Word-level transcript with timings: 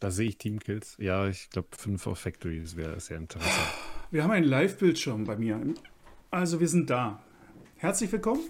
Da 0.00 0.10
sehe 0.10 0.28
ich 0.28 0.38
Teamkills. 0.38 0.96
Ja, 0.98 1.28
ich 1.28 1.50
glaube, 1.50 1.68
5 1.76 2.06
auf 2.06 2.18
Factory, 2.18 2.60
das 2.60 2.76
wäre 2.76 2.98
sehr 3.00 3.16
interessant. 3.18 3.54
Wir 4.10 4.22
haben 4.22 4.32
einen 4.32 4.46
Live-Bildschirm 4.46 5.24
bei 5.24 5.36
mir. 5.36 5.60
Also, 6.30 6.60
wir 6.60 6.68
sind 6.68 6.90
da. 6.90 7.22
Herzlich 7.76 8.10
willkommen. 8.12 8.42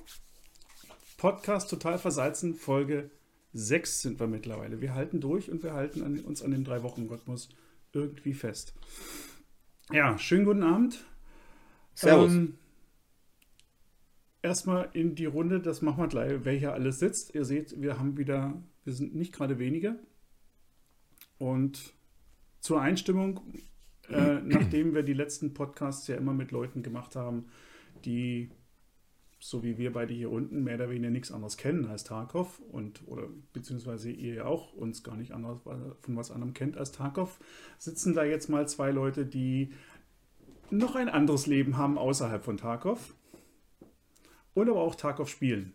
Podcast 1.17 1.71
Total 1.71 1.99
Versalzen, 1.99 2.55
Folge 2.55 3.11
6 3.53 4.03
sind 4.03 4.21
wir 4.21 4.27
mittlerweile. 4.27 4.81
Wir 4.81 4.95
halten 4.95 5.21
durch 5.21 5.51
und 5.51 5.63
wir 5.63 5.75
halten 5.75 6.03
an, 6.03 6.19
uns 6.21 6.43
an 6.43 6.51
den 6.51 6.65
Drei-Wochen-Rhythmus 6.65 7.49
irgendwie 7.93 8.35
fest. 8.35 8.75
Ja, 9.93 10.19
schönen 10.19 10.45
guten 10.45 10.63
Abend. 10.63 11.05
Servus. 11.95 12.33
Ähm, 12.33 12.59
erstmal 14.43 14.91
in 14.93 15.15
die 15.15 15.27
Runde, 15.27 15.61
das 15.61 15.83
machen 15.83 15.99
wir 16.03 16.09
gleich, 16.09 16.33
wer 16.43 16.55
hier 16.55 16.73
alles 16.73 16.99
sitzt. 16.99 17.35
Ihr 17.35 17.45
seht, 17.45 17.81
wir 17.81 17.99
haben 17.99 18.17
wieder, 18.17 18.61
wir 18.85 18.93
sind 18.93 19.15
nicht 19.15 19.33
gerade 19.33 19.59
wenige. 19.59 19.99
Und 21.39 21.95
zur 22.61 22.81
Einstimmung, 22.81 23.41
äh, 24.09 24.35
nachdem 24.45 24.95
wir 24.95 25.03
die 25.03 25.15
letzten 25.15 25.55
Podcasts 25.55 26.07
ja 26.09 26.17
immer 26.17 26.33
mit 26.33 26.51
Leuten 26.51 26.83
gemacht 26.83 27.17
haben, 27.17 27.47
die, 28.05 28.51
so 29.39 29.63
wie 29.63 29.79
wir 29.79 29.93
beide 29.93 30.15
hier 30.15 30.31
unten, 30.31 30.65
mehr 30.65 30.77
oder 30.77 30.91
weniger 30.91 31.11
nichts 31.11 31.33
anderes 31.33 31.57
kennen 31.57 31.87
als 31.87 32.05
Tarkov 32.05 32.61
und 32.71 33.03
oder 33.07 33.29
beziehungsweise 33.53 34.11
ihr 34.11 34.35
ja 34.35 34.45
auch 34.47 34.73
uns 34.73 35.03
gar 35.03 35.17
nicht 35.17 35.33
anders 35.33 35.61
von 35.63 36.17
was 36.17 36.31
anderem 36.31 36.55
kennt 36.55 36.77
als 36.77 36.93
Tarkov, 36.93 37.39
sitzen 37.79 38.15
da 38.15 38.25
jetzt 38.25 38.49
mal 38.49 38.69
zwei 38.69 38.91
Leute, 38.91 39.27
die 39.27 39.73
noch 40.71 40.97
ein 40.97 41.09
anderes 41.09 41.47
Leben 41.47 41.77
haben 41.77 41.99
außerhalb 41.99 42.45
von 42.45 42.57
Tarkov 42.57 43.15
und 44.55 44.69
aber 44.69 44.81
auch 44.81 44.95
Tarkov 44.95 45.29
spielen. 45.29 45.75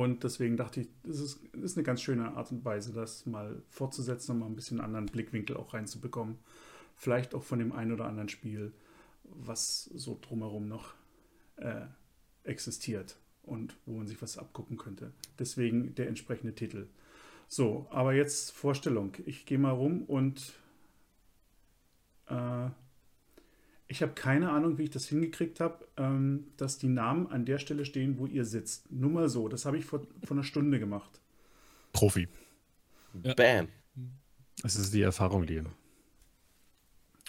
Und 0.00 0.24
deswegen 0.24 0.56
dachte 0.56 0.80
ich, 0.80 0.88
das 1.02 1.20
ist, 1.20 1.44
ist 1.56 1.76
eine 1.76 1.84
ganz 1.84 2.00
schöne 2.00 2.34
Art 2.34 2.50
und 2.52 2.64
Weise, 2.64 2.94
das 2.94 3.26
mal 3.26 3.62
fortzusetzen 3.68 4.32
und 4.32 4.38
mal 4.38 4.46
ein 4.46 4.56
bisschen 4.56 4.80
anderen 4.80 5.04
Blickwinkel 5.04 5.58
auch 5.58 5.74
reinzubekommen. 5.74 6.38
Vielleicht 6.96 7.34
auch 7.34 7.42
von 7.42 7.58
dem 7.58 7.72
einen 7.72 7.92
oder 7.92 8.06
anderen 8.06 8.30
Spiel, 8.30 8.72
was 9.24 9.84
so 9.94 10.18
drumherum 10.18 10.68
noch 10.68 10.94
äh, 11.56 11.82
existiert 12.44 13.18
und 13.42 13.76
wo 13.84 13.98
man 13.98 14.06
sich 14.06 14.22
was 14.22 14.38
abgucken 14.38 14.78
könnte. 14.78 15.12
Deswegen 15.38 15.94
der 15.96 16.08
entsprechende 16.08 16.54
Titel. 16.54 16.86
So, 17.46 17.86
aber 17.90 18.14
jetzt 18.14 18.52
Vorstellung. 18.52 19.12
Ich 19.26 19.44
gehe 19.44 19.58
mal 19.58 19.72
rum 19.72 20.04
und 20.04 20.54
äh, 22.26 22.70
ich 23.90 24.02
habe 24.02 24.12
keine 24.12 24.50
Ahnung, 24.50 24.78
wie 24.78 24.84
ich 24.84 24.90
das 24.90 25.08
hingekriegt 25.08 25.58
habe, 25.58 25.84
ähm, 25.96 26.46
dass 26.56 26.78
die 26.78 26.86
Namen 26.86 27.26
an 27.26 27.44
der 27.44 27.58
Stelle 27.58 27.84
stehen, 27.84 28.18
wo 28.18 28.26
ihr 28.26 28.44
sitzt. 28.44 28.90
Nur 28.92 29.10
mal 29.10 29.28
so. 29.28 29.48
Das 29.48 29.64
habe 29.64 29.78
ich 29.78 29.84
vor, 29.84 30.06
vor 30.24 30.36
einer 30.36 30.44
Stunde 30.44 30.78
gemacht. 30.78 31.20
Profi. 31.92 32.28
Ja. 33.24 33.34
Bam. 33.34 33.66
Es 34.62 34.76
ist 34.76 34.94
die 34.94 35.02
Erfahrung, 35.02 35.42
Liam. 35.42 35.66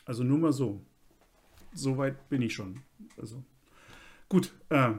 Also 0.06 0.24
nur 0.24 0.38
mal 0.38 0.54
so. 0.54 0.80
So 1.74 1.98
weit 1.98 2.30
bin 2.30 2.44
ich 2.44 2.54
schon. 2.54 2.84
Also 3.18 3.44
gut. 4.30 4.54
Äh, 4.70 4.94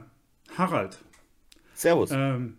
Harald. 0.57 1.01
Servus. 1.75 2.09
Ähm, 2.11 2.57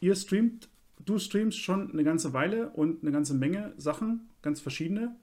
ihr 0.00 0.14
streamt, 0.14 0.68
du 1.02 1.18
streamst 1.18 1.58
schon 1.58 1.90
eine 1.90 2.04
ganze 2.04 2.34
Weile 2.34 2.68
und 2.68 3.02
eine 3.02 3.12
ganze 3.12 3.32
Menge 3.32 3.72
Sachen, 3.78 4.28
ganz 4.42 4.60
verschiedene. 4.60 5.16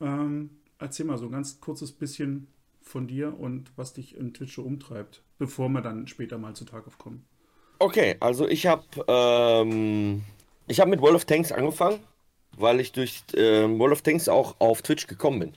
Ähm, 0.00 0.50
erzähl 0.80 1.06
mal 1.06 1.18
so 1.18 1.26
ein 1.26 1.32
ganz 1.32 1.60
kurzes 1.60 1.92
bisschen 1.92 2.48
von 2.84 3.08
dir 3.08 3.38
und 3.38 3.72
was 3.76 3.94
dich 3.94 4.16
in 4.16 4.34
Twitch 4.34 4.54
so 4.54 4.62
umtreibt, 4.62 5.22
bevor 5.38 5.68
wir 5.68 5.80
dann 5.80 6.06
später 6.06 6.38
mal 6.38 6.54
zu 6.54 6.64
Tarkov 6.64 6.98
kommen. 6.98 7.24
Okay, 7.78 8.16
also 8.20 8.46
ich 8.46 8.66
habe 8.66 8.84
ähm, 9.08 10.22
ich 10.68 10.80
habe 10.80 10.90
mit 10.90 11.00
World 11.00 11.16
of 11.16 11.24
Tanks 11.24 11.50
angefangen, 11.50 11.98
weil 12.56 12.80
ich 12.80 12.92
durch 12.92 13.22
äh, 13.34 13.68
World 13.78 13.92
of 13.92 14.02
Tanks 14.02 14.28
auch 14.28 14.56
auf 14.60 14.82
Twitch 14.82 15.06
gekommen 15.06 15.40
bin. 15.40 15.52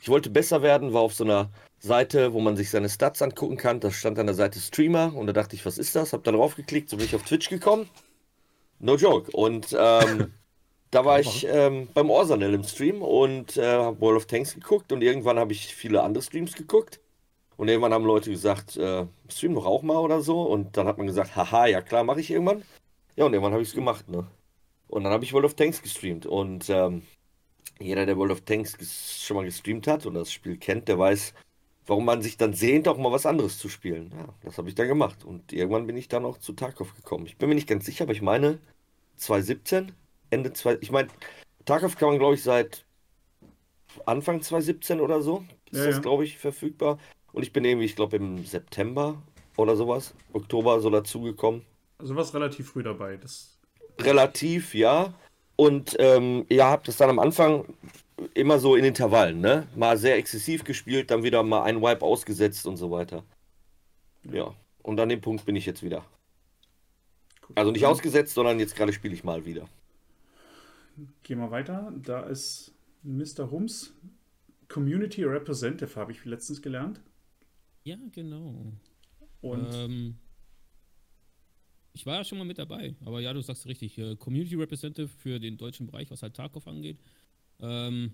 Ich 0.00 0.08
wollte 0.08 0.30
besser 0.30 0.62
werden, 0.62 0.92
war 0.92 1.02
auf 1.02 1.14
so 1.14 1.24
einer 1.24 1.50
Seite, 1.78 2.32
wo 2.32 2.40
man 2.40 2.56
sich 2.56 2.70
seine 2.70 2.88
Stats 2.88 3.22
angucken 3.22 3.56
kann. 3.56 3.80
Da 3.80 3.90
stand 3.90 4.18
an 4.18 4.26
der 4.26 4.34
Seite 4.34 4.58
Streamer 4.58 5.14
und 5.14 5.28
da 5.28 5.32
dachte 5.32 5.54
ich, 5.54 5.64
was 5.64 5.78
ist 5.78 5.94
das? 5.94 6.12
Hab 6.12 6.24
da 6.24 6.32
drauf 6.32 6.56
geklickt, 6.56 6.90
so 6.90 6.96
bin 6.96 7.06
ich 7.06 7.14
auf 7.14 7.22
Twitch 7.22 7.48
gekommen. 7.48 7.88
No 8.80 8.96
joke. 8.96 9.30
Und 9.30 9.76
ähm, 9.78 10.32
Da 10.92 11.06
war 11.06 11.20
ich 11.20 11.46
ähm, 11.48 11.88
beim 11.94 12.10
Orsanel 12.10 12.52
im 12.52 12.64
Stream 12.64 13.00
und 13.00 13.56
äh, 13.56 13.66
habe 13.66 13.98
World 14.02 14.18
of 14.18 14.26
Tanks 14.26 14.52
geguckt 14.52 14.92
und 14.92 15.00
irgendwann 15.00 15.38
habe 15.38 15.52
ich 15.52 15.74
viele 15.74 16.02
andere 16.02 16.22
Streams 16.22 16.52
geguckt. 16.52 17.00
Und 17.56 17.68
irgendwann 17.68 17.94
haben 17.94 18.04
Leute 18.04 18.30
gesagt, 18.30 18.76
äh, 18.76 19.06
stream 19.26 19.54
doch 19.54 19.64
auch 19.64 19.80
mal 19.80 19.96
oder 19.96 20.20
so. 20.20 20.42
Und 20.42 20.76
dann 20.76 20.86
hat 20.86 20.98
man 20.98 21.06
gesagt, 21.06 21.34
haha, 21.34 21.66
ja 21.66 21.80
klar, 21.80 22.04
mache 22.04 22.20
ich 22.20 22.30
irgendwann. 22.30 22.62
Ja, 23.16 23.24
und 23.24 23.32
irgendwann 23.32 23.52
habe 23.52 23.62
ich 23.62 23.70
es 23.70 23.74
gemacht, 23.74 24.10
ne? 24.10 24.26
Und 24.88 25.04
dann 25.04 25.14
habe 25.14 25.24
ich 25.24 25.32
World 25.32 25.46
of 25.46 25.54
Tanks 25.54 25.80
gestreamt. 25.80 26.26
Und 26.26 26.68
ähm, 26.68 27.00
jeder, 27.80 28.04
der 28.04 28.18
World 28.18 28.32
of 28.32 28.42
Tanks 28.42 28.76
schon 29.24 29.38
mal 29.38 29.44
gestreamt 29.46 29.86
hat 29.86 30.04
und 30.04 30.12
das 30.12 30.30
Spiel 30.30 30.58
kennt, 30.58 30.88
der 30.88 30.98
weiß, 30.98 31.32
warum 31.86 32.04
man 32.04 32.20
sich 32.20 32.36
dann 32.36 32.52
sehnt, 32.52 32.86
auch 32.86 32.98
mal 32.98 33.12
was 33.12 33.24
anderes 33.24 33.58
zu 33.58 33.70
spielen. 33.70 34.12
Ja, 34.14 34.28
das 34.42 34.58
habe 34.58 34.68
ich 34.68 34.74
dann 34.74 34.88
gemacht. 34.88 35.24
Und 35.24 35.54
irgendwann 35.54 35.86
bin 35.86 35.96
ich 35.96 36.08
dann 36.08 36.26
auch 36.26 36.36
zu 36.36 36.52
Tarkov 36.52 36.94
gekommen. 36.94 37.24
Ich 37.24 37.38
bin 37.38 37.48
mir 37.48 37.54
nicht 37.54 37.68
ganz 37.68 37.86
sicher, 37.86 38.04
aber 38.04 38.12
ich 38.12 38.20
meine 38.20 38.58
2017 39.16 39.92
Ende 40.32 40.52
2. 40.52 40.78
Ich 40.80 40.90
meine, 40.90 41.08
Tarkov 41.64 41.96
kann 41.96 42.08
man, 42.08 42.18
glaube 42.18 42.34
ich, 42.34 42.42
seit 42.42 42.84
Anfang 44.06 44.40
2017 44.40 45.00
oder 45.00 45.20
so. 45.20 45.44
Ist 45.70 45.78
ja, 45.78 45.86
das, 45.86 45.96
ja. 45.96 46.00
glaube 46.00 46.24
ich, 46.24 46.38
verfügbar. 46.38 46.98
Und 47.32 47.42
ich 47.42 47.52
bin 47.52 47.64
irgendwie, 47.64 47.86
ich 47.86 47.96
glaube, 47.96 48.16
im 48.16 48.44
September 48.44 49.22
oder 49.56 49.76
sowas, 49.76 50.14
Oktober 50.32 50.80
so 50.80 50.90
dazugekommen. 50.90 51.62
Also 51.98 52.16
was 52.16 52.34
relativ 52.34 52.70
früh 52.70 52.82
dabei. 52.82 53.16
Das 53.16 53.58
relativ, 54.00 54.74
ja. 54.74 55.14
Und 55.56 55.96
ähm, 55.98 56.46
ihr 56.48 56.64
habt 56.64 56.88
das 56.88 56.96
dann 56.96 57.10
am 57.10 57.18
Anfang 57.18 57.64
immer 58.34 58.58
so 58.58 58.76
in 58.76 58.84
Intervallen, 58.84 59.40
ne? 59.40 59.66
Mal 59.76 59.96
sehr 59.96 60.16
exzessiv 60.16 60.64
gespielt, 60.64 61.10
dann 61.10 61.22
wieder 61.22 61.42
mal 61.42 61.62
ein 61.62 61.80
Wipe 61.82 62.04
ausgesetzt 62.04 62.66
und 62.66 62.76
so 62.76 62.90
weiter. 62.90 63.22
Ja. 64.24 64.34
ja. 64.34 64.54
Und 64.82 64.98
an 64.98 65.08
dem 65.08 65.20
Punkt 65.20 65.44
bin 65.44 65.56
ich 65.56 65.66
jetzt 65.66 65.82
wieder. 65.82 66.04
Also 67.54 67.70
nicht 67.70 67.86
ausgesetzt, 67.86 68.34
sondern 68.34 68.58
jetzt 68.58 68.74
gerade 68.74 68.92
spiele 68.92 69.14
ich 69.14 69.24
mal 69.24 69.44
wieder. 69.44 69.68
Gehen 71.22 71.38
wir 71.38 71.50
weiter. 71.50 71.92
Da 72.02 72.22
ist 72.22 72.74
Mr. 73.02 73.50
Hums, 73.50 73.94
Community 74.68 75.24
Representative, 75.24 75.94
habe 75.96 76.12
ich 76.12 76.24
letztens 76.24 76.62
gelernt. 76.62 77.00
Ja, 77.84 77.96
genau. 78.12 78.72
Und 79.40 79.68
ähm, 79.72 80.18
ich 81.92 82.06
war 82.06 82.16
ja 82.16 82.24
schon 82.24 82.38
mal 82.38 82.44
mit 82.44 82.58
dabei, 82.58 82.94
aber 83.04 83.20
ja, 83.20 83.32
du 83.32 83.42
sagst 83.42 83.66
richtig. 83.66 83.98
Äh, 83.98 84.16
Community 84.16 84.54
Representative 84.54 85.08
für 85.08 85.40
den 85.40 85.58
deutschen 85.58 85.86
Bereich, 85.86 86.10
was 86.10 86.22
halt 86.22 86.34
Tarkov 86.34 86.66
angeht. 86.66 86.98
Ähm, 87.60 88.12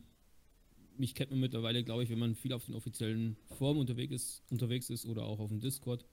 mich 0.97 1.15
kennt 1.15 1.31
man 1.31 1.41
mittlerweile, 1.41 1.85
glaube 1.85 2.03
ich, 2.03 2.11
wenn 2.11 2.19
man 2.19 2.35
viel 2.35 2.53
auf 2.53 2.65
den 2.65 2.75
offiziellen 2.75 3.37
Foren 3.57 3.79
unterwegs 3.79 4.13
ist, 4.13 4.43
unterwegs 4.51 4.91
ist 4.91 5.07
oder 5.07 5.25
auch 5.25 5.39
auf 5.39 5.49
dem 5.49 5.61
Discord. 5.61 6.05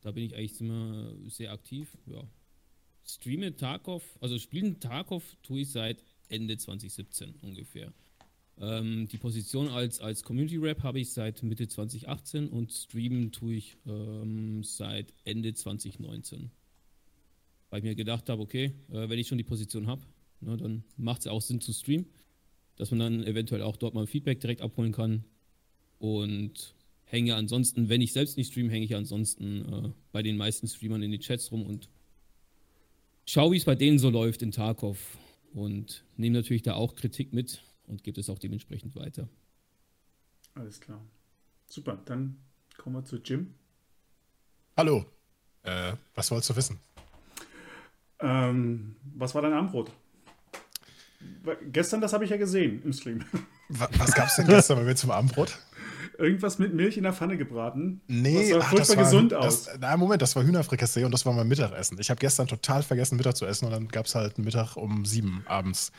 Da 0.00 0.10
bin 0.10 0.24
ich 0.24 0.34
eigentlich 0.34 0.60
immer 0.60 1.14
sehr 1.28 1.52
aktiv. 1.52 1.96
Ja, 2.06 2.24
streame 3.04 3.56
Tarkov, 3.56 4.02
also 4.20 4.38
spielen 4.38 4.80
Tarkov 4.80 5.24
tue 5.42 5.60
ich 5.60 5.70
seit 5.70 6.02
Ende 6.28 6.56
2017 6.56 7.34
ungefähr. 7.42 7.92
Ähm, 8.60 9.08
die 9.08 9.18
Position 9.18 9.68
als, 9.68 10.00
als 10.00 10.22
Community 10.22 10.56
Rap 10.56 10.82
habe 10.82 11.00
ich 11.00 11.12
seit 11.12 11.42
Mitte 11.42 11.68
2018 11.68 12.48
und 12.48 12.72
streamen 12.72 13.32
tue 13.32 13.54
ich 13.54 13.76
ähm, 13.86 14.62
seit 14.62 15.12
Ende 15.24 15.54
2019. 15.54 16.50
Weil 17.70 17.78
ich 17.78 17.84
mir 17.84 17.94
gedacht 17.94 18.28
habe, 18.28 18.42
okay, 18.42 18.72
äh, 18.90 19.08
wenn 19.08 19.18
ich 19.18 19.28
schon 19.28 19.38
die 19.38 19.44
Position 19.44 19.86
habe, 19.86 20.02
ne, 20.40 20.56
dann 20.56 20.84
macht 20.96 21.22
es 21.22 21.26
auch 21.26 21.40
Sinn 21.40 21.60
zu 21.60 21.72
streamen, 21.72 22.06
dass 22.76 22.90
man 22.90 23.00
dann 23.00 23.24
eventuell 23.24 23.62
auch 23.62 23.76
dort 23.76 23.94
mal 23.94 24.06
Feedback 24.06 24.40
direkt 24.40 24.60
abholen 24.60 24.92
kann. 24.92 25.24
Und 25.98 26.74
hänge 27.04 27.34
ansonsten, 27.36 27.88
wenn 27.88 28.00
ich 28.00 28.12
selbst 28.12 28.36
nicht 28.36 28.52
streame, 28.52 28.70
hänge 28.70 28.84
ich 28.84 28.94
ansonsten 28.94 29.72
äh, 29.72 29.90
bei 30.12 30.22
den 30.22 30.36
meisten 30.36 30.68
Streamern 30.68 31.02
in 31.02 31.10
die 31.10 31.18
Chats 31.18 31.50
rum 31.52 31.62
und 31.62 31.88
schau, 33.26 33.52
wie 33.52 33.56
es 33.56 33.64
bei 33.64 33.74
denen 33.74 33.98
so 33.98 34.10
läuft 34.10 34.42
in 34.42 34.52
Tarkov 34.52 34.98
und 35.52 36.04
nehme 36.16 36.38
natürlich 36.38 36.62
da 36.62 36.74
auch 36.74 36.94
Kritik 36.94 37.32
mit 37.32 37.62
und 37.86 38.02
gebe 38.02 38.20
es 38.20 38.30
auch 38.30 38.38
dementsprechend 38.38 38.94
weiter. 38.96 39.28
Alles 40.54 40.80
klar. 40.80 41.00
Super, 41.66 41.98
dann 42.04 42.36
kommen 42.76 42.96
wir 42.96 43.04
zu 43.04 43.16
Jim. 43.16 43.54
Hallo. 44.76 45.04
Äh, 45.62 45.94
was 46.14 46.30
wolltest 46.30 46.50
du 46.50 46.56
wissen? 46.56 46.78
Ähm, 48.18 48.96
was 49.14 49.34
war 49.34 49.42
dein 49.42 49.52
Abendbrot? 49.52 49.90
Gestern, 51.70 52.00
das 52.00 52.12
habe 52.12 52.24
ich 52.24 52.30
ja 52.30 52.36
gesehen 52.36 52.82
im 52.84 52.92
Stream. 52.92 53.24
Was, 53.68 53.88
was 53.98 54.14
gab 54.14 54.26
es 54.26 54.36
denn 54.36 54.46
gestern 54.46 54.78
bei 54.78 54.84
mir 54.84 54.96
zum 54.96 55.10
Abendbrot? 55.10 55.58
Irgendwas 56.22 56.58
mit 56.58 56.72
Milch 56.74 56.96
in 56.96 57.02
der 57.02 57.12
Pfanne 57.12 57.36
gebraten. 57.36 58.00
Nee, 58.06 58.50
das 58.50 58.62
sah 58.62 58.68
furchtbar 58.68 58.96
war, 58.96 59.04
gesund 59.04 59.34
aus. 59.34 59.64
Das, 59.64 59.78
na, 59.80 59.96
Moment, 59.96 60.22
das 60.22 60.34
war 60.36 60.44
Hühnerfrikassee 60.44 61.04
und 61.04 61.12
das 61.12 61.26
war 61.26 61.32
mein 61.32 61.48
Mittagessen. 61.48 61.98
Ich 62.00 62.10
habe 62.10 62.18
gestern 62.20 62.46
total 62.46 62.82
vergessen, 62.82 63.16
Mittag 63.16 63.36
zu 63.36 63.46
essen 63.46 63.66
und 63.66 63.72
dann 63.72 63.88
gab 63.88 64.06
es 64.06 64.14
halt 64.14 64.36
einen 64.36 64.44
Mittag 64.44 64.76
um 64.76 65.04
sieben 65.04 65.42
abends. 65.46 65.92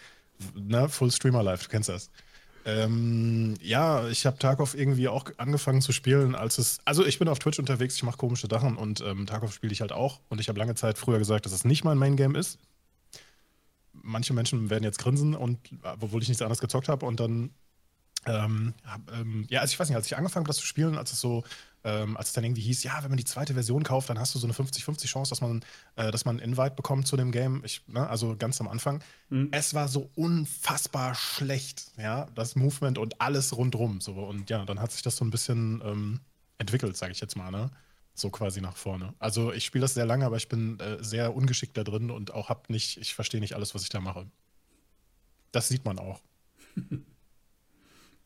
Ne? 0.55 0.89
Full 0.89 1.11
Streamer 1.11 1.43
Live, 1.43 1.63
du 1.63 1.69
kennst 1.69 1.89
das. 1.89 2.09
Ähm, 2.65 3.55
ja, 3.61 4.07
ich 4.07 4.25
habe 4.25 4.37
Tarkov 4.37 4.73
irgendwie 4.73 5.09
auch 5.09 5.25
angefangen 5.37 5.81
zu 5.81 5.91
spielen, 5.91 6.33
als 6.33 6.57
es. 6.57 6.79
Also, 6.85 7.05
ich 7.05 7.19
bin 7.19 7.27
auf 7.27 7.39
Twitch 7.39 7.59
unterwegs, 7.59 7.95
ich 7.95 8.03
mache 8.03 8.17
komische 8.17 8.47
Sachen 8.49 8.77
und 8.77 9.01
ähm, 9.01 9.25
Tarkov 9.25 9.53
spiele 9.53 9.73
ich 9.73 9.81
halt 9.81 9.91
auch. 9.91 10.21
Und 10.29 10.39
ich 10.39 10.47
habe 10.47 10.57
lange 10.59 10.75
Zeit 10.75 10.97
früher 10.97 11.19
gesagt, 11.19 11.45
dass 11.45 11.51
es 11.51 11.65
nicht 11.65 11.83
mein 11.83 11.97
Main 11.97 12.15
Game 12.15 12.35
ist. 12.35 12.59
manche 13.91 14.33
Menschen 14.33 14.69
werden 14.69 14.83
jetzt 14.83 14.99
grinsen 14.99 15.35
und 15.35 15.59
obwohl 15.99 16.21
ich 16.21 16.27
nichts 16.27 16.41
anderes 16.41 16.59
gezockt 16.59 16.89
habe 16.89 17.05
und 17.05 17.19
dann 17.19 17.51
ähm, 18.25 18.73
hab, 18.85 19.11
ähm, 19.11 19.45
ja, 19.49 19.61
also 19.61 19.73
ich 19.73 19.79
weiß 19.79 19.89
nicht, 19.89 19.95
als 19.95 20.05
ich 20.05 20.17
angefangen 20.17 20.43
habe, 20.43 20.49
das 20.49 20.57
zu 20.57 20.65
spielen, 20.65 20.97
als 20.97 21.11
es 21.11 21.19
so, 21.19 21.43
ähm, 21.83 22.15
als 22.17 22.29
es 22.29 22.33
dann 22.33 22.43
irgendwie 22.43 22.61
hieß, 22.61 22.83
ja, 22.83 23.01
wenn 23.03 23.09
man 23.11 23.17
die 23.17 23.25
zweite 23.25 23.53
Version 23.53 23.83
kauft, 23.83 24.09
dann 24.09 24.19
hast 24.19 24.33
du 24.33 24.39
so 24.39 24.47
eine 24.47 24.53
50-50 24.53 25.05
Chance, 25.05 25.29
dass 25.29 25.41
man, 25.41 25.63
äh, 25.95 26.11
dass 26.11 26.25
man 26.25 26.39
einen 26.39 26.51
Invite 26.51 26.75
bekommt 26.75 27.07
zu 27.07 27.17
dem 27.17 27.31
Game. 27.31 27.61
Ich, 27.65 27.81
ne, 27.87 28.07
also 28.07 28.35
ganz 28.37 28.61
am 28.61 28.67
Anfang. 28.67 29.03
Mhm. 29.29 29.49
Es 29.51 29.73
war 29.73 29.87
so 29.87 30.09
unfassbar 30.15 31.15
schlecht, 31.15 31.91
ja, 31.97 32.27
das 32.35 32.55
Movement 32.55 32.97
und 32.97 33.19
alles 33.19 33.55
rundrum. 33.55 33.99
So. 34.01 34.13
Und 34.13 34.49
ja, 34.49 34.63
dann 34.65 34.79
hat 34.79 34.91
sich 34.91 35.01
das 35.01 35.17
so 35.17 35.25
ein 35.25 35.31
bisschen 35.31 35.81
ähm, 35.83 36.19
entwickelt, 36.57 36.95
sage 36.95 37.11
ich 37.11 37.19
jetzt 37.19 37.35
mal, 37.35 37.51
ne? 37.51 37.69
So 38.15 38.29
quasi 38.29 38.61
nach 38.61 38.77
vorne. 38.77 39.13
Also 39.17 39.51
ich 39.51 39.65
spiele 39.65 39.81
das 39.81 39.95
sehr 39.95 40.05
lange, 40.05 40.25
aber 40.25 40.37
ich 40.37 40.47
bin 40.47 40.79
äh, 40.79 41.03
sehr 41.03 41.35
ungeschickt 41.35 41.75
da 41.75 41.83
drin 41.83 42.11
und 42.11 42.31
auch 42.31 42.47
hab 42.47 42.69
nicht, 42.69 42.97
ich 42.97 43.15
verstehe 43.15 43.39
nicht 43.39 43.55
alles, 43.55 43.73
was 43.73 43.81
ich 43.81 43.89
da 43.89 43.99
mache. 43.99 44.27
Das 45.51 45.67
sieht 45.67 45.83
man 45.83 45.97
auch. 45.97 46.21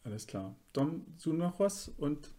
Alles 0.07 0.25
klar. 0.25 0.55
Dom, 0.71 1.05
du 1.21 1.33
noch 1.33 1.59
was? 1.59 1.89
Und 1.89 2.31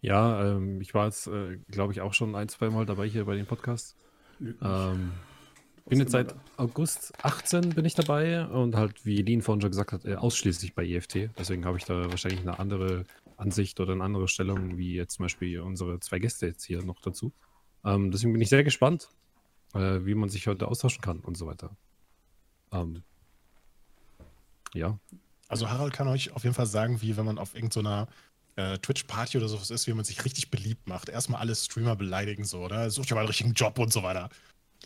Ja, 0.00 0.54
ähm, 0.54 0.80
ich 0.80 0.94
war 0.94 1.06
jetzt, 1.06 1.26
äh, 1.26 1.56
glaube 1.72 1.92
ich, 1.92 2.00
auch 2.00 2.14
schon 2.14 2.36
ein, 2.36 2.48
zwei 2.48 2.70
Mal 2.70 2.86
dabei 2.86 3.08
hier 3.08 3.24
bei 3.24 3.34
dem 3.34 3.46
Podcast. 3.46 3.96
lüg 4.38 4.62
nicht. 4.62 4.70
Ähm, 4.70 5.10
bin 5.86 5.98
jetzt 5.98 6.12
seit 6.12 6.30
immer 6.30 6.40
August 6.56 7.12
18 7.24 7.70
bin 7.70 7.84
ich 7.84 7.94
dabei 7.94 8.46
und 8.46 8.76
halt, 8.76 9.04
wie 9.06 9.22
Lean 9.22 9.42
vorhin 9.42 9.60
schon 9.60 9.72
gesagt 9.72 9.90
hat, 9.90 10.04
äh, 10.04 10.14
ausschließlich 10.14 10.76
bei 10.76 10.86
EFT. 10.86 11.30
Deswegen 11.36 11.64
habe 11.64 11.78
ich 11.78 11.84
da 11.84 12.08
wahrscheinlich 12.08 12.42
eine 12.42 12.60
andere 12.60 13.04
Ansicht 13.36 13.80
oder 13.80 13.92
eine 13.92 14.04
andere 14.04 14.28
Stellung, 14.28 14.78
wie 14.78 14.94
jetzt 14.94 15.16
zum 15.16 15.24
Beispiel 15.24 15.58
unsere 15.60 15.98
zwei 15.98 16.20
Gäste 16.20 16.46
jetzt 16.46 16.62
hier 16.62 16.80
noch 16.84 17.00
dazu. 17.00 17.32
Ähm, 17.84 18.12
deswegen 18.12 18.32
bin 18.32 18.42
ich 18.42 18.50
sehr 18.50 18.62
gespannt, 18.62 19.08
äh, 19.74 19.98
wie 20.04 20.14
man 20.14 20.28
sich 20.28 20.46
heute 20.46 20.68
austauschen 20.68 21.00
kann 21.00 21.18
und 21.18 21.36
so 21.36 21.46
weiter. 21.46 21.76
Ähm, 22.70 23.02
ja, 24.74 25.00
Also 25.48 25.70
Harald 25.70 25.92
kann 25.92 26.08
euch 26.08 26.32
auf 26.32 26.42
jeden 26.44 26.54
Fall 26.54 26.66
sagen, 26.66 27.00
wie 27.00 27.16
wenn 27.16 27.24
man 27.24 27.38
auf 27.38 27.54
irgendeiner 27.54 28.06
äh, 28.56 28.78
Twitch-Party 28.78 29.38
oder 29.38 29.48
sowas 29.48 29.70
ist, 29.70 29.86
wie 29.86 29.92
man 29.94 30.04
sich 30.04 30.24
richtig 30.24 30.50
beliebt 30.50 30.86
macht. 30.88 31.08
Erstmal 31.08 31.40
alle 31.40 31.54
Streamer 31.54 31.96
beleidigen 31.96 32.44
so, 32.44 32.58
oder? 32.60 32.90
Sucht 32.90 33.10
ihr 33.10 33.14
mal 33.14 33.20
einen 33.22 33.28
richtigen 33.28 33.52
Job 33.54 33.78
und 33.78 33.92
so 33.92 34.02
weiter. 34.02 34.28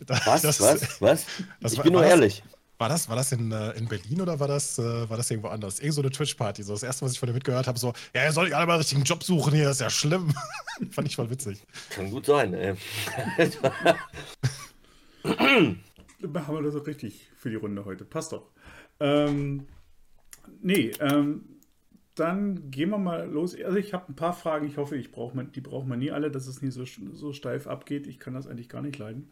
Da- 0.07 0.19
Was? 0.25 0.41
das- 0.41 0.59
was? 0.59 1.01
Was? 1.01 1.25
das 1.61 1.73
ich 1.73 1.77
war- 1.77 1.83
bin 1.83 1.93
nur 1.93 2.01
das- 2.01 2.09
ehrlich. 2.11 2.43
War 2.79 2.89
das, 2.89 3.07
war 3.07 3.15
das 3.15 3.31
in, 3.31 3.51
äh, 3.51 3.69
in 3.73 3.87
Berlin 3.87 4.19
oder 4.21 4.39
war 4.39 4.47
das, 4.47 4.79
äh, 4.79 5.07
war 5.09 5.15
das 5.15 5.29
irgendwo 5.29 5.49
anders? 5.49 5.79
Irgend 5.79 5.93
so 5.93 6.01
eine 6.01 6.09
Twitch-Party. 6.09 6.63
So 6.63 6.73
das 6.73 6.81
erste, 6.83 7.05
was 7.05 7.11
ich 7.13 7.19
von 7.19 7.27
dir 7.27 7.33
mitgehört 7.33 7.67
habe, 7.67 7.77
so, 7.77 7.93
ja, 8.15 8.23
ihr 8.23 8.31
sollt 8.33 8.51
alle 8.51 8.65
mal 8.65 8.73
einen 8.73 8.81
richtigen 8.81 9.03
Job 9.03 9.23
suchen 9.23 9.53
hier, 9.53 9.65
das 9.65 9.77
ist 9.77 9.81
ja 9.81 9.89
schlimm. 9.91 10.33
Fand 10.91 11.07
ich 11.07 11.15
voll 11.15 11.29
witzig. 11.29 11.59
Kann 11.91 12.09
gut 12.09 12.25
sein. 12.25 12.53
Ey. 12.55 12.75
Haben 15.23 15.77
wir 16.23 16.61
das 16.63 16.75
auch 16.75 16.87
richtig 16.87 17.29
für 17.37 17.49
die 17.51 17.55
Runde 17.55 17.85
heute? 17.85 18.05
Passt 18.05 18.31
doch. 18.31 18.49
Ähm, 18.99 19.67
nee, 20.61 20.91
ähm, 20.99 21.45
dann 22.15 22.69
gehen 22.69 22.89
wir 22.89 22.97
mal 22.97 23.27
los. 23.27 23.55
Also 23.61 23.77
ich 23.77 23.93
habe 23.93 24.11
ein 24.11 24.15
paar 24.15 24.33
Fragen. 24.33 24.67
Ich 24.67 24.77
hoffe, 24.77 24.95
ich 24.95 25.11
brauch 25.11 25.33
man, 25.33 25.51
die 25.51 25.61
braucht 25.61 25.87
man 25.87 25.99
nie 25.99 26.11
alle, 26.11 26.29
dass 26.31 26.47
es 26.47 26.61
nicht 26.61 26.73
so, 26.73 26.85
so 26.85 27.33
steif 27.33 27.67
abgeht. 27.67 28.07
Ich 28.07 28.19
kann 28.19 28.33
das 28.33 28.47
eigentlich 28.47 28.69
gar 28.69 28.81
nicht 28.81 28.97
leiden. 28.99 29.31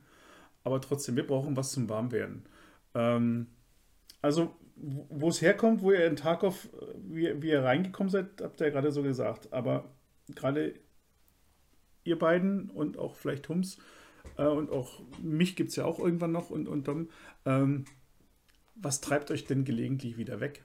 Aber 0.64 0.82
trotzdem, 0.82 1.16
wir 1.16 1.26
brauchen 1.26 1.56
was 1.56 1.72
zum 1.72 1.90
Warmwerden. 1.90 2.44
Ähm, 2.96 3.48
also, 4.22 4.56
wo 4.76 5.08
wo 5.10 5.30
es 5.30 5.42
herkommt, 5.42 5.82
wo 5.82 5.92
ihr 5.92 6.06
in 6.06 6.16
Tarkov, 6.16 6.70
äh, 6.74 6.86
wie, 7.04 7.42
wie 7.42 7.50
ihr 7.50 7.64
reingekommen 7.64 8.10
seid, 8.10 8.42
habt 8.42 8.62
ihr 8.62 8.68
ja 8.68 8.74
gerade 8.74 8.92
so 8.92 9.04
gesagt. 9.04 9.54
Aber 9.54 9.86
gerade 10.36 10.74
ihr 12.04 12.18
beiden 12.18 12.70
und 12.70 12.98
auch 12.98 13.16
vielleicht 13.16 13.48
Hums 13.50 13.78
äh, 14.38 14.46
und 14.46 14.72
auch 14.72 15.02
mich 15.22 15.56
gibt 15.56 15.70
es 15.70 15.76
ja 15.76 15.86
auch 15.86 16.00
irgendwann 16.00 16.32
noch 16.32 16.50
und, 16.50 16.68
und 16.68 16.88
Dom, 16.88 17.10
ähm, 17.46 17.86
was 18.76 19.02
treibt 19.02 19.32
euch 19.32 19.46
denn 19.46 19.66
gelegentlich 19.66 20.18
wieder 20.18 20.40
weg? 20.40 20.64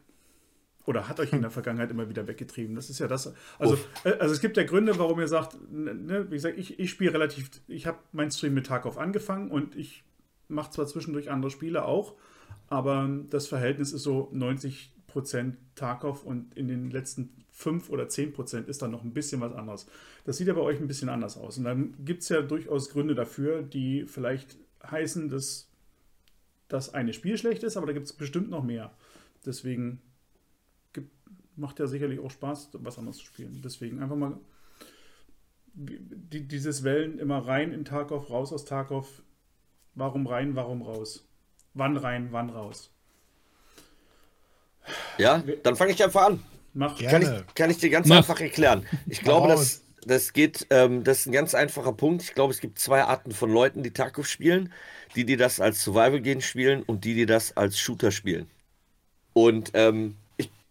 Oder 0.87 1.09
hat 1.09 1.21
euch 1.21 1.33
in 1.33 1.43
der 1.43 1.51
Vergangenheit 1.53 1.91
immer 1.91 2.09
wieder 2.09 2.27
weggetrieben? 2.27 2.75
Das 2.75 2.89
ist 2.89 2.99
ja 2.99 3.09
das. 3.09 3.35
Also, 3.59 3.75
Uff. 3.75 3.89
äh, 4.05 4.13
also 4.19 4.33
es 4.33 4.41
gibt 4.41 4.57
ja 4.57 4.65
Gründe, 4.65 4.99
warum 4.99 5.21
ihr 5.21 5.29
sagt, 5.29 5.57
ne, 5.71 6.27
wie 6.31 6.35
gesagt, 6.35 6.57
ich, 6.59 6.79
ich 6.79 6.91
spiele 6.91 7.13
relativ, 7.13 7.51
ich 7.69 7.87
habe 7.87 7.99
meinen 8.13 8.31
Stream 8.31 8.55
mit 8.55 8.67
Tarkov 8.67 8.97
angefangen 8.97 9.51
und 9.51 9.77
ich 9.77 10.05
mache 10.49 10.71
zwar 10.71 10.87
zwischendurch 10.87 11.31
andere 11.31 11.51
Spiele 11.51 11.85
auch, 11.85 12.15
aber 12.69 13.09
das 13.31 13.47
Verhältnis 13.47 13.93
ist 13.93 14.03
so 14.03 14.31
90% 14.33 15.55
Tarkov 15.75 16.25
und 16.25 16.57
in 16.57 16.69
den 16.69 16.91
letzten 16.91 17.45
5 17.51 17.91
oder 17.91 18.05
10% 18.05 18.67
ist 18.67 18.83
dann 18.83 18.91
noch 18.91 19.03
ein 19.03 19.15
bisschen 19.15 19.41
was 19.41 19.55
anderes. 19.55 19.87
Das 20.25 20.37
sieht 20.37 20.47
ja 20.47 20.53
bei 20.53 20.61
euch 20.61 20.79
ein 20.79 20.89
bisschen 20.89 21.09
anders 21.09 21.39
aus. 21.39 21.57
Und 21.57 21.65
dann 21.65 21.95
gibt 22.05 22.23
es 22.23 22.29
ja 22.29 22.43
durchaus 22.43 22.91
Gründe 22.91 23.15
dafür, 23.15 23.63
die 23.63 24.05
vielleicht 24.07 24.57
heißen, 24.89 25.31
dass 25.31 25.71
das 26.69 26.93
eine 26.93 27.15
Spiel 27.15 27.39
schlecht 27.39 27.63
ist, 27.63 27.77
aber 27.77 27.87
da 27.87 27.93
gibt 27.93 28.07
es 28.07 28.13
bestimmt 28.13 28.51
noch 28.51 28.63
mehr. 28.63 28.93
Deswegen 29.47 30.03
macht 31.57 31.79
ja 31.79 31.87
sicherlich 31.87 32.21
auch 32.21 32.31
Spaß, 32.31 32.71
was 32.75 32.99
anderes 32.99 33.19
zu 33.19 33.25
spielen. 33.25 33.61
Deswegen 33.65 34.03
einfach 34.03 34.17
mal 34.17 34.39
die, 35.75 36.47
dieses 36.49 36.85
Wellen 36.85 37.19
immer 37.19 37.47
rein 37.47 37.73
in 37.73 37.85
Tarkov, 37.85 38.31
raus 38.31 38.53
aus 38.53 38.65
Tarkov. 38.65 39.23
Warum 39.95 40.27
rein, 40.27 40.57
warum 40.57 40.83
raus? 40.83 41.27
Wann 41.75 41.97
rein, 41.97 42.29
wann 42.31 42.51
raus? 42.51 42.91
Ja, 45.19 45.43
dann 45.63 45.77
fange 45.77 45.93
ich 45.93 46.03
einfach 46.03 46.27
an. 46.27 46.43
Mach. 46.73 46.99
Kann 46.99 47.23
ich, 47.23 47.55
kann 47.55 47.71
ich 47.71 47.79
dir 47.79 47.91
ganz 47.91 48.07
Mach. 48.07 48.19
einfach 48.19 48.41
erklären. 48.41 48.87
Ich 49.07 49.21
glaube, 49.21 49.49
raus. 49.49 49.83
das, 50.01 50.07
das 50.07 50.33
geht, 50.33 50.67
ähm, 50.71 51.05
das 51.05 51.21
ist 51.21 51.27
ein 51.27 51.33
ganz 51.33 51.55
einfacher 51.55 51.93
Punkt. 51.93 52.23
Ich 52.23 52.35
glaube, 52.35 52.53
es 52.53 52.61
gibt 52.61 52.79
zwei 52.79 53.03
Arten 53.03 53.33
von 53.33 53.51
Leuten, 53.51 53.83
die 53.83 53.93
Tarkov 53.93 54.27
spielen. 54.27 54.73
Die, 55.15 55.25
die 55.25 55.37
das 55.37 55.61
als 55.61 55.83
Survival-Game 55.83 56.43
spielen 56.43 56.83
und 56.83 57.05
die, 57.05 57.15
die 57.15 57.27
das 57.27 57.57
als 57.57 57.79
Shooter 57.79 58.11
spielen. 58.11 58.51
Und 59.33 59.71
ähm, 59.75 60.17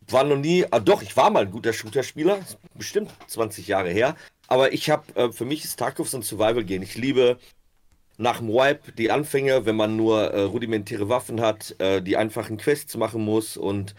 war 0.10 0.24
noch 0.24 0.38
nie, 0.38 0.66
ah, 0.72 0.80
doch, 0.80 1.02
ich 1.02 1.16
war 1.18 1.30
mal 1.30 1.44
ein 1.44 1.52
guter 1.52 1.74
Shooter-Spieler, 1.74 2.40
bestimmt 2.76 3.12
20 3.28 3.68
Jahre 3.68 3.90
her. 3.90 4.16
Aber 4.48 4.74
ich 4.74 4.90
habe, 4.90 5.04
äh, 5.16 5.32
für 5.32 5.46
mich 5.46 5.64
ist 5.64 5.78
Tarkov 5.78 6.10
so 6.10 6.18
ein 6.18 6.24
Survival-Game. 6.24 6.84
Ich 6.84 6.96
liebe 6.96 7.38
nach 8.18 8.40
dem 8.40 8.50
Wipe 8.50 8.92
die 8.92 9.12
Anfänge, 9.12 9.66
wenn 9.66 9.76
man 9.76 9.96
nur 9.96 10.32
äh, 10.32 10.42
rudimentäre 10.42 11.10
Waffen 11.10 11.42
hat, 11.42 11.76
äh, 11.80 12.02
die 12.02 12.18
einfachen 12.18 12.58
Quests 12.58 12.96
machen 12.98 13.24
muss 13.24 13.58
und 13.58 13.96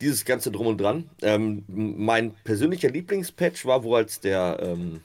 dieses 0.00 0.24
ganze 0.24 0.50
Drum 0.50 0.66
und 0.66 0.80
Dran. 0.80 1.08
Ähm, 1.22 1.64
mein 1.68 2.34
persönlicher 2.44 2.90
Lieblingspatch 2.90 3.64
war, 3.64 3.82
wo 3.82 3.94
als 3.94 4.20
der, 4.20 4.58
ähm, 4.60 5.00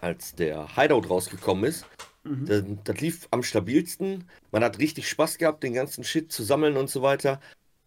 als 0.00 0.34
der 0.34 0.76
Hideout 0.76 1.08
rausgekommen 1.08 1.64
ist. 1.64 1.86
Das, 2.24 2.62
das 2.84 3.00
lief 3.00 3.28
am 3.30 3.42
stabilsten. 3.42 4.24
Man 4.50 4.62
hat 4.62 4.78
richtig 4.78 5.08
Spaß 5.08 5.38
gehabt, 5.38 5.62
den 5.62 5.72
ganzen 5.72 6.04
Shit 6.04 6.30
zu 6.30 6.42
sammeln 6.42 6.76
und 6.76 6.90
so 6.90 7.00
weiter. 7.00 7.40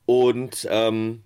Und 0.07 0.67
ähm, 0.71 1.21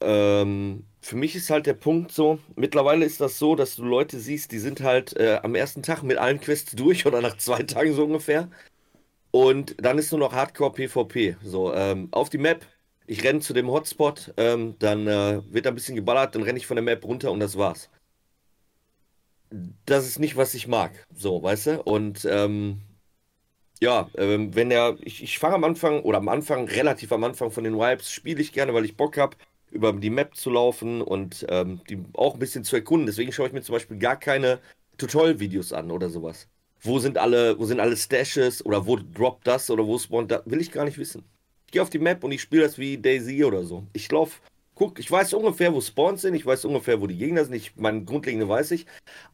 ähm, 0.00 0.84
für 1.00 1.16
mich 1.16 1.36
ist 1.36 1.50
halt 1.50 1.66
der 1.66 1.74
Punkt 1.74 2.12
so, 2.12 2.38
mittlerweile 2.56 3.04
ist 3.04 3.20
das 3.20 3.38
so, 3.38 3.54
dass 3.54 3.76
du 3.76 3.84
Leute 3.84 4.18
siehst, 4.18 4.52
die 4.52 4.58
sind 4.58 4.80
halt 4.80 5.16
äh, 5.16 5.40
am 5.42 5.54
ersten 5.54 5.82
Tag 5.82 6.02
mit 6.02 6.18
allen 6.18 6.40
Quests 6.40 6.72
durch 6.76 7.06
oder 7.06 7.20
nach 7.20 7.36
zwei 7.38 7.62
Tagen 7.62 7.92
so 7.94 8.04
ungefähr. 8.04 8.48
Und 9.30 9.76
dann 9.78 9.98
ist 9.98 10.10
nur 10.12 10.20
noch 10.20 10.32
Hardcore 10.32 10.72
PvP. 10.72 11.36
So, 11.42 11.74
ähm, 11.74 12.08
auf 12.10 12.30
die 12.30 12.38
Map, 12.38 12.66
ich 13.06 13.22
renne 13.24 13.40
zu 13.40 13.52
dem 13.54 13.70
Hotspot, 13.70 14.32
ähm, 14.36 14.76
dann 14.78 15.06
äh, 15.06 15.42
wird 15.52 15.66
ein 15.66 15.74
bisschen 15.74 15.96
geballert, 15.96 16.34
dann 16.34 16.42
renne 16.42 16.58
ich 16.58 16.66
von 16.66 16.76
der 16.76 16.84
Map 16.84 17.04
runter 17.04 17.30
und 17.32 17.40
das 17.40 17.56
war's. 17.58 17.90
Das 19.86 20.06
ist 20.06 20.18
nicht, 20.18 20.36
was 20.36 20.54
ich 20.54 20.66
mag. 20.68 20.92
So, 21.14 21.42
weißt 21.42 21.66
du? 21.66 21.82
Und 21.82 22.26
ähm, 22.28 22.80
ja, 23.80 24.08
ähm, 24.16 24.54
wenn 24.54 24.70
er, 24.70 24.96
ich, 25.02 25.22
ich 25.22 25.38
fange 25.38 25.56
am 25.56 25.64
Anfang 25.64 26.02
oder 26.02 26.18
am 26.18 26.28
Anfang, 26.28 26.66
relativ 26.68 27.12
am 27.12 27.24
Anfang 27.24 27.50
von 27.50 27.64
den 27.64 27.78
Wipes, 27.78 28.10
spiele 28.10 28.40
ich 28.40 28.52
gerne, 28.52 28.74
weil 28.74 28.84
ich 28.84 28.96
Bock 28.96 29.18
habe, 29.18 29.36
über 29.70 29.92
die 29.92 30.10
Map 30.10 30.36
zu 30.36 30.50
laufen 30.50 31.02
und 31.02 31.46
ähm, 31.48 31.80
die 31.88 31.98
auch 32.14 32.34
ein 32.34 32.38
bisschen 32.38 32.64
zu 32.64 32.76
erkunden. 32.76 33.06
Deswegen 33.06 33.32
schaue 33.32 33.48
ich 33.48 33.52
mir 33.52 33.62
zum 33.62 33.74
Beispiel 33.74 33.98
gar 33.98 34.16
keine 34.16 34.60
Tutorial-Videos 34.98 35.72
an 35.72 35.90
oder 35.90 36.08
sowas. 36.08 36.48
Wo 36.82 36.98
sind 36.98 37.18
alle, 37.18 37.58
wo 37.58 37.64
sind 37.64 37.80
alle 37.80 37.96
Stashes 37.96 38.64
oder 38.64 38.86
wo 38.86 38.96
droppt 38.96 39.46
das 39.46 39.70
oder 39.70 39.86
wo 39.86 39.98
spawnt 39.98 40.30
das, 40.30 40.42
will 40.46 40.60
ich 40.60 40.70
gar 40.70 40.84
nicht 40.84 40.98
wissen. 40.98 41.24
Ich 41.66 41.72
gehe 41.72 41.82
auf 41.82 41.90
die 41.90 41.98
Map 41.98 42.22
und 42.22 42.32
ich 42.32 42.42
spiele 42.42 42.62
das 42.62 42.78
wie 42.78 42.96
Daisy 42.96 43.44
oder 43.44 43.64
so. 43.64 43.86
Ich 43.92 44.10
laufe, 44.10 44.40
guck, 44.76 45.00
ich 45.00 45.10
weiß 45.10 45.34
ungefähr, 45.34 45.74
wo 45.74 45.80
Spawns 45.80 46.22
sind, 46.22 46.34
ich 46.34 46.46
weiß 46.46 46.64
ungefähr, 46.64 47.00
wo 47.00 47.06
die 47.08 47.16
Gegner 47.16 47.44
sind, 47.44 47.54
ich, 47.54 47.74
mein 47.76 48.06
Grundlegende 48.06 48.48
weiß 48.48 48.70
ich, 48.70 48.86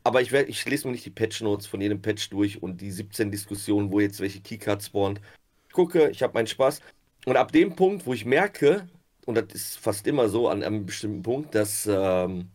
aber 0.02 0.22
ich, 0.22 0.32
ich 0.32 0.64
lese 0.64 0.86
mir 0.86 0.92
nicht 0.92 1.04
die 1.04 1.10
Patch-Notes 1.10 1.66
von 1.66 1.80
jedem 1.80 2.00
Patch 2.00 2.30
durch 2.30 2.62
und 2.62 2.80
die 2.80 2.90
17 2.90 3.30
Diskussionen, 3.30 3.92
wo 3.92 4.00
jetzt 4.00 4.20
welche 4.20 4.40
Keycards 4.40 4.86
spawnt. 4.86 5.20
Ich 5.68 5.74
gucke, 5.74 6.08
ich 6.10 6.22
habe 6.22 6.34
meinen 6.34 6.46
Spaß 6.46 6.80
und 7.26 7.36
ab 7.36 7.52
dem 7.52 7.74
Punkt, 7.76 8.06
wo 8.06 8.14
ich 8.14 8.24
merke, 8.24 8.88
und 9.26 9.36
das 9.36 9.46
ist 9.54 9.78
fast 9.78 10.06
immer 10.06 10.28
so 10.28 10.48
an 10.48 10.62
einem 10.62 10.86
bestimmten 10.86 11.22
Punkt, 11.22 11.54
dass 11.54 11.86
ähm, 11.90 12.50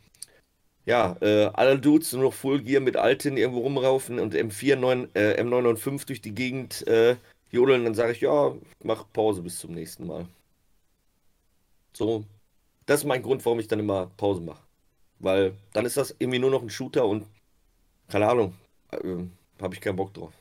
ja, 0.85 1.17
äh, 1.21 1.45
alle 1.53 1.79
Dudes 1.79 2.13
nur 2.13 2.23
noch 2.23 2.33
Full 2.33 2.63
Gear 2.63 2.81
mit 2.81 2.97
Alten 2.97 3.37
irgendwo 3.37 3.61
rumraufen 3.61 4.19
und 4.19 4.33
M4, 4.35 4.77
9, 4.77 5.09
äh, 5.15 5.41
M995 5.43 6.07
durch 6.07 6.21
die 6.21 6.33
Gegend 6.35 6.87
äh, 6.87 7.17
jodeln, 7.51 7.83
dann 7.85 7.95
sage 7.95 8.13
ich, 8.13 8.21
ja, 8.21 8.55
mach 8.83 9.05
Pause 9.13 9.41
bis 9.41 9.59
zum 9.59 9.73
nächsten 9.73 10.07
Mal. 10.07 10.27
So, 11.93 12.25
das 12.85 13.01
ist 13.01 13.05
mein 13.05 13.23
Grund, 13.23 13.45
warum 13.45 13.59
ich 13.59 13.67
dann 13.67 13.79
immer 13.79 14.07
Pause 14.17 14.41
mache. 14.41 14.63
Weil 15.19 15.57
dann 15.73 15.85
ist 15.85 15.97
das 15.97 16.15
irgendwie 16.19 16.39
nur 16.39 16.51
noch 16.51 16.61
ein 16.63 16.69
Shooter 16.69 17.05
und 17.07 17.25
keine 18.09 18.29
Ahnung, 18.29 18.55
äh, 18.91 18.99
habe 19.61 19.75
ich 19.75 19.81
keinen 19.81 19.95
Bock 19.97 20.13
drauf. 20.13 20.33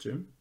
Jim? 0.00 0.35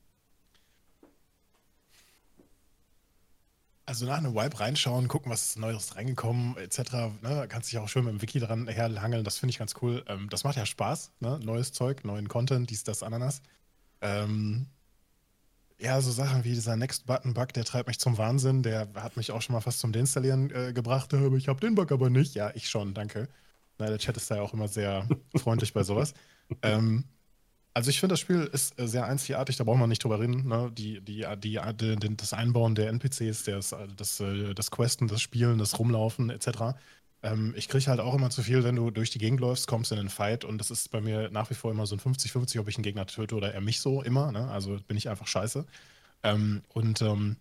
Also 3.86 4.06
nach 4.06 4.18
einem 4.18 4.34
Wipe 4.36 4.60
reinschauen, 4.60 5.08
gucken, 5.08 5.32
was 5.32 5.50
ist 5.50 5.60
Neues 5.60 5.96
reingekommen, 5.96 6.58
etc. 6.58 6.80
Ne? 7.22 7.46
Kannst 7.48 7.72
dich 7.72 7.80
auch 7.80 7.88
schön 7.88 8.06
mit 8.06 8.14
dem 8.14 8.22
Wiki 8.22 8.40
dran 8.40 8.68
herhangeln, 8.68 9.24
das 9.24 9.38
finde 9.38 9.52
ich 9.52 9.60
ganz 9.60 9.76
cool. 9.82 10.04
Ähm, 10.08 10.30
das 10.30 10.44
macht 10.44 10.58
ja 10.58 10.66
Spaß, 10.66 11.12
ne? 11.20 11.40
Neues 11.44 11.72
Zeug, 11.72 12.04
neuen 12.04 12.28
Content, 12.28 12.70
dies, 12.70 12.84
das, 12.84 13.04
Ananas. 13.04 13.42
Ähm, 14.02 14.68
ja, 15.78 16.00
so 16.02 16.12
Sachen 16.12 16.44
wie 16.44 16.54
dieser 16.54 16.78
Next-Button-Bug, 16.78 17.54
der 17.54 17.66
treibt 17.66 17.88
mich 17.88 18.00
zum 18.00 18.18
Wahnsinn. 18.18 18.64
Der 18.64 18.88
hat 18.96 19.18
mich 19.18 19.32
auch 19.32 19.42
schon 19.42 19.54
mal 19.54 19.62
fast 19.62 19.80
zum 19.80 19.92
Deinstallieren 19.92 20.50
äh, 20.52 20.74
gebracht. 20.74 21.14
Aber 21.14 21.36
ich 21.36 21.48
habe 21.48 21.60
den 21.60 21.76
Bug 21.76 21.92
aber 21.92 22.10
nicht. 22.10 22.34
Ja, 22.36 22.52
ich 22.56 22.70
schon, 22.70 22.94
danke. 22.94 23.28
Na, 23.78 23.88
der 23.88 23.98
Chat 23.98 24.16
ist 24.16 24.32
da 24.32 24.38
ja 24.38 24.42
auch 24.42 24.54
immer 24.54 24.68
sehr 24.70 25.08
freundlich 25.36 25.74
bei 25.74 25.84
sowas. 25.84 26.14
Ähm, 26.62 27.04
also 27.76 27.90
ich 27.90 28.00
finde, 28.00 28.14
das 28.14 28.22
Spiel 28.22 28.50
ist 28.54 28.80
äh, 28.80 28.88
sehr 28.88 29.06
einzigartig, 29.06 29.58
da 29.58 29.66
brauchen 29.66 29.82
wir 29.82 29.88
nicht 29.88 30.04
drüber 30.04 30.20
reden. 30.20 30.48
Ne? 30.48 30.72
Die, 30.74 31.02
die, 31.02 31.26
die, 31.38 31.60
die, 31.74 32.18
das 32.18 32.34
Einbauen 32.34 32.74
der 32.74 32.88
NPCs, 32.88 33.44
das, 33.44 33.76
das, 33.98 34.20
äh, 34.22 34.54
das 34.54 34.72
Questen, 34.72 35.10
das 35.10 35.22
Spielen, 35.22 35.58
das 35.58 35.78
Rumlaufen 35.78 36.30
etc. 36.30 36.78
Ähm, 37.22 37.54
ich 37.58 37.68
kriege 37.68 37.86
halt 37.88 38.00
auch 38.00 38.16
immer 38.16 38.30
zu 38.30 38.44
viel, 38.44 38.64
wenn 38.64 38.78
du 38.78 38.92
durch 38.92 39.10
die 39.10 39.20
Gegend 39.20 39.42
läufst, 39.42 39.68
kommst 39.68 39.92
in 39.92 40.00
einen 40.00 40.10
Fight 40.10 40.46
und 40.46 40.58
das 40.58 40.72
ist 40.72 40.90
bei 40.90 41.02
mir 41.02 41.30
nach 41.32 41.50
wie 41.50 41.54
vor 41.54 41.70
immer 41.70 41.86
so 41.86 41.98
ein 41.98 42.00
50-50, 42.00 42.62
ob 42.62 42.70
ich 42.70 42.78
einen 42.78 42.84
Gegner 42.84 43.08
töte 43.08 43.36
oder 43.36 43.54
er 43.54 43.62
mich 43.62 43.82
so 43.82 44.02
immer. 44.02 44.32
Ne? 44.32 44.50
Also 44.50 44.80
bin 44.88 44.96
ich 44.96 45.10
einfach 45.10 45.28
scheiße. 45.28 45.66
Ähm, 46.24 46.62
und 46.70 47.02
ähm, 47.02 47.36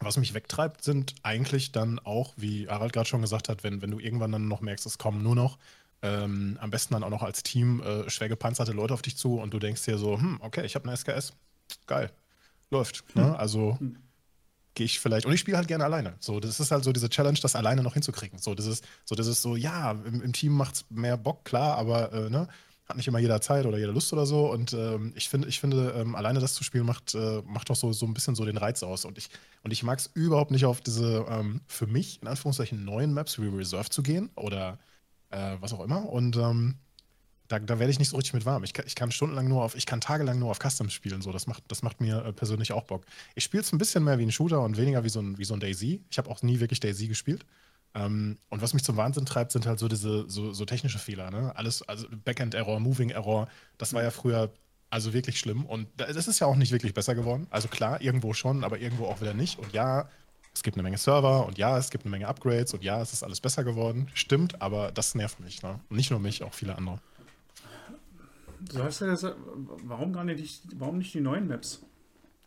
was 0.00 0.18
mich 0.18 0.34
wegtreibt, 0.34 0.84
sind 0.84 1.14
eigentlich 1.22 1.72
dann 1.72 1.98
auch, 1.98 2.34
wie 2.36 2.68
Harald 2.68 2.92
gerade 2.92 3.08
schon 3.08 3.22
gesagt 3.22 3.48
hat, 3.48 3.64
wenn, 3.64 3.80
wenn 3.80 3.90
du 3.90 3.98
irgendwann 4.00 4.32
dann 4.32 4.48
noch 4.48 4.60
merkst, 4.60 4.84
es 4.84 4.98
kommen 4.98 5.22
nur 5.22 5.34
noch 5.34 5.56
ähm, 6.02 6.58
am 6.60 6.70
besten 6.70 6.94
dann 6.94 7.04
auch 7.04 7.10
noch 7.10 7.22
als 7.22 7.42
Team 7.42 7.80
äh, 7.80 8.08
schwer 8.10 8.28
gepanzerte 8.28 8.72
Leute 8.72 8.94
auf 8.94 9.02
dich 9.02 9.16
zu 9.16 9.40
und 9.40 9.52
du 9.52 9.58
denkst 9.58 9.84
dir 9.84 9.98
so, 9.98 10.18
hm, 10.18 10.38
okay, 10.40 10.64
ich 10.64 10.74
habe 10.74 10.86
eine 10.86 10.96
SKS, 10.96 11.32
geil, 11.86 12.10
läuft. 12.70 13.04
Ne? 13.14 13.26
Hm. 13.26 13.34
Also 13.34 13.76
hm. 13.78 13.96
gehe 14.74 14.86
ich 14.86 15.00
vielleicht 15.00 15.26
und 15.26 15.32
ich 15.32 15.40
spiele 15.40 15.56
halt 15.56 15.68
gerne 15.68 15.84
alleine. 15.84 16.14
So, 16.20 16.40
das 16.40 16.60
ist 16.60 16.70
halt 16.70 16.84
so 16.84 16.92
diese 16.92 17.08
Challenge, 17.08 17.38
das 17.40 17.56
alleine 17.56 17.82
noch 17.82 17.94
hinzukriegen. 17.94 18.38
So, 18.38 18.54
das 18.54 18.66
ist 18.66 18.84
so, 19.04 19.14
das 19.14 19.26
ist 19.26 19.42
so, 19.42 19.56
ja, 19.56 19.92
im, 19.92 20.22
im 20.22 20.32
Team 20.32 20.52
macht 20.52 20.74
es 20.76 20.84
mehr 20.90 21.16
Bock, 21.16 21.44
klar, 21.44 21.78
aber 21.78 22.12
äh, 22.12 22.30
ne, 22.30 22.48
hat 22.88 22.96
nicht 22.96 23.08
immer 23.08 23.18
jeder 23.18 23.40
Zeit 23.40 23.66
oder 23.66 23.78
jeder 23.78 23.92
Lust 23.92 24.12
oder 24.12 24.26
so. 24.26 24.50
Und 24.50 24.72
ähm, 24.72 25.12
ich 25.16 25.28
finde, 25.28 25.48
ich 25.48 25.60
finde, 25.60 25.94
ähm, 25.96 26.14
alleine 26.14 26.38
das 26.38 26.54
zu 26.54 26.62
spielen 26.62 26.86
macht, 26.86 27.14
äh, 27.14 27.42
macht 27.44 27.68
doch 27.68 27.76
so, 27.76 27.92
so 27.92 28.06
ein 28.06 28.14
bisschen 28.14 28.36
so 28.36 28.44
den 28.44 28.56
Reiz 28.56 28.82
aus. 28.82 29.04
Und 29.04 29.18
ich, 29.18 29.28
und 29.64 29.72
ich 29.72 29.82
mag 29.82 29.98
es 29.98 30.10
überhaupt 30.14 30.52
nicht 30.52 30.66
auf 30.66 30.80
diese 30.80 31.26
ähm, 31.28 31.62
für 31.66 31.86
mich 31.86 32.22
in 32.22 32.28
Anführungszeichen 32.28 32.84
neuen 32.84 33.12
Maps 33.12 33.40
wie 33.40 33.48
Reserve 33.48 33.90
zu 33.90 34.02
gehen 34.02 34.30
oder 34.36 34.78
äh, 35.36 35.56
was 35.60 35.72
auch 35.72 35.84
immer. 35.84 36.08
Und 36.08 36.36
ähm, 36.36 36.76
da, 37.48 37.58
da 37.58 37.78
werde 37.78 37.90
ich 37.90 37.98
nicht 37.98 38.08
so 38.08 38.16
richtig 38.16 38.34
mit 38.34 38.46
warm. 38.46 38.64
Ich 38.64 38.72
kann, 38.72 38.86
ich 38.86 38.94
kann 38.94 39.12
stundenlang 39.12 39.48
nur 39.48 39.62
auf, 39.62 39.76
ich 39.76 39.86
kann 39.86 40.00
tagelang 40.00 40.38
nur 40.38 40.50
auf 40.50 40.58
Customs 40.58 40.92
spielen. 40.92 41.22
So, 41.22 41.30
das 41.32 41.46
macht, 41.46 41.62
das 41.68 41.82
macht 41.82 42.00
mir 42.00 42.24
äh, 42.24 42.32
persönlich 42.32 42.72
auch 42.72 42.84
Bock. 42.84 43.04
Ich 43.34 43.44
spiele 43.44 43.62
es 43.62 43.72
ein 43.72 43.78
bisschen 43.78 44.02
mehr 44.02 44.18
wie 44.18 44.24
ein 44.24 44.32
Shooter 44.32 44.62
und 44.62 44.76
weniger 44.76 45.04
wie 45.04 45.08
so 45.08 45.20
ein, 45.20 45.38
wie 45.38 45.44
so 45.44 45.54
ein 45.54 45.60
Daisy. 45.60 46.02
Ich 46.10 46.18
habe 46.18 46.30
auch 46.30 46.42
nie 46.42 46.60
wirklich 46.60 46.80
Daisy 46.80 47.06
gespielt. 47.06 47.44
Ähm, 47.94 48.38
und 48.48 48.62
was 48.62 48.74
mich 48.74 48.82
zum 48.82 48.96
Wahnsinn 48.96 49.26
treibt, 49.26 49.52
sind 49.52 49.66
halt 49.66 49.78
so 49.78 49.88
diese 49.88 50.28
so, 50.28 50.52
so 50.52 50.64
technische 50.64 50.98
Fehler. 50.98 51.30
Ne? 51.30 51.52
Alles, 51.54 51.82
also 51.82 52.06
Backend-Error, 52.24 52.80
Moving-Error, 52.80 53.48
das 53.78 53.92
war 53.92 54.02
ja 54.02 54.10
früher 54.10 54.50
also 54.90 55.12
wirklich 55.12 55.38
schlimm. 55.38 55.66
Und 55.66 55.88
das 55.96 56.28
ist 56.28 56.38
ja 56.38 56.46
auch 56.46 56.56
nicht 56.56 56.72
wirklich 56.72 56.94
besser 56.94 57.14
geworden. 57.14 57.46
Also 57.50 57.68
klar, 57.68 58.00
irgendwo 58.00 58.34
schon, 58.34 58.64
aber 58.64 58.78
irgendwo 58.78 59.06
auch 59.06 59.20
wieder 59.20 59.34
nicht. 59.34 59.58
Und 59.58 59.72
ja, 59.72 60.08
es 60.56 60.62
gibt 60.62 60.76
eine 60.76 60.82
Menge 60.82 60.96
Server 60.96 61.46
und 61.46 61.58
ja, 61.58 61.76
es 61.76 61.90
gibt 61.90 62.04
eine 62.04 62.10
Menge 62.10 62.26
Upgrades 62.26 62.72
und 62.72 62.82
ja, 62.82 63.02
es 63.02 63.12
ist 63.12 63.22
alles 63.22 63.40
besser 63.40 63.62
geworden. 63.62 64.08
Stimmt, 64.14 64.62
aber 64.62 64.90
das 64.90 65.14
nervt 65.14 65.38
mich. 65.38 65.62
Ne? 65.62 65.80
Nicht 65.90 66.10
nur 66.10 66.18
mich, 66.18 66.42
auch 66.42 66.54
viele 66.54 66.76
andere. 66.76 66.98
Du 68.72 68.82
hast 68.82 69.00
ja 69.00 69.14
warum 69.84 70.14
gar 70.14 70.24
nicht, 70.24 70.62
warum 70.76 70.96
nicht 70.96 71.12
die 71.12 71.20
neuen 71.20 71.46
Maps? 71.46 71.82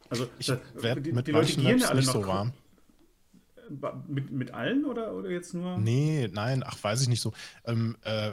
Also, 0.10 0.28
ich 0.40 0.52
werde 0.74 1.14
mit 1.14 1.28
die 1.28 1.32
Leute 1.32 1.62
Maps 1.62 1.82
ja 1.84 1.90
alle 1.90 2.00
nicht 2.00 2.12
so 2.12 2.26
warm. 2.26 2.52
Mit, 4.08 4.32
mit 4.32 4.52
allen 4.56 4.86
oder, 4.86 5.14
oder 5.14 5.30
jetzt 5.30 5.54
nur? 5.54 5.78
Nee, 5.78 6.28
nein, 6.34 6.64
ach, 6.66 6.84
weiß 6.84 7.04
ich 7.04 7.10
nicht 7.10 7.22
so. 7.22 7.32
Ähm, 7.66 7.96
äh, 8.02 8.32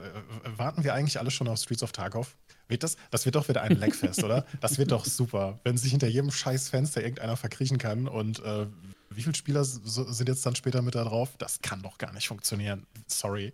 warten 0.56 0.84
wir 0.84 0.94
eigentlich 0.94 1.18
alle 1.20 1.30
schon 1.30 1.48
auf 1.48 1.58
Streets 1.58 1.82
of 1.82 1.92
Tarkov? 1.92 2.34
Wird 2.68 2.82
das, 2.82 2.96
das 3.10 3.26
wird 3.26 3.34
doch 3.34 3.46
wieder 3.46 3.60
ein 3.60 3.76
Leckfest, 3.78 4.24
oder? 4.24 4.46
Das 4.62 4.78
wird 4.78 4.90
doch 4.90 5.04
super, 5.04 5.60
wenn 5.64 5.76
sich 5.76 5.90
hinter 5.90 6.08
jedem 6.08 6.30
scheiß 6.30 6.70
Fenster 6.70 7.02
irgendeiner 7.02 7.36
verkriechen 7.36 7.76
kann 7.76 8.08
und 8.08 8.38
äh, 8.38 8.66
wie 9.10 9.22
viele 9.22 9.34
Spieler 9.34 9.64
sind 9.64 10.28
jetzt 10.28 10.44
dann 10.44 10.56
später 10.56 10.82
mit 10.82 10.94
da 10.94 11.04
drauf? 11.04 11.30
Das 11.38 11.60
kann 11.60 11.82
doch 11.82 11.98
gar 11.98 12.12
nicht 12.12 12.28
funktionieren. 12.28 12.86
Sorry. 13.06 13.52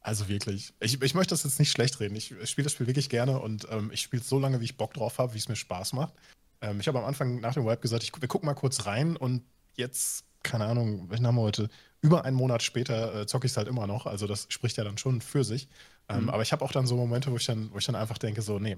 Also 0.00 0.28
wirklich. 0.28 0.74
Ich, 0.80 1.00
ich 1.00 1.14
möchte 1.14 1.32
das 1.32 1.44
jetzt 1.44 1.58
nicht 1.58 1.70
schlecht 1.70 2.00
reden. 2.00 2.16
Ich, 2.16 2.34
spiele 2.44 2.64
das 2.64 2.72
Spiel 2.72 2.86
wirklich 2.86 3.08
gerne 3.08 3.38
und 3.38 3.68
ähm, 3.70 3.90
ich 3.92 4.00
spiele 4.00 4.22
es 4.22 4.28
so 4.28 4.38
lange, 4.38 4.60
wie 4.60 4.64
ich 4.64 4.76
Bock 4.76 4.94
drauf 4.94 5.18
habe, 5.18 5.34
wie 5.34 5.38
es 5.38 5.48
mir 5.48 5.56
Spaß 5.56 5.92
macht. 5.92 6.14
Ähm, 6.60 6.80
ich 6.80 6.88
habe 6.88 6.98
am 6.98 7.04
Anfang 7.04 7.40
nach 7.40 7.54
dem 7.54 7.66
Web 7.66 7.80
gesagt, 7.80 8.02
ich, 8.02 8.12
wir 8.20 8.28
gucken 8.28 8.46
mal 8.46 8.54
kurz 8.54 8.86
rein 8.86 9.16
und 9.16 9.44
jetzt, 9.76 10.24
keine 10.42 10.66
Ahnung, 10.66 11.08
welchen 11.08 11.26
haben 11.26 11.36
wir 11.36 11.42
heute? 11.42 11.68
Über 12.00 12.24
einen 12.24 12.36
Monat 12.36 12.64
später 12.64 13.20
äh, 13.20 13.26
zocke 13.26 13.46
ich 13.46 13.52
es 13.52 13.56
halt 13.56 13.68
immer 13.68 13.86
noch. 13.86 14.06
Also 14.06 14.26
das 14.26 14.46
spricht 14.48 14.76
ja 14.76 14.82
dann 14.82 14.98
schon 14.98 15.20
für 15.20 15.44
sich. 15.44 15.68
Ähm, 16.08 16.24
mhm. 16.24 16.30
Aber 16.30 16.42
ich 16.42 16.50
habe 16.50 16.64
auch 16.64 16.72
dann 16.72 16.86
so 16.86 16.96
Momente, 16.96 17.30
wo 17.30 17.36
ich 17.36 17.46
dann, 17.46 17.70
wo 17.72 17.78
ich 17.78 17.86
dann 17.86 17.94
einfach 17.94 18.18
denke, 18.18 18.42
so, 18.42 18.58
nee, 18.58 18.76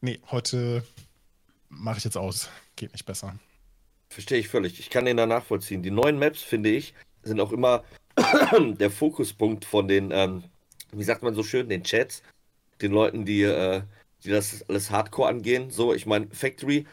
nee, 0.00 0.20
heute 0.30 0.84
mache 1.68 1.98
ich 1.98 2.04
jetzt 2.04 2.16
aus. 2.16 2.48
Geht 2.76 2.92
nicht 2.92 3.04
besser. 3.04 3.34
Verstehe 4.12 4.38
ich 4.38 4.48
völlig. 4.48 4.78
Ich 4.78 4.90
kann 4.90 5.06
den 5.06 5.16
da 5.16 5.26
nachvollziehen. 5.26 5.82
Die 5.82 5.90
neuen 5.90 6.18
Maps, 6.18 6.42
finde 6.42 6.68
ich, 6.70 6.92
sind 7.22 7.40
auch 7.40 7.50
immer 7.50 7.82
der 8.78 8.90
Fokuspunkt 8.90 9.64
von 9.64 9.88
den, 9.88 10.10
ähm, 10.12 10.44
wie 10.92 11.02
sagt 11.02 11.22
man 11.22 11.34
so 11.34 11.42
schön, 11.42 11.68
den 11.70 11.82
Chats, 11.82 12.22
den 12.82 12.92
Leuten, 12.92 13.24
die, 13.24 13.42
äh, 13.42 13.82
die 14.22 14.28
das 14.28 14.68
alles 14.68 14.90
Hardcore 14.90 15.28
angehen. 15.28 15.70
So, 15.70 15.94
ich 15.94 16.04
meine, 16.04 16.26
Factory, 16.30 16.86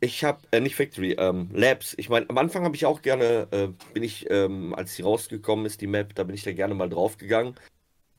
ich 0.00 0.22
habe, 0.22 0.40
äh, 0.50 0.60
nicht 0.60 0.76
Factory, 0.76 1.12
ähm, 1.12 1.48
Labs. 1.54 1.94
Ich 1.96 2.10
meine, 2.10 2.28
am 2.28 2.36
Anfang 2.36 2.64
habe 2.64 2.76
ich 2.76 2.84
auch 2.84 3.00
gerne, 3.00 3.48
äh, 3.52 3.68
bin 3.94 4.02
ich, 4.02 4.28
ähm, 4.28 4.74
als 4.74 4.94
sie 4.94 5.02
rausgekommen 5.02 5.64
ist, 5.64 5.80
die 5.80 5.86
Map, 5.86 6.14
da 6.14 6.24
bin 6.24 6.34
ich 6.34 6.42
da 6.42 6.52
gerne 6.52 6.74
mal 6.74 6.90
draufgegangen. 6.90 7.54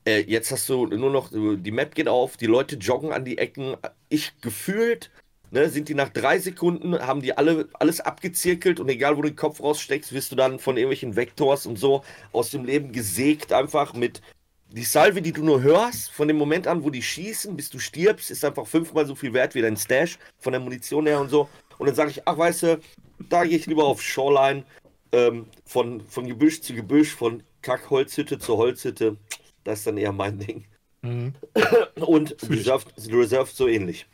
Äh, 0.04 0.22
jetzt 0.22 0.50
hast 0.50 0.68
du 0.68 0.86
nur 0.86 1.10
noch, 1.10 1.30
die 1.30 1.70
Map 1.70 1.94
geht 1.94 2.08
auf, 2.08 2.36
die 2.36 2.46
Leute 2.46 2.74
joggen 2.74 3.12
an 3.12 3.24
die 3.24 3.38
Ecken. 3.38 3.76
Ich 4.08 4.40
gefühlt 4.40 5.12
Ne, 5.50 5.70
sind 5.70 5.88
die 5.88 5.94
nach 5.94 6.10
drei 6.10 6.38
Sekunden, 6.38 6.98
haben 6.98 7.22
die 7.22 7.36
alle 7.36 7.68
alles 7.72 8.00
abgezirkelt 8.00 8.80
und 8.80 8.88
egal 8.90 9.16
wo 9.16 9.22
du 9.22 9.30
den 9.30 9.36
Kopf 9.36 9.60
raussteckst, 9.62 10.12
wirst 10.12 10.30
du 10.30 10.36
dann 10.36 10.58
von 10.58 10.76
irgendwelchen 10.76 11.16
Vektors 11.16 11.64
und 11.64 11.78
so 11.78 12.04
aus 12.32 12.50
dem 12.50 12.66
Leben 12.66 12.92
gesägt, 12.92 13.52
einfach 13.52 13.94
mit 13.94 14.20
die 14.70 14.84
Salve, 14.84 15.22
die 15.22 15.32
du 15.32 15.42
nur 15.42 15.62
hörst, 15.62 16.10
von 16.10 16.28
dem 16.28 16.36
Moment 16.36 16.66
an, 16.66 16.84
wo 16.84 16.90
die 16.90 17.02
schießen, 17.02 17.56
bis 17.56 17.70
du 17.70 17.78
stirbst, 17.78 18.30
ist 18.30 18.44
einfach 18.44 18.66
fünfmal 18.66 19.06
so 19.06 19.14
viel 19.14 19.32
wert 19.32 19.54
wie 19.54 19.62
dein 19.62 19.78
Stash 19.78 20.18
von 20.38 20.52
der 20.52 20.60
Munition 20.60 21.06
her 21.06 21.20
und 21.20 21.30
so. 21.30 21.48
Und 21.78 21.86
dann 21.86 21.94
sage 21.94 22.10
ich, 22.10 22.28
ach 22.28 22.36
weißt 22.36 22.62
du, 22.64 22.80
da 23.30 23.44
gehe 23.44 23.56
ich 23.56 23.66
lieber 23.66 23.84
auf 23.84 24.02
Shoreline, 24.02 24.64
ähm, 25.12 25.46
von, 25.64 26.02
von 26.02 26.26
Gebüsch 26.26 26.60
zu 26.60 26.74
Gebüsch, 26.74 27.14
von 27.14 27.42
Kackholzhütte 27.62 28.38
zu 28.38 28.56
Holzhütte. 28.58 29.16
Das 29.64 29.78
ist 29.78 29.86
dann 29.86 29.96
eher 29.96 30.12
mein 30.12 30.38
Ding. 30.38 30.66
Mhm. 31.02 31.34
Und 31.96 32.36
Reserved, 32.50 32.92
Reserved 33.10 33.54
so 33.54 33.68
ähnlich. 33.68 34.06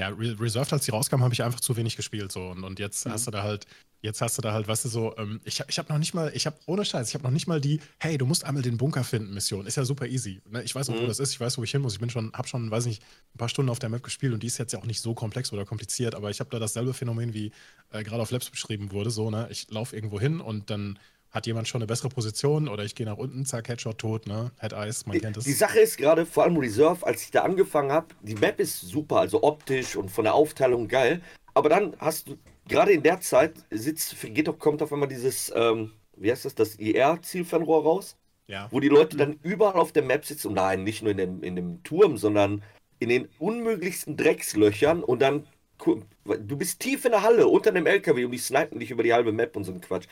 Ja, 0.00 0.08
Reserved, 0.08 0.72
als 0.72 0.86
die 0.86 0.92
rauskam, 0.92 1.22
habe 1.22 1.34
ich 1.34 1.42
einfach 1.42 1.60
zu 1.60 1.76
wenig 1.76 1.94
gespielt. 1.94 2.32
So. 2.32 2.46
Und, 2.46 2.64
und 2.64 2.78
jetzt 2.78 3.04
mhm. 3.04 3.12
hast 3.12 3.26
du 3.26 3.30
da 3.30 3.42
halt, 3.42 3.66
jetzt 4.00 4.22
hast 4.22 4.38
du 4.38 4.40
da 4.40 4.54
halt, 4.54 4.66
weißt 4.66 4.86
du, 4.86 4.88
so, 4.88 5.14
ähm, 5.18 5.42
ich, 5.44 5.62
ich 5.68 5.78
habe 5.78 5.92
noch 5.92 5.98
nicht 5.98 6.14
mal, 6.14 6.32
ich 6.34 6.46
habe, 6.46 6.56
ohne 6.64 6.86
Scheiß, 6.86 7.08
ich 7.08 7.14
habe 7.14 7.24
noch 7.24 7.30
nicht 7.30 7.46
mal 7.46 7.60
die, 7.60 7.80
hey, 7.98 8.16
du 8.16 8.24
musst 8.24 8.44
einmal 8.44 8.62
den 8.62 8.78
Bunker 8.78 9.04
finden, 9.04 9.34
Mission. 9.34 9.66
Ist 9.66 9.76
ja 9.76 9.84
super 9.84 10.06
easy. 10.06 10.40
Ne? 10.48 10.62
Ich 10.62 10.74
weiß 10.74 10.88
auch, 10.88 10.94
mhm. 10.94 11.02
wo 11.02 11.06
das 11.06 11.18
ist, 11.20 11.32
ich 11.32 11.40
weiß, 11.40 11.58
wo 11.58 11.64
ich 11.64 11.70
hin 11.70 11.82
muss. 11.82 11.92
Ich 11.92 12.00
bin 12.00 12.08
schon, 12.08 12.32
habe 12.32 12.48
schon, 12.48 12.70
weiß 12.70 12.86
nicht, 12.86 13.02
ein 13.34 13.38
paar 13.38 13.50
Stunden 13.50 13.70
auf 13.70 13.78
der 13.78 13.90
Map 13.90 14.02
gespielt 14.02 14.32
und 14.32 14.42
die 14.42 14.46
ist 14.46 14.56
jetzt 14.56 14.72
ja 14.72 14.78
auch 14.78 14.86
nicht 14.86 15.02
so 15.02 15.12
komplex 15.12 15.52
oder 15.52 15.66
kompliziert, 15.66 16.14
aber 16.14 16.30
ich 16.30 16.40
habe 16.40 16.48
da 16.48 16.58
dasselbe 16.58 16.94
Phänomen, 16.94 17.34
wie 17.34 17.52
äh, 17.90 18.02
gerade 18.02 18.22
auf 18.22 18.30
Labs 18.30 18.48
beschrieben 18.48 18.92
wurde. 18.92 19.10
So, 19.10 19.30
ne? 19.30 19.48
Ich 19.50 19.70
laufe 19.70 19.94
irgendwo 19.94 20.18
hin 20.18 20.40
und 20.40 20.70
dann 20.70 20.98
hat 21.30 21.46
jemand 21.46 21.68
schon 21.68 21.80
eine 21.80 21.86
bessere 21.86 22.08
Position 22.08 22.68
oder 22.68 22.84
ich 22.84 22.94
gehe 22.94 23.06
nach 23.06 23.16
unten, 23.16 23.44
zack, 23.46 23.68
Headshot 23.68 23.98
tot, 23.98 24.26
ne? 24.26 24.50
Head 24.60 24.72
Eyes, 24.72 25.06
man 25.06 25.20
kennt 25.20 25.36
es. 25.36 25.44
Die 25.44 25.52
Sache 25.52 25.78
ist 25.78 25.96
gerade, 25.96 26.26
vor 26.26 26.42
allem 26.44 26.56
Reserve, 26.56 27.06
als 27.06 27.22
ich 27.22 27.30
da 27.30 27.42
angefangen 27.42 27.92
habe, 27.92 28.08
die 28.22 28.34
Map 28.34 28.58
ist 28.58 28.80
super, 28.80 29.20
also 29.20 29.42
optisch 29.42 29.96
und 29.96 30.10
von 30.10 30.24
der 30.24 30.34
Aufteilung 30.34 30.88
geil. 30.88 31.22
Aber 31.54 31.68
dann 31.68 31.94
hast 31.98 32.28
du, 32.28 32.38
gerade 32.68 32.92
in 32.92 33.02
der 33.02 33.20
Zeit, 33.20 33.54
sitzt, 33.70 34.16
geht 34.20 34.48
doch, 34.48 34.58
kommt 34.58 34.82
auf 34.82 34.92
einmal 34.92 35.08
dieses, 35.08 35.52
ähm, 35.54 35.92
wie 36.16 36.30
heißt 36.30 36.44
das, 36.44 36.54
das 36.54 36.74
IR-Zielfernrohr 36.76 37.84
raus. 37.84 38.16
Ja. 38.48 38.66
Wo 38.72 38.80
die 38.80 38.88
Leute 38.88 39.16
dann 39.16 39.38
überall 39.44 39.80
auf 39.80 39.92
der 39.92 40.02
Map 40.02 40.24
sitzen 40.24 40.48
und 40.48 40.54
nein, 40.54 40.82
nicht 40.82 41.02
nur 41.02 41.12
in 41.12 41.18
dem, 41.18 41.42
in 41.44 41.54
dem 41.54 41.84
Turm, 41.84 42.16
sondern 42.16 42.64
in 42.98 43.08
den 43.08 43.28
unmöglichsten 43.38 44.16
Dreckslöchern 44.16 45.04
und 45.04 45.22
dann 45.22 45.46
du 45.78 46.56
bist 46.58 46.80
tief 46.80 47.06
in 47.06 47.12
der 47.12 47.22
Halle 47.22 47.46
unter 47.46 47.72
dem 47.72 47.86
LKW 47.86 48.26
und 48.26 48.32
die 48.32 48.38
snipen 48.38 48.80
dich 48.80 48.90
über 48.90 49.02
die 49.02 49.14
halbe 49.14 49.32
Map 49.32 49.56
und 49.56 49.64
so 49.64 49.72
ein 49.72 49.80
Quatsch 49.80 50.06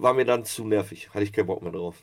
war 0.00 0.14
mir 0.14 0.24
dann 0.24 0.44
zu 0.44 0.64
nervig. 0.64 1.10
Hatte 1.10 1.24
ich 1.24 1.32
keinen 1.32 1.46
Bock 1.46 1.62
mehr 1.62 1.72
drauf. 1.72 1.96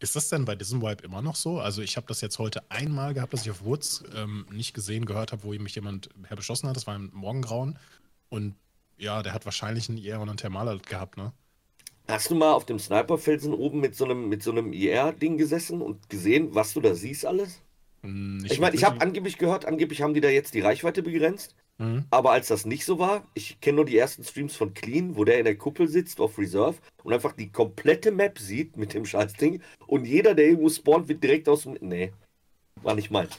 Ist 0.00 0.16
das 0.16 0.28
denn 0.28 0.44
bei 0.44 0.54
diesem 0.54 0.82
Wipe 0.82 1.04
immer 1.04 1.22
noch 1.22 1.36
so? 1.36 1.60
Also 1.60 1.80
ich 1.80 1.96
habe 1.96 2.06
das 2.08 2.20
jetzt 2.20 2.38
heute 2.38 2.62
einmal 2.70 3.14
gehabt, 3.14 3.32
dass 3.32 3.42
ich 3.42 3.50
auf 3.50 3.64
Woods 3.64 4.04
ähm, 4.14 4.46
nicht 4.50 4.74
gesehen, 4.74 5.06
gehört 5.06 5.32
habe, 5.32 5.44
wo 5.44 5.52
mich 5.52 5.74
jemand 5.74 6.10
herbeschossen 6.26 6.68
hat. 6.68 6.76
Das 6.76 6.86
war 6.86 6.96
im 6.96 7.10
Morgengrauen. 7.14 7.78
Und 8.28 8.56
ja, 8.98 9.22
der 9.22 9.32
hat 9.32 9.44
wahrscheinlich 9.44 9.88
einen 9.88 9.98
IR 9.98 10.20
und 10.20 10.28
einen 10.28 10.36
Thermaler 10.36 10.78
gehabt, 10.78 11.16
ne? 11.16 11.32
Hast 12.06 12.30
du 12.30 12.34
mal 12.34 12.52
auf 12.52 12.66
dem 12.66 12.78
Sniperfelsen 12.78 13.54
oben 13.54 13.80
mit 13.80 13.94
so 13.94 14.04
einem, 14.04 14.28
mit 14.28 14.42
so 14.42 14.50
einem 14.50 14.74
IR-Ding 14.74 15.38
gesessen 15.38 15.80
und 15.80 16.10
gesehen, 16.10 16.54
was 16.54 16.74
du 16.74 16.80
da 16.82 16.94
siehst 16.94 17.24
alles? 17.24 17.62
Hm, 18.02 18.44
ich 18.44 18.60
meine, 18.60 18.76
ich 18.76 18.84
habe 18.84 19.00
angeblich 19.00 19.38
gehört, 19.38 19.64
angeblich 19.64 20.02
haben 20.02 20.12
die 20.12 20.20
da 20.20 20.28
jetzt 20.28 20.52
die 20.52 20.60
Reichweite 20.60 21.02
begrenzt. 21.02 21.54
Mhm. 21.78 22.04
Aber 22.10 22.30
als 22.32 22.48
das 22.48 22.64
nicht 22.66 22.84
so 22.84 22.98
war, 22.98 23.26
ich 23.34 23.60
kenne 23.60 23.76
nur 23.76 23.84
die 23.84 23.96
ersten 23.98 24.22
Streams 24.22 24.54
von 24.54 24.74
Clean, 24.74 25.16
wo 25.16 25.24
der 25.24 25.38
in 25.38 25.44
der 25.44 25.56
Kuppel 25.56 25.88
sitzt 25.88 26.20
auf 26.20 26.38
Reserve 26.38 26.78
und 27.02 27.12
einfach 27.12 27.32
die 27.32 27.50
komplette 27.50 28.12
Map 28.12 28.38
sieht 28.38 28.76
mit 28.76 28.94
dem 28.94 29.04
Scheißding 29.04 29.60
und 29.86 30.04
jeder, 30.04 30.34
der 30.34 30.46
irgendwo 30.46 30.68
spawnt, 30.68 31.08
wird 31.08 31.22
direkt 31.22 31.48
aus 31.48 31.62
dem. 31.62 31.76
Nee, 31.80 32.12
war 32.82 32.94
nicht 32.94 33.10
meins. 33.10 33.38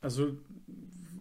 Also 0.00 0.32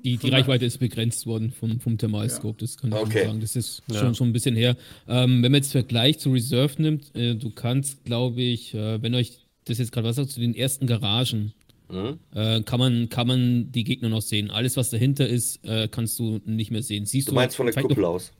Die, 0.04 0.18
die 0.18 0.30
Reichweite 0.30 0.66
ist 0.66 0.78
begrenzt 0.78 1.26
worden 1.26 1.52
vom, 1.52 1.80
vom 1.80 1.98
Thermalscope, 1.98 2.60
das 2.60 2.78
kann 2.78 2.92
ich 2.92 2.96
Okay. 2.96 3.20
schon 3.20 3.28
sagen. 3.28 3.40
Das 3.42 3.56
ist 3.56 3.84
Ja. 3.90 4.00
schon, 4.00 4.16
schon 4.16 4.30
ein 4.30 4.34
bisschen 4.34 4.56
her. 4.56 4.78
Ähm, 5.08 5.44
wenn 5.44 5.52
man 5.52 5.62
jetzt 5.62 5.72
Vergleich 5.72 6.18
zu 6.20 6.32
Reserve 6.32 6.82
nimmt, 6.82 7.14
äh, 7.16 7.36
du 7.36 7.50
kannst, 7.52 8.04
glaube 8.06 8.42
ich, 8.42 8.74
äh, 8.74 9.02
wenn 9.02 9.14
euch 9.16 9.40
das 9.66 9.80
jetzt 9.80 9.92
gerade 9.92 10.08
was 10.08 10.16
sagt, 10.16 10.30
zu 10.32 10.40
den 10.40 10.56
ersten 10.56 10.88
Garagen, 10.88 11.54
Mhm. 11.90 12.20
äh, 12.34 12.62
kann, 12.64 12.80
man, 12.80 13.10
kann 13.10 13.28
man 13.28 13.72
die 13.72 13.84
Gegner 13.84 14.10
noch 14.10 14.22
sehen. 14.22 14.52
Alles, 14.52 14.76
was 14.78 14.90
dahinter 14.90 15.28
ist, 15.28 15.64
äh, 15.66 15.88
kannst 15.88 16.20
du 16.20 16.40
nicht 16.46 16.70
mehr 16.72 16.84
sehen. 16.84 17.06
Siehst 17.06 17.28
Du 17.28 17.32
du 17.32 17.36
meinst 17.36 17.56
von 17.56 17.66
der 17.68 17.76
Kuppel 17.82 18.02
noch, 18.02 18.10
aus. 18.10 18.34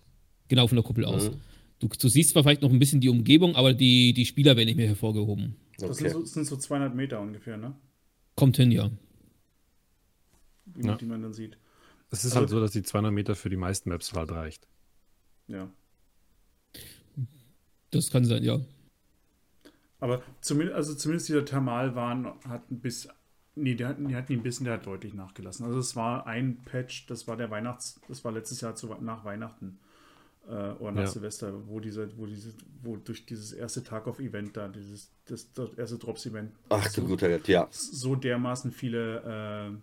Genau, 0.50 0.68
von 0.68 0.76
der 0.76 0.84
Kuppel 0.84 1.06
aus. 1.06 1.30
Mhm. 1.32 1.36
Du, 1.80 1.88
du 1.88 2.10
siehst 2.10 2.32
zwar 2.32 2.44
vielleicht 2.44 2.62
noch 2.62 2.72
ein 2.72 2.80
bisschen 2.80 3.00
die 3.02 3.10
Umgebung, 3.10 3.56
aber 3.56 3.74
die, 3.74 4.14
die 4.14 4.26
Spieler 4.26 4.56
werden 4.58 4.68
nicht 4.68 4.78
mehr 4.78 4.88
hervorgehoben. 4.88 5.56
das 5.78 5.92
Okay. 5.92 6.04
sind, 6.10 6.12
so, 6.12 6.22
das 6.22 6.34
sind 6.34 6.46
so 6.46 6.58
200 6.58 6.96
Meter 6.96 7.20
ungefähr, 7.22 7.56
ne? 7.58 7.76
Kommt 8.36 8.58
hin, 8.58 8.72
ja. 8.72 8.90
Die, 10.66 10.86
Ja. 10.88 10.96
die 10.96 11.06
man 11.06 11.22
dann 11.22 11.34
sieht. 11.34 11.58
Es 12.12 12.20
ist 12.20 12.32
Also- 12.32 12.40
halt 12.40 12.50
so, 12.50 12.60
dass 12.60 12.72
die 12.72 12.84
200 12.84 13.14
Meter 13.14 13.36
für 13.36 13.50
die 13.50 13.56
meisten 13.58 13.90
Maps 13.90 14.12
halt 14.14 14.32
reicht. 14.32 14.68
Ja. 15.48 15.70
Das 17.92 18.10
kann 18.12 18.26
sein, 18.26 18.44
ja. 18.44 18.60
Aber 20.00 20.22
zumindest, 20.42 20.76
also 20.76 20.94
zumindest 20.96 21.30
dieser 21.30 21.46
Thermalwahn 21.46 22.26
hat 22.48 22.70
ein 22.70 22.80
bisschen, 22.80 23.12
nee, 23.58 23.76
hatten, 23.84 24.08
die 24.08 24.16
hatten 24.16 24.34
ihn 24.34 24.40
ein 24.40 24.44
bisschen, 24.44 24.66
der 24.66 24.76
hat 24.76 24.86
deutlich 24.86 25.14
nachgelassen. 25.14 25.66
Also 25.66 25.80
es 25.80 25.96
war 25.96 26.28
ein 26.28 26.58
Patch, 26.66 27.08
das 27.08 27.28
war 27.28 27.38
der 27.38 27.50
Weihnachts, 27.52 28.00
das 28.08 28.24
war 28.24 28.32
letztes 28.32 28.62
Jahr 28.62 28.76
zu, 28.76 28.88
nach 29.02 29.26
Weihnachten 29.26 29.80
äh, 30.48 30.52
oder 30.52 30.92
nach 30.92 31.02
Ja. 31.02 31.08
Silvester, 31.08 31.68
wo 31.68 31.80
diese, 31.80 32.18
wo 32.18 32.26
diese, 32.26 32.54
wo 32.82 32.96
durch 32.98 33.26
dieses 33.26 33.54
erste 33.54 33.84
Tag-of-Event 33.84 34.56
da, 34.58 34.68
dieses, 34.68 35.12
das, 35.26 35.52
das 35.54 35.74
erste 35.74 35.98
Drops-Event 35.98 36.52
Ach 36.70 36.88
so, 36.90 37.04
guter 37.04 37.30
ja. 37.48 37.68
so 37.72 38.16
dermaßen 38.16 38.72
viele 38.72 39.80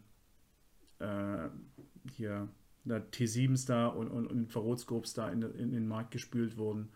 äh, 1.00 1.04
äh, 1.04 1.50
hier 2.12 2.48
na, 2.84 2.96
T7s 2.96 3.66
da 3.66 3.88
und, 3.88 4.08
und, 4.08 4.26
und 4.26 4.38
Infrarotscopes 4.38 5.14
da 5.14 5.30
in, 5.30 5.42
in 5.42 5.72
den 5.72 5.86
Markt 5.88 6.10
gespült 6.10 6.56
wurden. 6.56 6.90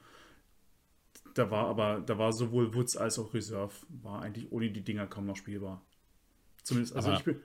Da 1.34 1.50
war 1.50 1.66
aber, 1.66 2.00
da 2.00 2.18
war 2.18 2.32
sowohl 2.32 2.74
Woods 2.74 2.96
als 2.96 3.18
auch 3.18 3.32
Reserve, 3.34 3.72
war 3.88 4.22
eigentlich 4.22 4.50
ohne 4.52 4.70
die 4.70 4.82
Dinger 4.82 5.06
kaum 5.06 5.26
noch 5.26 5.36
spielbar. 5.36 5.82
Zumindest, 6.68 6.94
also 6.94 7.08
Aber- 7.08 7.18
ich 7.18 7.24
bin. 7.24 7.40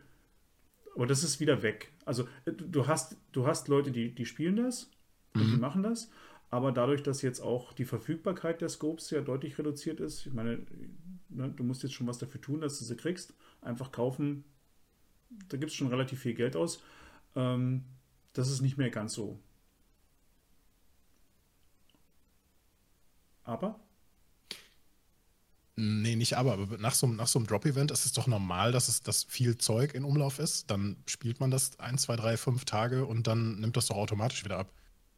Aber 0.96 1.08
das 1.08 1.24
ist 1.24 1.39
wieder 1.39 1.63
weg. 1.63 1.92
Also 2.06 2.27
äh, 2.46 2.51
du 2.51 2.68
du 2.68 2.88
hast, 2.88 3.18
du 3.32 3.48
hast 3.48 3.68
Leute, 3.68 3.92
die, 3.92 4.13
die 4.13 4.25
spielen 4.25 4.58
das 4.58 4.92
und 5.34 5.50
die 5.51 5.58
machen 5.58 5.82
das, 5.82 6.12
aber 6.51 6.72
dadurch, 6.72 7.01
dass 7.01 7.22
jetzt 7.24 7.39
auch 7.39 7.74
die 7.74 7.86
Verfügbarkeit 7.86 8.62
der 8.62 8.70
Scopes 8.70 9.10
ja 9.10 9.22
deutlich 9.22 9.58
reduziert 9.58 10.00
ist, 10.00 10.27
ich 10.27 10.34
meine, 10.34 10.60
ne, 11.30 11.50
du 11.50 11.63
musst 11.63 11.82
jetzt 11.84 11.94
schon 11.94 12.06
was 12.06 12.20
dafür 12.20 12.42
tun, 12.42 12.62
dass 12.62 12.77
du 12.77 12.86
sie 12.86 12.96
kriegst. 12.98 13.34
Einfach 13.62 13.92
kaufen, 13.92 14.44
da 15.50 15.58
gibt 15.58 15.72
es 15.72 15.75
schon 15.75 15.88
relativ 15.88 16.20
viel 16.20 16.34
Geld 16.36 16.56
aus. 16.56 16.84
Ähm, 17.36 17.86
das 18.34 18.51
ist 18.51 18.62
nicht 18.62 18.77
mehr 18.77 18.89
ganz 18.92 19.13
so. 19.13 19.39
Aber 23.46 23.80
Nee, 25.75 26.15
nicht 26.15 26.36
aber, 26.38 26.53
aber 26.53 26.77
nach 26.77 26.94
so, 26.94 27.08
einem- 27.08 27.15
nach 27.15 27.25
so 27.27 27.39
einem 27.39 27.48
Drop-Event 27.48 27.89
ist 27.92 28.06
es 28.06 28.13
doch 28.13 28.27
normal, 28.27 28.72
dass 28.72 28.89
es 28.89 29.01
dass 29.01 29.24
viel 29.24 29.58
Zeug 29.58 29.96
in 29.96 30.03
Umlauf 30.03 30.38
ist. 30.38 30.70
Dann 30.70 30.98
spielt 31.08 31.39
man 31.39 31.50
das 31.50 31.80
ein, 31.80 31.98
zwei, 31.98 32.15
drei, 32.15 32.38
fünf 32.38 32.65
Tage 32.65 33.06
und 33.06 33.25
dann 33.25 33.60
nimmt 33.60 33.75
das 33.75 33.88
doch 33.88 33.96
automatisch 33.98 34.44
wieder 34.46 34.60
ab. 34.60 34.72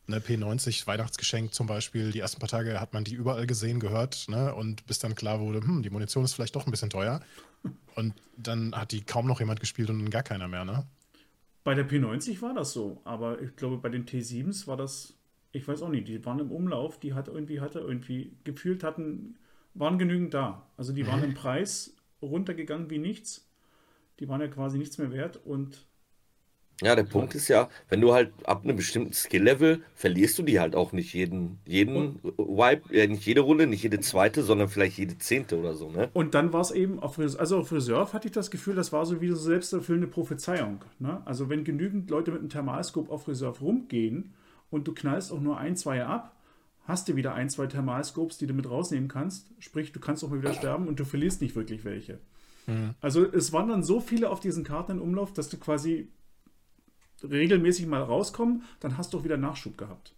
Ne, 0.07 0.19
P90, 0.21 0.87
Weihnachtsgeschenk 0.87 1.53
zum 1.53 1.67
Beispiel, 1.67 2.11
die 2.11 2.19
ersten 2.19 2.39
paar 2.39 2.47
Tage 2.47 2.79
hat 2.79 2.93
man 2.93 3.03
die 3.03 3.15
überall 3.15 3.47
gesehen, 3.47 3.79
gehört, 3.79 4.27
ne? 4.29 4.53
Und 4.53 4.85
bis 4.85 4.99
dann 4.99 5.15
klar 5.15 5.39
wurde, 5.39 5.59
hm, 5.61 5.81
die 5.83 5.89
Munition 5.89 6.23
ist 6.23 6.33
vielleicht 6.33 6.55
doch 6.55 6.65
ein 6.67 6.71
bisschen 6.71 6.91
teuer. 6.91 7.21
Und 7.95 8.13
dann 8.37 8.75
hat 8.75 8.91
die 8.91 9.01
kaum 9.01 9.25
noch 9.27 9.39
jemand 9.39 9.59
gespielt 9.59 9.89
und 9.89 9.99
dann 9.99 10.09
gar 10.11 10.23
keiner 10.23 10.47
mehr, 10.47 10.63
ne? 10.65 10.85
bei 11.63 11.73
der 11.73 11.87
P90 11.89 12.41
war 12.41 12.53
das 12.53 12.73
so. 12.73 13.01
Aber 13.05 13.41
ich 13.41 13.55
glaube, 13.55 13.77
bei 13.77 13.89
den 13.89 14.05
T7s 14.05 14.67
war 14.67 14.77
das, 14.77 15.15
ich 15.51 15.67
weiß 15.67 15.81
auch 15.81 15.89
nicht, 15.89 16.07
die 16.07 16.23
waren 16.25 16.39
im 16.39 16.51
Umlauf, 16.51 16.99
die 16.99 17.13
hat 17.13 17.27
irgendwie, 17.27 17.59
hatte 17.59 17.79
irgendwie 17.79 18.33
gefühlt 18.43 18.83
hatten, 18.83 19.35
waren 19.75 19.99
genügend 19.99 20.33
da. 20.33 20.67
Also 20.77 20.93
die 20.93 21.07
waren 21.07 21.23
im 21.23 21.33
Preis 21.35 21.95
runtergegangen 22.21 22.89
wie 22.89 22.97
nichts. 22.99 23.49
Die 24.19 24.29
waren 24.29 24.41
ja 24.41 24.47
quasi 24.49 24.77
nichts 24.79 24.97
mehr 24.99 25.11
wert 25.11 25.37
und 25.45 25.87
Ja, 26.81 26.95
der 26.95 27.03
Punkt 27.03 27.35
ist 27.35 27.47
ja, 27.47 27.69
wenn 27.89 28.01
du 28.01 28.13
halt 28.13 28.33
ab 28.45 28.63
einem 28.63 28.75
bestimmten 28.75 29.13
Skill-Level 29.13 29.81
verlierst 29.93 30.37
du 30.39 30.43
die 30.43 30.59
halt 30.59 30.75
auch 30.75 30.91
nicht 30.91 31.13
jeden, 31.13 31.59
jeden 31.65 32.21
Wipe, 32.37 32.93
äh, 32.93 33.07
nicht 33.07 33.25
jede 33.25 33.41
Runde, 33.41 33.65
nicht 33.67 33.83
jede 33.83 33.99
zweite, 34.01 34.43
sondern 34.43 34.67
vielleicht 34.69 34.97
jede 34.97 35.17
zehnte 35.17 35.57
oder 35.57 35.73
so, 35.73 35.89
ne? 35.89 36.11
Und 36.13 36.33
dann 36.33 36.53
war 36.53 36.61
es 36.61 36.71
eben, 36.71 36.99
auf, 36.99 37.17
Res- 37.19 37.35
also 37.35 37.57
auf 37.59 37.71
Reserve 37.71 38.13
hatte 38.13 38.27
ich 38.27 38.31
das 38.33 38.49
Gefühl, 38.49 38.75
das 38.75 38.93
war 38.93 39.05
so 39.05 39.19
wie 39.21 39.27
so 39.29 39.35
selbsterfüllende 39.35 40.07
Prophezeiung. 40.07 40.83
Ne? 40.99 41.21
Also 41.25 41.49
wenn 41.49 41.63
genügend 41.63 42.09
Leute 42.09 42.31
mit 42.31 42.39
einem 42.39 42.49
Thermalscope 42.49 43.11
auf 43.11 43.27
Reserve 43.27 43.59
rumgehen 43.59 44.33
und 44.69 44.87
du 44.87 44.93
knallst 44.93 45.31
auch 45.31 45.41
nur 45.41 45.57
ein, 45.57 45.75
zwei 45.75 46.05
ab, 46.05 46.34
hast 46.85 47.07
du 47.07 47.15
wieder 47.15 47.33
ein, 47.33 47.49
zwei 47.49 47.67
Thermalscopes, 47.67 48.37
die 48.37 48.47
du 48.47 48.53
mit 48.53 48.69
rausnehmen 48.69 49.09
kannst. 49.09 49.51
Sprich, 49.59 49.91
du 49.91 49.99
kannst 49.99 50.23
auch 50.23 50.29
mal 50.29 50.39
wieder 50.39 50.53
sterben 50.53 50.87
und 50.87 50.99
du 50.99 51.05
verlierst 51.05 51.41
nicht 51.41 51.55
wirklich 51.55 51.83
welche. 51.83 52.19
Also 52.99 53.23
es 53.23 53.53
waren 53.53 53.67
dann 53.67 53.83
so 53.83 53.99
viele 53.99 54.29
auf 54.29 54.39
diesen 54.39 54.63
Karten 54.63 54.93
in 54.93 54.99
Umlauf, 54.99 55.33
dass 55.33 55.49
du 55.49 55.57
quasi 55.57 56.09
regelmäßig 57.23 57.87
mal 57.87 58.01
rauskommen, 58.01 58.63
dann 58.79 58.97
hast 58.97 59.13
du 59.13 59.19
auch 59.19 59.23
wieder 59.23 59.37
Nachschub 59.37 59.77
gehabt. 59.77 60.13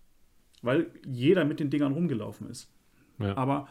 Weil 0.61 0.87
jeder 1.05 1.45
mit 1.45 1.59
den 1.59 1.69
Dingern 1.69 1.93
rumgelaufen 1.93 2.49
ist. 2.49 2.69
Ja. 3.19 3.35
Aber 3.35 3.67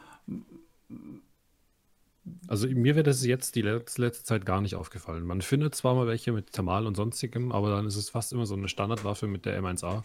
Also 2.49 2.69
mir 2.69 2.95
wäre 2.95 3.05
das 3.05 3.25
jetzt 3.25 3.55
die 3.55 3.63
letzte, 3.63 4.03
letzte 4.03 4.25
Zeit 4.25 4.47
gar 4.47 4.61
nicht 4.61 4.75
aufgefallen. 4.75 5.25
Man 5.25 5.43
findet 5.43 5.75
zwar 5.75 5.95
mal 5.95 6.07
welche 6.07 6.33
mit 6.33 6.53
Thermal 6.53 6.87
und 6.87 6.97
sonstigem, 6.97 7.53
aber 7.53 7.71
dann 7.71 7.87
ist 7.87 7.97
es 7.97 8.11
fast 8.11 8.33
immer 8.33 8.47
so 8.47 8.55
eine 8.55 8.69
Standardwaffe 8.69 9.27
mit 9.27 9.45
der 9.47 9.61
M1A, 9.61 10.05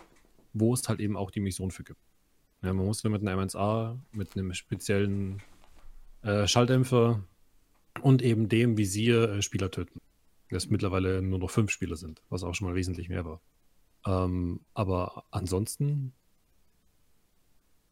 wo 0.54 0.74
es 0.74 0.88
halt 0.88 1.00
eben 1.00 1.18
auch 1.18 1.32
die 1.32 1.40
Mission 1.40 1.72
für 1.72 1.84
gibt. 1.84 2.00
Ja, 2.64 2.74
man 2.74 2.86
muss 2.86 3.04
mit 3.04 3.22
einer 3.22 3.34
M1A, 3.36 3.98
mit 4.12 4.36
einem 4.36 4.54
speziellen 4.54 5.42
äh, 6.22 6.48
Schalldämpfer 6.48 7.24
und 8.02 8.22
eben 8.22 8.50
dem 8.50 8.78
Visier 8.78 9.30
äh, 9.32 9.42
Spieler 9.42 9.72
töten. 9.72 10.00
Das 10.50 10.70
mittlerweile 10.70 11.22
nur 11.22 11.40
noch 11.40 11.50
fünf 11.50 11.72
Spieler 11.72 11.96
sind, 11.96 12.22
was 12.30 12.44
auch 12.44 12.54
schon 12.54 12.68
mal 12.68 12.76
wesentlich 12.76 13.10
mehr 13.10 13.26
war. 13.26 13.42
Ähm, 14.06 14.60
aber 14.74 15.26
ansonsten 15.32 16.14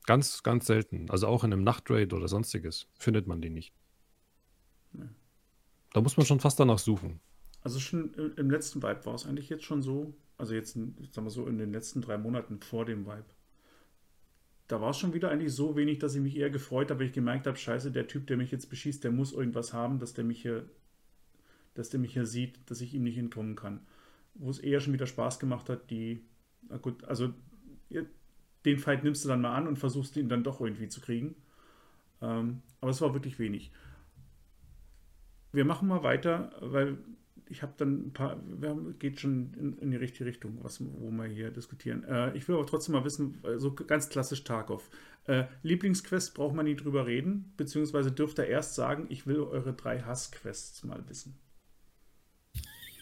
ganz, 0.05 0.43
ganz 0.43 0.65
selten. 0.67 1.10
Also 1.10 1.27
auch 1.27 1.43
in 1.43 1.53
einem 1.53 1.63
Nachtraid 1.63 2.13
oder 2.13 2.27
sonstiges 2.27 2.88
findet 2.97 3.27
man 3.27 3.41
die 3.41 3.49
nicht. 3.49 3.73
Da 5.93 6.01
muss 6.01 6.17
man 6.17 6.25
schon 6.25 6.39
fast 6.39 6.60
danach 6.60 6.79
suchen. 6.79 7.19
Also 7.62 7.79
schon 7.79 8.13
im- 8.38 8.49
letzten 8.51 8.82
Vibe 8.84 9.05
war 9.05 9.15
es 9.15 9.25
eigentlich 9.25 9.49
jetzt 9.49 9.63
schon 9.65 9.82
so, 9.82 10.13
also 10.38 10.53
jetzt, 10.53 10.73
sagen 10.73 10.93
wir 11.15 11.29
so, 11.29 11.47
in 11.47 11.58
den 11.58 11.71
letzten 11.71 12.01
drei 12.01 12.17
Monaten 12.17 12.60
vor 12.60 12.86
dem 12.86 13.05
Vibe. 13.05 13.25
Da 14.69 14.79
war 14.79 14.91
es 14.91 14.97
schon 14.97 15.15
wieder 15.15 15.32
eigentlich 15.32 15.53
so 15.53 15.75
wenig, 15.75 15.97
dass 15.97 16.13
ich 16.13 16.21
mich 16.21 16.38
eher 16.38 16.51
gefreut 16.51 16.91
habe, 16.91 17.01
weil 17.01 17.08
ich 17.08 17.13
gemerkt 17.13 17.47
habe, 17.47 17.58
scheiße, 17.58 17.91
der 17.91 18.08
Typ, 18.08 18.27
der 18.27 18.38
mich 18.38 18.51
jetzt 18.51 18.69
beschießt, 18.69 19.03
der 19.03 19.12
muss 19.12 19.34
irgendwas 19.34 19.73
haben, 19.73 19.99
dass 19.99 20.13
der 20.13 20.23
mich 20.23 20.43
hier, 20.43 20.69
dass 21.73 21.89
der 21.89 21.99
mich 21.99 22.13
hier 22.13 22.27
sieht, 22.27 22.60
dass 22.69 22.79
ich 22.79 22.93
ihm 22.93 23.03
nicht 23.03 23.17
entkommen 23.17 23.55
kann. 23.55 23.82
Wo 24.36 24.49
es 24.49 24.60
eher 24.60 24.79
schon 24.79 24.93
wieder 24.93 25.08
Spaß 25.08 25.39
gemacht 25.39 25.69
hat, 25.69 25.89
die, 25.89 26.21
na 26.69 26.77
gut, 26.77 27.03
also 27.03 27.34
den 28.63 28.77
Fight 28.77 29.03
nimmst 29.03 29.25
du 29.25 29.29
dann 29.29 29.41
mal 29.41 29.55
an 29.55 29.67
und 29.67 29.77
versuchst 29.77 30.15
ihn 30.17 30.29
dann 30.29 30.43
doch 30.43 30.62
irgendwie 30.62 30.88
zu 30.88 31.01
kriegen. 31.01 31.36
Ähm, 32.21 32.62
aber 32.79 32.91
es 32.91 33.01
war 33.01 33.13
wirklich 33.13 33.39
wenig. 33.39 33.71
Wir 35.51 35.65
machen 35.65 35.88
mal 35.88 36.03
weiter, 36.03 36.51
weil 36.62 36.99
ich 37.50 37.62
habe 37.62 37.74
dann 37.78 38.08
ein 38.08 38.14
paar, 38.14 38.40
wir 38.46 38.70
haben, 38.70 38.98
geht 39.00 39.20
schon 39.20 39.54
in, 39.60 39.78
in 39.80 39.92
die 39.92 39.98
richtige 39.98 40.26
Richtung, 40.26 40.60
was, 40.62 40.80
wo 40.82 41.10
wir 41.12 41.26
hier 41.26 41.52
diskutieren. 41.52 42.04
Äh, 42.04 42.36
ich 42.38 42.48
will 42.48 42.56
aber 42.56 42.66
trotzdem 42.66 42.94
mal 42.94 43.04
wissen, 43.04 43.42
so 43.58 43.74
ganz 43.74 44.10
klassisch 44.10 44.44
Tarkov. 44.44 44.90
Äh, 45.26 45.46
Lieblingsquest 45.64 46.34
braucht 46.36 46.56
man 46.56 46.66
nie 46.66 46.76
drüber 46.76 47.06
reden, 47.06 47.54
beziehungsweise 47.58 48.12
dürft 48.12 48.40
ihr 48.40 48.48
erst 48.48 48.76
sagen, 48.76 49.08
ich 49.10 49.28
will 49.28 49.42
eure 49.42 49.74
drei 49.74 50.00
Hassquests 50.02 50.84
mal 50.84 51.04
wissen. 51.08 51.38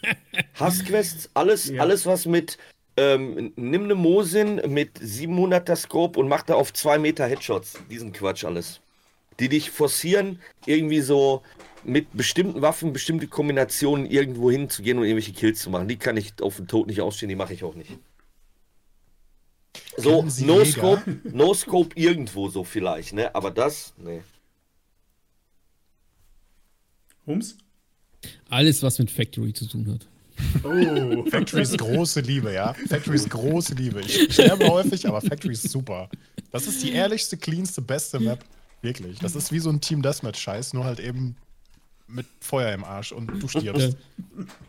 Hassquests, 0.54 1.30
alles, 1.34 1.68
Ja. 1.68 1.82
alles 1.82 2.06
was 2.06 2.26
mit, 2.26 2.58
ähm, 2.96 3.52
nimm 3.56 3.84
eine 3.84 3.94
Mosin 3.94 4.56
mit 4.72 4.98
700er 4.98 5.76
Scope 5.76 6.18
und 6.18 6.28
mach 6.28 6.42
da 6.42 6.54
auf 6.54 6.72
2 6.72 6.98
Meter 6.98 7.26
Headshots. 7.26 7.78
Diesen 7.90 8.12
Quatsch 8.12 8.44
alles. 8.44 8.80
Die 9.40 9.48
dich 9.48 9.70
forcieren, 9.70 10.40
irgendwie 10.66 11.00
so 11.00 11.42
mit 11.84 12.08
bestimmten 12.12 12.60
Waffen, 12.60 12.92
bestimmte 12.92 13.28
Kombinationen 13.28 14.06
irgendwo 14.06 14.50
hinzugehen 14.50 14.98
und 14.98 15.04
irgendwelche 15.04 15.32
Kills 15.32 15.60
zu 15.60 15.70
machen. 15.70 15.88
Die 15.88 15.96
kann 15.96 16.16
ich 16.16 16.32
auf 16.42 16.56
den 16.56 16.66
Tod 16.66 16.86
nicht 16.86 17.00
ausstehen, 17.00 17.28
die 17.28 17.36
mache 17.36 17.54
ich 17.54 17.64
auch 17.64 17.74
nicht. 17.74 17.98
So, 19.96 20.26
No? 20.40 20.64
Scope, 20.64 21.20
No 21.24 21.54
Scope 21.54 21.98
irgendwo 21.98 22.48
so 22.48 22.64
vielleicht, 22.64 23.12
ne? 23.12 23.34
Aber 23.34 23.50
das, 23.50 23.94
ne. 23.96 24.22
Hums? 27.26 27.56
Alles, 28.48 28.82
was 28.82 28.98
mit 28.98 29.10
Factory 29.10 29.52
zu 29.52 29.66
tun 29.66 29.92
hat. 29.92 30.06
Oh. 30.64 31.24
Factory 31.30 31.62
ist 31.62 31.78
große 31.78 32.20
Liebe, 32.20 32.52
ja. 32.52 32.74
Factory 32.74 33.16
ist 33.16 33.30
große 33.30 33.74
Liebe. 33.74 34.00
Ich 34.00 34.32
sterbe 34.32 34.68
häufig, 34.68 35.06
aber 35.06 35.20
Factory 35.20 35.52
ist 35.52 35.68
super. 35.68 36.08
Das 36.50 36.66
ist 36.66 36.82
die 36.82 36.92
ehrlichste, 36.92 37.36
cleanste, 37.36 37.82
beste 37.82 38.20
Map. 38.20 38.44
Wirklich. 38.82 39.18
Das 39.18 39.34
ist 39.34 39.52
wie 39.52 39.58
so 39.58 39.70
ein 39.70 39.80
Team 39.80 40.02
Deathmatch-Scheiß, 40.02 40.74
nur 40.74 40.84
halt 40.84 41.00
eben 41.00 41.36
mit 42.06 42.26
Feuer 42.40 42.72
im 42.72 42.84
Arsch 42.84 43.12
und 43.12 43.28
du 43.28 43.40
Da, 43.40 43.48
stirbst. 43.48 43.96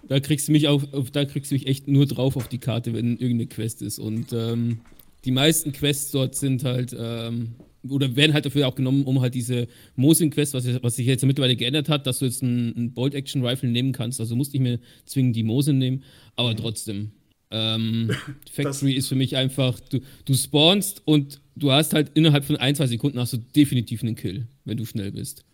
da 0.07 0.19
kriegst 0.19 0.47
du 0.47 0.51
mich 0.51 0.67
auf, 0.67 0.91
auf, 0.93 1.11
da 1.11 1.25
kriegst 1.25 1.51
du 1.51 1.55
mich 1.55 1.67
echt 1.67 1.87
nur 1.87 2.05
drauf 2.05 2.35
auf 2.35 2.47
die 2.47 2.57
Karte, 2.57 2.93
wenn 2.93 3.17
irgendeine 3.17 3.47
Quest 3.47 3.81
ist. 3.81 3.97
Und 3.99 4.33
ähm, 4.33 4.81
die 5.25 5.31
meisten 5.31 5.71
Quests 5.71 6.11
dort 6.11 6.35
sind 6.35 6.63
halt, 6.63 6.95
ähm, 6.97 7.55
oder 7.87 8.15
werden 8.15 8.33
halt 8.33 8.45
dafür 8.45 8.67
auch 8.67 8.75
genommen, 8.75 9.05
um 9.05 9.21
halt 9.21 9.35
diese 9.35 9.67
Mosin-Quest, 9.95 10.53
was, 10.53 10.65
was 10.83 10.95
sich 10.97 11.07
jetzt 11.07 11.23
mittlerweile 11.23 11.55
geändert 11.55 11.87
hat, 11.87 12.05
dass 12.07 12.19
du 12.19 12.25
jetzt 12.25 12.43
einen, 12.43 12.75
einen 12.75 12.93
Bolt-Action-Rifle 12.93 13.69
nehmen 13.69 13.93
kannst. 13.93 14.19
Also 14.19 14.35
musst 14.35 14.53
nicht 14.53 14.61
mehr 14.61 14.79
zwingend 15.05 15.35
die 15.35 15.43
Mosin 15.43 15.77
nehmen, 15.77 16.03
aber 16.35 16.55
trotzdem. 16.55 17.11
Ähm, 17.51 18.11
Factory 18.51 18.93
ist 18.93 19.07
für 19.07 19.15
mich 19.15 19.35
einfach, 19.35 19.79
du, 19.79 19.99
du 20.25 20.33
spawnst 20.33 21.01
und 21.05 21.41
du 21.55 21.71
hast 21.71 21.93
halt 21.93 22.11
innerhalb 22.13 22.45
von 22.45 22.57
ein, 22.57 22.75
zwei 22.75 22.87
Sekunden 22.87 23.19
hast 23.19 23.33
du 23.33 23.37
definitiv 23.37 24.03
einen 24.03 24.15
Kill, 24.15 24.47
wenn 24.65 24.77
du 24.77 24.85
schnell 24.85 25.11
bist. 25.11 25.45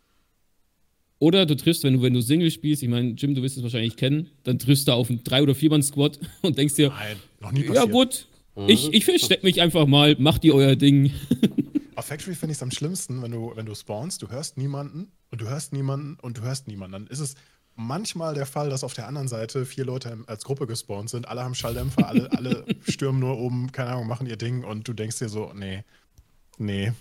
Oder 1.20 1.46
du 1.46 1.56
triffst, 1.56 1.84
wenn 1.84 1.94
du, 1.94 2.02
wenn 2.02 2.14
du 2.14 2.22
Single 2.22 2.52
spielst, 2.52 2.84
ich 2.84 2.90
meine, 2.90 3.12
Jim, 3.12 3.34
du 3.34 3.42
wirst 3.42 3.58
es 3.58 3.64
wahrscheinlich 3.64 3.96
kennen, 3.96 4.30
dann 4.44 4.60
triffst 4.60 4.88
du 4.88 4.92
auf 4.92 5.10
einen 5.10 5.22
3- 5.22 5.44
oder 5.44 5.54
4-Mann-Squad 5.54 6.20
und 6.42 6.58
denkst 6.58 6.76
dir, 6.76 6.90
Nein, 6.90 7.18
noch 7.40 7.52
nie 7.52 7.66
ja 7.74 7.86
gut, 7.86 8.28
ich, 8.68 8.94
ich 8.94 9.06
versteck 9.06 9.44
mich 9.44 9.62
einfach 9.62 9.86
mal, 9.86 10.16
macht 10.18 10.44
ihr 10.46 10.56
euer 10.56 10.76
Ding. 10.76 11.12
Auf 11.96 12.06
Factory 12.06 12.36
finde 12.36 12.52
ich 12.52 12.58
es 12.58 12.64
am 12.64 12.72
schlimmsten, 12.72 13.22
wenn 13.22 13.32
du, 13.32 13.54
wenn 13.56 13.66
du 13.66 13.74
spawnst, 13.74 14.22
du 14.22 14.30
hörst 14.30 14.58
niemanden 14.58 15.12
und 15.32 15.42
du 15.42 15.48
hörst 15.48 15.72
niemanden 15.72 16.18
und 16.22 16.38
du 16.38 16.42
hörst 16.42 16.68
niemanden. 16.68 16.92
Dann 16.92 17.08
ist 17.08 17.20
es 17.20 17.36
manchmal 17.76 18.34
der 18.34 18.46
Fall, 18.46 18.70
dass 18.70 18.84
auf 18.84 18.94
der 18.94 19.08
anderen 19.08 19.28
Seite 19.28 19.66
vier 19.66 19.86
Leute 19.86 20.18
als 20.28 20.44
Gruppe 20.44 20.68
gespawnt 20.68 21.10
sind, 21.10 21.28
alle 21.28 21.44
haben 21.44 21.56
Schalldämpfer, 21.56 22.08
alle, 22.08 22.32
alle 22.32 22.66
stürmen 22.88 23.20
nur 23.20 23.38
oben, 23.38 23.72
keine 23.72 23.92
Ahnung, 23.92 24.08
machen 24.08 24.28
ihr 24.28 24.38
Ding 24.38 24.64
und 24.64 24.88
du 24.88 24.94
denkst 24.94 25.20
dir 25.20 25.30
so, 25.30 25.52
nee, 25.54 25.84
nee, 26.58 26.94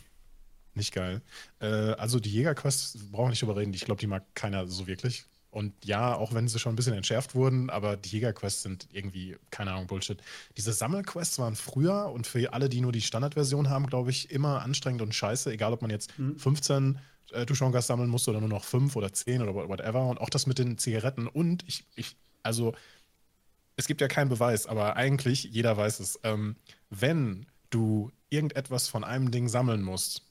nicht 0.75 0.93
geil. 0.93 1.23
Äh, 1.61 1.67
also 1.67 2.21
die 2.21 2.31
Jägerquests 2.31 2.99
brauchen 3.11 3.27
wir 3.27 3.31
nicht 3.31 3.43
drüber 3.43 3.57
reden, 3.57 3.73
ich 3.73 3.85
glaube, 3.85 4.01
die 4.01 4.07
mag 4.07 4.25
keiner 4.35 4.67
so 4.67 4.87
wirklich. 4.87 5.25
Und 5.51 5.73
ja, 5.85 6.17
auch 6.17 6.35
wenn 6.35 6.49
sie 6.49 6.59
schon 6.59 6.73
ein 6.73 6.77
bisschen 6.77 6.95
entschärft 6.95 7.37
wurden, 7.37 7.71
aber 7.71 7.97
die 7.97 8.09
Jägerquests 8.09 8.63
sind 8.63 8.89
irgendwie, 8.91 9.37
keine 9.51 9.71
Ahnung, 9.71 9.87
Bullshit. 9.87 10.21
Diese 10.57 10.73
Sammelquests 10.73 11.39
waren 11.39 11.55
früher 11.55 12.11
und 12.13 12.27
für 12.27 12.53
alle, 12.53 12.69
die 12.69 12.81
nur 12.81 12.91
die 12.91 13.01
Standardversion 13.01 13.71
haben, 13.71 13.87
glaube 13.87 14.11
ich, 14.11 14.33
immer 14.33 14.63
anstrengend 14.63 15.01
und 15.01 15.15
scheiße, 15.15 15.53
egal 15.53 15.73
ob 15.73 15.81
man 15.81 15.93
jetzt 15.93 16.13
15 16.39 16.99
äh, 17.33 17.47
Tushongas 17.47 17.87
sammeln 17.87 18.11
musste 18.11 18.31
oder 18.31 18.41
nur 18.41 18.49
noch 18.49 18.65
5 18.65 18.97
oder 18.97 19.13
10 19.13 19.43
oder 19.43 19.55
whatever. 19.55 20.07
Und 20.07 20.21
auch 20.21 20.31
das 20.31 20.47
mit 20.47 20.59
den 20.59 20.79
Zigaretten. 20.79 21.27
Und 21.27 21.65
ich, 21.67 21.85
ich 21.97 22.17
also, 22.43 22.75
es 23.77 23.87
gibt 23.87 24.01
ja 24.01 24.09
keinen 24.09 24.29
Beweis, 24.29 24.67
aber 24.67 24.97
eigentlich, 24.97 25.45
jeder 25.45 25.77
weiß 25.77 26.01
es. 26.01 26.21
Ähm, 26.23 26.57
wenn 26.91 27.47
du 27.71 28.11
irgendetwas 28.31 28.89
von 28.89 29.05
einem 29.05 29.31
Ding 29.31 29.49
sammeln 29.49 29.83
musst, 29.83 30.23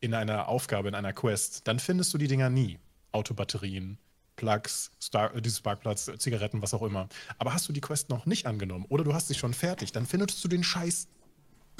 in 0.00 0.14
einer 0.14 0.48
Aufgabe, 0.48 0.88
in 0.88 0.94
einer 0.94 1.12
Quest, 1.12 1.68
dann 1.68 1.78
findest 1.78 2.12
du 2.14 2.18
die 2.18 2.28
Dinger 2.28 2.48
nie. 2.50 2.78
Autobatterien, 3.12 3.98
Plugs, 4.36 4.92
Star 5.00 5.34
äh, 5.34 5.42
dieses 5.42 5.60
Parkplatz, 5.60 6.10
Zigaretten, 6.18 6.62
was 6.62 6.74
auch 6.74 6.82
immer. 6.82 7.08
Aber 7.38 7.52
hast 7.52 7.68
du 7.68 7.72
die 7.72 7.80
Quest 7.80 8.08
noch 8.08 8.24
nicht 8.24 8.46
angenommen 8.46 8.86
oder 8.88 9.04
du 9.04 9.12
hast 9.12 9.28
sie 9.28 9.34
schon 9.34 9.52
fertig, 9.52 9.92
dann 9.92 10.06
findest 10.06 10.42
du 10.42 10.48
den 10.48 10.64
Scheiß 10.64 11.08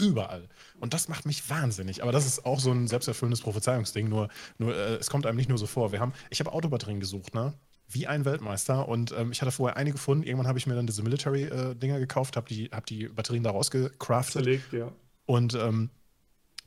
überall. 0.00 0.48
Und 0.78 0.94
das 0.94 1.08
macht 1.08 1.26
mich 1.26 1.48
wahnsinnig. 1.50 2.02
Aber 2.02 2.12
das 2.12 2.26
ist 2.26 2.44
auch 2.44 2.60
so 2.60 2.70
ein 2.72 2.88
selbsterfüllendes 2.88 3.40
Prophezeiungsding. 3.40 4.08
Nur, 4.08 4.28
nur 4.58 4.74
äh, 4.74 4.96
es 4.96 5.10
kommt 5.10 5.26
einem 5.26 5.36
nicht 5.36 5.48
nur 5.48 5.58
so 5.58 5.66
vor. 5.66 5.92
Wir 5.92 6.00
haben, 6.00 6.12
ich 6.30 6.40
habe 6.40 6.52
Autobatterien 6.52 7.00
gesucht, 7.00 7.34
ne? 7.34 7.54
Wie 7.88 8.06
ein 8.06 8.24
Weltmeister. 8.24 8.88
Und 8.88 9.12
ähm, 9.12 9.32
ich 9.32 9.40
hatte 9.40 9.50
vorher 9.50 9.76
eine 9.76 9.92
gefunden. 9.92 10.24
Irgendwann 10.24 10.46
habe 10.46 10.58
ich 10.58 10.66
mir 10.66 10.74
dann 10.74 10.86
diese 10.86 11.02
Military-Dinger 11.02 11.98
gekauft, 11.98 12.36
habe 12.36 12.48
die, 12.48 12.66
hab 12.72 12.86
die 12.86 13.08
Batterien 13.08 13.42
daraus 13.42 13.70
gecraftet. 13.70 14.44
Zerlegt, 14.44 14.72
ja. 14.72 14.92
Und 15.26 15.54
ähm, 15.54 15.90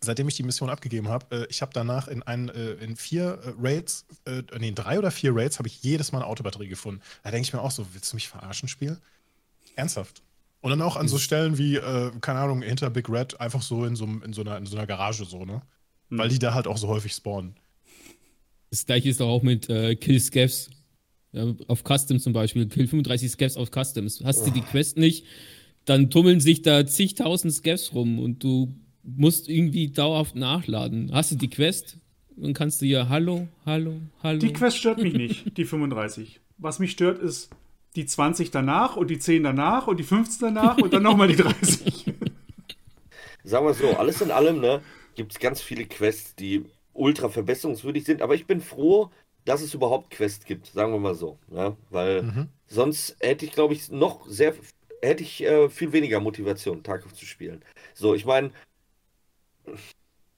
seitdem 0.03 0.27
ich 0.27 0.35
die 0.35 0.43
Mission 0.43 0.69
abgegeben 0.69 1.07
habe, 1.07 1.25
äh, 1.35 1.47
ich 1.49 1.61
habe 1.61 1.71
danach 1.73 2.07
in, 2.07 2.23
ein, 2.23 2.49
äh, 2.49 2.73
in 2.73 2.95
vier 2.95 3.39
äh, 3.43 3.53
Raids, 3.59 4.05
äh, 4.25 4.43
nee, 4.59 4.69
in 4.69 4.75
drei 4.75 4.99
oder 4.99 5.11
vier 5.11 5.35
Raids, 5.35 5.59
habe 5.59 5.67
ich 5.67 5.81
jedes 5.81 6.11
Mal 6.11 6.19
eine 6.19 6.27
Autobatterie 6.27 6.67
gefunden. 6.67 7.01
Da 7.23 7.31
denke 7.31 7.47
ich 7.47 7.53
mir 7.53 7.61
auch 7.61 7.71
so, 7.71 7.85
willst 7.93 8.11
du 8.11 8.17
mich 8.17 8.27
verarschen, 8.27 8.67
Spiel? 8.67 8.99
Ernsthaft. 9.75 10.21
Und 10.63 10.69
dann 10.69 10.81
auch 10.81 10.95
an 10.95 11.09
so 11.09 11.17
Stellen 11.17 11.57
wie, 11.57 11.75
äh, 11.75 12.11
keine 12.21 12.39
Ahnung, 12.39 12.61
hinter 12.61 12.89
Big 12.89 13.09
Red, 13.09 13.37
einfach 13.41 13.61
so 13.61 13.83
in 13.83 13.97
so, 13.97 14.05
in 14.05 14.31
so, 14.31 14.41
einer, 14.41 14.57
in 14.57 14.65
so 14.65 14.77
einer 14.77 14.87
Garage 14.87 15.25
so, 15.25 15.43
ne? 15.43 15.61
Weil 16.09 16.29
die 16.29 16.39
da 16.39 16.53
halt 16.53 16.67
auch 16.67 16.77
so 16.77 16.87
häufig 16.87 17.11
spawnen. 17.11 17.55
Das 18.69 18.85
gleiche 18.85 19.09
ist 19.09 19.19
doch 19.19 19.27
auch 19.27 19.43
mit 19.43 19.69
äh, 19.69 19.95
Kill 19.97 20.21
Scavs. 20.21 20.69
Ja, 21.33 21.53
auf 21.67 21.83
Custom 21.83 22.17
zum 22.17 22.31
Beispiel. 22.31 22.65
Kill 22.67 22.87
35 22.87 23.31
Scavs 23.31 23.57
auf 23.57 23.71
Customs. 23.71 24.21
Hast 24.23 24.47
du 24.47 24.51
die 24.51 24.61
Quest 24.61 24.95
nicht, 24.95 25.25
dann 25.83 26.09
tummeln 26.09 26.39
sich 26.39 26.61
da 26.61 26.85
zigtausend 26.85 27.53
Scavs 27.53 27.93
rum 27.93 28.19
und 28.19 28.41
du 28.41 28.73
musst 29.03 29.49
irgendwie 29.49 29.89
dauerhaft 29.89 30.37
nachladen. 30.37 31.11
Hast 31.11 31.31
du 31.31 31.35
die 31.35 31.49
Quest, 31.49 31.97
dann 32.37 32.53
kannst 32.53 32.81
du 32.81 32.85
ja 32.85 33.09
Hallo, 33.09 33.49
Hallo, 33.65 33.99
Hallo. 34.23 34.39
Die 34.39 34.53
Quest 34.53 34.77
stört 34.77 35.03
mich 35.03 35.13
nicht, 35.15 35.57
die 35.57 35.65
35. 35.65 36.39
Was 36.57 36.79
mich 36.79 36.91
stört, 36.91 37.19
ist 37.19 37.49
die 37.95 38.05
20 38.05 38.51
danach 38.51 38.95
und 38.95 39.09
die 39.09 39.19
10 39.19 39.43
danach 39.43 39.87
und 39.87 39.97
die 39.97 40.03
15 40.03 40.53
danach 40.53 40.77
und 40.77 40.93
dann 40.93 41.03
nochmal 41.03 41.27
die 41.27 41.35
30. 41.35 42.13
Sagen 43.43 43.65
wir 43.65 43.73
so, 43.73 43.95
alles 43.97 44.21
in 44.21 44.31
allem, 44.31 44.59
ne, 44.61 44.81
gibt 45.15 45.33
es 45.33 45.39
ganz 45.39 45.61
viele 45.61 45.85
Quests, 45.85 46.35
die 46.35 46.65
ultra 46.93 47.29
verbesserungswürdig 47.29 48.05
sind, 48.05 48.21
aber 48.21 48.35
ich 48.35 48.47
bin 48.47 48.61
froh, 48.61 49.11
dass 49.45 49.61
es 49.61 49.73
überhaupt 49.73 50.11
Quests 50.11 50.45
gibt, 50.45 50.67
sagen 50.67 50.93
wir 50.93 50.99
mal 50.99 51.15
so. 51.15 51.37
Ne? 51.47 51.75
Weil 51.89 52.47
sonst 52.67 53.17
hätte 53.19 53.45
ich, 53.45 53.51
glaube 53.51 53.73
ich, 53.73 53.91
noch 53.91 54.25
sehr, 54.27 54.53
hätte 55.01 55.23
ich 55.23 55.43
äh, 55.43 55.69
viel 55.69 55.91
weniger 55.91 56.19
Motivation, 56.21 56.83
Tarkov 56.83 57.13
zu 57.13 57.25
spielen. 57.25 57.61
So, 57.93 58.15
ich 58.15 58.25
meine, 58.25 58.51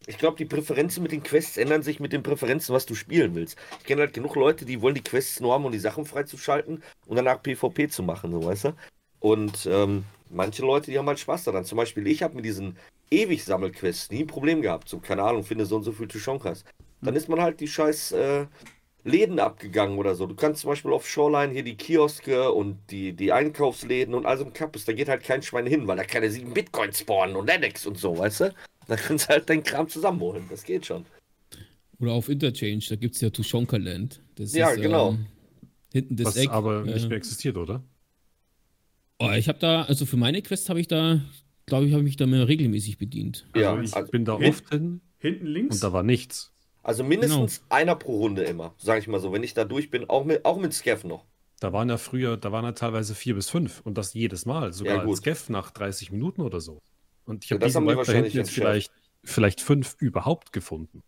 ich 0.08 0.18
glaube, 0.18 0.38
die 0.38 0.46
Präferenzen 0.46 1.04
mit 1.04 1.12
den 1.12 1.24
Quests 1.24 1.58
ändern 1.58 1.82
sich 1.82 2.00
mit 2.00 2.14
den 2.14 2.24
Präferenzen, 2.24 2.74
was 2.76 2.86
du 2.86 2.96
spielen 2.96 3.36
willst. 3.36 3.58
Ich 3.80 3.86
kenne 3.86 4.02
halt 4.02 4.14
genug 4.14 4.36
Leute, 4.36 4.66
die 4.66 4.82
wollen 4.82 4.96
die 4.96 5.04
Quests 5.04 5.40
nur 5.40 5.54
haben, 5.54 5.66
um 5.66 5.72
die 5.72 5.80
Sachen 5.80 6.06
freizuschalten 6.06 6.84
und 7.08 7.16
danach 7.16 7.42
PvP 7.42 7.88
zu 7.88 8.04
machen, 8.04 8.32
so 8.32 8.44
weißt 8.44 8.66
du. 8.66 8.74
Und 9.20 9.68
ähm, 9.72 10.04
manche 10.30 10.62
Leute, 10.64 10.92
die 10.92 11.00
haben 11.00 11.08
halt 11.08 11.20
Spaß 11.20 11.46
daran. 11.46 11.66
Zum 11.66 11.78
Beispiel, 11.78 12.06
ich 12.08 12.22
habe 12.22 12.36
mit 12.36 12.46
diesen 12.46 12.78
ewig 13.10 13.44
Sammelquests 13.44 14.12
nie 14.12 14.24
ein 14.24 14.28
Problem 14.28 14.62
gehabt. 14.62 14.90
So, 14.90 15.00
keine 15.00 15.24
Ahnung, 15.24 15.44
finde 15.44 15.66
so 15.66 15.78
und 15.78 15.84
so 15.84 15.92
viel 15.92 16.08
Tushonkas. 16.08 16.64
Dann 17.02 17.16
ist 17.16 17.30
man 17.30 17.42
halt 17.42 17.60
die 17.60 17.68
scheiß 17.68 18.12
äh, 18.12 18.46
Läden 19.04 19.40
abgegangen 19.40 19.98
oder 19.98 20.16
so. 20.16 20.26
Du 20.26 20.36
kannst 20.36 20.62
zum 20.62 20.72
Beispiel 20.72 20.92
auf 20.92 21.08
Shoreline 21.08 21.54
hier 21.54 21.64
die 21.64 21.78
Kioske 21.78 22.52
und 22.52 22.80
die, 22.90 23.14
die 23.14 23.32
Einkaufsläden 23.32 24.14
und 24.16 24.26
all 24.26 24.38
so 24.38 24.46
ein 24.46 24.54
Kappes. 24.54 24.86
Da 24.86 24.94
geht 24.94 25.10
halt 25.10 25.24
kein 25.24 25.44
Schwein 25.44 25.68
hin, 25.68 25.88
weil 25.88 25.98
da 25.98 26.04
keine 26.04 26.30
sieben 26.30 26.54
Bitcoin 26.54 26.92
spawnen 26.92 27.36
und 27.36 27.48
Lennox 27.48 27.86
und 27.86 27.98
so, 27.98 28.18
weißt 28.18 28.40
du? 28.42 28.54
Da 28.88 28.96
kannst 28.96 29.26
du 29.26 29.30
halt 29.30 29.50
deinen 29.50 29.64
Kram 29.64 29.88
zusammenholen. 29.88 30.46
Das 30.50 30.64
geht 30.64 30.86
schon. 30.86 31.06
Oder 32.00 32.12
auf 32.12 32.30
Interchange, 32.30 32.84
da 32.90 32.96
gibt 32.96 33.16
es 33.16 33.22
ja 33.22 33.30
Tushonka 33.30 33.78
Land. 33.78 34.22
Das 34.36 34.54
Ja, 34.54 34.70
ist, 34.72 34.82
genau. 34.82 35.12
Ähm, 35.12 35.26
hinten 35.94 36.16
das 36.18 36.28
Was 36.28 36.36
Eck. 36.38 36.50
aber 36.50 36.84
nicht 36.84 37.06
äh, 37.06 37.08
mehr 37.08 37.18
existiert, 37.18 37.58
oder? 37.58 37.84
Oh, 39.20 39.32
ich 39.32 39.48
habe 39.48 39.60
da, 39.60 39.84
also 39.84 40.06
für 40.06 40.18
meine 40.18 40.42
Quest 40.42 40.70
habe 40.70 40.80
ich 40.82 40.88
da, 40.88 41.22
glaube 41.66 41.86
ich, 41.86 41.94
habe 41.94 42.02
ich 42.02 42.06
mich 42.06 42.18
da 42.18 42.28
mehr 42.28 42.48
regelmäßig 42.48 42.98
bedient. 42.98 43.48
Also 43.54 43.66
Ja, 43.66 43.82
ich 43.82 43.94
also- 43.96 44.12
bin 44.12 44.26
da 44.26 44.38
Hin- 44.38 44.50
oft 44.50 44.70
hin 44.70 45.02
Hinten 45.20 45.46
links. 45.48 45.76
und 45.78 45.84
da 45.84 45.94
war 45.94 46.04
nichts. 46.04 46.52
Also 46.84 47.04
mindestens 47.04 47.64
einer 47.70 47.96
pro 47.96 48.18
Runde 48.18 48.44
immer, 48.44 48.76
sage 48.78 49.00
ich 49.00 49.08
mal 49.08 49.20
so, 49.20 49.32
wenn 49.34 49.42
ich 49.42 49.54
da 49.56 49.64
durch 49.66 49.90
bin, 49.90 50.08
auch 50.10 50.24
mit, 50.26 50.46
auch 50.46 50.60
mit 50.60 50.72
Scav 50.74 51.04
noch. 51.04 51.26
Da 51.62 51.72
waren 51.74 51.90
ja 51.90 51.98
früher, 51.98 52.36
da 52.38 52.52
waren 52.52 52.66
ja 52.66 52.74
teilweise 52.74 53.16
vier 53.16 53.34
bis 53.34 53.50
fünf 53.50 53.82
und 53.86 53.98
das 53.98 54.14
jedes 54.14 54.46
Mal, 54.46 54.74
sogar 54.74 54.98
Ja, 54.98 55.02
als 55.10 55.20
Scav 55.20 55.50
nach 55.50 55.72
30 55.72 56.12
Minuten 56.12 56.42
oder 56.42 56.60
so. 56.60 56.80
Und 57.26 57.44
ich 57.44 57.50
Ja, 57.50 57.56
habe 57.56 57.62
das 57.62 57.70
diesen 57.70 57.82
haben 57.82 57.84
die 57.86 57.90
Web 57.90 57.94
da 57.96 57.98
wahrscheinlich 58.00 58.34
hinten 58.34 58.38
jetzt 58.48 58.52
vielleicht, 58.52 58.92
vielleicht 59.24 59.62
fünf 59.62 59.96
überhaupt 60.00 60.54
gefunden. 60.54 61.02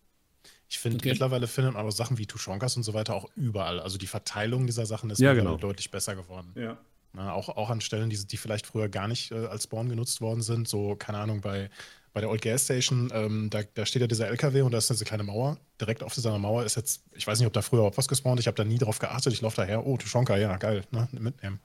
Ich 0.69 0.79
finde, 0.79 0.97
Okay. 0.97 1.09
mittlerweile 1.11 1.47
findet 1.47 1.73
man 1.73 1.81
aber 1.81 1.91
Sachen 1.91 2.17
wie 2.17 2.25
Tushonkas 2.25 2.75
und 2.75 2.83
so 2.83 2.93
weiter 2.93 3.15
auch 3.15 3.29
überall. 3.35 3.79
Also 3.79 3.97
die 3.97 4.07
Verteilung 4.07 4.65
dieser 4.65 4.85
Sachen 4.85 5.09
ist 5.09 5.19
Ja, 5.19 5.33
genau. 5.33 5.55
deutlich 5.57 5.91
besser 5.91 6.15
geworden. 6.15 6.51
ja. 6.55 6.77
Na, 7.13 7.31
auch, 7.33 7.47
auch 7.49 7.69
an 7.69 7.79
Stellen, 7.81 8.09
die, 8.09 8.27
die 8.27 8.37
vielleicht 8.37 8.67
früher 8.67 8.89
gar 8.89 9.07
nicht 9.07 9.31
äh, 9.31 9.45
als 9.47 9.63
Spawn 9.63 9.87
genutzt 9.89 10.19
worden 10.21 10.41
sind. 10.41 10.67
So, 10.67 10.95
keine 10.97 11.17
Ahnung, 11.19 11.39
bei, 11.41 11.69
bei 12.13 12.19
der 12.19 12.29
Old 12.29 12.41
Gas 12.41 12.65
Station, 12.65 13.09
ähm, 13.13 13.49
da, 13.49 13.63
da 13.73 13.85
steht 13.85 14.01
ja 14.01 14.07
dieser 14.07 14.27
LKW 14.27 14.61
und 14.61 14.71
da 14.71 14.77
ist 14.77 14.89
diese 14.89 15.05
kleine 15.05 15.23
Mauer. 15.23 15.57
Direkt 15.79 16.03
auf 16.03 16.13
dieser 16.13 16.37
Mauer 16.37 16.63
ist 16.65 16.75
jetzt, 16.75 17.05
ich 17.13 17.25
weiß 17.25 17.39
nicht, 17.39 17.47
ob 17.47 17.53
da 17.53 17.61
früher 17.61 17.79
überhaupt 17.79 17.97
was 17.97 18.09
gespawnt. 18.09 18.39
Ich 18.41 18.45
habe 18.47 18.55
da 18.57 18.65
nie 18.65 18.77
drauf 18.77 18.99
geachtet. 18.99 19.33
Ich 19.33 19.41
laufe 19.41 19.55
daher, 19.55 19.87
oh, 19.87 19.97
Tushonka, 19.97 20.37
ja, 20.37 20.57
geil, 20.57 20.83
ne, 20.91 21.07
mitnehmen. 21.13 21.59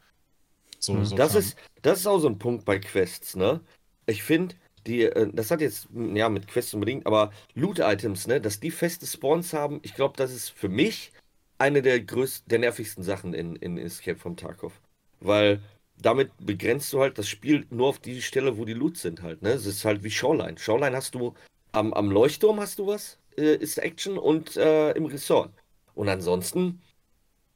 So, 0.78 0.94
Mhm. 0.94 1.04
so 1.04 1.16
Das 1.16 1.34
ist, 1.34 1.56
das 1.82 2.00
ist 2.00 2.06
auch 2.06 2.18
so 2.20 2.28
ein 2.28 2.38
Punkt 2.38 2.64
bei 2.64 2.78
Quests, 2.78 3.36
ne? 3.36 3.60
Ich 4.06 4.22
finde, 4.22 4.54
die, 4.86 5.02
äh, 5.04 5.30
das 5.32 5.50
hat 5.50 5.60
jetzt, 5.60 5.88
m, 5.94 6.16
ja, 6.16 6.28
mit 6.28 6.48
Quests 6.48 6.74
unbedingt, 6.74 7.06
aber 7.06 7.32
Loot-Items, 7.54 8.26
ne, 8.26 8.40
dass 8.40 8.60
die 8.60 8.70
feste 8.70 9.06
Spawns 9.06 9.52
haben, 9.52 9.80
ich 9.82 9.94
glaube, 9.94 10.14
das 10.16 10.32
ist 10.32 10.50
für 10.50 10.68
mich 10.68 11.12
eine 11.58 11.82
der 11.82 12.00
größten, 12.00 12.48
der 12.48 12.58
nervigsten 12.60 13.04
Sachen 13.04 13.34
in, 13.34 13.56
in 13.56 13.78
Escape 13.78 14.18
from 14.18 14.36
Tarkov. 14.36 14.80
Weil 15.20 15.62
damit 16.00 16.32
begrenzt 16.38 16.92
du 16.92 17.00
halt 17.00 17.18
das 17.18 17.28
Spiel 17.28 17.66
nur 17.70 17.88
auf 17.88 18.00
die 18.00 18.22
Stelle, 18.22 18.58
wo 18.58 18.64
die 18.64 18.72
Loot 18.74 18.96
sind 18.96 19.22
halt, 19.22 19.42
ne? 19.42 19.50
Es 19.50 19.66
ist 19.66 19.84
halt 19.84 20.02
wie 20.02 20.10
Shoreline. 20.10 20.58
Shoreline 20.58 20.96
hast 20.96 21.14
du, 21.14 21.34
am, 21.72 21.92
am 21.94 22.10
Leuchtturm 22.10 22.58
hast 22.60 22.78
du 22.78 22.86
was, 22.88 23.18
äh, 23.36 23.54
ist 23.56 23.78
Action 23.78 24.18
und 24.18 24.56
äh, 24.56 24.92
im 24.92 25.06
Resort. 25.06 25.52
Und 25.94 26.08
ansonsten, 26.08 26.82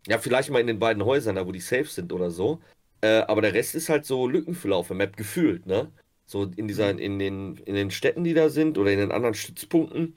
ja, 0.06 0.18
vielleicht 0.18 0.50
mal 0.50 0.60
in 0.60 0.66
den 0.68 0.78
beiden 0.78 1.04
Häusern, 1.04 1.36
da 1.36 1.46
wo 1.46 1.52
die 1.52 1.60
safe 1.60 1.86
sind 1.86 2.12
oder 2.12 2.30
so, 2.30 2.60
Äh, 3.02 3.24
aber 3.28 3.42
der 3.42 3.52
Rest 3.54 3.74
ist 3.74 3.90
halt 3.90 4.06
so 4.06 4.26
Lückenfüller 4.28 4.76
auf 4.76 4.88
der 4.88 4.96
Map 4.96 5.16
gefühlt, 5.18 5.66
ne? 5.66 5.92
So 6.26 6.44
in 6.56 6.68
dieser, 6.68 6.90
in 6.90 7.18
den, 7.18 7.56
in 7.58 7.74
den 7.74 7.90
Städten, 7.90 8.24
die 8.24 8.34
da 8.34 8.48
sind 8.48 8.78
oder 8.78 8.92
in 8.92 8.98
den 8.98 9.12
anderen 9.12 9.34
Stützpunkten. 9.34 10.16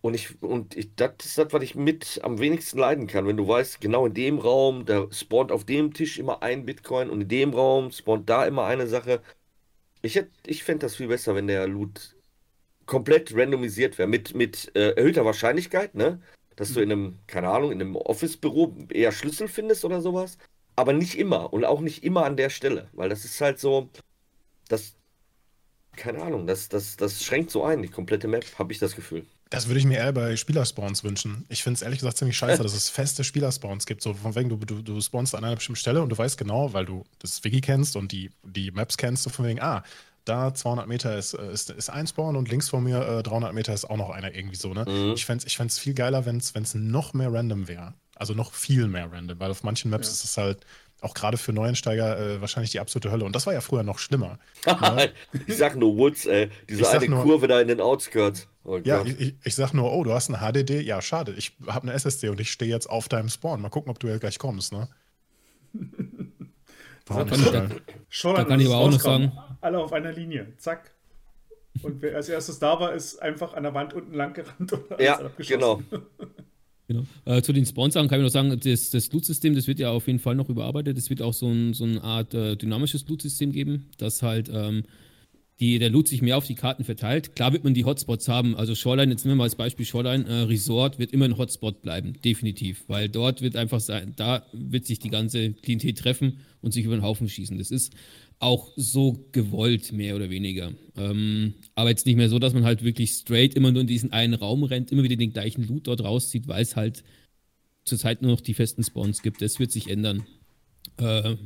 Und 0.00 0.14
ich, 0.14 0.42
und 0.42 0.76
ich, 0.76 0.94
das 0.94 1.14
ist 1.24 1.38
das, 1.38 1.52
was 1.52 1.62
ich 1.62 1.74
mit 1.74 2.20
am 2.22 2.38
wenigsten 2.38 2.78
leiden 2.78 3.06
kann. 3.06 3.26
Wenn 3.26 3.36
du 3.36 3.46
weißt, 3.46 3.80
genau 3.80 4.06
in 4.06 4.14
dem 4.14 4.38
Raum, 4.38 4.86
da 4.86 5.08
spawnt 5.10 5.52
auf 5.52 5.64
dem 5.64 5.92
Tisch 5.92 6.18
immer 6.18 6.42
ein 6.42 6.64
Bitcoin 6.64 7.10
und 7.10 7.22
in 7.22 7.28
dem 7.28 7.52
Raum 7.52 7.90
spawnt 7.90 8.28
da 8.30 8.46
immer 8.46 8.64
eine 8.66 8.86
Sache. 8.86 9.20
Ich, 10.02 10.22
ich 10.46 10.64
fände 10.64 10.86
das 10.86 10.96
viel 10.96 11.08
besser, 11.08 11.34
wenn 11.34 11.48
der 11.48 11.66
Loot 11.66 12.16
komplett 12.86 13.34
randomisiert 13.36 13.98
wäre. 13.98 14.08
Mit, 14.08 14.34
mit 14.34 14.70
äh, 14.76 14.92
erhöhter 14.92 15.24
Wahrscheinlichkeit, 15.24 15.94
ne? 15.94 16.20
Dass 16.56 16.72
du 16.72 16.80
in 16.80 16.92
einem, 16.92 17.18
keine 17.26 17.50
Ahnung, 17.50 17.72
in 17.72 17.80
einem 17.80 17.96
Office-Büro 17.96 18.74
eher 18.90 19.12
Schlüssel 19.12 19.48
findest 19.48 19.84
oder 19.84 20.00
sowas. 20.00 20.38
Aber 20.76 20.92
nicht 20.92 21.18
immer 21.18 21.52
und 21.52 21.64
auch 21.64 21.80
nicht 21.80 22.04
immer 22.04 22.24
an 22.24 22.36
der 22.36 22.50
Stelle. 22.50 22.88
Weil 22.92 23.08
das 23.08 23.24
ist 23.24 23.40
halt 23.40 23.58
so, 23.58 23.90
das, 24.68 24.95
keine 25.96 26.22
Ahnung, 26.22 26.46
das, 26.46 26.68
das, 26.68 26.96
das 26.96 27.22
schränkt 27.22 27.50
so 27.50 27.64
ein, 27.64 27.82
die 27.82 27.88
komplette 27.88 28.28
Map, 28.28 28.44
habe 28.58 28.72
ich 28.72 28.78
das 28.78 28.94
Gefühl. 28.94 29.24
Das 29.50 29.68
würde 29.68 29.78
ich 29.78 29.86
mir 29.86 29.98
eher 29.98 30.12
bei 30.12 30.36
Spielerspawns 30.36 31.04
wünschen. 31.04 31.44
Ich 31.48 31.62
finde 31.62 31.76
es 31.76 31.82
ehrlich 31.82 32.00
gesagt 32.00 32.16
ziemlich 32.16 32.36
scheiße, 32.36 32.62
dass 32.62 32.74
es 32.74 32.90
feste 32.90 33.22
Spielerspawns 33.24 33.86
gibt. 33.86 34.02
So 34.02 34.14
von 34.14 34.34
wegen, 34.34 34.48
du, 34.48 34.56
du, 34.56 34.82
du 34.82 35.00
spawnst 35.00 35.34
an 35.34 35.44
einer 35.44 35.54
bestimmten 35.54 35.78
Stelle 35.78 36.02
und 36.02 36.08
du 36.08 36.18
weißt 36.18 36.36
genau, 36.36 36.72
weil 36.72 36.84
du 36.84 37.04
das 37.20 37.42
Wiki 37.44 37.60
kennst 37.60 37.96
und 37.96 38.12
die, 38.12 38.30
die 38.42 38.70
Maps 38.72 38.96
kennst, 38.96 39.22
so 39.22 39.30
von 39.30 39.46
wegen, 39.46 39.60
ah, 39.60 39.84
da 40.24 40.52
200 40.52 40.88
Meter 40.88 41.16
ist, 41.16 41.34
äh, 41.34 41.52
ist, 41.52 41.70
ist 41.70 41.88
ein 41.88 42.06
Spawn 42.06 42.34
und 42.36 42.48
links 42.48 42.68
von 42.68 42.82
mir 42.82 43.00
äh, 43.06 43.22
300 43.22 43.54
Meter 43.54 43.72
ist 43.72 43.84
auch 43.84 43.96
noch 43.96 44.10
einer 44.10 44.34
irgendwie 44.34 44.56
so, 44.56 44.74
ne? 44.74 44.84
Mhm. 44.88 45.12
Ich 45.14 45.24
fände 45.24 45.42
es 45.42 45.46
ich 45.46 45.56
fänd's 45.56 45.78
viel 45.78 45.94
geiler, 45.94 46.26
wenn 46.26 46.38
es 46.38 46.74
noch 46.74 47.14
mehr 47.14 47.32
random 47.32 47.68
wäre. 47.68 47.94
Also 48.16 48.34
noch 48.34 48.52
viel 48.52 48.88
mehr 48.88 49.12
random, 49.12 49.38
weil 49.38 49.50
auf 49.50 49.62
manchen 49.62 49.90
Maps 49.90 50.08
Ja. 50.08 50.12
ist 50.12 50.24
es 50.24 50.36
halt 50.36 50.66
auch 51.02 51.14
gerade 51.14 51.36
für 51.36 51.52
Neuensteiger 51.52 52.18
äh, 52.18 52.40
wahrscheinlich 52.40 52.70
die 52.70 52.80
absolute 52.80 53.10
Hölle. 53.10 53.24
Und 53.24 53.34
das 53.36 53.46
war 53.46 53.52
ja 53.52 53.60
früher 53.60 53.82
noch 53.82 53.98
schlimmer. 53.98 54.38
Ja. 54.64 54.96
ich 55.46 55.56
sag 55.56 55.76
nur 55.76 55.96
Woods, 55.96 56.26
ey. 56.26 56.50
Diese 56.68 56.88
eine 56.88 57.08
nur- 57.08 57.22
Kurve 57.22 57.46
da 57.48 57.60
in 57.60 57.68
den 57.68 57.80
Outskirts. 57.80 58.48
Oh 58.64 58.78
Ja, 58.82 59.02
ich, 59.04 59.20
ich, 59.20 59.34
ich 59.44 59.54
sag 59.54 59.72
nur, 59.74 59.92
oh, 59.92 60.02
du 60.04 60.12
hast 60.12 60.28
ein 60.30 60.36
HDD. 60.40 60.80
Ja, 60.80 61.00
schade. 61.02 61.34
Ich 61.36 61.56
habe 61.66 61.84
eine 61.86 61.92
SSD 61.92 62.30
und 62.30 62.40
ich 62.40 62.50
stehe 62.50 62.70
jetzt 62.70 62.88
auf 62.88 63.08
deinem 63.08 63.28
Spawn. 63.28 63.60
Mal 63.60 63.68
gucken, 63.68 63.90
ob 63.90 63.98
du 64.00 64.08
ja 64.08 64.18
gleich 64.18 64.38
kommst, 64.38 64.72
ne? 64.72 64.88
Warum 67.06 67.26
kann 67.28 67.38
nicht 67.38 67.46
ich- 67.46 67.52
geil? 67.52 67.68
Schollern 68.08 68.36
Da 68.38 68.44
kann 68.44 68.60
ich 68.60 68.66
aber 68.66 68.76
auch 68.78 68.90
noch 68.90 69.00
sagen- 69.00 69.32
Alle 69.60 69.78
auf 69.78 69.92
einer 69.92 70.12
Linie. 70.12 70.52
Zack. 70.58 70.92
Und 71.82 72.00
wer 72.00 72.16
als 72.16 72.28
erstes 72.30 72.58
da 72.58 72.80
war, 72.80 72.94
ist 72.94 73.20
einfach 73.20 73.52
an 73.54 73.62
der 73.62 73.74
Wand 73.74 73.92
unten 73.92 74.14
lang 74.14 74.32
gerannt 74.32 74.72
und 74.72 74.84
Ja, 74.98 75.16
alles 75.16 75.26
abgeschossen. 75.26 75.60
genau. 75.60 75.82
Genau. 76.88 77.04
Äh, 77.24 77.42
zu 77.42 77.52
den 77.52 77.66
Spawn-Sachen 77.66 78.08
kann 78.08 78.20
ich 78.20 78.24
noch 78.24 78.30
sagen, 78.30 78.58
das, 78.62 78.90
das 78.90 79.12
Loot-System, 79.12 79.54
das 79.54 79.66
wird 79.66 79.80
ja 79.80 79.90
auf 79.90 80.06
jeden 80.06 80.20
Fall 80.20 80.36
noch 80.36 80.48
überarbeitet. 80.48 80.96
Es 80.96 81.10
wird 81.10 81.20
auch 81.20 81.32
so, 81.32 81.48
ein, 81.48 81.74
so 81.74 81.84
eine 81.84 82.02
Art 82.02 82.32
äh, 82.34 82.56
dynamisches 82.56 83.08
Loot-System 83.08 83.50
geben, 83.52 83.86
dass 83.98 84.22
halt 84.22 84.48
ähm, 84.52 84.84
die, 85.60 85.78
der 85.78 85.88
Loot 85.88 86.08
sich 86.08 86.20
mehr 86.20 86.36
auf 86.36 86.46
die 86.46 86.54
Karten 86.54 86.84
verteilt. 86.84 87.34
Klar 87.34 87.52
wird 87.52 87.64
man 87.64 87.72
die 87.72 87.84
Hotspots 87.84 88.28
haben. 88.28 88.54
Also 88.56 88.74
Shoreline, 88.74 89.12
jetzt 89.12 89.24
nehmen 89.24 89.32
wir 89.32 89.38
mal 89.38 89.44
als 89.44 89.56
Beispiel 89.56 89.86
Shoreline, 89.86 90.26
äh, 90.26 90.42
Resort 90.42 90.98
wird 90.98 91.12
immer 91.12 91.24
ein 91.24 91.38
Hotspot 91.38 91.80
bleiben, 91.80 92.14
definitiv. 92.24 92.84
Weil 92.88 93.08
dort 93.08 93.40
wird 93.40 93.56
einfach 93.56 93.80
sein, 93.80 94.12
da 94.16 94.46
wird 94.52 94.84
sich 94.84 94.98
die 94.98 95.08
ganze 95.08 95.52
Klientel 95.54 95.94
treffen 95.94 96.40
und 96.60 96.72
sich 96.72 96.84
über 96.84 96.96
den 96.96 97.02
Haufen 97.02 97.28
schießen. 97.28 97.56
Das 97.56 97.70
ist 97.70 97.94
auch 98.38 98.70
so 98.76 99.26
gewollt, 99.32 99.92
mehr 99.92 100.14
oder 100.14 100.28
weniger. 100.28 100.72
Ähm, 100.94 101.54
aber 101.74 101.88
jetzt 101.88 102.04
nicht 102.04 102.16
mehr 102.16 102.28
so, 102.28 102.38
dass 102.38 102.52
man 102.52 102.64
halt 102.64 102.84
wirklich 102.84 103.12
straight 103.12 103.54
immer 103.54 103.72
nur 103.72 103.80
in 103.80 103.86
diesen 103.86 104.12
einen 104.12 104.34
Raum 104.34 104.62
rennt, 104.62 104.92
immer 104.92 105.04
wieder 105.04 105.16
den 105.16 105.32
gleichen 105.32 105.66
Loot 105.66 105.86
dort 105.86 106.04
rauszieht, 106.04 106.46
weil 106.48 106.62
es 106.62 106.76
halt 106.76 107.02
zurzeit 107.86 108.20
nur 108.20 108.32
noch 108.32 108.42
die 108.42 108.52
festen 108.52 108.84
Spawns 108.84 109.22
gibt. 109.22 109.40
Das 109.40 109.58
wird 109.58 109.72
sich 109.72 109.88
ändern. 109.88 110.26
Äh, 110.98 111.36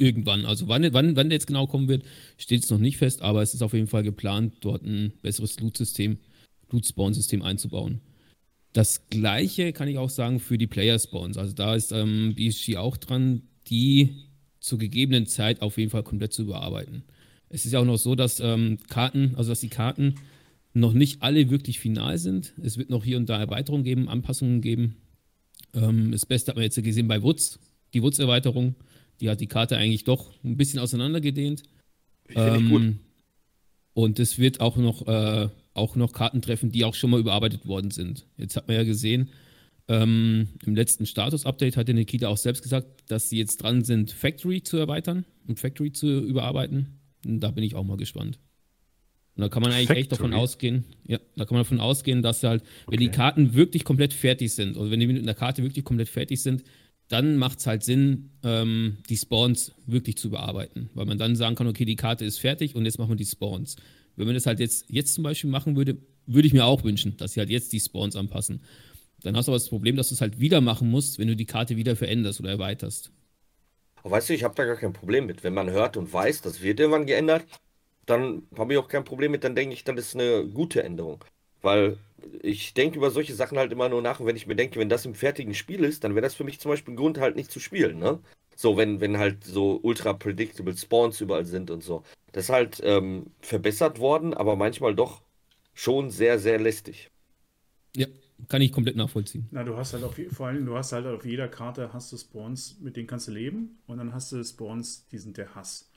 irgendwann. 0.00 0.46
Also 0.46 0.68
wann, 0.68 0.92
wann, 0.92 1.16
wann 1.16 1.28
der 1.28 1.36
jetzt 1.36 1.46
genau 1.46 1.66
kommen 1.66 1.88
wird, 1.88 2.04
steht 2.38 2.64
es 2.64 2.70
noch 2.70 2.78
nicht 2.78 2.96
fest, 2.96 3.22
aber 3.22 3.42
es 3.42 3.54
ist 3.54 3.62
auf 3.62 3.74
jeden 3.74 3.86
Fall 3.86 4.02
geplant, 4.02 4.54
dort 4.60 4.84
ein 4.84 5.12
besseres 5.22 5.60
Loot-System, 5.60 6.18
Loot-Spawn-System 6.70 7.42
einzubauen. 7.42 8.00
Das 8.72 9.08
gleiche 9.08 9.72
kann 9.72 9.88
ich 9.88 9.98
auch 9.98 10.10
sagen 10.10 10.40
für 10.40 10.56
die 10.56 10.68
Player-Spawns. 10.68 11.36
Also 11.36 11.54
da 11.54 11.74
ist 11.74 11.92
ähm, 11.92 12.34
BSG 12.36 12.76
auch 12.76 12.96
dran, 12.96 13.42
die 13.68 14.10
zur 14.60 14.78
gegebenen 14.78 15.26
Zeit 15.26 15.62
auf 15.62 15.78
jeden 15.78 15.90
Fall 15.90 16.02
komplett 16.02 16.32
zu 16.32 16.42
überarbeiten. 16.42 17.04
Es 17.48 17.64
ist 17.64 17.72
ja 17.72 17.80
auch 17.80 17.84
noch 17.84 17.96
so, 17.96 18.14
dass 18.14 18.38
ähm, 18.40 18.78
Karten, 18.88 19.34
also 19.36 19.50
dass 19.50 19.60
die 19.60 19.68
Karten 19.68 20.14
noch 20.72 20.92
nicht 20.92 21.22
alle 21.22 21.50
wirklich 21.50 21.80
final 21.80 22.16
sind. 22.18 22.54
Es 22.62 22.78
wird 22.78 22.90
noch 22.90 23.04
hier 23.04 23.16
und 23.16 23.28
da 23.28 23.38
Erweiterungen 23.38 23.84
geben, 23.84 24.08
Anpassungen 24.08 24.60
geben. 24.60 24.96
Ähm, 25.74 26.12
das 26.12 26.26
Beste 26.26 26.50
hat 26.50 26.56
man 26.56 26.64
jetzt 26.64 26.80
gesehen 26.82 27.08
bei 27.08 27.22
Woods, 27.22 27.58
die 27.92 28.02
Woods-Erweiterung. 28.02 28.76
Die 29.20 29.28
hat 29.28 29.40
die 29.40 29.46
Karte 29.46 29.76
eigentlich 29.76 30.04
doch 30.04 30.32
ein 30.44 30.56
bisschen 30.56 30.78
auseinandergedehnt. 30.78 31.62
Finde 32.26 32.58
ich 32.58 32.68
gut. 32.68 32.82
Ähm, 32.82 33.00
Und 33.92 34.18
es 34.18 34.38
wird 34.38 34.60
auch 34.60 34.76
noch, 34.76 35.06
äh, 35.06 35.48
auch 35.74 35.96
noch 35.96 36.12
Karten 36.12 36.42
treffen, 36.42 36.70
die 36.72 36.84
auch 36.84 36.94
schon 36.94 37.10
mal 37.10 37.20
überarbeitet 37.20 37.66
worden 37.66 37.90
sind. 37.90 38.26
Jetzt 38.36 38.56
hat 38.56 38.68
man 38.68 38.76
ja 38.76 38.84
gesehen, 38.84 39.30
ähm, 39.88 40.48
im 40.64 40.74
letzten 40.74 41.06
Status-Update 41.06 41.76
hat 41.76 41.88
der 41.88 41.94
Nikita 41.94 42.28
auch 42.28 42.36
selbst 42.36 42.62
gesagt, 42.62 42.86
dass 43.10 43.28
sie 43.28 43.38
jetzt 43.38 43.58
dran 43.58 43.82
sind, 43.82 44.12
Factory 44.12 44.62
zu 44.62 44.76
erweitern 44.76 45.24
und 45.48 45.58
Factory 45.58 45.92
zu 45.92 46.06
überarbeiten. 46.20 47.00
Und 47.26 47.40
da 47.40 47.50
bin 47.50 47.64
ich 47.64 47.74
auch 47.74 47.84
mal 47.84 47.96
gespannt. 47.96 48.38
Und 49.36 49.42
da 49.42 49.48
kann 49.48 49.62
man 49.62 49.72
eigentlich 49.72 49.90
echt 49.90 50.12
davon 50.12 50.30
Factory? 50.30 50.42
ausgehen, 50.42 50.84
ja, 51.06 51.18
da 51.36 51.44
kann 51.44 51.54
man 51.54 51.64
davon 51.64 51.80
ausgehen, 51.80 52.22
dass 52.22 52.42
halt, 52.42 52.62
wenn 52.88 53.00
die 53.00 53.08
Okay. 53.08 53.16
Karten 53.16 53.54
wirklich 53.54 53.84
komplett 53.84 54.12
fertig 54.12 54.52
sind, 54.52 54.76
oder 54.76 54.90
wenn 54.90 55.00
die 55.00 55.06
mit 55.06 55.20
einer 55.20 55.34
Karte 55.34 55.62
wirklich 55.62 55.84
komplett 55.84 56.08
fertig 56.08 56.40
sind, 56.40 56.62
dann 57.10 57.36
macht 57.36 57.58
es 57.58 57.66
halt 57.66 57.82
Sinn, 57.82 58.30
ähm, 58.44 58.98
die 59.08 59.16
Spawns 59.16 59.72
wirklich 59.86 60.16
zu 60.16 60.30
bearbeiten. 60.30 60.90
Weil 60.94 61.06
man 61.06 61.18
dann 61.18 61.34
sagen 61.34 61.56
kann, 61.56 61.66
okay, 61.66 61.84
die 61.84 61.96
Karte 61.96 62.24
ist 62.24 62.38
fertig 62.38 62.76
und 62.76 62.84
jetzt 62.84 62.98
machen 62.98 63.10
wir 63.10 63.16
die 63.16 63.26
Spawns. 63.26 63.76
Wenn 64.16 64.26
man 64.26 64.34
das 64.34 64.46
halt 64.46 64.60
jetzt, 64.60 64.86
jetzt 64.88 65.14
zum 65.14 65.24
Beispiel 65.24 65.50
machen 65.50 65.76
würde, 65.76 65.98
würde 66.26 66.46
ich 66.46 66.54
mir 66.54 66.64
auch 66.64 66.84
wünschen, 66.84 67.16
dass 67.16 67.32
sie 67.32 67.40
halt 67.40 67.50
jetzt 67.50 67.72
die 67.72 67.80
Spawns 67.80 68.14
anpassen. 68.14 68.62
Dann 69.22 69.36
hast 69.36 69.48
du 69.48 69.52
aber 69.52 69.58
das 69.58 69.68
Problem, 69.68 69.96
dass 69.96 70.08
du 70.08 70.14
es 70.14 70.20
halt 70.20 70.38
wieder 70.38 70.60
machen 70.60 70.88
musst, 70.88 71.18
wenn 71.18 71.26
du 71.26 71.34
die 71.34 71.46
Karte 71.46 71.76
wieder 71.76 71.96
veränderst 71.96 72.40
oder 72.40 72.50
erweiterst. 72.50 73.10
Weißt 74.04 74.28
du, 74.28 74.34
ich 74.34 74.44
habe 74.44 74.54
da 74.54 74.64
gar 74.64 74.76
kein 74.76 74.92
Problem 74.92 75.26
mit. 75.26 75.42
Wenn 75.42 75.52
man 75.52 75.68
hört 75.68 75.96
und 75.96 76.12
weiß, 76.12 76.42
das 76.42 76.62
wird 76.62 76.78
irgendwann 76.78 77.06
geändert, 77.06 77.44
dann 78.06 78.42
habe 78.56 78.72
ich 78.72 78.78
auch 78.78 78.88
kein 78.88 79.04
Problem 79.04 79.32
mit, 79.32 79.42
dann 79.42 79.56
denke 79.56 79.74
ich, 79.74 79.82
das 79.84 79.96
ist 79.96 80.14
eine 80.14 80.46
gute 80.46 80.82
Änderung. 80.84 81.24
Weil 81.60 81.98
ich 82.42 82.74
denke 82.74 82.98
über 82.98 83.10
solche 83.10 83.34
Sachen 83.34 83.58
halt 83.58 83.72
immer 83.72 83.88
nur 83.88 84.02
nach 84.02 84.20
und 84.20 84.26
wenn 84.26 84.36
ich 84.36 84.46
mir 84.46 84.56
denke, 84.56 84.78
wenn 84.80 84.88
das 84.88 85.06
im 85.06 85.14
fertigen 85.14 85.54
Spiel 85.54 85.84
ist, 85.84 86.04
dann 86.04 86.14
wäre 86.14 86.22
das 86.22 86.34
für 86.34 86.44
mich 86.44 86.60
zum 86.60 86.70
Beispiel 86.70 86.94
ein 86.94 86.96
Grund, 86.96 87.18
halt 87.18 87.36
nicht 87.36 87.50
zu 87.50 87.60
spielen, 87.60 87.98
ne? 87.98 88.20
So, 88.56 88.76
wenn, 88.76 89.00
wenn 89.00 89.18
halt 89.18 89.44
so 89.44 89.80
ultra 89.82 90.12
predictable 90.12 90.76
Spawns 90.76 91.20
überall 91.20 91.46
sind 91.46 91.70
und 91.70 91.82
so. 91.82 92.02
Das 92.32 92.44
ist 92.44 92.50
halt 92.50 92.80
ähm, 92.84 93.26
verbessert 93.40 93.98
worden, 93.98 94.34
aber 94.34 94.56
manchmal 94.56 94.94
doch 94.94 95.22
schon 95.74 96.10
sehr, 96.10 96.38
sehr 96.38 96.58
lästig. 96.58 97.10
Ja, 97.96 98.06
kann 98.48 98.62
ich 98.62 98.72
komplett 98.72 98.96
nachvollziehen. 98.96 99.48
Na, 99.50 99.64
du 99.64 99.76
hast 99.76 99.94
halt 99.94 100.04
auf, 100.04 100.20
vor 100.30 100.48
allem, 100.48 100.66
du 100.66 100.76
hast 100.76 100.92
halt 100.92 101.06
auf 101.06 101.24
jeder 101.24 101.48
Karte 101.48 101.92
hast 101.92 102.12
du 102.12 102.16
Spawns, 102.16 102.78
mit 102.80 102.96
denen 102.96 103.06
kannst 103.06 103.28
du 103.28 103.32
leben 103.32 103.78
und 103.86 103.98
dann 103.98 104.12
hast 104.12 104.32
du 104.32 104.42
Spawns, 104.44 105.06
die 105.10 105.18
sind 105.18 105.36
der 105.36 105.54
Hass. 105.54 105.89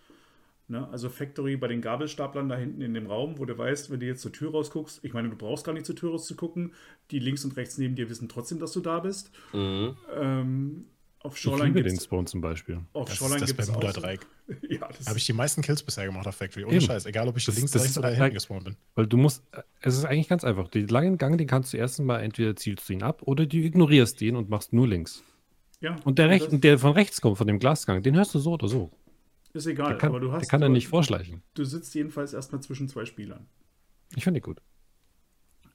Ne? 0.73 0.87
Also 0.91 1.07
Factory 1.09 1.55
bei 1.55 1.67
den 1.67 1.81
Gabelstaplern 1.81 2.49
da 2.49 2.57
hinten 2.57 2.81
in 2.81 2.95
dem 2.95 3.05
Raum, 3.05 3.37
wo 3.37 3.45
du 3.45 3.55
weißt, 3.55 3.91
wenn 3.91 3.99
du 3.99 4.07
jetzt 4.07 4.21
zur 4.21 4.31
Tür 4.31 4.51
rausguckst, 4.51 4.99
ich 5.03 5.13
meine, 5.13 5.29
du 5.29 5.35
brauchst 5.35 5.63
gar 5.65 5.73
nicht 5.73 5.85
zur 5.85 5.95
Tür 5.95 6.09
rauszugucken, 6.11 6.73
die 7.11 7.19
links 7.19 7.45
und 7.45 7.55
rechts 7.55 7.77
neben 7.77 7.95
dir 7.95 8.09
wissen 8.09 8.27
trotzdem, 8.27 8.59
dass 8.59 8.71
du 8.73 8.79
da 8.79 8.99
bist. 8.99 9.31
Mhm. 9.53 9.95
Ähm, 10.19 10.85
auf 11.19 11.37
Shoreline 11.37 11.73
gibt 11.73 11.87
den 11.87 11.95
es 11.95 12.03
Spawn 12.05 12.25
zum 12.25 12.41
Beispiel. 12.41 12.79
auf 12.91 13.07
Das 13.07 13.17
Shoreline 13.17 13.43
ist 13.45 13.49
das 13.51 13.55
gibt's 13.55 13.69
auch 13.69 13.79
Bermuda-Dreieck. 13.79 14.25
Ja, 14.69 14.87
das 14.89 14.99
Da 15.05 15.09
habe 15.11 15.19
ich 15.19 15.25
die 15.25 15.31
meisten 15.33 15.61
Kills 15.61 15.81
bisher 15.83 16.05
gemacht 16.05 16.27
auf 16.27 16.35
Factory. 16.35 16.65
Ohne 16.65 16.73
Eben. 16.75 16.85
Scheiß. 16.85 17.05
Egal, 17.05 17.27
ob 17.29 17.37
ich 17.37 17.45
Das- 17.45 17.55
links, 17.55 17.71
das 17.71 17.83
rechts 17.83 17.97
oder 17.97 18.07
halt- 18.07 18.17
hinten 18.17 18.33
gespawnt 18.33 18.63
bin. 18.65 18.75
Weil 18.95 19.05
du 19.07 19.15
musst, 19.17 19.43
es 19.79 19.95
ist 19.95 20.03
eigentlich 20.05 20.27
ganz 20.27 20.43
einfach. 20.43 20.67
Den 20.69 20.87
langen 20.89 21.17
Gang, 21.19 21.37
den 21.37 21.47
kannst 21.47 21.71
du 21.71 21.77
erst 21.77 22.01
mal 22.01 22.19
entweder 22.19 22.55
zielst 22.57 22.89
du 22.89 22.93
ihn 22.93 23.03
ab 23.03 23.21
oder 23.21 23.45
du 23.45 23.57
ignorierst 23.57 24.19
den 24.19 24.35
und 24.35 24.49
machst 24.49 24.73
nur 24.73 24.87
links. 24.87 25.23
ja, 25.79 25.95
Und 26.03 26.17
der, 26.19 26.27
das 26.27 26.41
recht, 26.51 26.63
der 26.63 26.77
von 26.79 26.91
rechts 26.93 27.21
kommt, 27.21 27.37
von 27.37 27.47
dem 27.47 27.59
Glasgang, 27.59 28.01
den 28.03 28.15
hörst 28.17 28.33
du 28.35 28.39
so 28.39 28.53
oder 28.53 28.67
so. 28.67 28.91
Ist 29.53 29.67
egal, 29.67 29.89
Der 29.89 29.97
kann, 29.97 30.09
aber 30.09 30.19
du 30.19 30.31
hast 30.31 30.41
der 30.41 30.49
kann 30.49 30.61
er 30.61 30.69
nicht 30.69 30.87
vorschleichen. 30.87 31.43
du 31.53 31.63
sitzt 31.63 31.93
jedenfalls 31.93 32.33
erstmal 32.33 32.61
zwischen 32.61 32.89
zwei 32.89 33.05
Spielern. 33.05 33.47
Ich 34.15 34.23
finde 34.23 34.39
die 34.39 34.43
gut. 34.43 34.61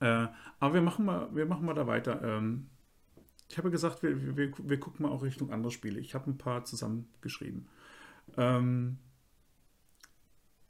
Äh, 0.00 0.26
aber 0.60 0.74
wir 0.74 0.82
machen 0.82 1.04
mal, 1.04 1.28
wir 1.34 1.46
machen 1.46 1.64
mal 1.64 1.74
da 1.74 1.86
weiter. 1.86 2.22
Ähm, 2.22 2.68
ich 3.48 3.56
habe 3.58 3.70
gesagt, 3.70 4.02
wir, 4.02 4.36
wir, 4.36 4.52
wir 4.58 4.80
gucken 4.80 5.04
mal 5.04 5.12
auch 5.12 5.22
Richtung 5.22 5.52
andere 5.52 5.72
Spiele. 5.72 5.98
Ich 6.00 6.14
habe 6.14 6.30
ein 6.30 6.38
paar 6.38 6.64
zusammengeschrieben. 6.64 7.68
Ähm, 8.36 8.98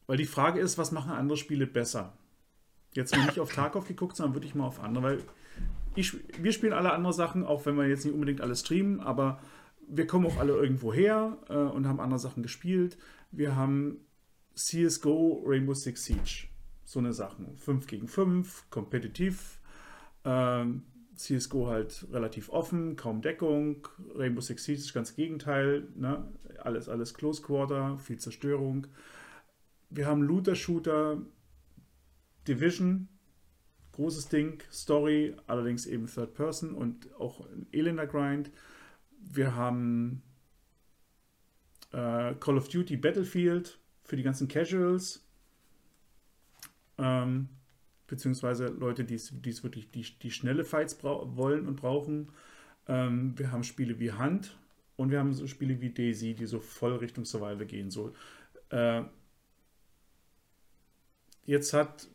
weil 0.06 0.16
die 0.16 0.26
Frage 0.26 0.60
ist, 0.60 0.78
was 0.78 0.92
machen 0.92 1.10
andere 1.10 1.36
Spiele 1.36 1.66
besser? 1.66 2.16
Jetzt 2.94 3.14
mal 3.14 3.26
nicht 3.26 3.40
auf 3.40 3.52
Tarkov 3.52 3.86
geguckt, 3.86 4.16
sondern 4.16 4.34
wirklich 4.34 4.54
mal 4.54 4.66
auf 4.66 4.80
andere, 4.80 5.04
weil 5.04 5.18
ich, 5.94 6.16
wir 6.42 6.52
spielen 6.52 6.72
alle 6.72 6.92
andere 6.92 7.12
Sachen, 7.12 7.44
auch 7.44 7.66
wenn 7.66 7.76
wir 7.76 7.86
jetzt 7.86 8.04
nicht 8.04 8.14
unbedingt 8.14 8.40
alles 8.40 8.60
streamen, 8.60 9.00
aber 9.00 9.40
wir 9.88 10.06
kommen 10.06 10.26
auch 10.26 10.38
alle 10.38 10.52
irgendwo 10.52 10.92
her 10.92 11.38
äh, 11.48 11.54
und 11.54 11.86
haben 11.86 12.00
andere 12.00 12.18
Sachen 12.18 12.42
gespielt. 12.42 12.98
Wir 13.30 13.56
haben 13.56 13.98
CSGO, 14.54 15.42
Rainbow 15.46 15.74
Six 15.74 16.04
Siege, 16.04 16.48
so 16.84 16.98
eine 16.98 17.12
Sachen. 17.12 17.56
5 17.56 17.86
gegen 17.86 18.08
5, 18.08 18.70
kompetitiv. 18.70 19.60
Ähm, 20.24 20.82
CSGO 21.14 21.66
halt 21.66 22.06
relativ 22.12 22.48
offen, 22.50 22.96
kaum 22.96 23.22
Deckung. 23.22 23.88
Rainbow 24.14 24.40
Six 24.40 24.64
Siege 24.64 24.78
ist 24.78 24.94
ganz 24.94 25.14
Gegenteil. 25.14 25.88
Ne? 25.96 26.32
Alles, 26.58 26.88
alles 26.88 27.14
Close 27.14 27.42
Quarter, 27.42 27.98
viel 27.98 28.18
Zerstörung. 28.18 28.86
Wir 29.90 30.06
haben 30.06 30.22
Looter-Shooter, 30.22 31.22
Division, 32.46 33.08
großes 33.92 34.28
Ding, 34.28 34.62
Story, 34.70 35.34
allerdings 35.46 35.86
eben 35.86 36.06
Third 36.06 36.34
Person 36.34 36.74
und 36.74 37.12
auch 37.14 37.40
ein 37.46 37.66
elender 37.72 38.06
Grind. 38.06 38.50
Wir 39.18 39.54
haben 39.54 40.22
äh, 41.92 42.34
Call 42.34 42.56
of 42.56 42.68
Duty 42.68 42.96
Battlefield 42.96 43.78
für 44.04 44.16
die 44.16 44.22
ganzen 44.22 44.48
Casuals. 44.48 45.24
Ähm, 46.96 47.48
beziehungsweise 48.06 48.66
Leute, 48.66 49.04
die 49.04 49.14
es 49.14 49.62
wirklich 49.62 49.90
die, 49.90 50.02
die 50.02 50.30
schnelle 50.30 50.64
Fights 50.64 51.02
wollen 51.02 51.66
und 51.66 51.76
brauchen. 51.76 52.32
Ähm, 52.88 53.38
wir 53.38 53.52
haben 53.52 53.62
Spiele 53.62 54.00
wie 54.00 54.12
Hunt 54.12 54.58
und 54.96 55.10
wir 55.10 55.20
haben 55.20 55.32
so 55.32 55.46
Spiele 55.46 55.80
wie 55.80 55.90
Daisy, 55.90 56.34
die 56.34 56.46
so 56.46 56.58
voll 56.58 56.96
Richtung 56.96 57.24
Survival 57.24 57.66
gehen. 57.66 57.90
So, 57.90 58.14
äh, 58.70 59.02
jetzt 61.44 61.72
hat 61.72 62.08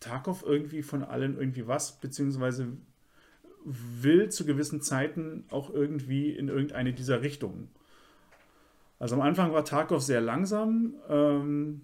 Tarkov 0.00 0.44
irgendwie 0.44 0.82
von 0.82 1.02
allen 1.02 1.36
irgendwie 1.36 1.66
was, 1.66 2.00
beziehungsweise 2.00 2.76
will 3.64 4.30
zu 4.30 4.44
gewissen 4.44 4.80
Zeiten 4.80 5.44
auch 5.50 5.70
irgendwie 5.70 6.30
in 6.30 6.48
irgendeine 6.48 6.92
dieser 6.92 7.22
Richtungen. 7.22 7.68
Also 8.98 9.14
am 9.14 9.20
Anfang 9.20 9.52
war 9.52 9.64
Tarkov 9.64 10.02
sehr 10.02 10.20
langsam, 10.20 10.94
ähm, 11.08 11.82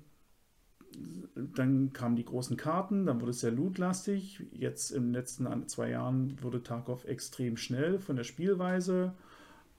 dann 1.36 1.92
kamen 1.92 2.16
die 2.16 2.24
großen 2.24 2.56
Karten, 2.56 3.06
dann 3.06 3.20
wurde 3.20 3.30
es 3.30 3.40
sehr 3.40 3.50
lootlastig. 3.50 4.44
Jetzt 4.52 4.90
in 4.90 5.04
den 5.04 5.12
letzten 5.12 5.68
zwei 5.68 5.90
Jahren 5.90 6.36
wurde 6.42 6.62
Tarkov 6.62 7.04
extrem 7.04 7.56
schnell 7.56 7.98
von 7.98 8.16
der 8.16 8.24
Spielweise. 8.24 9.14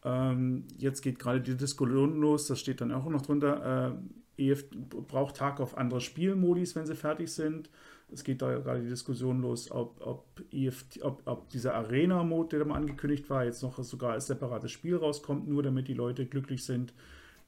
Ähm, 0.03 0.65
jetzt 0.77 1.01
geht 1.01 1.19
gerade 1.19 1.41
die 1.41 1.55
Diskussion 1.55 2.19
los, 2.19 2.47
das 2.47 2.59
steht 2.59 2.81
dann 2.81 2.91
auch 2.91 3.07
noch 3.09 3.21
drunter. 3.21 3.95
Äh, 4.37 4.51
EF 4.51 4.65
braucht 5.07 5.37
Tarkov 5.37 5.77
andere 5.77 6.01
Spielmodis, 6.01 6.75
wenn 6.75 6.85
sie 6.85 6.95
fertig 6.95 7.31
sind. 7.31 7.69
Es 8.11 8.23
geht 8.23 8.41
da 8.41 8.59
gerade 8.59 8.81
die 8.81 8.89
Diskussion 8.89 9.41
los, 9.41 9.71
ob, 9.71 9.99
ob, 10.05 10.41
EFT, 10.51 11.01
ob, 11.03 11.23
ob 11.25 11.49
dieser 11.49 11.73
Arena-Mode, 11.73 12.49
der 12.49 12.59
da 12.59 12.65
mal 12.65 12.75
angekündigt 12.75 13.29
war, 13.29 13.43
jetzt 13.43 13.63
noch 13.63 13.83
sogar 13.83 14.13
als 14.13 14.27
separates 14.27 14.71
Spiel 14.71 14.95
rauskommt, 14.95 15.47
nur 15.47 15.63
damit 15.63 15.87
die 15.87 15.93
Leute 15.93 16.25
glücklich 16.25 16.63
sind, 16.65 16.93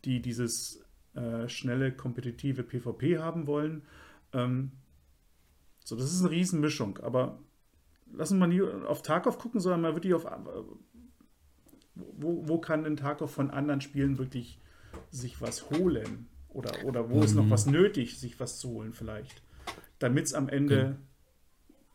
die 0.03 0.21
dieses 0.21 0.83
äh, 1.13 1.47
schnelle, 1.47 1.91
kompetitive 1.91 2.63
PvP 2.63 3.19
haben 3.19 3.47
wollen. 3.47 3.83
Ähm, 4.33 4.71
so, 5.83 5.95
das 5.95 6.11
ist 6.11 6.21
eine 6.21 6.31
Riesenmischung, 6.31 6.97
aber 6.99 7.39
lassen 8.11 8.39
wir 8.39 8.47
nie 8.47 8.61
auf 8.61 9.01
Tarkov 9.01 9.37
gucken, 9.37 9.59
sondern 9.59 9.81
mal 9.81 9.95
wirklich 9.95 10.13
auf, 10.13 10.25
äh, 10.25 10.29
wo, 11.95 12.47
wo 12.47 12.57
kann 12.59 12.83
denn 12.83 12.97
Tarkov 12.97 13.31
von 13.31 13.51
anderen 13.51 13.81
Spielen 13.81 14.17
wirklich 14.17 14.59
sich 15.11 15.41
was 15.41 15.69
holen? 15.69 16.27
Oder, 16.49 16.85
oder 16.85 17.09
wo 17.09 17.17
mhm. 17.17 17.23
ist 17.23 17.35
noch 17.35 17.45
mhm. 17.45 17.51
was 17.51 17.65
nötig, 17.65 18.19
sich 18.19 18.39
was 18.39 18.59
zu 18.59 18.69
holen 18.69 18.93
vielleicht? 18.93 19.41
Damit 19.99 20.25
es 20.25 20.33
am 20.33 20.49
Ende 20.49 20.89
mhm. 20.89 20.95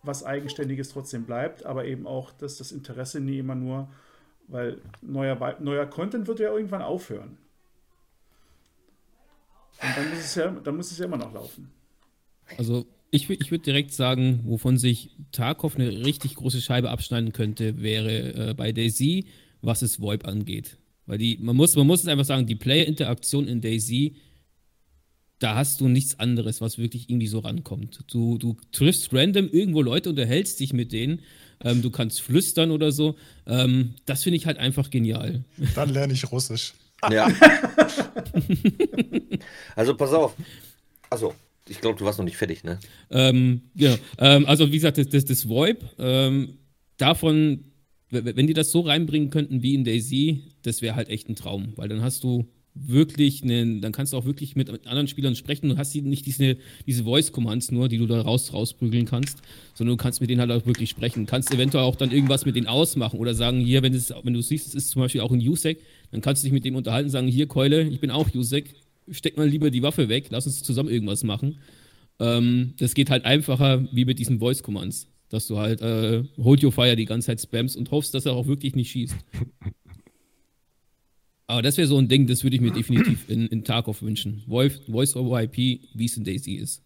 was 0.02 0.24
Eigenständiges 0.24 0.88
trotzdem 0.90 1.24
bleibt, 1.24 1.64
aber 1.64 1.84
eben 1.84 2.06
auch, 2.06 2.32
dass 2.32 2.58
das 2.58 2.72
Interesse 2.72 3.20
nie 3.20 3.38
immer 3.38 3.54
nur, 3.54 3.88
weil 4.48 4.78
neuer, 5.00 5.56
neuer 5.60 5.86
Content 5.86 6.26
wird 6.26 6.40
ja 6.40 6.52
irgendwann 6.52 6.82
aufhören. 6.82 7.38
Und 9.82 9.96
dann 9.96 10.10
muss 10.10 10.18
es 10.18 10.34
ja, 10.34 10.50
dann 10.50 10.76
muss 10.76 10.90
es 10.92 10.98
ja 10.98 11.06
immer 11.06 11.16
noch 11.16 11.32
laufen. 11.32 11.70
Also 12.58 12.86
ich, 13.10 13.28
ich 13.28 13.50
würde 13.50 13.64
direkt 13.64 13.92
sagen, 13.92 14.40
wovon 14.44 14.78
sich 14.78 15.10
Tarkov 15.32 15.76
eine 15.76 16.04
richtig 16.04 16.36
große 16.36 16.60
Scheibe 16.60 16.90
abschneiden 16.90 17.32
könnte, 17.32 17.82
wäre 17.82 18.50
äh, 18.50 18.54
bei 18.54 18.72
Daisy, 18.72 19.26
was 19.60 19.82
es 19.82 20.00
VoIP 20.00 20.26
angeht. 20.26 20.78
Weil 21.06 21.18
die, 21.18 21.36
man 21.38 21.56
muss, 21.56 21.76
man 21.76 21.86
muss 21.86 22.00
es 22.00 22.08
einfach 22.08 22.24
sagen, 22.24 22.46
die 22.46 22.54
Player-Interaktion 22.54 23.48
in 23.48 23.60
Daisy, 23.60 24.16
da 25.42 25.56
hast 25.56 25.80
du 25.80 25.88
nichts 25.88 26.20
anderes, 26.20 26.60
was 26.60 26.78
wirklich 26.78 27.10
irgendwie 27.10 27.26
so 27.26 27.40
rankommt. 27.40 28.04
Du, 28.12 28.38
du 28.38 28.56
triffst 28.70 29.12
random 29.12 29.48
irgendwo 29.50 29.82
Leute, 29.82 30.10
unterhältst 30.10 30.60
dich 30.60 30.72
mit 30.72 30.92
denen, 30.92 31.20
ähm, 31.64 31.82
du 31.82 31.90
kannst 31.90 32.20
flüstern 32.20 32.70
oder 32.70 32.92
so. 32.92 33.16
Ähm, 33.46 33.94
das 34.06 34.22
finde 34.22 34.36
ich 34.36 34.46
halt 34.46 34.58
einfach 34.58 34.90
genial. 34.90 35.44
Dann 35.74 35.90
lerne 35.90 36.12
ich 36.12 36.30
Russisch. 36.30 36.74
Ja. 37.10 37.26
also 39.76 39.96
pass 39.96 40.12
auf. 40.12 40.34
Also, 41.10 41.34
ich 41.68 41.80
glaube, 41.80 41.98
du 41.98 42.04
warst 42.04 42.18
noch 42.18 42.24
nicht 42.24 42.36
fertig, 42.36 42.62
ne? 42.62 42.78
Ähm, 43.10 43.62
genau. 43.74 43.96
Ähm, 44.18 44.46
also, 44.46 44.68
wie 44.68 44.76
gesagt, 44.76 44.98
das, 44.98 45.08
das, 45.08 45.24
das 45.24 45.48
VoIP, 45.48 45.84
ähm, 45.98 46.58
davon, 46.96 47.64
wenn 48.10 48.46
die 48.46 48.54
das 48.54 48.70
so 48.70 48.80
reinbringen 48.80 49.30
könnten 49.30 49.62
wie 49.62 49.74
in 49.74 49.84
Daisy, 49.84 50.44
das 50.62 50.82
wäre 50.82 50.94
halt 50.94 51.08
echt 51.08 51.28
ein 51.28 51.34
Traum, 51.34 51.72
weil 51.76 51.88
dann 51.88 52.02
hast 52.02 52.22
du 52.22 52.46
wirklich 52.74 53.42
einen, 53.42 53.80
dann 53.80 53.92
kannst 53.92 54.12
du 54.12 54.16
auch 54.16 54.24
wirklich 54.24 54.56
mit, 54.56 54.70
anderen 54.86 55.06
Spielern 55.06 55.36
sprechen 55.36 55.70
und 55.70 55.78
hast 55.78 55.94
nicht 55.94 56.24
diese, 56.24 56.56
diese 56.86 57.04
Voice-Commands 57.04 57.70
nur, 57.70 57.88
die 57.88 57.98
du 57.98 58.06
da 58.06 58.22
raus, 58.22 58.52
rausprügeln 58.52 59.04
kannst, 59.04 59.38
sondern 59.74 59.96
du 59.96 60.02
kannst 60.02 60.20
mit 60.20 60.30
denen 60.30 60.40
halt 60.40 60.50
auch 60.50 60.66
wirklich 60.66 60.88
sprechen. 60.88 61.26
Kannst 61.26 61.52
eventuell 61.52 61.84
auch 61.84 61.96
dann 61.96 62.10
irgendwas 62.10 62.46
mit 62.46 62.56
denen 62.56 62.66
ausmachen 62.66 63.18
oder 63.18 63.34
sagen, 63.34 63.60
hier, 63.60 63.82
wenn, 63.82 63.92
es, 63.92 64.12
wenn 64.22 64.32
du 64.32 64.40
siehst, 64.40 64.68
es 64.68 64.74
ist 64.74 64.90
zum 64.90 65.02
Beispiel 65.02 65.20
auch 65.20 65.32
ein 65.32 65.46
USEC, 65.46 65.80
dann 66.10 66.22
kannst 66.22 66.42
du 66.42 66.46
dich 66.46 66.52
mit 66.52 66.64
dem 66.64 66.76
unterhalten 66.76 67.10
sagen, 67.10 67.28
hier, 67.28 67.46
Keule, 67.46 67.82
ich 67.82 68.00
bin 68.00 68.10
auch 68.10 68.34
USEC, 68.34 68.74
steck 69.10 69.36
mal 69.36 69.48
lieber 69.48 69.70
die 69.70 69.82
Waffe 69.82 70.08
weg, 70.08 70.26
lass 70.30 70.46
uns 70.46 70.62
zusammen 70.62 70.88
irgendwas 70.88 71.24
machen. 71.24 71.58
Ähm, 72.20 72.74
das 72.78 72.94
geht 72.94 73.10
halt 73.10 73.26
einfacher 73.26 73.86
wie 73.92 74.06
mit 74.06 74.18
diesen 74.18 74.38
Voice-Commands, 74.38 75.08
dass 75.28 75.46
du 75.46 75.58
halt 75.58 75.82
äh, 75.82 76.24
Hold 76.38 76.64
Your 76.64 76.72
Fire 76.72 76.96
die 76.96 77.04
ganze 77.04 77.26
Zeit 77.26 77.40
spamst 77.40 77.76
und 77.76 77.90
hoffst, 77.90 78.14
dass 78.14 78.24
er 78.24 78.32
auch 78.32 78.46
wirklich 78.46 78.74
nicht 78.74 78.90
schießt. 78.90 79.16
Aber 81.52 81.60
das 81.60 81.76
wäre 81.76 81.86
so 81.86 81.98
ein 81.98 82.08
Ding, 82.08 82.26
das 82.26 82.44
würde 82.44 82.56
ich 82.56 82.62
mir 82.62 82.72
definitiv 82.72 83.28
in, 83.28 83.46
in 83.48 83.62
Tarkov 83.62 84.00
wünschen. 84.00 84.42
Voice 84.48 85.14
over 85.14 85.42
IP, 85.42 85.56
wie 85.92 86.06
es 86.06 86.16
in 86.16 86.24
Daisy 86.24 86.54
ist. 86.54 86.82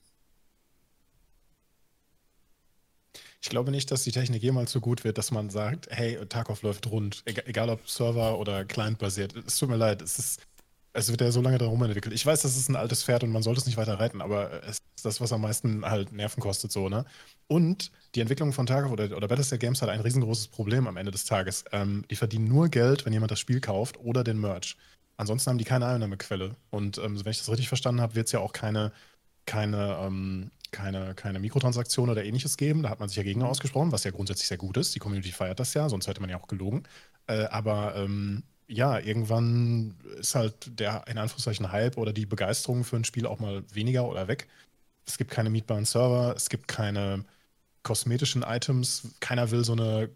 Ich 3.40 3.48
glaube 3.48 3.70
nicht, 3.70 3.92
dass 3.92 4.02
die 4.02 4.10
Technik 4.10 4.42
jemals 4.42 4.72
so 4.72 4.80
gut 4.80 5.04
wird, 5.04 5.18
dass 5.18 5.30
man 5.30 5.50
sagt, 5.50 5.86
hey, 5.90 6.18
Tarkov 6.28 6.62
läuft 6.62 6.90
rund, 6.90 7.22
egal 7.26 7.70
ob 7.70 7.88
Server 7.88 8.40
oder 8.40 8.64
Client 8.64 8.98
basiert. 8.98 9.36
Es 9.46 9.56
tut 9.56 9.68
mir 9.68 9.76
leid, 9.76 10.02
es 10.02 10.18
ist 10.18 10.40
es 10.96 11.10
wird 11.10 11.20
ja 11.20 11.30
so 11.30 11.42
lange 11.42 11.58
darum 11.58 11.82
entwickelt. 11.82 12.14
Ich 12.14 12.24
weiß, 12.24 12.42
das 12.42 12.56
ist 12.56 12.68
ein 12.68 12.76
altes 12.76 13.04
Pferd 13.04 13.22
und 13.22 13.30
man 13.30 13.42
sollte 13.42 13.60
es 13.60 13.66
nicht 13.66 13.76
weiter 13.76 14.00
reiten, 14.00 14.22
aber 14.22 14.62
es 14.64 14.78
ist 14.96 15.04
das, 15.04 15.20
was 15.20 15.32
am 15.32 15.42
meisten 15.42 15.84
halt 15.84 16.12
Nerven 16.12 16.42
kostet, 16.42 16.72
so, 16.72 16.88
ne? 16.88 17.04
Und 17.48 17.92
die 18.14 18.20
Entwicklung 18.20 18.52
von 18.52 18.66
Tarkov 18.66 18.92
oder, 18.92 19.14
oder 19.16 19.28
Battlestar 19.28 19.58
Games 19.58 19.82
hat 19.82 19.90
ein 19.90 20.00
riesengroßes 20.00 20.48
Problem 20.48 20.86
am 20.86 20.96
Ende 20.96 21.12
des 21.12 21.26
Tages. 21.26 21.64
Ähm, 21.72 22.04
die 22.10 22.16
verdienen 22.16 22.48
nur 22.48 22.68
Geld, 22.70 23.04
wenn 23.04 23.12
jemand 23.12 23.30
das 23.30 23.40
Spiel 23.40 23.60
kauft 23.60 23.98
oder 24.00 24.24
den 24.24 24.40
Merch. 24.40 24.76
Ansonsten 25.18 25.50
haben 25.50 25.58
die 25.58 25.64
keine 25.64 25.86
Einnahmequelle. 25.86 26.56
Und 26.70 26.98
ähm, 26.98 27.22
wenn 27.22 27.30
ich 27.30 27.38
das 27.38 27.50
richtig 27.50 27.68
verstanden 27.68 28.00
habe, 28.00 28.14
wird 28.14 28.26
es 28.26 28.32
ja 28.32 28.40
auch 28.40 28.52
keine, 28.52 28.92
keine, 29.44 29.98
ähm, 30.00 30.50
keine, 30.72 31.14
keine 31.14 31.40
Mikrotransaktion 31.40 32.08
oder 32.08 32.24
ähnliches 32.24 32.56
geben. 32.56 32.82
Da 32.82 32.90
hat 32.90 33.00
man 33.00 33.08
sich 33.08 33.16
ja 33.16 33.22
gegen 33.22 33.42
ausgesprochen, 33.42 33.92
was 33.92 34.04
ja 34.04 34.10
grundsätzlich 34.10 34.48
sehr 34.48 34.58
gut 34.58 34.76
ist. 34.78 34.94
Die 34.94 34.98
Community 34.98 35.32
feiert 35.32 35.60
das 35.60 35.74
ja, 35.74 35.88
sonst 35.88 36.08
hätte 36.08 36.20
man 36.20 36.30
ja 36.30 36.38
auch 36.38 36.48
gelogen. 36.48 36.84
Äh, 37.26 37.44
aber 37.44 37.96
ähm, 37.96 38.42
ja, 38.68 38.98
irgendwann 38.98 39.94
ist 40.18 40.34
halt 40.34 40.78
der 40.78 41.04
in 41.06 41.18
Anführungszeichen 41.18 41.70
Hype 41.72 41.96
oder 41.96 42.12
die 42.12 42.26
Begeisterung 42.26 42.84
für 42.84 42.96
ein 42.96 43.04
Spiel 43.04 43.26
auch 43.26 43.38
mal 43.38 43.62
weniger 43.72 44.08
oder 44.08 44.28
weg. 44.28 44.48
Es 45.06 45.18
gibt 45.18 45.30
keine 45.30 45.50
mietbaren 45.50 45.84
Server, 45.84 46.34
es 46.36 46.48
gibt 46.48 46.66
keine 46.66 47.24
kosmetischen 47.84 48.42
Items, 48.42 49.08
keiner 49.20 49.52
will 49.52 49.64
so 49.64 49.72
eine, 49.72 50.10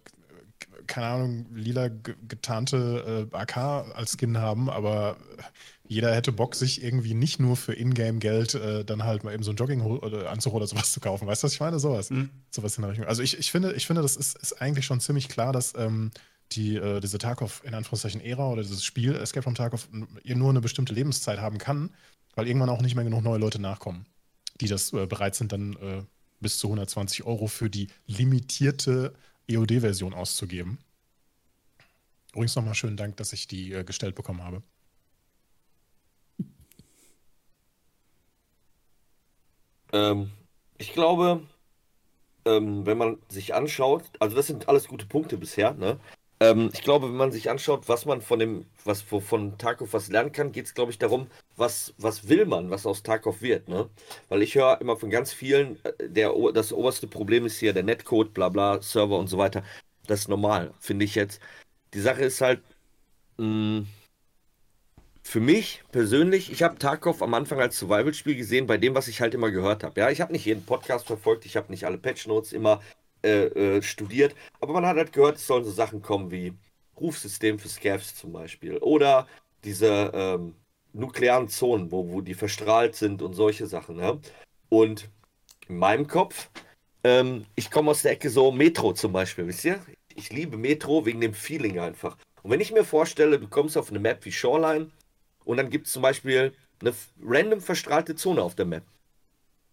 keine 0.89 1.07
Ahnung, 1.07 1.47
lila 1.55 1.89
getarnte 2.27 3.29
äh, 3.33 3.37
AK 3.37 3.57
als 3.95 4.17
Skin 4.19 4.39
haben, 4.39 4.69
aber 4.69 5.17
jeder 5.87 6.15
hätte 6.15 6.33
Bock, 6.33 6.57
sich 6.57 6.83
irgendwie 6.83 7.15
nicht 7.15 7.41
nur 7.41 7.57
für 7.57 7.75
Ingame-Geld 7.75 8.55
äh, 8.55 8.85
dann 8.85 9.05
halt 9.05 9.25
mal 9.25 9.35
eben 9.35 9.43
so 9.43 9.53
ein 9.53 9.57
Jogginganzug 9.57 10.55
oder 10.55 10.67
sowas 10.67 10.93
zu 10.93 11.01
kaufen. 11.01 11.27
Weißt 11.27 11.43
du, 11.43 11.47
was 11.47 11.55
ich 11.55 11.61
meine? 11.61 11.79
Sowas. 11.79 12.11
Mhm. 12.11 12.31
Sowas 12.51 12.77
in 12.77 12.83
der 12.83 12.93
Richtung. 12.93 13.09
Also 13.09 13.23
ich, 13.23 13.39
ich, 13.39 13.51
finde, 13.51 13.73
ich 13.73 13.87
finde, 13.89 14.03
das 14.03 14.17
ist, 14.17 14.37
ist 14.39 14.61
eigentlich 14.61 14.87
schon 14.87 15.01
ziemlich 15.01 15.29
klar, 15.29 15.53
dass 15.53 15.75
ähm, 15.77 16.13
die, 16.53 16.77
äh, 16.77 17.01
diese 17.01 17.19
Tarkov 17.19 17.63
in 17.65 17.75
Anführungszeichen 17.75 18.21
Ära 18.21 18.49
oder 18.49 18.63
dieses 18.63 18.85
Spiel 18.85 19.15
Escape 19.15 19.43
from 19.43 19.55
Tarkov 19.55 19.89
nur 19.93 20.51
eine 20.51 20.61
bestimmte 20.61 20.95
Lebenszeit 20.95 21.39
haben 21.39 21.59
kann, 21.59 21.95
weil 22.35 22.47
irgendwann 22.47 22.69
auch 22.71 22.83
nicht 22.83 22.95
mehr 22.95 23.05
genug 23.05 23.23
neue 23.23 23.39
Leute 23.39 23.61
nachkommen, 23.61 24.07
die 24.61 24.69
das 24.69 24.93
äh, 24.93 25.07
bereit 25.07 25.35
sind, 25.35 25.53
dann 25.53 25.75
äh, 25.75 26.03
bis 26.41 26.59
zu 26.59 26.69
120 26.69 27.25
Euro 27.25 27.47
für 27.47 27.71
die 27.71 27.89
limitierte 28.07 29.15
EOD-Version 29.49 30.15
auszugeben. 30.15 30.79
Übrigens 32.33 32.57
nochmal 32.57 32.75
schönen 32.75 32.97
Dank, 32.97 33.17
dass 33.17 33.33
ich 33.33 33.49
die 33.49 33.73
äh, 33.73 33.85
gestellt 33.85 34.15
bekommen 34.15 34.43
habe. 34.43 34.63
Ähm, 39.93 40.31
ich 40.79 40.93
glaube, 40.93 41.43
ähm, 42.45 42.87
wenn 42.87 42.99
man 42.99 43.19
sich 43.29 43.55
anschaut, 43.55 44.05
also 44.21 44.37
das 44.37 44.47
sind 44.47 44.69
alles 44.69 44.89
gute 44.89 45.07
Punkte 45.07 45.37
bisher, 45.37 45.75
ne? 45.75 45.99
Ähm, 46.41 46.71
ich 46.73 46.83
glaube, 46.83 47.09
wenn 47.09 47.17
man 47.17 47.33
sich 47.33 47.51
anschaut, 47.51 47.89
was 47.89 48.07
man 48.07 48.23
von 48.23 48.39
dem, 48.39 48.67
was 48.85 49.03
von 49.03 49.59
Tarkov 49.59 49.93
was 49.93 50.09
lernen 50.09 50.33
kann, 50.33 50.53
geht 50.53 50.67
es, 50.67 50.75
glaube 50.75 50.91
ich, 50.91 50.99
darum, 50.99 51.29
was, 51.57 51.95
was 51.99 52.29
will 52.29 52.47
man, 52.47 52.71
was 52.71 52.87
aus 52.87 53.03
Tarkov 53.03 53.43
wird, 53.43 53.69
ne? 53.69 53.91
Weil 54.31 54.43
ich 54.43 54.55
höre 54.55 54.81
immer 54.81 54.97
von 54.97 55.11
ganz 55.11 55.33
vielen, 55.35 55.79
äh, 55.85 56.09
der, 56.09 56.33
das 56.55 56.73
oberste 56.73 57.07
Problem 57.07 57.45
ist 57.47 57.59
hier 57.59 57.75
der 57.75 57.83
Netcode, 57.83 58.33
bla 58.33 58.49
bla, 58.49 58.81
Server 58.83 59.19
und 59.19 59.29
so 59.29 59.37
weiter. 59.39 59.63
Das 60.07 60.21
ist 60.21 60.29
normal, 60.29 60.73
finde 60.81 61.05
ich 61.05 61.15
jetzt. 61.15 61.41
Die 61.95 62.01
Sache 62.01 62.23
ist 62.23 62.41
halt, 62.41 62.63
mm, 63.39 63.83
für 65.23 65.41
mich 65.41 65.83
persönlich, 65.93 66.51
ich 66.51 66.63
habe 66.63 66.79
Tarkov 66.79 67.23
am 67.23 67.35
Anfang 67.35 67.61
als 67.61 67.79
Survival-Spiel 67.79 68.35
gesehen, 68.37 68.67
bei 68.67 68.79
dem, 68.79 68.95
was 68.95 69.09
ich 69.09 69.21
halt 69.21 69.35
immer 69.35 69.51
gehört 69.51 69.85
habe. 69.85 70.01
Ja, 70.01 70.11
ich 70.11 70.21
habe 70.21 70.33
nicht 70.33 70.45
jeden 70.47 70.65
Podcast 70.65 71.07
verfolgt, 71.07 71.47
ich 71.47 71.57
habe 71.57 71.71
nicht 71.71 71.85
alle 71.85 71.99
Patch-Notes 71.99 72.53
immer 72.53 72.81
äh, 73.23 73.47
äh, 73.47 73.83
studiert, 73.83 74.35
aber 74.61 74.73
man 74.73 74.87
hat 74.87 74.97
halt 74.97 75.13
gehört, 75.13 75.37
es 75.37 75.47
sollen 75.47 75.65
so 75.65 75.71
Sachen 75.71 76.03
kommen 76.03 76.31
wie 76.31 76.55
Rufsystem 77.01 77.59
für 77.59 77.69
Scavs 77.69 78.15
zum 78.15 78.33
Beispiel 78.33 78.77
oder 78.79 79.27
diese 79.65 80.11
ähm, 80.15 80.55
nuklearen 80.93 81.49
Zonen, 81.49 81.91
wo, 81.91 82.11
wo 82.11 82.21
die 82.21 82.35
verstrahlt 82.35 82.97
sind 82.97 83.23
und 83.23 83.35
solche 83.35 83.67
Sachen. 83.67 83.99
Ja? 83.99 84.19
Und 84.69 85.09
in 85.69 85.79
meinem 85.79 86.07
Kopf, 86.07 86.51
ähm, 87.05 87.47
ich 87.55 87.71
komme 87.71 87.91
aus 87.91 88.03
der 88.03 88.13
Ecke 88.13 88.31
so 88.31 88.53
Metro 88.53 88.93
zum 88.93 89.13
Beispiel, 89.13 89.47
wisst 89.47 89.65
ihr? 89.65 89.81
Ich 90.15 90.31
liebe 90.31 90.57
Metro 90.57 91.07
wegen 91.07 91.21
dem 91.21 91.35
Feeling 91.35 91.79
einfach. 91.79 92.17
Und 92.43 92.51
wenn 92.51 92.61
ich 92.61 92.73
mir 92.73 92.85
vorstelle, 92.85 93.39
du 93.39 93.49
kommst 93.49 93.77
auf 93.77 93.91
eine 93.91 93.99
Map 93.99 94.25
wie 94.25 94.33
Shoreline 94.33 94.91
und 95.45 95.57
dann 95.57 95.71
gibt 95.71 95.87
es 95.87 95.93
zum 95.93 96.03
Beispiel 96.03 96.53
eine 96.81 96.95
random 97.23 97.61
verstrahlte 97.61 98.15
Zone 98.15 98.43
auf 98.43 98.55
der 98.55 98.67
Map, 98.67 98.85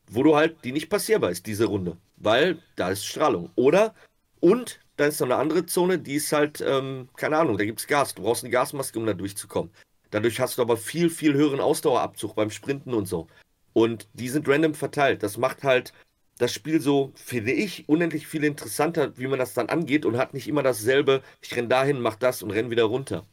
wo 0.09 0.23
du 0.23 0.35
halt, 0.35 0.63
die 0.63 0.71
nicht 0.71 0.89
passierbar 0.89 1.31
ist, 1.31 1.45
diese 1.45 1.65
Runde, 1.65 1.97
weil 2.17 2.59
da 2.75 2.89
ist 2.89 3.05
Strahlung. 3.05 3.51
Oder, 3.55 3.93
und 4.39 4.79
dann 4.97 5.09
ist 5.09 5.19
noch 5.19 5.27
eine 5.27 5.35
andere 5.35 5.65
Zone, 5.65 5.99
die 5.99 6.15
ist 6.15 6.31
halt, 6.31 6.61
ähm, 6.61 7.09
keine 7.15 7.37
Ahnung, 7.37 7.57
da 7.57 7.65
gibt 7.65 7.79
es 7.79 7.87
Gas. 7.87 8.15
Du 8.15 8.23
brauchst 8.23 8.43
eine 8.43 8.51
Gasmaske, 8.51 8.97
um 8.97 9.05
da 9.05 9.13
durchzukommen. 9.13 9.71
Dadurch 10.11 10.39
hast 10.39 10.57
du 10.57 10.61
aber 10.61 10.77
viel, 10.77 11.09
viel 11.09 11.33
höheren 11.33 11.59
Ausdauerabzug 11.59 12.35
beim 12.35 12.49
Sprinten 12.49 12.93
und 12.93 13.07
so. 13.07 13.27
Und 13.73 14.07
die 14.13 14.29
sind 14.29 14.47
random 14.47 14.73
verteilt. 14.73 15.21
Das 15.21 15.37
macht 15.37 15.63
halt 15.63 15.93
das 16.37 16.53
Spiel 16.53 16.81
so, 16.81 17.11
finde 17.15 17.51
ich, 17.51 17.87
unendlich 17.89 18.27
viel 18.27 18.43
interessanter, 18.43 19.17
wie 19.17 19.27
man 19.27 19.39
das 19.39 19.53
dann 19.53 19.69
angeht 19.69 20.05
und 20.05 20.17
hat 20.17 20.33
nicht 20.33 20.47
immer 20.47 20.63
dasselbe, 20.63 21.21
ich 21.41 21.55
renn 21.55 21.69
dahin, 21.69 21.99
mach 21.99 22.15
das 22.15 22.43
und 22.43 22.51
renn 22.51 22.69
wieder 22.69 22.83
runter. 22.85 23.25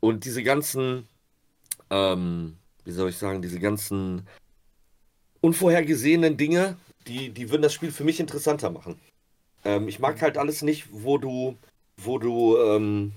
Und 0.00 0.24
diese 0.24 0.42
ganzen, 0.42 1.06
ähm, 1.90 2.56
wie 2.84 2.92
soll 2.92 3.10
ich 3.10 3.18
sagen, 3.18 3.42
diese 3.42 3.60
ganzen 3.60 4.26
unvorhergesehenen 5.42 6.38
Dinge, 6.38 6.78
die, 7.06 7.28
die 7.28 7.50
würden 7.50 7.62
das 7.62 7.74
Spiel 7.74 7.92
für 7.92 8.04
mich 8.04 8.20
interessanter 8.20 8.70
machen. 8.70 8.98
Ähm, 9.64 9.88
ich 9.88 9.98
mag 9.98 10.22
halt 10.22 10.38
alles 10.38 10.62
nicht, 10.62 10.88
wo 10.90 11.18
du, 11.18 11.58
wo 11.98 12.18
du 12.18 12.56
ähm, 12.56 13.12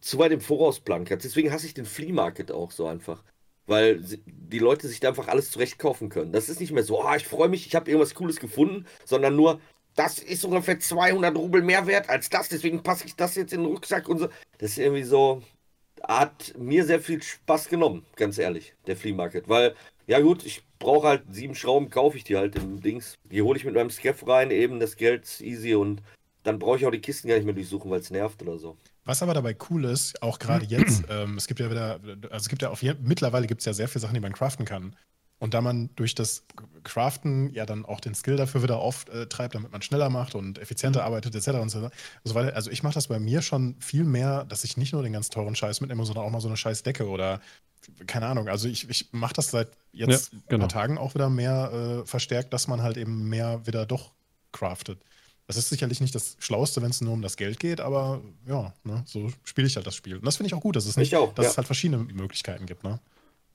zu 0.00 0.18
weit 0.18 0.30
im 0.30 0.40
Voraus 0.40 0.78
plankerst. 0.78 1.24
Deswegen 1.24 1.50
hasse 1.50 1.66
ich 1.66 1.74
den 1.74 1.86
Flea 1.86 2.12
Market 2.12 2.52
auch 2.52 2.70
so 2.70 2.86
einfach 2.86 3.24
weil 3.66 4.00
die 4.26 4.58
Leute 4.58 4.88
sich 4.88 5.00
da 5.00 5.08
einfach 5.08 5.28
alles 5.28 5.50
zurecht 5.50 5.78
kaufen 5.78 6.08
können. 6.08 6.32
Das 6.32 6.48
ist 6.48 6.60
nicht 6.60 6.72
mehr 6.72 6.82
so, 6.82 7.02
ah, 7.02 7.16
ich 7.16 7.26
freue 7.26 7.48
mich, 7.48 7.66
ich 7.66 7.74
habe 7.74 7.90
irgendwas 7.90 8.14
Cooles 8.14 8.40
gefunden, 8.40 8.86
sondern 9.04 9.36
nur, 9.36 9.60
das 9.94 10.18
ist 10.18 10.44
ungefähr 10.44 10.80
200 10.80 11.36
Rubel 11.36 11.62
mehr 11.62 11.86
wert 11.86 12.08
als 12.08 12.30
das, 12.30 12.48
deswegen 12.48 12.82
passe 12.82 13.06
ich 13.06 13.14
das 13.14 13.34
jetzt 13.34 13.52
in 13.52 13.62
den 13.62 13.70
Rucksack 13.70 14.08
und 14.08 14.18
so. 14.18 14.28
Das 14.58 14.72
ist 14.72 14.78
irgendwie 14.78 15.04
so, 15.04 15.42
hat 16.02 16.54
mir 16.58 16.84
sehr 16.84 17.00
viel 17.00 17.22
Spaß 17.22 17.68
genommen, 17.68 18.04
ganz 18.16 18.38
ehrlich, 18.38 18.74
der 18.86 18.96
Flea 18.96 19.14
Market, 19.14 19.48
weil, 19.48 19.74
ja 20.06 20.20
gut, 20.20 20.44
ich 20.44 20.62
brauche 20.82 21.08
halt 21.08 21.22
sieben 21.30 21.54
Schrauben, 21.54 21.88
kaufe 21.88 22.16
ich 22.16 22.24
die 22.24 22.36
halt 22.36 22.56
im 22.56 22.80
Dings. 22.80 23.14
Die 23.24 23.40
hole 23.40 23.58
ich 23.58 23.64
mit 23.64 23.74
meinem 23.74 23.90
Scaff 23.90 24.26
rein, 24.26 24.50
eben 24.50 24.80
das 24.80 24.96
Geld 24.96 25.22
ist 25.22 25.40
easy 25.40 25.74
und 25.74 26.02
dann 26.42 26.58
brauche 26.58 26.76
ich 26.76 26.86
auch 26.86 26.90
die 26.90 27.00
Kisten 27.00 27.28
gar 27.28 27.36
nicht 27.36 27.44
mehr 27.44 27.54
durchsuchen, 27.54 27.90
weil 27.90 28.00
es 28.00 28.10
nervt 28.10 28.42
oder 28.42 28.58
so. 28.58 28.76
Was 29.04 29.22
aber 29.22 29.34
dabei 29.34 29.56
cool 29.70 29.84
ist, 29.84 30.20
auch 30.22 30.38
gerade 30.38 30.64
jetzt, 30.66 31.04
ähm, 31.10 31.36
es 31.36 31.46
gibt 31.46 31.60
ja 31.60 31.70
wieder, 31.70 32.00
also 32.24 32.36
es 32.36 32.48
gibt 32.48 32.62
ja 32.62 32.70
auf 32.70 32.82
mittlerweile 32.82 33.46
gibt 33.46 33.60
es 33.60 33.64
ja 33.64 33.72
sehr 33.72 33.88
viele 33.88 34.00
Sachen, 34.00 34.14
die 34.14 34.20
man 34.20 34.32
craften 34.32 34.64
kann. 34.66 34.96
Und 35.38 35.54
da 35.54 35.60
man 35.60 35.90
durch 35.96 36.14
das 36.14 36.44
Craften 36.84 37.52
ja 37.52 37.66
dann 37.66 37.84
auch 37.84 37.98
den 37.98 38.14
Skill 38.14 38.36
dafür 38.36 38.62
wieder 38.62 38.78
auftreibt, 38.78 39.56
damit 39.56 39.72
man 39.72 39.82
schneller 39.82 40.08
macht 40.08 40.36
und 40.36 40.60
effizienter 40.60 41.00
mhm. 41.00 41.06
arbeitet, 41.06 41.34
etc. 41.34 41.48
und 41.58 41.68
so 41.68 41.82
weiter. 41.82 42.54
Also 42.54 42.70
ich 42.70 42.84
mache 42.84 42.94
das 42.94 43.08
bei 43.08 43.18
mir 43.18 43.42
schon 43.42 43.74
viel 43.80 44.04
mehr, 44.04 44.44
dass 44.44 44.62
ich 44.62 44.76
nicht 44.76 44.92
nur 44.92 45.02
den 45.02 45.12
ganz 45.12 45.30
teuren 45.30 45.56
Scheiß 45.56 45.80
mitnehme, 45.80 46.04
sondern 46.04 46.24
auch 46.24 46.30
mal 46.30 46.40
so 46.40 46.46
eine 46.46 46.56
scheiß 46.56 46.84
Decke 46.84 47.08
oder 47.08 47.40
keine 48.06 48.26
Ahnung. 48.26 48.48
Also 48.48 48.68
ich, 48.68 48.88
ich 48.88 49.12
mache 49.12 49.34
das 49.34 49.50
seit 49.50 49.68
jetzt 49.92 50.32
ja, 50.32 50.38
genau. 50.48 50.64
ein 50.64 50.68
paar 50.68 50.80
Tagen 50.80 50.98
auch 50.98 51.14
wieder 51.14 51.30
mehr 51.30 52.02
äh, 52.02 52.06
verstärkt, 52.06 52.52
dass 52.52 52.68
man 52.68 52.82
halt 52.82 52.96
eben 52.96 53.28
mehr 53.28 53.66
wieder 53.66 53.86
doch 53.86 54.12
craftet. 54.52 54.98
Das 55.46 55.56
ist 55.56 55.68
sicherlich 55.68 56.00
nicht 56.00 56.14
das 56.14 56.36
Schlauste, 56.38 56.82
wenn 56.82 56.90
es 56.90 57.00
nur 57.00 57.12
um 57.12 57.22
das 57.22 57.36
Geld 57.36 57.58
geht, 57.58 57.80
aber 57.80 58.22
ja, 58.46 58.72
ne, 58.84 59.02
so 59.06 59.30
spiele 59.44 59.66
ich 59.66 59.76
halt 59.76 59.86
das 59.86 59.96
Spiel. 59.96 60.16
Und 60.16 60.24
das 60.24 60.36
finde 60.36 60.46
ich 60.46 60.54
auch 60.54 60.60
gut, 60.60 60.76
dass, 60.76 60.86
es, 60.86 60.96
nicht, 60.96 61.14
auch, 61.16 61.34
dass 61.34 61.44
ja. 61.44 61.50
es 61.50 61.56
halt 61.56 61.66
verschiedene 61.66 62.04
Möglichkeiten 62.04 62.66
gibt. 62.66 62.84
Ne? 62.84 63.00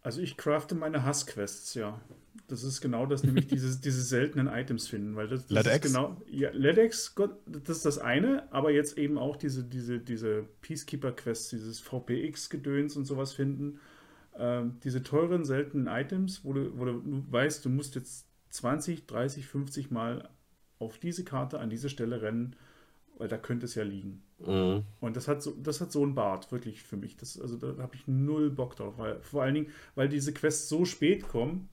Also 0.04 0.22
ich 0.22 0.38
crafte 0.38 0.76
meine 0.76 1.04
Hassquests, 1.04 1.74
ja. 1.74 2.00
Das 2.48 2.64
ist 2.64 2.82
genau 2.82 3.06
das, 3.06 3.24
nämlich 3.24 3.48
diese, 3.50 3.80
diese 3.80 4.02
seltenen 4.02 4.48
Items 4.48 4.88
finden, 4.88 5.16
weil 5.16 5.28
das, 5.28 5.48
das 5.48 5.66
ist 5.66 5.82
genau, 5.82 6.22
ja, 6.30 6.50
LEDX, 6.52 7.16
das 7.46 7.78
ist 7.78 7.86
das 7.86 7.98
eine, 7.98 8.52
aber 8.52 8.72
jetzt 8.72 8.98
eben 8.98 9.18
auch 9.18 9.36
diese, 9.36 9.64
diese, 9.64 10.00
diese 10.00 10.46
Peacekeeper-Quests, 10.62 11.50
dieses 11.50 11.80
VPX-Gedöns 11.80 12.96
und 12.96 13.06
sowas 13.06 13.34
finden. 13.34 13.80
Ähm, 14.38 14.80
diese 14.84 15.04
teuren, 15.04 15.46
seltenen 15.46 15.88
Items, 15.88 16.46
wo 16.46 16.54
du, 16.54 16.78
wo 16.78 16.86
du 16.86 17.02
weißt, 17.32 17.66
du 17.66 17.70
musst 17.70 17.96
jetzt 17.96 18.28
20, 18.50 19.08
30, 19.08 19.48
50 19.48 19.92
Mal 19.92 20.30
auf 20.80 21.00
diese 21.00 21.24
Karte 21.24 21.60
an 21.60 21.70
diese 21.70 21.90
Stelle 21.90 22.22
rennen, 22.22 22.56
weil 23.18 23.28
da 23.28 23.38
könnte 23.38 23.66
es 23.66 23.76
ja 23.76 23.84
liegen. 23.84 24.24
Mhm. 24.40 24.84
Und 25.00 25.16
das 25.16 25.28
hat 25.28 25.42
so, 25.42 25.52
das 25.52 25.82
hat 25.82 25.92
so 25.92 26.04
einen 26.04 26.14
Bart, 26.14 26.52
wirklich 26.52 26.84
für 26.84 26.98
mich. 26.98 27.18
Das, 27.18 27.40
also 27.40 27.58
da 27.58 27.82
habe 27.82 27.96
ich 27.96 28.08
null 28.08 28.52
Bock 28.52 28.76
drauf. 28.76 28.98
Weil, 28.98 29.20
vor 29.22 29.42
allen 29.42 29.56
Dingen, 29.56 29.68
weil 29.96 30.08
diese 30.08 30.34
Quests 30.34 30.70
so 30.70 30.86
spät 30.86 31.28
kommen. 31.28 31.70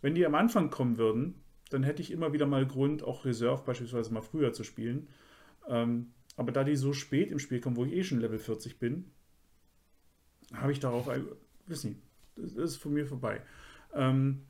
Wenn 0.00 0.14
die 0.14 0.26
am 0.26 0.34
Anfang 0.34 0.70
kommen 0.70 0.98
würden, 0.98 1.34
dann 1.70 1.84
hätte 1.84 2.02
ich 2.02 2.10
immer 2.10 2.32
wieder 2.32 2.46
mal 2.46 2.66
Grund, 2.66 3.04
auch 3.04 3.24
Reserve 3.24 3.62
beispielsweise 3.64 4.12
mal 4.12 4.20
früher 4.20 4.52
zu 4.52 4.64
spielen. 4.64 5.08
Ähm, 5.68 6.12
aber 6.36 6.50
da 6.50 6.64
die 6.64 6.76
so 6.76 6.92
spät 6.92 7.30
im 7.30 7.38
Spiel 7.38 7.60
kommen, 7.60 7.76
wo 7.76 7.84
ich 7.84 7.92
eh 7.92 8.02
schon 8.02 8.20
Level 8.20 8.38
40 8.38 8.78
bin, 8.78 9.10
habe 10.52 10.72
ich 10.72 10.80
darauf, 10.80 11.08
wissen 11.66 11.90
nicht, 11.90 12.02
das 12.56 12.72
ist 12.72 12.76
von 12.76 12.92
mir 12.92 13.06
vorbei. 13.06 13.42
Ähm, 13.94 14.42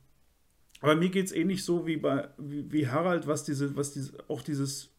aber 0.80 0.96
mir 0.96 1.10
geht 1.10 1.26
es 1.26 1.32
ähnlich 1.32 1.64
so 1.64 1.86
wie 1.86 1.96
bei 1.96 2.28
wie, 2.38 2.70
wie, 2.72 2.88
Harald, 2.88 3.26
was 3.26 3.44
diese, 3.44 3.76
was 3.76 3.92
diese, 3.92 4.18
auch 4.28 4.42
dieses, 4.42 4.90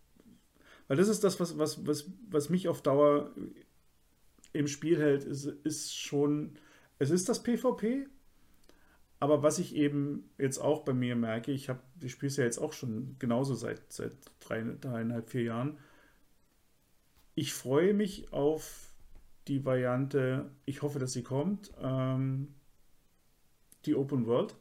weil 0.87 0.97
das 0.97 1.09
ist 1.09 1.23
das, 1.23 1.39
was, 1.39 1.57
was, 1.57 1.85
was, 1.85 2.09
was 2.29 2.49
mich 2.49 2.67
auf 2.67 2.81
Dauer 2.81 3.31
im 4.53 4.67
Spiel 4.67 4.97
hält, 4.97 5.23
ist, 5.23 5.45
ist 5.45 5.95
schon, 5.95 6.57
es 6.99 7.09
ist 7.09 7.27
das 7.27 7.43
PvP, 7.43 8.07
aber 9.19 9.41
was 9.41 9.59
ich 9.59 9.75
eben 9.75 10.29
jetzt 10.37 10.57
auch 10.57 10.83
bei 10.83 10.93
mir 10.93 11.15
merke, 11.15 11.51
ich 11.51 11.69
habe, 11.69 11.79
ich 12.01 12.11
spiele 12.11 12.27
es 12.27 12.37
ja 12.37 12.43
jetzt 12.43 12.59
auch 12.59 12.73
schon 12.73 13.15
genauso 13.19 13.55
seit, 13.55 13.91
seit 13.91 14.11
drei, 14.39 14.63
dreieinhalb, 14.79 15.29
vier 15.29 15.43
Jahren. 15.43 15.77
Ich 17.35 17.53
freue 17.53 17.93
mich 17.93 18.31
auf 18.31 18.92
die 19.47 19.65
Variante, 19.65 20.51
ich 20.65 20.81
hoffe, 20.81 20.99
dass 20.99 21.13
sie 21.13 21.23
kommt, 21.23 21.71
ähm, 21.81 22.53
die 23.85 23.95
Open 23.95 24.25
World. 24.25 24.55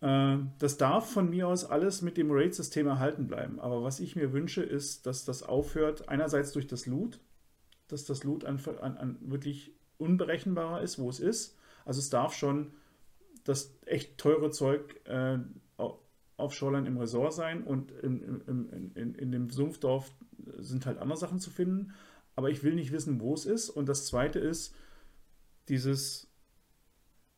Äh, 0.00 0.38
das 0.58 0.76
darf 0.76 1.10
von 1.10 1.30
mir 1.30 1.48
aus 1.48 1.64
alles 1.64 2.02
mit 2.02 2.16
dem 2.16 2.30
Raid-System 2.30 2.86
erhalten 2.86 3.26
bleiben. 3.26 3.60
Aber 3.60 3.82
was 3.82 4.00
ich 4.00 4.16
mir 4.16 4.32
wünsche, 4.32 4.62
ist, 4.62 5.06
dass 5.06 5.24
das 5.24 5.42
aufhört, 5.42 6.08
einerseits 6.08 6.52
durch 6.52 6.66
das 6.66 6.86
Loot, 6.86 7.20
dass 7.88 8.04
das 8.04 8.24
Loot 8.24 8.44
an, 8.44 8.60
an, 8.80 8.96
an 8.96 9.18
wirklich 9.20 9.72
unberechenbarer 9.98 10.82
ist, 10.82 10.98
wo 10.98 11.08
es 11.08 11.20
ist. 11.20 11.56
Also 11.84 12.00
es 12.00 12.10
darf 12.10 12.34
schon 12.34 12.72
das 13.44 13.72
echt 13.86 14.18
teure 14.18 14.50
Zeug 14.50 15.00
äh, 15.06 15.38
auf 16.36 16.52
Shoreline 16.52 16.86
im 16.86 16.98
Resort 16.98 17.32
sein 17.32 17.62
und 17.62 17.92
in, 17.92 18.42
in, 18.46 18.92
in, 18.94 19.14
in, 19.14 19.32
dem 19.32 19.50
Sumpfdorf 19.50 20.10
sind 20.58 20.84
halt 20.84 20.98
andere 20.98 21.16
Sachen 21.16 21.38
zu 21.38 21.50
finden. 21.50 21.94
Aber 22.36 22.50
ich 22.50 22.62
will 22.62 22.74
nicht 22.74 22.92
wissen, 22.92 23.20
wo 23.20 23.34
es 23.34 23.46
ist. 23.46 23.70
Und 23.70 23.88
das 23.88 24.06
zweite 24.06 24.38
ist, 24.38 24.74
dieses, 25.68 26.30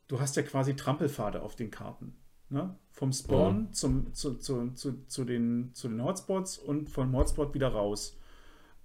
du 0.08 0.20
hast 0.20 0.36
ja 0.36 0.42
quasi 0.42 0.76
Trampelpfade 0.76 1.40
auf 1.40 1.56
den 1.56 1.70
Karten. 1.70 2.16
Ne? 2.50 2.76
Vom 2.90 3.12
Spawn 3.12 3.66
ja. 3.66 3.72
zum, 3.72 4.12
zu, 4.12 4.34
zu, 4.38 4.72
zu, 4.72 5.06
zu, 5.06 5.24
den, 5.24 5.70
zu 5.74 5.88
den 5.88 6.02
Hotspots 6.02 6.58
und 6.58 6.90
vom 6.90 7.14
Hotspot 7.16 7.54
wieder 7.54 7.68
raus. 7.68 8.18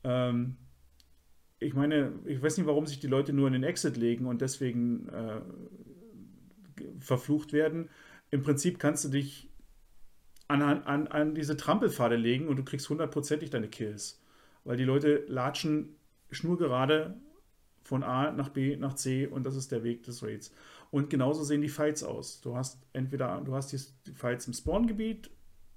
Ähm, 0.03 0.57
ich 1.59 1.73
meine, 1.73 2.13
ich 2.25 2.41
weiß 2.41 2.57
nicht, 2.57 2.67
warum 2.67 2.85
sich 2.85 2.99
die 2.99 3.07
Leute 3.07 3.33
nur 3.33 3.47
in 3.47 3.53
den 3.53 3.63
Exit 3.63 3.97
legen 3.97 4.25
und 4.27 4.41
deswegen 4.41 5.07
äh, 5.09 5.41
verflucht 6.99 7.53
werden. 7.53 7.89
Im 8.31 8.41
Prinzip 8.41 8.79
kannst 8.79 9.05
du 9.05 9.09
dich 9.09 9.49
an, 10.47 10.61
an, 10.61 11.07
an 11.07 11.35
diese 11.35 11.55
Trampelpfade 11.55 12.17
legen 12.17 12.47
und 12.47 12.57
du 12.57 12.63
kriegst 12.63 12.89
hundertprozentig 12.89 13.49
deine 13.49 13.69
Kills. 13.69 14.21
Weil 14.65 14.77
die 14.77 14.83
Leute 14.83 15.23
latschen 15.27 15.95
schnurgerade 16.33 17.15
von 17.83 18.03
A 18.03 18.31
nach 18.31 18.49
B 18.49 18.77
nach 18.77 18.93
C 18.93 19.27
und 19.27 19.45
das 19.45 19.55
ist 19.55 19.71
der 19.71 19.83
Weg 19.83 20.03
des 20.03 20.23
Raids. 20.23 20.53
Und 20.91 21.09
genauso 21.09 21.43
sehen 21.43 21.61
die 21.61 21.69
Fights 21.69 22.03
aus. 22.03 22.41
Du 22.41 22.55
hast 22.55 22.85
entweder 22.93 23.41
du 23.41 23.55
hast 23.55 23.71
die 23.71 24.11
Fights 24.13 24.47
im 24.47 24.53
Spawngebiet, 24.53 25.29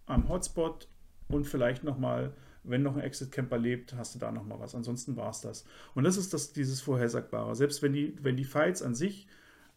am 0.07 0.29
Hotspot 0.29 0.89
und 1.29 1.47
vielleicht 1.47 1.85
nochmal, 1.85 2.35
wenn 2.63 2.83
noch 2.83 2.97
ein 2.97 3.03
Exit-Camper 3.03 3.59
lebt, 3.59 3.95
hast 3.95 4.15
du 4.15 4.19
da 4.19 4.31
nochmal 4.31 4.61
was. 4.61 4.75
Ansonsten 4.75 5.17
war 5.17 5.31
es 5.31 5.41
das. 5.41 5.65
Und 5.95 6.05
das 6.05 6.17
ist 6.17 6.33
das, 6.33 6.53
dieses 6.53 6.81
Vorhersagbare. 6.81 7.55
Selbst 7.57 7.83
wenn 7.83 7.93
die, 7.93 8.17
wenn 8.23 8.37
die 8.37 8.45
Fights 8.45 8.83
an 8.83 8.95
sich 8.95 9.27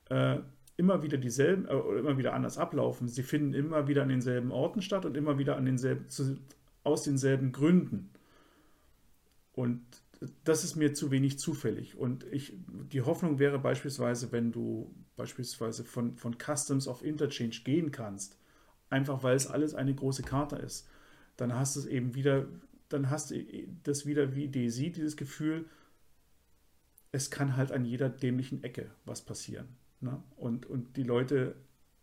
äh, 0.10 0.40
immer 0.80 1.04
wieder 1.04 1.18
dieselben 1.18 1.66
äh, 1.68 1.78
immer 2.00 2.18
wieder 2.18 2.34
anders 2.34 2.58
ablaufen. 2.58 3.10
Sie 3.10 3.24
finden 3.24 3.54
immer 3.54 3.88
wieder 3.88 4.04
an 4.04 4.10
denselben 4.10 4.52
Orten 4.52 4.82
statt 4.82 5.06
und 5.06 5.18
immer 5.18 5.38
wieder 5.38 5.58
an 5.58 5.66
denselben, 5.66 6.08
zu, 6.10 6.38
aus 6.84 7.04
denselben 7.04 7.52
Gründen. 7.52 8.12
Und 9.54 9.84
das 10.44 10.64
ist 10.64 10.76
mir 10.76 10.94
zu 10.94 11.12
wenig 11.12 11.40
zufällig. 11.40 11.98
Und 11.98 12.26
ich, 12.32 12.54
die 12.92 13.02
Hoffnung 13.02 13.40
wäre 13.40 13.60
beispielsweise, 13.60 14.32
wenn 14.32 14.52
du 14.52 14.94
beispielsweise 15.16 15.84
von, 15.84 16.18
von 16.18 16.36
Customs 16.38 16.88
auf 16.88 17.04
Interchange 17.04 17.62
gehen 17.64 17.92
kannst, 17.92 18.38
einfach 18.90 19.24
weil 19.24 19.36
es 19.36 19.48
alles 19.48 19.76
eine 19.76 19.94
große 19.94 20.24
Karte 20.24 20.58
ist, 20.58 20.88
dann 21.38 21.54
hast 21.54 21.76
du 21.76 21.82
es 21.82 21.86
eben 21.86 22.16
wieder, 22.16 22.48
dann 22.90 23.10
hast 23.10 23.32
du 23.32 23.36
das 23.84 24.06
wieder 24.06 24.36
wie 24.36 24.50
Daisy, 24.50 24.92
dieses 24.92 25.16
Gefühl, 25.16 25.66
es 27.12 27.32
kann 27.32 27.56
halt 27.56 27.72
an 27.72 27.86
jeder 27.86 28.10
dämlichen 28.10 28.64
Ecke 28.64 28.92
was 29.06 29.24
passieren. 29.24 29.68
Ne? 30.02 30.22
Und, 30.36 30.66
und 30.66 30.98
die 30.98 31.04
Leute 31.04 31.56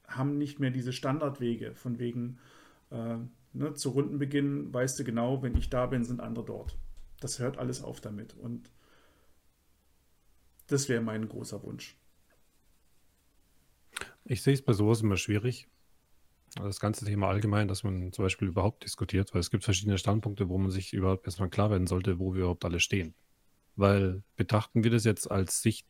haben 0.06 0.38
nicht 0.38 0.58
mehr 0.58 0.70
diese 0.70 0.92
Standardwege, 0.92 1.74
von 1.74 1.98
wegen 1.98 2.38
äh, 2.90 3.18
ne, 3.52 3.74
zu 3.74 3.90
Rundenbeginn 3.90 4.72
weißt 4.72 4.98
du 4.98 5.04
genau, 5.04 5.42
wenn 5.42 5.56
ich 5.56 5.70
da 5.70 5.86
bin, 5.86 6.04
sind 6.04 6.20
andere 6.20 6.44
dort. 6.44 6.78
Das 7.20 7.38
hört 7.38 7.58
alles 7.58 7.82
auf 7.82 8.00
damit. 8.00 8.34
Und 8.34 8.70
das 10.66 10.88
wäre 10.88 11.00
mein 11.00 11.28
großer 11.28 11.62
Wunsch. 11.62 11.96
Ich 14.24 14.42
sehe 14.42 14.54
es 14.54 14.62
bei 14.62 14.72
sowas 14.72 15.02
immer 15.02 15.16
schwierig. 15.16 15.68
Das 16.56 16.80
ganze 16.80 17.04
Thema 17.04 17.28
allgemein, 17.28 17.68
dass 17.68 17.84
man 17.84 18.12
zum 18.12 18.24
Beispiel 18.24 18.48
überhaupt 18.48 18.84
diskutiert, 18.84 19.34
weil 19.34 19.40
es 19.40 19.50
gibt 19.50 19.64
verschiedene 19.64 19.98
Standpunkte, 19.98 20.48
wo 20.48 20.58
man 20.58 20.70
sich 20.70 20.92
überhaupt 20.92 21.26
erstmal 21.26 21.50
klar 21.50 21.70
werden 21.70 21.86
sollte, 21.86 22.18
wo 22.18 22.34
wir 22.34 22.40
überhaupt 22.40 22.64
alle 22.64 22.80
stehen. 22.80 23.14
Weil 23.76 24.22
betrachten 24.36 24.82
wir 24.82 24.90
das 24.90 25.04
jetzt 25.04 25.30
als 25.30 25.60
Sicht 25.60 25.86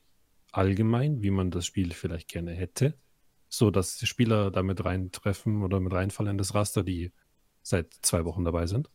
allgemein, 0.53 1.23
wie 1.23 1.31
man 1.31 1.51
das 1.51 1.67
Spiel 1.67 1.93
vielleicht 1.93 2.29
gerne 2.29 2.53
hätte, 2.53 2.99
so 3.49 3.71
dass 3.71 3.99
Spieler 4.07 4.51
damit 4.51 4.85
reintreffen 4.85 5.63
oder 5.63 5.81
mit 5.81 5.93
reinfallen 5.93 6.33
in 6.33 6.39
das 6.39 6.55
Raster, 6.55 6.83
die 6.83 7.13
seit 7.63 7.95
zwei 8.03 8.25
Wochen 8.25 8.45
dabei 8.45 8.67
sind? 8.67 8.91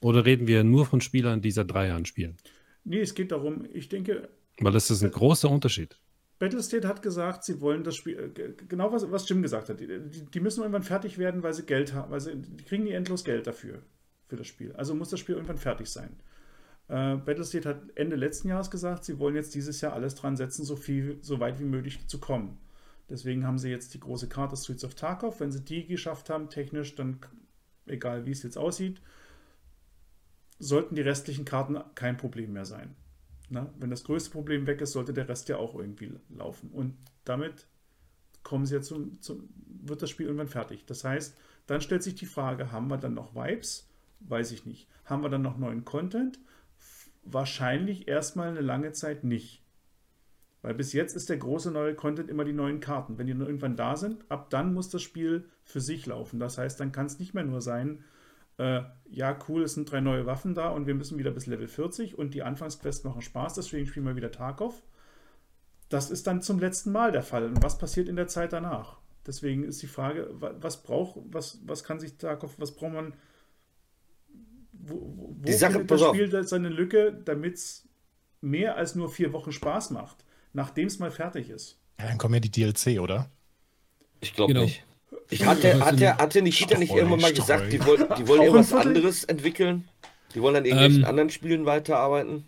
Oder 0.00 0.24
reden 0.24 0.46
wir 0.46 0.64
nur 0.64 0.86
von 0.86 1.00
Spielern, 1.00 1.40
die 1.40 1.50
seit 1.50 1.70
drei 1.70 1.88
Jahren 1.88 2.04
spielen? 2.04 2.36
Nee, 2.84 3.00
es 3.00 3.14
geht 3.14 3.32
darum, 3.32 3.66
ich 3.72 3.88
denke. 3.88 4.28
Weil 4.60 4.72
das 4.72 4.90
ist 4.90 5.02
ein 5.02 5.10
großer 5.10 5.50
Unterschied. 5.50 5.98
Battlestate 6.38 6.86
hat 6.86 7.02
gesagt, 7.02 7.44
sie 7.44 7.60
wollen 7.60 7.82
das 7.82 7.96
Spiel, 7.96 8.32
äh, 8.36 8.52
genau 8.68 8.92
was, 8.92 9.10
was 9.10 9.28
Jim 9.28 9.40
gesagt 9.40 9.70
hat, 9.70 9.80
die, 9.80 9.86
die, 9.86 10.40
müssen 10.40 10.60
irgendwann 10.60 10.82
fertig 10.82 11.16
werden, 11.16 11.42
weil 11.42 11.54
sie 11.54 11.64
Geld 11.64 11.94
haben, 11.94 12.10
weil 12.10 12.20
sie 12.20 12.36
die 12.36 12.64
kriegen 12.64 12.84
die 12.84 12.92
endlos 12.92 13.24
Geld 13.24 13.46
dafür, 13.46 13.82
für 14.28 14.36
das 14.36 14.46
Spiel. 14.46 14.72
Also 14.74 14.94
muss 14.94 15.08
das 15.08 15.20
Spiel 15.20 15.36
irgendwann 15.36 15.56
fertig 15.56 15.88
sein. 15.88 16.20
Äh, 16.88 17.16
Battlestate 17.16 17.68
hat 17.68 17.82
Ende 17.94 18.16
letzten 18.16 18.48
Jahres 18.48 18.70
gesagt, 18.70 19.04
sie 19.06 19.18
wollen 19.18 19.34
jetzt 19.34 19.54
dieses 19.54 19.80
Jahr 19.80 19.94
alles 19.94 20.14
dran 20.14 20.36
setzen, 20.36 20.64
so 20.64 20.76
viel, 20.76 21.18
so 21.22 21.40
weit 21.40 21.58
wie 21.58 21.64
möglich 21.64 22.06
zu 22.06 22.20
kommen. 22.20 22.58
Deswegen 23.08 23.46
haben 23.46 23.58
sie 23.58 23.70
jetzt 23.70 23.94
die 23.94 24.00
große 24.00 24.28
Karte 24.28 24.56
Streets 24.56 24.84
of 24.84 24.94
Tarkov. 24.94 25.40
Wenn 25.40 25.52
sie 25.52 25.64
die 25.64 25.86
geschafft 25.86 26.28
haben, 26.28 26.50
technisch, 26.50 26.94
dann 26.96 27.18
egal 27.86 28.26
wie 28.26 28.32
es 28.32 28.42
jetzt 28.42 28.58
aussieht, 28.58 29.00
sollten 30.58 30.94
die 30.94 31.02
restlichen 31.02 31.44
Karten 31.44 31.78
kein 31.94 32.16
Problem 32.16 32.52
mehr 32.52 32.64
sein. 32.64 32.94
Na, 33.48 33.72
wenn 33.78 33.90
das 33.90 34.04
größte 34.04 34.30
Problem 34.30 34.66
weg 34.66 34.80
ist, 34.80 34.92
sollte 34.92 35.12
der 35.12 35.28
Rest 35.28 35.48
ja 35.48 35.56
auch 35.56 35.74
irgendwie 35.74 36.12
laufen. 36.28 36.70
Und 36.70 36.96
damit 37.24 37.68
kommen 38.42 38.66
sie 38.66 38.74
ja 38.74 38.80
zum, 38.80 39.20
zum, 39.20 39.48
wird 39.66 40.02
das 40.02 40.10
Spiel 40.10 40.26
irgendwann 40.26 40.48
fertig. 40.48 40.84
Das 40.86 41.04
heißt, 41.04 41.36
dann 41.66 41.80
stellt 41.80 42.02
sich 42.02 42.14
die 42.14 42.26
Frage, 42.26 42.72
haben 42.72 42.88
wir 42.88 42.96
dann 42.96 43.14
noch 43.14 43.34
Vibes? 43.34 43.88
Weiß 44.20 44.52
ich 44.52 44.66
nicht. 44.66 44.88
Haben 45.04 45.22
wir 45.22 45.28
dann 45.28 45.42
noch 45.42 45.58
neuen 45.58 45.84
Content? 45.84 46.40
Wahrscheinlich 47.22 48.08
erstmal 48.08 48.48
eine 48.48 48.60
lange 48.60 48.92
Zeit 48.92 49.24
nicht. 49.24 49.62
Weil 50.62 50.74
bis 50.74 50.92
jetzt 50.92 51.14
ist 51.14 51.28
der 51.28 51.36
große 51.36 51.70
neue 51.70 51.94
Content 51.94 52.28
immer 52.28 52.44
die 52.44 52.52
neuen 52.52 52.80
Karten. 52.80 53.18
Wenn 53.18 53.26
die 53.26 53.32
irgendwann 53.32 53.76
da 53.76 53.96
sind, 53.96 54.28
ab 54.28 54.50
dann 54.50 54.74
muss 54.74 54.88
das 54.88 55.02
Spiel 55.02 55.48
für 55.62 55.80
sich 55.80 56.06
laufen. 56.06 56.40
Das 56.40 56.58
heißt, 56.58 56.80
dann 56.80 56.92
kann 56.92 57.06
es 57.06 57.18
nicht 57.18 57.34
mehr 57.34 57.44
nur 57.44 57.60
sein, 57.60 58.02
äh, 58.58 58.82
ja, 59.10 59.38
cool, 59.48 59.62
es 59.62 59.74
sind 59.74 59.90
drei 59.90 60.00
neue 60.00 60.26
Waffen 60.26 60.54
da 60.54 60.70
und 60.70 60.86
wir 60.86 60.94
müssen 60.94 61.18
wieder 61.18 61.30
bis 61.30 61.46
Level 61.46 61.68
40 61.68 62.18
und 62.18 62.34
die 62.34 62.42
Anfangsquests 62.42 63.04
machen 63.04 63.22
Spaß, 63.22 63.54
deswegen 63.54 63.86
spielen 63.86 64.06
wir 64.06 64.16
wieder 64.16 64.32
Tarkov. 64.32 64.82
Das 65.88 66.10
ist 66.10 66.26
dann 66.26 66.42
zum 66.42 66.58
letzten 66.58 66.90
Mal 66.90 67.12
der 67.12 67.22
Fall. 67.22 67.44
Und 67.44 67.62
was 67.62 67.78
passiert 67.78 68.08
in 68.08 68.16
der 68.16 68.26
Zeit 68.26 68.52
danach? 68.52 68.98
Deswegen 69.26 69.64
ist 69.64 69.82
die 69.82 69.86
Frage, 69.86 70.28
was 70.32 70.82
braucht, 70.82 71.20
was, 71.30 71.60
was 71.64 71.84
kann 71.84 72.00
sich 72.00 72.16
Tarkov, 72.16 72.54
was 72.58 72.74
braucht 72.74 72.92
man, 72.92 73.14
wo, 74.72 74.94
wo 75.16 75.34
die 75.38 75.52
Sache, 75.52 75.84
das 75.84 76.00
Spiel 76.00 76.44
seine 76.44 76.68
Lücke, 76.68 77.12
damit 77.24 77.54
es 77.54 77.88
mehr 78.40 78.76
als 78.76 78.94
nur 78.94 79.10
vier 79.10 79.32
Wochen 79.32 79.52
Spaß 79.52 79.90
macht, 79.90 80.24
nachdem 80.52 80.86
es 80.86 80.98
mal 80.98 81.10
fertig 81.10 81.50
ist? 81.50 81.78
Ja, 81.98 82.06
dann 82.06 82.18
kommen 82.18 82.34
ja 82.34 82.40
die 82.40 82.50
DLC, 82.50 83.00
oder? 83.00 83.30
Ich 84.20 84.32
glaube 84.34 84.52
genau. 84.52 84.64
nicht. 84.64 84.85
Ich 85.30 85.44
hatte, 85.44 85.84
hat 85.84 86.00
der, 86.00 86.18
hatte 86.18 86.42
Nikita 86.42 86.78
nicht 86.78 86.92
irgendwann 86.92 87.20
mal 87.20 87.32
gesagt, 87.32 87.72
die, 87.72 87.84
wollen, 87.84 88.04
die 88.18 88.28
wollen 88.28 88.42
irgendwas 88.42 88.72
anderes 88.72 89.24
entwickeln? 89.24 89.84
Die 90.34 90.42
wollen 90.42 90.56
an 90.56 90.64
irgendwelchen 90.64 91.02
ähm, 91.02 91.08
anderen 91.08 91.30
Spielen 91.30 91.66
weiterarbeiten? 91.66 92.44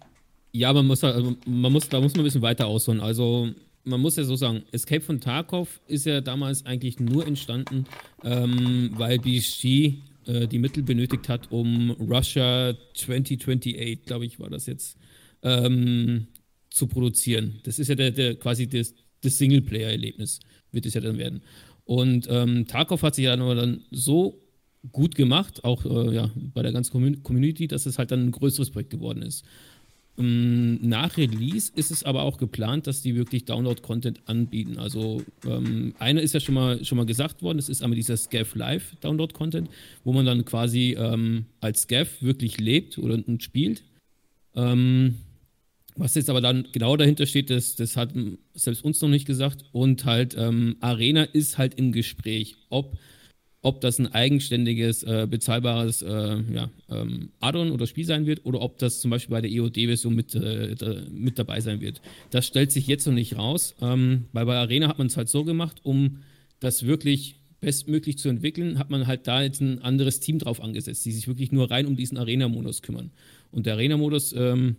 Ja, 0.53 0.73
man 0.73 0.87
muss, 0.87 1.03
also 1.05 1.37
man 1.47 1.73
muss, 1.73 1.89
da 1.89 2.01
muss 2.01 2.13
man 2.15 2.21
ein 2.21 2.25
bisschen 2.25 2.43
weiter 2.43 2.67
ausholen. 2.67 3.01
Also 3.01 3.49
man 3.85 4.01
muss 4.01 4.17
ja 4.17 4.25
so 4.25 4.37
sagen, 4.37 4.63
Escape 4.73 5.01
von 5.01 5.21
Tarkov 5.21 5.81
ist 5.87 6.07
ja 6.07 6.21
damals 6.21 6.67
eigentlich 6.67 7.01
nur 7.01 7.27
entstanden, 7.27 7.85
ähm, 8.23 8.91
weil 8.95 9.19
BSG 9.19 9.95
äh, 10.27 10.47
die 10.47 10.59
Mittel 10.59 10.83
benötigt 10.83 11.29
hat, 11.29 11.51
um 11.51 11.91
Russia 11.93 12.75
2028, 12.95 14.05
glaube 14.05 14.27
ich, 14.27 14.39
war 14.39 14.51
das 14.51 14.67
jetzt, 14.67 14.97
ähm, 15.43 16.27
zu 16.71 16.87
produzieren. 16.87 17.61
Das 17.65 17.79
ist 17.79 17.89
ja 17.89 17.95
der, 17.95 18.11
der 18.11 18.37
quasi 18.37 18.69
das, 18.69 18.95
das 19.23 19.39
Singleplayer-Erlebnis, 19.39 20.41
wird 20.71 20.87
es 20.87 20.95
ja 20.95 21.01
dann 21.01 21.19
werden. 21.19 21.43
Und 21.89 22.29
ähm, 22.29 22.67
Tarkov 22.67 23.03
hat 23.03 23.15
sich 23.15 23.25
ja 23.25 23.35
dann 23.35 23.81
so 23.91 24.43
gut 24.93 25.15
gemacht, 25.15 25.65
auch 25.65 25.87
äh, 25.87 26.15
ja, 26.15 26.31
bei 26.37 26.61
der 26.63 26.73
ganzen 26.73 27.23
Community, 27.23 27.67
dass 27.67 27.87
es 27.87 27.99
halt 27.99 28.11
dann 28.11 28.27
ein 28.27 28.31
größeres 28.31 28.71
Projekt 28.71 28.91
geworden 28.91 29.23
ist. 29.23 29.43
Ähm, 30.19 30.87
nach 30.87 31.17
Release 31.17 31.73
ist 31.75 31.91
es 31.91 32.05
aber 32.05 32.25
auch 32.25 32.37
geplant, 32.37 32.87
dass 32.87 33.01
die 33.01 33.17
wirklich 33.17 33.47
Download-Content 33.47 34.21
anbieten. 34.27 34.79
Also 34.79 35.23
ähm, 35.47 35.95
eine 35.99 36.21
ist 36.21 36.35
ja 36.35 36.41
schon 36.41 36.57
mal, 36.57 36.85
schon 36.85 36.99
mal 36.99 37.07
gesagt 37.07 37.41
worden, 37.41 37.57
das 37.57 37.71
ist 37.71 37.83
einmal 37.83 37.97
dieser 37.97 38.19
Scav 38.19 38.55
Live 38.55 38.95
Download-Content, 39.01 39.71
wo 40.05 40.13
man 40.13 40.27
dann 40.27 40.45
quasi 40.45 40.95
ähm, 40.99 41.47
als 41.63 41.85
Scav 41.85 42.21
wirklich 42.21 42.61
lebt 42.61 42.99
oder 42.99 43.15
und 43.15 43.43
spielt. 43.43 43.83
Ähm, 44.55 45.15
was 45.99 46.15
jetzt 46.15 46.31
aber 46.31 46.41
dann 46.41 46.69
genau 46.73 46.97
dahinter 46.97 47.27
steht, 47.27 47.51
das, 47.51 47.75
das 47.75 47.97
hat 47.97 48.11
selbst 48.55 48.85
uns 48.85 49.01
noch 49.01 49.09
nicht 49.09 49.27
gesagt. 49.27 49.65
Und 49.73 50.05
halt, 50.05 50.37
ähm, 50.39 50.77
Arena 50.81 51.25
ist 51.25 51.59
halt 51.59 51.75
im 51.75 51.93
Gespräch, 51.93 52.57
ob, 52.71 52.97
ob 53.63 53.81
das 53.81 53.99
ein 53.99 54.07
eigenständiges, 54.07 55.03
äh, 55.03 55.27
bezahlbares 55.29 56.03
äh, 56.03 56.43
ja, 56.53 56.71
ähm, 56.89 57.31
Addon 57.41 57.73
oder 57.73 57.87
Spiel 57.87 58.05
sein 58.05 58.27
wird 58.27 58.47
oder 58.47 58.61
ob 58.61 58.79
das 58.79 59.01
zum 59.01 59.11
Beispiel 59.11 59.35
bei 59.35 59.41
der 59.41 59.51
EOD-Version 59.51 60.15
mit, 60.15 60.35
äh, 60.37 60.77
mit 61.11 61.39
dabei 61.39 61.61
sein 61.61 61.81
wird. 61.81 62.01
Das 62.31 62.47
stellt 62.47 62.71
sich 62.71 62.87
jetzt 62.87 63.07
noch 63.07 63.15
nicht 63.15 63.37
raus, 63.37 63.75
ähm, 63.81 64.27
weil 64.33 64.47
bei 64.47 64.57
Arena 64.57 64.89
hat 64.89 64.99
man 64.99 65.09
es 65.09 65.17
halt 65.17 65.29
so 65.29 65.45
gemacht, 65.45 65.81
um 65.83 66.19
das 66.61 66.87
wirklich 66.87 67.41
bestmöglich 67.61 68.19
zu 68.19 68.29
entwickeln, 68.29 68.79
hat 68.79 68.91
man 68.91 69.09
halt 69.09 69.27
da 69.27 69.43
jetzt 69.43 69.61
ein 69.61 69.83
anderes 69.83 70.21
Team 70.21 70.39
drauf 70.39 70.63
angesetzt, 70.63 71.05
die 71.05 71.11
sich 71.11 71.27
wirklich 71.27 71.51
nur 71.51 71.71
rein 71.71 71.87
um 71.87 71.97
diesen 71.97 72.19
Arena-Modus 72.19 72.83
kümmern. 72.83 73.11
Und 73.51 73.67
der 73.67 73.75
Arena-Modus, 73.75 74.33
ähm, 74.33 74.77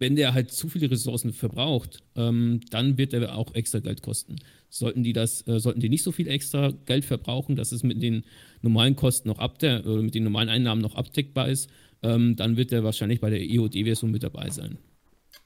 wenn 0.00 0.16
der 0.16 0.32
halt 0.34 0.50
zu 0.50 0.68
viele 0.68 0.90
Ressourcen 0.90 1.32
verbraucht, 1.32 2.02
ähm, 2.16 2.60
dann 2.70 2.96
wird 2.98 3.12
er 3.12 3.36
auch 3.36 3.54
extra 3.54 3.80
Geld 3.80 4.02
kosten. 4.02 4.36
Sollten 4.70 5.04
die 5.04 5.12
das, 5.12 5.46
äh, 5.46 5.60
sollten 5.60 5.80
die 5.80 5.90
nicht 5.90 6.02
so 6.02 6.10
viel 6.10 6.26
extra 6.26 6.72
Geld 6.86 7.04
verbrauchen, 7.04 7.54
dass 7.54 7.70
es 7.70 7.82
mit 7.82 8.02
den 8.02 8.24
normalen 8.62 8.96
Kosten 8.96 9.28
noch 9.28 9.38
abdeck 9.38 9.84
oder 9.84 10.02
mit 10.02 10.14
den 10.14 10.24
normalen 10.24 10.48
Einnahmen 10.48 10.80
noch 10.80 10.94
abdeckbar 10.94 11.48
ist, 11.48 11.70
ähm, 12.02 12.34
dann 12.34 12.56
wird 12.56 12.72
er 12.72 12.82
wahrscheinlich 12.82 13.20
bei 13.20 13.28
der 13.28 13.40
EOD-Version 13.40 14.10
mit 14.10 14.22
dabei 14.22 14.48
sein. 14.48 14.78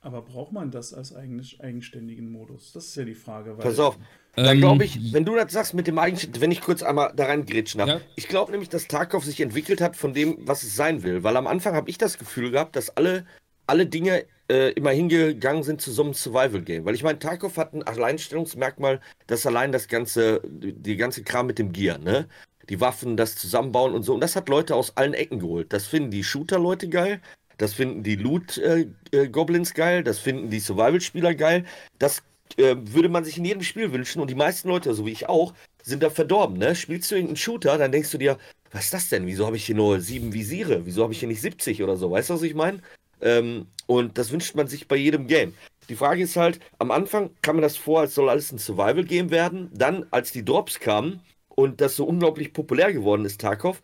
Aber 0.01 0.23
braucht 0.23 0.53
man 0.53 0.71
das 0.71 0.95
als 0.95 1.15
eigenständigen 1.15 2.31
Modus? 2.31 2.73
Das 2.73 2.85
ist 2.85 2.97
ja 2.97 3.05
die 3.05 3.15
Frage. 3.15 3.55
Pass 3.55 3.79
auf, 3.79 3.99
da 4.37 4.53
ähm, 4.53 4.59
glaube 4.59 4.85
ich, 4.85 5.13
wenn 5.13 5.25
du 5.25 5.35
das 5.35 5.53
sagst 5.53 5.75
mit 5.75 5.87
dem 5.87 5.99
eigenständigen, 5.99 6.43
wenn 6.43 6.53
ich 6.53 6.61
kurz 6.61 6.83
einmal 6.83 7.13
da 7.17 7.25
rein 7.25 7.45
grätschen 7.45 7.79
darf, 7.79 7.89
ja. 7.89 8.01
ich 8.15 8.29
glaube 8.29 8.53
nämlich, 8.53 8.69
dass 8.69 8.87
Tarkov 8.87 9.25
sich 9.25 9.41
entwickelt 9.41 9.81
hat 9.81 9.97
von 9.97 10.13
dem, 10.13 10.37
was 10.43 10.63
es 10.63 10.77
sein 10.77 11.03
will. 11.03 11.25
Weil 11.25 11.37
am 11.37 11.47
Anfang 11.47 11.75
habe 11.75 11.91
ich 11.91 11.99
das 11.99 12.19
Gefühl 12.19 12.51
gehabt, 12.51 12.77
dass 12.77 12.97
alle 12.97 13.25
alle 13.67 13.87
Dinge 13.87 14.25
äh, 14.51 14.73
immer 14.73 14.91
hingegangen 14.91 15.63
sind 15.63 15.81
zu 15.81 15.93
so 15.93 16.03
einem 16.03 16.15
Survival-Game. 16.15 16.85
Weil 16.85 16.95
ich 16.95 17.03
meine, 17.03 17.19
Tarkov 17.19 17.57
hat 17.57 17.73
ein 17.73 17.83
Alleinstellungsmerkmal, 17.83 19.01
das 19.27 19.47
allein 19.47 19.73
das 19.73 19.89
ganze, 19.89 20.41
die 20.45 20.97
ganze 20.97 21.23
Kram 21.23 21.47
mit 21.47 21.59
dem 21.59 21.73
Gear, 21.73 21.99
ne? 21.99 22.29
Die 22.69 22.81
Waffen, 22.81 23.17
das 23.17 23.37
Zusammenbauen 23.37 23.95
und 23.95 24.05
so. 24.05 24.15
Und 24.15 24.21
das 24.21 24.37
hat 24.37 24.49
Leute 24.49 24.75
aus 24.75 24.97
allen 24.97 25.15
Ecken 25.15 25.39
geholt. 25.41 25.73
Das 25.73 25.87
finden 25.87 26.11
die 26.11 26.25
Shooter-Leute 26.25 26.89
geil, 26.89 27.21
das 27.59 27.75
finden 27.75 28.03
die 28.03 28.17
Loot-Goblins 28.17 29.71
äh, 29.71 29.73
äh, 29.73 29.77
geil, 29.77 30.05
das 30.05 30.19
finden 30.19 30.51
die 30.51 30.61
Survival-Spieler 30.61 31.35
geil. 31.35 31.65
Das 31.99 32.23
äh, 32.57 32.77
würde 32.79 33.09
man 33.09 33.25
sich 33.25 33.39
in 33.39 33.45
jedem 33.45 33.63
Spiel 33.63 33.93
wünschen. 33.93 34.21
Und 34.21 34.31
die 34.31 34.35
meisten 34.35 34.69
Leute, 34.69 34.95
so 34.95 35.07
wie 35.07 35.13
ich 35.13 35.29
auch, 35.29 35.55
sind 35.83 36.03
da 36.03 36.11
verdorben, 36.11 36.59
ne? 36.59 36.75
Spielst 36.75 37.11
du 37.11 37.17
irgendeinen 37.17 37.37
Shooter, 37.37 37.79
dann 37.79 37.93
denkst 37.93 38.11
du 38.11 38.19
dir, 38.19 38.39
was 38.73 38.87
ist 38.87 38.95
das 38.95 39.09
denn? 39.09 39.27
Wieso 39.27 39.47
habe 39.47 39.57
ich 39.57 39.67
hier 39.67 39.77
nur 39.77 40.01
sieben 40.01 40.33
Visiere? 40.33 40.85
Wieso 40.87 41.03
habe 41.05 41.13
ich 41.13 41.21
hier 41.21 41.29
nicht 41.29 41.41
70 41.41 41.83
oder 41.83 41.97
so? 41.97 42.11
Weißt 42.11 42.31
du, 42.31 42.35
was 42.35 42.43
ich 42.43 42.55
meine? 42.55 42.81
Ähm, 43.25 43.67
und 43.87 44.17
das 44.17 44.31
wünscht 44.31 44.55
man 44.55 44.69
sich 44.69 44.87
bei 44.87 44.97
jedem 44.97 45.27
Game. 45.27 45.55
Die 45.89 45.97
Frage 45.97 46.23
ist 46.23 46.37
halt, 46.37 46.61
am 46.79 46.91
Anfang 46.91 47.31
kam 47.43 47.57
mir 47.57 47.63
das 47.63 47.77
vor, 47.77 48.01
als 48.01 48.15
soll 48.15 48.31
alles 48.31 48.53
ein 48.53 48.59
Survival-Game 48.59 49.31
werden. 49.31 49.71
Dann, 49.75 50.07
als 50.11 50.31
die 50.31 50.45
Drops 50.45 50.79
kamen 50.79 51.21
und 51.49 51.81
das 51.81 51.97
so 51.97 52.05
unglaublich 52.05 52.53
populär 52.53 52.93
geworden 52.93 53.25
ist, 53.25 53.41
Tarkov, 53.41 53.83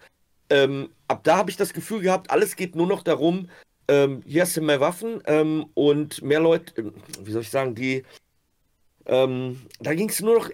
ähm, 0.49 0.91
ab 1.09 1.25
da 1.25 1.37
habe 1.37 1.51
ich 1.51 1.57
das 1.57 1.73
Gefühl 1.73 2.01
gehabt, 2.01 2.31
alles 2.31 2.57
geht 2.57 2.75
nur 2.75 2.87
noch 2.87 3.03
darum, 3.03 3.49
ähm, 3.89 4.23
hier 4.27 4.43
hast 4.43 4.57
du 4.57 4.63
mehr 4.63 4.81
Waffen 4.81 5.23
ähm, 5.27 5.67
und 5.75 6.23
mehr 6.23 6.41
Leute, 6.41 6.73
ähm, 6.81 6.95
wie 7.23 7.33
soll 7.33 7.43
ich 7.43 7.51
sagen, 7.51 7.75
die, 7.75 8.05
ähm, 9.07 9.61
da 9.81 9.95
ging 9.95 10.09
es 10.09 10.21
nur 10.21 10.39
noch, 10.39 10.51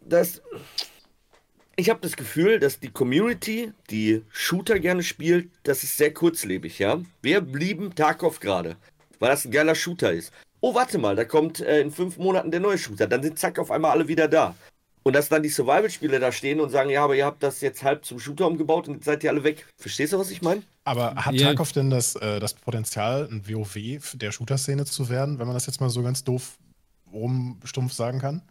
das, 0.00 0.42
ich 1.76 1.90
habe 1.90 2.00
das 2.00 2.16
Gefühl, 2.16 2.58
dass 2.58 2.80
die 2.80 2.90
Community, 2.90 3.72
die 3.90 4.22
Shooter 4.30 4.78
gerne 4.78 5.02
spielt, 5.02 5.50
das 5.62 5.82
ist 5.82 5.96
sehr 5.96 6.12
kurzlebig, 6.12 6.78
ja. 6.78 7.00
Wir 7.22 7.42
blieben 7.42 7.94
Tarkov 7.94 8.40
gerade, 8.40 8.76
weil 9.18 9.30
das 9.30 9.44
ein 9.44 9.50
geiler 9.50 9.74
Shooter 9.74 10.12
ist. 10.12 10.32
Oh, 10.60 10.74
warte 10.74 10.98
mal, 10.98 11.14
da 11.14 11.24
kommt 11.24 11.60
äh, 11.60 11.80
in 11.80 11.90
fünf 11.90 12.16
Monaten 12.16 12.50
der 12.50 12.60
neue 12.60 12.78
Shooter. 12.78 13.06
Dann 13.06 13.22
sind 13.22 13.38
zack 13.38 13.58
auf 13.58 13.70
einmal 13.70 13.90
alle 13.92 14.08
wieder 14.08 14.26
da. 14.26 14.54
Und 15.02 15.14
dass 15.14 15.28
dann 15.28 15.42
die 15.42 15.50
Survival-Spiele 15.50 16.18
da 16.18 16.32
stehen 16.32 16.58
und 16.58 16.70
sagen, 16.70 16.90
ja, 16.90 17.04
aber 17.04 17.14
ihr 17.14 17.26
habt 17.26 17.42
das 17.42 17.60
jetzt 17.60 17.84
halb 17.84 18.04
zum 18.04 18.18
Shooter 18.18 18.46
umgebaut 18.48 18.88
und 18.88 18.94
jetzt 18.94 19.04
seid 19.04 19.22
ihr 19.22 19.30
alle 19.30 19.44
weg. 19.44 19.64
Verstehst 19.76 20.12
du, 20.12 20.18
was 20.18 20.30
ich 20.30 20.42
meine? 20.42 20.62
Aber 20.82 21.14
hat 21.14 21.34
Ja. 21.34 21.48
Tarkov 21.48 21.72
denn 21.72 21.90
das, 21.90 22.16
äh, 22.16 22.40
das 22.40 22.54
Potenzial, 22.54 23.28
ein 23.30 23.48
WoW 23.48 23.76
der 24.14 24.32
Shooter-Szene 24.32 24.84
zu 24.86 25.08
werden, 25.08 25.38
wenn 25.38 25.46
man 25.46 25.54
das 25.54 25.66
jetzt 25.66 25.80
mal 25.80 25.90
so 25.90 26.02
ganz 26.02 26.24
doof 26.24 26.58
rumstumpf 27.12 27.92
sagen 27.92 28.18
kann? 28.18 28.42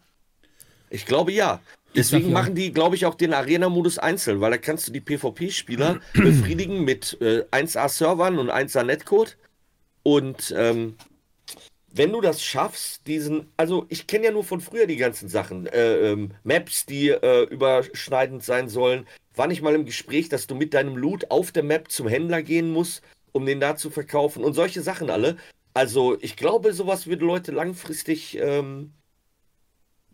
Ich 0.90 1.06
glaube 1.06 1.32
ja. 1.32 1.60
Deswegen 1.94 2.30
machen 2.30 2.54
die, 2.54 2.72
glaube 2.72 2.94
ich, 2.94 3.06
auch 3.06 3.14
den 3.14 3.32
Arena-Modus 3.32 3.98
einzeln, 3.98 4.40
weil 4.42 4.50
da 4.50 4.58
kannst 4.58 4.86
du 4.86 4.92
die 4.92 5.00
PvP-Spieler 5.00 6.00
befriedigen 6.12 6.84
mit 6.84 7.16
äh, 7.20 7.44
1A-Servern 7.50 8.38
und 8.38 8.50
1A-Netcode. 8.50 9.36
Und 10.02 10.54
ähm, 10.56 10.96
wenn 11.96 12.12
du 12.12 12.20
das 12.20 12.44
schaffst, 12.44 13.06
diesen, 13.06 13.48
also 13.56 13.86
ich 13.88 14.06
kenne 14.06 14.26
ja 14.26 14.30
nur 14.30 14.44
von 14.44 14.60
früher 14.60 14.86
die 14.86 14.96
ganzen 14.96 15.28
Sachen, 15.28 15.66
äh, 15.66 16.12
ähm, 16.12 16.32
Maps, 16.44 16.84
die 16.84 17.08
äh, 17.08 17.44
überschneidend 17.44 18.44
sein 18.44 18.68
sollen. 18.68 19.06
War 19.34 19.46
nicht 19.46 19.62
mal 19.62 19.74
im 19.74 19.86
Gespräch, 19.86 20.28
dass 20.28 20.46
du 20.46 20.54
mit 20.54 20.74
deinem 20.74 20.96
Loot 20.96 21.30
auf 21.30 21.52
der 21.52 21.62
Map 21.62 21.90
zum 21.90 22.08
Händler 22.08 22.42
gehen 22.42 22.70
musst, 22.70 23.02
um 23.32 23.46
den 23.46 23.60
da 23.60 23.76
zu 23.76 23.88
verkaufen 23.88 24.44
und 24.44 24.52
solche 24.52 24.82
Sachen 24.82 25.08
alle. 25.08 25.36
Also 25.72 26.18
ich 26.20 26.36
glaube, 26.36 26.74
sowas 26.74 27.06
würde 27.06 27.24
Leute 27.24 27.52
langfristig 27.52 28.38
ähm, 28.38 28.92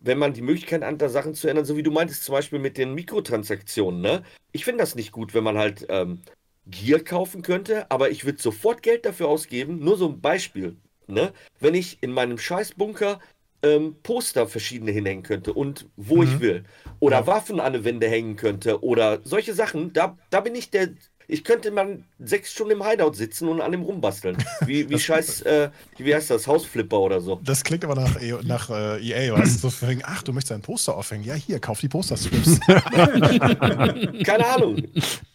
wenn 0.03 0.17
man 0.19 0.33
die 0.33 0.41
Möglichkeit 0.41 0.83
hat, 0.83 1.01
da 1.01 1.09
Sachen 1.09 1.33
zu 1.33 1.47
ändern, 1.47 1.65
so 1.65 1.77
wie 1.77 1.83
du 1.83 1.91
meintest, 1.91 2.23
zum 2.25 2.33
Beispiel 2.33 2.59
mit 2.59 2.77
den 2.77 2.93
Mikrotransaktionen, 2.93 4.01
ne? 4.01 4.23
Ich 4.51 4.65
finde 4.65 4.79
das 4.83 4.95
nicht 4.95 5.11
gut, 5.11 5.33
wenn 5.33 5.43
man 5.43 5.57
halt 5.57 5.85
ähm, 5.89 6.21
Gear 6.65 6.99
kaufen 6.99 7.41
könnte, 7.41 7.89
aber 7.91 8.11
ich 8.11 8.25
würde 8.25 8.41
sofort 8.41 8.83
Geld 8.83 9.05
dafür 9.05 9.27
ausgeben, 9.29 9.79
nur 9.79 9.97
so 9.97 10.07
ein 10.09 10.21
Beispiel, 10.21 10.77
ne? 11.07 11.33
Wenn 11.59 11.73
ich 11.75 12.03
in 12.03 12.11
meinem 12.11 12.37
Scheißbunker 12.37 13.19
ähm, 13.63 13.95
Poster 14.03 14.47
verschiedene 14.47 14.91
hinhängen 14.91 15.23
könnte 15.23 15.53
und 15.53 15.87
wo 15.95 16.17
Mhm. 16.17 16.23
ich 16.23 16.39
will. 16.41 16.63
Oder 16.99 17.19
Ja. 17.19 17.27
Waffen 17.27 17.59
an 17.61 17.67
eine 17.73 17.85
Wände 17.85 18.07
hängen 18.09 18.35
könnte 18.35 18.83
oder 18.83 19.21
solche 19.23 19.53
Sachen, 19.53 19.93
da, 19.93 20.17
da 20.29 20.41
bin 20.41 20.55
ich 20.55 20.69
der. 20.69 20.89
Ich 21.27 21.43
könnte 21.43 21.71
mal 21.71 21.99
sechs 22.19 22.51
Stunden 22.51 22.73
im 22.73 22.85
Hideout 22.87 23.13
sitzen 23.13 23.47
und 23.47 23.61
an 23.61 23.71
dem 23.71 23.81
rumbasteln. 23.81 24.37
Wie, 24.65 24.89
wie 24.89 24.99
scheiß, 25.07 25.41
äh, 25.43 25.69
wie 25.97 26.13
heißt 26.13 26.29
das, 26.29 26.47
Hausflipper 26.47 26.99
oder 26.99 27.21
so. 27.21 27.39
Das 27.43 27.63
klingt 27.63 27.83
aber 27.85 27.95
nach, 27.95 28.21
E- 28.21 28.39
nach 28.43 28.69
äh, 28.69 28.99
EA, 29.01 29.33
weißt 29.33 29.63
du? 29.63 29.69
So 29.69 29.87
ach, 30.03 30.23
du 30.23 30.33
möchtest 30.33 30.51
ein 30.53 30.61
Poster 30.61 30.95
aufhängen. 30.95 31.23
Ja, 31.23 31.35
hier, 31.35 31.59
kauf 31.59 31.79
die 31.79 31.87
Poster-Strips. 31.89 32.59
Keine 34.23 34.45
Ahnung. 34.47 34.83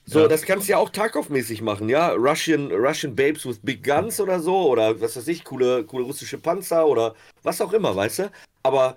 So, 0.04 0.20
Ja. 0.20 0.28
das 0.28 0.42
kannst 0.42 0.68
du 0.68 0.72
ja 0.72 0.78
auch 0.78 0.90
Tarkov-mäßig 0.90 1.62
machen, 1.62 1.88
ja? 1.88 2.10
Russian, 2.12 2.70
Russian 2.72 3.14
Babes 3.14 3.44
with 3.46 3.58
Big 3.62 3.84
Guns 3.84 4.20
oder 4.20 4.40
so, 4.40 4.70
oder 4.70 5.00
was 5.00 5.16
weiß 5.16 5.28
ich, 5.28 5.44
coole, 5.44 5.84
coole 5.84 6.04
russische 6.04 6.38
Panzer 6.38 6.86
oder 6.86 7.14
was 7.42 7.60
auch 7.60 7.72
immer, 7.72 7.94
weißt 7.94 8.20
du? 8.20 8.30
Aber 8.62 8.96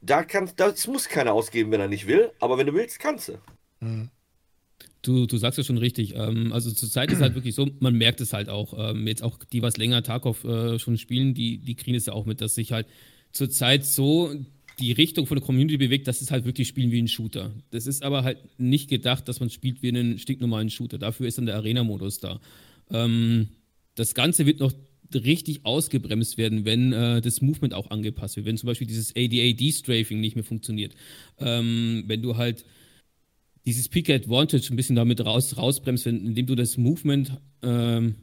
da 0.00 0.22
kannst, 0.24 0.58
das 0.60 0.86
muss 0.86 1.08
keiner 1.08 1.32
ausgeben, 1.32 1.70
wenn 1.70 1.80
er 1.80 1.88
nicht 1.88 2.06
will, 2.06 2.30
aber 2.40 2.58
wenn 2.58 2.66
du 2.66 2.74
willst, 2.74 2.98
kannst 2.98 3.28
du. 3.28 3.38
Hm. 3.80 4.10
Du, 5.04 5.26
du 5.26 5.36
sagst 5.36 5.58
es 5.58 5.66
schon 5.66 5.78
richtig. 5.78 6.14
Ähm, 6.16 6.52
also 6.52 6.70
zurzeit 6.70 7.12
ist 7.12 7.20
halt 7.20 7.34
wirklich 7.36 7.54
so, 7.54 7.68
man 7.80 7.94
merkt 7.94 8.20
es 8.20 8.32
halt 8.32 8.48
auch. 8.48 8.74
Ähm, 8.90 9.06
jetzt 9.06 9.22
auch 9.22 9.38
die, 9.52 9.62
was 9.62 9.76
länger 9.76 10.02
Tarkov 10.02 10.44
äh, 10.44 10.78
schon 10.78 10.98
spielen, 10.98 11.34
die, 11.34 11.58
die 11.58 11.74
kriegen 11.74 11.96
es 11.96 12.06
ja 12.06 12.12
auch 12.12 12.26
mit, 12.26 12.40
dass 12.40 12.54
sich 12.54 12.72
halt 12.72 12.86
zurzeit 13.32 13.84
so 13.84 14.34
die 14.78 14.92
Richtung 14.92 15.26
von 15.26 15.36
der 15.36 15.44
Community 15.44 15.76
bewegt, 15.76 16.08
dass 16.08 16.20
es 16.20 16.30
halt 16.30 16.44
wirklich 16.44 16.68
spielen 16.68 16.90
wie 16.90 17.00
ein 17.00 17.08
Shooter. 17.08 17.52
Das 17.70 17.86
ist 17.86 18.02
aber 18.02 18.24
halt 18.24 18.38
nicht 18.58 18.88
gedacht, 18.88 19.28
dass 19.28 19.40
man 19.40 19.50
spielt 19.50 19.82
wie 19.82 19.88
einen 19.88 20.18
stinknormalen 20.18 20.70
Shooter. 20.70 20.98
Dafür 20.98 21.26
ist 21.26 21.38
dann 21.38 21.46
der 21.46 21.56
Arena-Modus 21.56 22.18
da. 22.18 22.40
Ähm, 22.90 23.48
das 23.94 24.14
Ganze 24.14 24.46
wird 24.46 24.60
noch 24.60 24.72
richtig 25.12 25.64
ausgebremst 25.64 26.38
werden, 26.38 26.64
wenn 26.64 26.92
äh, 26.92 27.20
das 27.20 27.40
Movement 27.40 27.74
auch 27.74 27.90
angepasst 27.90 28.36
wird. 28.36 28.46
Wenn 28.46 28.56
zum 28.56 28.66
Beispiel 28.66 28.86
dieses 28.86 29.14
ADAD-Strafing 29.14 30.20
nicht 30.20 30.34
mehr 30.34 30.44
funktioniert. 30.44 30.94
Ähm, 31.38 32.04
wenn 32.06 32.22
du 32.22 32.36
halt 32.36 32.64
dieses 33.66 33.88
Peak 33.88 34.10
Advantage 34.10 34.68
ein 34.70 34.76
bisschen 34.76 34.96
damit 34.96 35.24
raus, 35.24 35.56
rausbremst, 35.56 36.06
indem 36.06 36.46
du 36.46 36.54
das 36.54 36.76
Movement 36.76 37.40
ähm, 37.62 38.16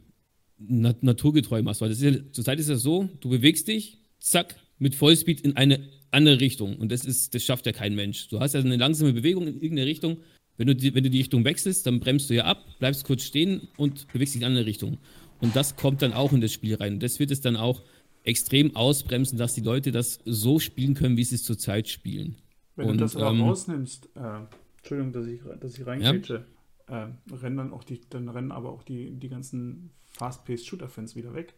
nat 0.58 1.02
naturgetreu 1.02 1.62
machst. 1.62 1.80
Weil 1.80 1.88
das 1.88 2.00
ist 2.00 2.14
ja, 2.14 2.32
zurzeit 2.32 2.60
ist 2.60 2.68
das 2.68 2.82
so, 2.82 3.08
du 3.20 3.28
bewegst 3.28 3.68
dich, 3.68 3.98
zack, 4.20 4.56
mit 4.78 4.94
Vollspeed 4.94 5.40
in 5.40 5.56
eine 5.56 5.88
andere 6.10 6.40
Richtung. 6.40 6.76
Und 6.76 6.92
das 6.92 7.04
ist, 7.04 7.34
das 7.34 7.44
schafft 7.44 7.66
ja 7.66 7.72
kein 7.72 7.94
Mensch. 7.94 8.28
Du 8.28 8.40
hast 8.40 8.54
ja 8.54 8.60
eine 8.60 8.76
langsame 8.76 9.12
Bewegung 9.12 9.46
in 9.46 9.54
irgendeine 9.54 9.86
Richtung. 9.86 10.18
Wenn 10.56 10.66
du, 10.66 10.76
die, 10.76 10.94
wenn 10.94 11.02
du 11.02 11.10
die 11.10 11.18
Richtung 11.18 11.44
wechselst, 11.44 11.86
dann 11.86 11.98
bremst 11.98 12.30
du 12.30 12.34
ja 12.34 12.44
ab, 12.44 12.64
bleibst 12.78 13.04
kurz 13.04 13.22
stehen 13.24 13.68
und 13.76 14.06
bewegst 14.12 14.34
dich 14.34 14.42
in 14.42 14.46
eine 14.46 14.52
andere 14.54 14.66
Richtung. 14.66 14.98
Und 15.40 15.56
das 15.56 15.76
kommt 15.76 16.02
dann 16.02 16.12
auch 16.12 16.32
in 16.32 16.40
das 16.40 16.52
Spiel 16.52 16.74
rein. 16.74 16.94
Und 16.94 17.02
das 17.02 17.18
wird 17.18 17.30
es 17.30 17.40
dann 17.40 17.56
auch 17.56 17.82
extrem 18.22 18.76
ausbremsen, 18.76 19.38
dass 19.38 19.54
die 19.54 19.60
Leute 19.60 19.90
das 19.90 20.20
so 20.24 20.60
spielen 20.60 20.94
können, 20.94 21.16
wie 21.16 21.24
sie 21.24 21.34
es 21.34 21.42
zurzeit 21.42 21.88
spielen. 21.88 22.36
Wenn 22.76 22.90
Und, 22.90 22.98
du 22.98 23.04
das 23.04 23.16
aber 23.16 23.30
ähm, 23.30 23.42
rausnimmst, 23.42 24.08
äh, 24.14 24.40
Entschuldigung, 24.82 25.12
dass 25.12 25.26
ich, 25.26 25.40
dass 25.60 25.78
ich 25.78 25.86
reingrätsche, 25.86 26.44
äh, 26.88 27.06
rennen 27.32 27.56
dann 27.56 27.72
auch 27.72 27.84
die, 27.84 28.00
dann 28.10 28.28
rennen 28.28 28.50
aber 28.52 28.70
auch 28.70 28.82
die, 28.82 29.12
die 29.12 29.28
ganzen 29.28 29.90
Fast-Paced 30.10 30.66
Shooter-Fans 30.66 31.14
wieder 31.16 31.34
weg. 31.34 31.54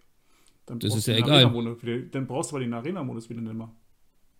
Dann 0.66 0.78
Das 0.78 0.90
brauchst 0.90 0.98
ist 1.00 1.06
du 1.08 1.10
ja 1.12 1.16
den 1.18 1.24
egal. 1.24 1.44
Arena-Modus 1.44 1.82
wieder, 1.82 1.98
dann 2.10 2.26
brauchst 2.26 2.50
du 2.50 2.56
aber 2.56 2.64
den 2.64 2.74
Arena-Modus 2.74 3.28
wieder 3.30 3.40
nicht 3.40 3.54
mehr. 3.54 3.72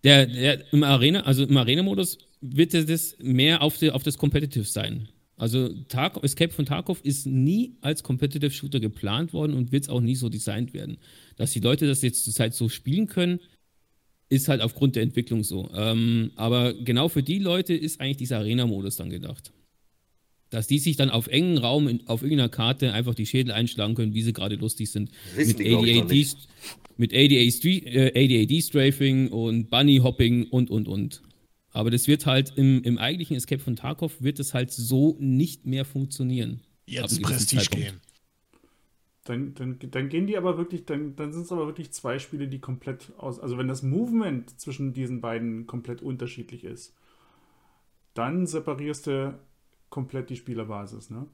Der, 0.03 0.27
der 0.27 0.71
im 0.73 0.83
Arena, 0.83 1.21
also 1.21 1.43
im 1.43 1.57
Arena-Modus 1.57 2.19
wird 2.41 2.73
das 2.75 3.17
mehr 3.19 3.61
auf, 3.63 3.77
die, 3.77 3.89
auf 3.89 4.03
das 4.03 4.17
Competitive 4.17 4.65
sein. 4.65 5.09
Also 5.37 5.67
Tarkov, 5.89 6.23
Escape 6.23 6.53
von 6.53 6.65
Tarkov 6.65 7.01
ist 7.03 7.25
nie 7.25 7.75
als 7.81 8.03
Competitive 8.03 8.51
Shooter 8.51 8.79
geplant 8.79 9.33
worden 9.33 9.53
und 9.53 9.71
wird 9.71 9.83
es 9.83 9.89
auch 9.89 9.99
nie 9.99 10.15
so 10.15 10.29
designt 10.29 10.73
werden. 10.73 10.97
Dass 11.37 11.51
die 11.51 11.59
Leute 11.59 11.87
das 11.87 12.01
jetzt 12.03 12.23
zurzeit 12.23 12.53
so 12.53 12.69
spielen 12.69 13.07
können, 13.07 13.39
ist 14.29 14.47
halt 14.47 14.61
aufgrund 14.61 14.95
der 14.95 15.03
Entwicklung 15.03 15.43
so. 15.43 15.69
Ähm, 15.75 16.31
aber 16.35 16.73
genau 16.73 17.09
für 17.09 17.23
die 17.23 17.39
Leute 17.39 17.73
ist 17.73 18.01
eigentlich 18.01 18.17
dieser 18.17 18.39
Arena-Modus 18.39 18.95
dann 18.95 19.09
gedacht. 19.09 19.51
Dass 20.49 20.67
die 20.67 20.79
sich 20.79 20.95
dann 20.95 21.09
auf 21.09 21.27
engen 21.27 21.57
Raum 21.57 21.87
in, 21.87 22.07
auf 22.07 22.21
irgendeiner 22.21 22.49
Karte 22.49 22.93
einfach 22.93 23.15
die 23.15 23.25
Schädel 23.25 23.51
einschlagen 23.51 23.95
können, 23.95 24.13
wie 24.13 24.21
sie 24.21 24.33
gerade 24.33 24.55
lustig 24.55 24.89
sind. 24.91 25.11
Wissen 25.35 25.57
Mit 25.57 25.67
ADAD, 25.67 26.07
nicht. 26.09 26.37
mit 26.97 27.13
ADA 27.13 27.41
Stre- 27.49 27.85
äh, 27.85 28.11
ADAD-Strafing 28.45 29.29
und 29.29 29.69
Bunny-Hopping 29.69 30.45
und, 30.49 30.69
und, 30.69 30.87
und. 30.87 31.21
Aber 31.71 31.91
das 31.91 32.07
wird 32.07 32.25
halt 32.25 32.53
im, 32.55 32.81
im 32.83 32.97
eigentlichen 32.97 33.35
Escape 33.35 33.61
von 33.61 33.75
Tarkov 33.75 34.21
wird 34.21 34.39
es 34.39 34.53
halt 34.53 34.71
so 34.71 35.17
nicht 35.19 35.65
mehr 35.65 35.83
funktionieren. 35.83 36.61
Jetzt 36.87 37.13
einem 37.15 37.23
gewissen 37.23 37.23
Prestige 37.23 37.61
Zeitpunkt. 37.63 37.85
gehen. 37.87 38.01
Dann, 39.25 39.55
dann, 39.55 39.79
dann 39.79 40.09
gehen 40.09 40.27
die 40.27 40.37
aber 40.37 40.57
wirklich, 40.57 40.85
dann, 40.85 41.15
dann 41.15 41.33
sind 41.33 41.43
es 41.43 41.51
aber 41.51 41.65
wirklich 41.65 41.91
zwei 41.91 42.19
Spiele, 42.19 42.47
die 42.47 42.59
komplett 42.59 43.11
aus. 43.17 43.39
Also 43.39 43.57
wenn 43.57 43.67
das 43.67 43.81
Movement 43.81 44.59
zwischen 44.59 44.93
diesen 44.93 45.19
beiden 45.19 45.65
komplett 45.65 46.03
unterschiedlich 46.03 46.63
ist, 46.63 46.95
dann 48.13 48.45
separierst 48.45 49.07
du 49.07 49.39
komplett 49.89 50.29
die 50.29 50.35
Spielerbasis, 50.35 51.09
ne? 51.09 51.25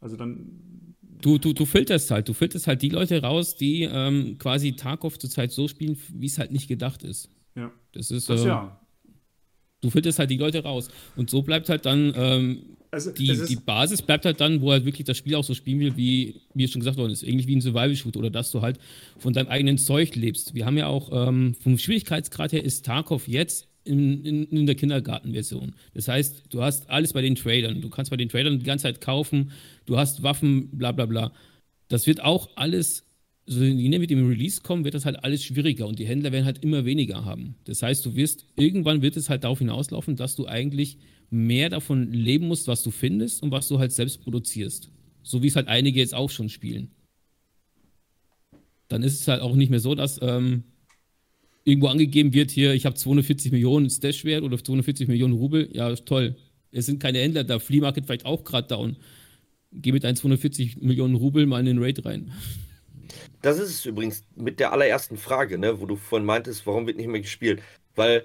Also 0.00 0.16
dann. 0.16 0.94
Du, 1.00 1.38
du, 1.38 1.54
du 1.54 1.64
filterst 1.64 2.10
halt, 2.10 2.28
du 2.28 2.34
filterst 2.34 2.66
halt 2.66 2.82
die 2.82 2.90
Leute 2.90 3.22
raus, 3.22 3.56
die 3.56 3.84
ähm, 3.84 4.36
quasi 4.38 4.76
Tarkov 4.76 5.18
zurzeit 5.18 5.52
so 5.52 5.68
spielen, 5.68 5.96
wie 6.12 6.26
es 6.26 6.38
halt 6.38 6.52
nicht 6.52 6.68
gedacht 6.68 7.02
ist. 7.02 7.30
Ja. 7.54 7.72
Das 7.92 8.10
ist, 8.10 8.28
Das 8.28 8.44
äh, 8.44 8.48
ja. 8.48 8.78
du 9.80 9.88
filterst 9.88 10.18
halt 10.18 10.30
die 10.30 10.36
Leute 10.36 10.62
raus. 10.62 10.90
Und 11.16 11.30
so 11.30 11.40
bleibt 11.40 11.70
halt 11.70 11.86
dann 11.86 12.12
ähm, 12.14 12.75
Also 12.90 13.10
die, 13.10 13.32
die 13.48 13.56
Basis 13.56 14.02
bleibt 14.02 14.24
halt 14.24 14.40
dann, 14.40 14.60
wo 14.60 14.72
halt 14.72 14.84
wirklich 14.84 15.04
das 15.04 15.16
Spiel 15.16 15.34
auch 15.34 15.44
so 15.44 15.54
spielen 15.54 15.80
will, 15.80 15.96
wie 15.96 16.40
mir 16.54 16.68
schon 16.68 16.80
gesagt 16.80 16.96
worden 16.96 17.12
ist. 17.12 17.22
Ähnlich 17.22 17.46
wie 17.46 17.56
ein 17.56 17.60
Survival-Shoot 17.60 18.16
oder 18.16 18.30
dass 18.30 18.50
du 18.50 18.62
halt 18.62 18.78
von 19.18 19.32
deinem 19.32 19.48
eigenen 19.48 19.78
Zeug 19.78 20.14
lebst. 20.14 20.54
Wir 20.54 20.66
haben 20.66 20.78
ja 20.78 20.86
auch 20.86 21.28
ähm, 21.28 21.54
vom 21.54 21.78
Schwierigkeitsgrad 21.78 22.52
her 22.52 22.64
ist 22.64 22.84
Tarkov 22.84 23.28
jetzt 23.28 23.68
in, 23.86 24.24
in, 24.24 24.44
in 24.44 24.66
der 24.66 24.74
Kindergartenversion. 24.74 25.74
Das 25.94 26.08
heißt, 26.08 26.44
du 26.50 26.62
hast 26.62 26.90
alles 26.90 27.12
bei 27.12 27.22
den 27.22 27.34
Tradern. 27.34 27.80
Du 27.80 27.88
kannst 27.88 28.10
bei 28.10 28.16
den 28.16 28.28
Tradern 28.28 28.58
die 28.58 28.64
ganze 28.64 28.84
Zeit 28.84 29.00
kaufen. 29.00 29.52
Du 29.86 29.96
hast 29.96 30.22
Waffen, 30.22 30.70
bla 30.76 30.92
bla 30.92 31.06
bla. 31.06 31.32
Das 31.88 32.06
wird 32.06 32.22
auch 32.22 32.50
alles, 32.56 33.04
so 33.46 33.62
je 33.62 33.88
näher 33.88 34.00
mit 34.00 34.10
dem 34.10 34.28
Release 34.28 34.60
kommen, 34.60 34.84
wird 34.84 34.94
das 34.94 35.04
halt 35.04 35.22
alles 35.22 35.44
schwieriger 35.44 35.86
und 35.86 35.98
die 35.98 36.06
Händler 36.06 36.32
werden 36.32 36.44
halt 36.44 36.64
immer 36.64 36.84
weniger 36.84 37.24
haben. 37.24 37.54
Das 37.64 37.82
heißt, 37.82 38.04
du 38.04 38.16
wirst, 38.16 38.44
irgendwann 38.56 39.02
wird 39.02 39.16
es 39.16 39.30
halt 39.30 39.44
darauf 39.44 39.60
hinauslaufen, 39.60 40.16
dass 40.16 40.34
du 40.34 40.46
eigentlich 40.46 40.98
mehr 41.30 41.68
davon 41.70 42.12
leben 42.12 42.48
musst, 42.48 42.68
was 42.68 42.82
du 42.82 42.90
findest 42.90 43.42
und 43.42 43.50
was 43.50 43.68
du 43.68 43.78
halt 43.78 43.92
selbst 43.92 44.22
produzierst. 44.22 44.90
So 45.22 45.42
wie 45.42 45.48
es 45.48 45.56
halt 45.56 45.68
einige 45.68 46.00
jetzt 46.00 46.14
auch 46.14 46.30
schon 46.30 46.48
spielen. 46.48 46.90
dann 48.88 49.02
ist 49.02 49.20
es 49.20 49.28
halt 49.28 49.42
auch 49.42 49.56
nicht 49.56 49.70
mehr 49.70 49.80
so, 49.80 49.94
dass 49.94 50.20
ähm, 50.22 50.62
irgendwo 51.64 51.88
angegeben 51.88 52.32
wird, 52.32 52.50
hier, 52.50 52.72
ich 52.74 52.86
habe 52.86 52.94
240 52.94 53.50
Millionen 53.50 53.90
Stash-Wert 53.90 54.44
oder 54.44 54.56
240 54.56 55.08
Millionen 55.08 55.34
Rubel. 55.34 55.68
Ja, 55.72 55.94
toll. 55.96 56.36
Es 56.70 56.86
sind 56.86 57.00
keine 57.00 57.18
Händler 57.18 57.42
da. 57.42 57.58
Flea 57.58 57.80
Market 57.80 58.06
vielleicht 58.06 58.24
auch 58.24 58.44
gerade 58.44 58.68
down. 58.68 58.96
Geh 59.72 59.92
mit 59.92 60.04
deinen 60.04 60.16
240 60.16 60.80
Millionen 60.80 61.16
Rubel 61.16 61.46
mal 61.46 61.58
in 61.58 61.66
den 61.66 61.82
Raid 61.82 62.04
rein. 62.04 62.32
Das 63.42 63.58
ist 63.58 63.70
es 63.70 63.86
übrigens 63.86 64.24
mit 64.36 64.60
der 64.60 64.72
allerersten 64.72 65.16
Frage, 65.16 65.58
ne, 65.58 65.80
wo 65.80 65.86
du 65.86 65.96
vorhin 65.96 66.24
meintest, 66.24 66.66
warum 66.66 66.86
wird 66.86 66.96
nicht 66.96 67.08
mehr 67.08 67.20
gespielt? 67.20 67.62
Weil 67.94 68.24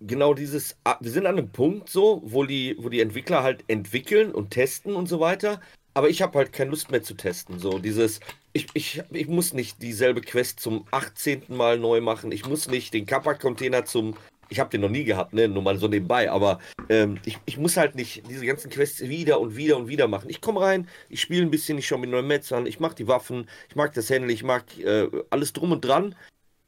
genau 0.00 0.34
dieses, 0.34 0.76
ah, 0.84 0.96
wir 1.00 1.10
sind 1.10 1.26
an 1.26 1.38
einem 1.38 1.50
Punkt 1.50 1.88
so, 1.88 2.22
wo 2.24 2.44
die, 2.44 2.76
wo 2.78 2.88
die 2.88 3.00
Entwickler 3.00 3.42
halt 3.42 3.64
entwickeln 3.68 4.32
und 4.32 4.50
testen 4.50 4.94
und 4.94 5.08
so 5.08 5.20
weiter, 5.20 5.60
aber 5.94 6.08
ich 6.08 6.22
habe 6.22 6.38
halt 6.38 6.52
keine 6.52 6.70
Lust 6.70 6.90
mehr 6.90 7.02
zu 7.02 7.14
testen. 7.14 7.58
So 7.58 7.78
dieses, 7.78 8.20
ich, 8.52 8.68
ich, 8.74 9.02
ich 9.10 9.28
muss 9.28 9.52
nicht 9.52 9.82
dieselbe 9.82 10.20
Quest 10.20 10.60
zum 10.60 10.86
18. 10.90 11.44
Mal 11.48 11.78
neu 11.78 12.00
machen, 12.00 12.32
ich 12.32 12.46
muss 12.46 12.68
nicht 12.68 12.94
den 12.94 13.06
Kappa-Container 13.06 13.84
zum, 13.84 14.16
ich 14.48 14.60
habe 14.60 14.70
den 14.70 14.80
noch 14.80 14.88
nie 14.88 15.04
gehabt, 15.04 15.32
ne, 15.32 15.48
nur 15.48 15.62
mal 15.62 15.78
so 15.78 15.88
nebenbei, 15.88 16.30
aber 16.30 16.58
ähm, 16.88 17.18
ich, 17.24 17.38
ich 17.46 17.56
muss 17.56 17.76
halt 17.76 17.94
nicht 17.94 18.28
diese 18.28 18.46
ganzen 18.46 18.70
Quests 18.70 19.00
wieder 19.00 19.40
und 19.40 19.56
wieder 19.56 19.76
und 19.76 19.88
wieder 19.88 20.08
machen. 20.08 20.30
Ich 20.30 20.40
komme 20.40 20.60
rein, 20.60 20.88
ich 21.08 21.20
spiele 21.20 21.42
ein 21.42 21.50
bisschen, 21.50 21.78
ich 21.78 21.86
schaue 21.86 22.00
mir 22.00 22.08
neue 22.08 22.22
Mets 22.22 22.52
an, 22.52 22.66
ich 22.66 22.80
mag 22.80 22.96
die 22.96 23.08
Waffen, 23.08 23.48
ich 23.68 23.76
mag 23.76 23.92
das 23.94 24.10
Handle, 24.10 24.32
ich 24.32 24.42
mag 24.42 24.64
äh, 24.78 25.08
alles 25.30 25.52
drum 25.52 25.72
und 25.72 25.84
dran, 25.84 26.14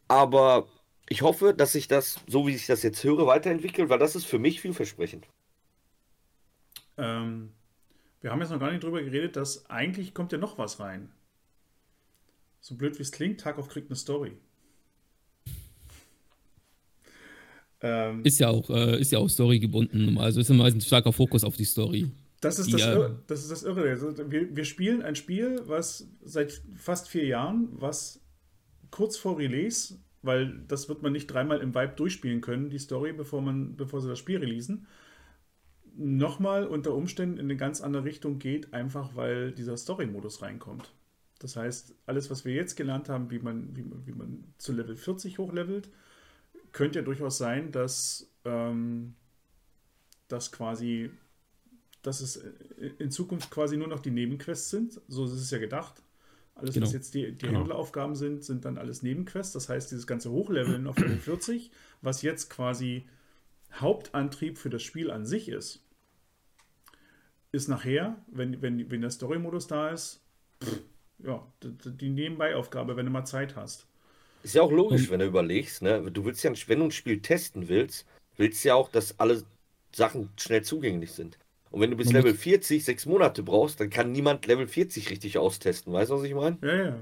aber 0.08 0.66
ich 1.08 1.22
hoffe, 1.22 1.54
dass 1.54 1.72
sich 1.72 1.88
das, 1.88 2.20
so 2.26 2.46
wie 2.46 2.54
ich 2.54 2.66
das 2.66 2.82
jetzt 2.82 3.02
höre, 3.04 3.26
weiterentwickelt, 3.26 3.88
weil 3.88 3.98
das 3.98 4.16
ist 4.16 4.24
für 4.24 4.38
mich 4.38 4.60
vielversprechend. 4.60 5.26
Ähm, 6.96 7.52
wir 8.20 8.30
haben 8.30 8.40
jetzt 8.40 8.50
noch 8.50 8.60
gar 8.60 8.70
nicht 8.70 8.82
drüber 8.82 9.02
geredet, 9.02 9.36
dass 9.36 9.68
eigentlich 9.68 10.14
kommt 10.14 10.32
ja 10.32 10.38
noch 10.38 10.58
was 10.58 10.80
rein. 10.80 11.10
So 12.60 12.76
blöd 12.76 12.98
wie 12.98 13.02
es 13.02 13.10
klingt, 13.10 13.40
Tarkov 13.40 13.68
kriegt 13.68 13.90
eine 13.90 13.96
Story. 13.96 14.36
Ähm, 17.80 18.24
ist 18.24 18.38
ja 18.38 18.48
auch, 18.48 18.70
äh, 18.70 19.00
ist 19.00 19.10
ja 19.10 19.18
auch 19.18 19.28
Story 19.28 19.58
gebunden. 19.58 20.16
Also 20.18 20.40
ist 20.40 20.50
immer 20.50 20.66
ein 20.66 20.80
starker 20.80 21.12
Fokus 21.12 21.42
auf 21.42 21.56
die 21.56 21.64
Story. 21.64 22.10
Das 22.40 22.58
ist, 22.58 22.68
die, 22.68 22.72
das, 22.72 22.82
äh, 22.82 22.92
Irre, 22.92 23.22
das 23.26 23.40
ist 23.42 23.50
das 23.50 23.62
Irre. 23.64 23.88
Also 23.90 24.30
wir, 24.30 24.54
wir 24.54 24.64
spielen 24.64 25.02
ein 25.02 25.16
Spiel, 25.16 25.60
was 25.66 26.08
seit 26.22 26.62
fast 26.76 27.08
vier 27.08 27.26
Jahren, 27.26 27.68
was 27.72 28.20
kurz 28.90 29.16
vor 29.16 29.38
Release 29.38 29.98
weil 30.22 30.60
das 30.68 30.88
wird 30.88 31.02
man 31.02 31.12
nicht 31.12 31.26
dreimal 31.26 31.60
im 31.60 31.74
Vibe 31.74 31.94
durchspielen 31.96 32.40
können, 32.40 32.70
die 32.70 32.78
Story, 32.78 33.12
bevor, 33.12 33.42
man, 33.42 33.76
bevor 33.76 34.00
sie 34.00 34.08
das 34.08 34.18
Spiel 34.18 34.38
releasen. 34.38 34.86
Nochmal 35.94 36.66
unter 36.66 36.94
Umständen 36.94 37.38
in 37.38 37.46
eine 37.46 37.56
ganz 37.56 37.80
andere 37.80 38.04
Richtung 38.04 38.38
geht, 38.38 38.72
einfach 38.72 39.14
weil 39.14 39.52
dieser 39.52 39.76
Story-Modus 39.76 40.40
reinkommt. 40.40 40.92
Das 41.38 41.56
heißt, 41.56 41.94
alles, 42.06 42.30
was 42.30 42.44
wir 42.44 42.54
jetzt 42.54 42.76
gelernt 42.76 43.08
haben, 43.08 43.30
wie 43.30 43.40
man, 43.40 43.76
wie 43.76 43.84
wie 44.06 44.12
man 44.12 44.44
zu 44.58 44.72
Level 44.72 44.96
40 44.96 45.38
hochlevelt, 45.38 45.90
könnte 46.70 47.00
ja 47.00 47.04
durchaus 47.04 47.36
sein, 47.36 47.72
dass 47.72 48.30
ähm, 48.44 49.14
das 50.28 50.52
quasi, 50.52 51.10
dass 52.02 52.20
es 52.20 52.42
in 52.98 53.10
Zukunft 53.10 53.50
quasi 53.50 53.76
nur 53.76 53.88
noch 53.88 54.00
die 54.00 54.12
Nebenquests 54.12 54.70
sind. 54.70 55.00
So 55.08 55.24
ist 55.24 55.32
es 55.32 55.50
ja 55.50 55.58
gedacht. 55.58 56.02
Alles, 56.54 56.74
genau. 56.74 56.86
was 56.86 56.92
jetzt 56.92 57.14
die, 57.14 57.32
die 57.32 57.46
genau. 57.46 57.60
Händleraufgaben 57.60 58.14
sind, 58.14 58.44
sind 58.44 58.64
dann 58.64 58.78
alles 58.78 59.02
Nebenquests. 59.02 59.52
Das 59.52 59.68
heißt, 59.68 59.90
dieses 59.90 60.06
ganze 60.06 60.30
Hochleveln 60.30 60.86
auf 60.86 60.98
Level 60.98 61.18
40, 61.18 61.70
was 62.02 62.22
jetzt 62.22 62.50
quasi 62.50 63.06
Hauptantrieb 63.74 64.58
für 64.58 64.70
das 64.70 64.82
Spiel 64.82 65.10
an 65.10 65.24
sich 65.24 65.48
ist, 65.48 65.82
ist 67.52 67.68
nachher, 67.68 68.16
wenn, 68.28 68.60
wenn, 68.62 68.90
wenn 68.90 69.00
der 69.00 69.10
Story-Modus 69.10 69.66
da 69.66 69.90
ist, 69.90 70.20
pff, 70.62 70.80
ja, 71.24 71.46
die 71.62 72.10
Nebenbei-Aufgabe, 72.10 72.96
wenn 72.96 73.06
du 73.06 73.12
mal 73.12 73.24
Zeit 73.24 73.56
hast. 73.56 73.86
Ist 74.42 74.54
ja 74.54 74.62
auch 74.62 74.72
logisch, 74.72 75.08
wenn 75.10 75.20
du 75.20 75.26
überlegst, 75.26 75.82
ne? 75.82 76.10
Du 76.10 76.24
willst 76.24 76.42
ja, 76.42 76.52
wenn 76.66 76.80
du 76.80 76.86
ein 76.86 76.90
Spiel 76.90 77.20
testen 77.20 77.68
willst, 77.68 78.06
willst 78.36 78.64
du 78.64 78.68
ja 78.68 78.74
auch, 78.74 78.90
dass 78.90 79.18
alle 79.20 79.44
Sachen 79.94 80.30
schnell 80.36 80.62
zugänglich 80.62 81.12
sind. 81.12 81.38
Und 81.72 81.80
wenn 81.80 81.90
du 81.90 81.96
bis 81.96 82.12
Level 82.12 82.34
40 82.34 82.84
sechs 82.84 83.06
Monate 83.06 83.42
brauchst, 83.42 83.80
dann 83.80 83.90
kann 83.90 84.12
niemand 84.12 84.46
Level 84.46 84.68
40 84.68 85.10
richtig 85.10 85.38
austesten. 85.38 85.92
Weißt 85.92 86.10
du, 86.10 86.16
was 86.16 86.24
ich 86.24 86.34
meine? 86.34 86.58
Ja, 86.62 86.84
ja. 86.84 86.96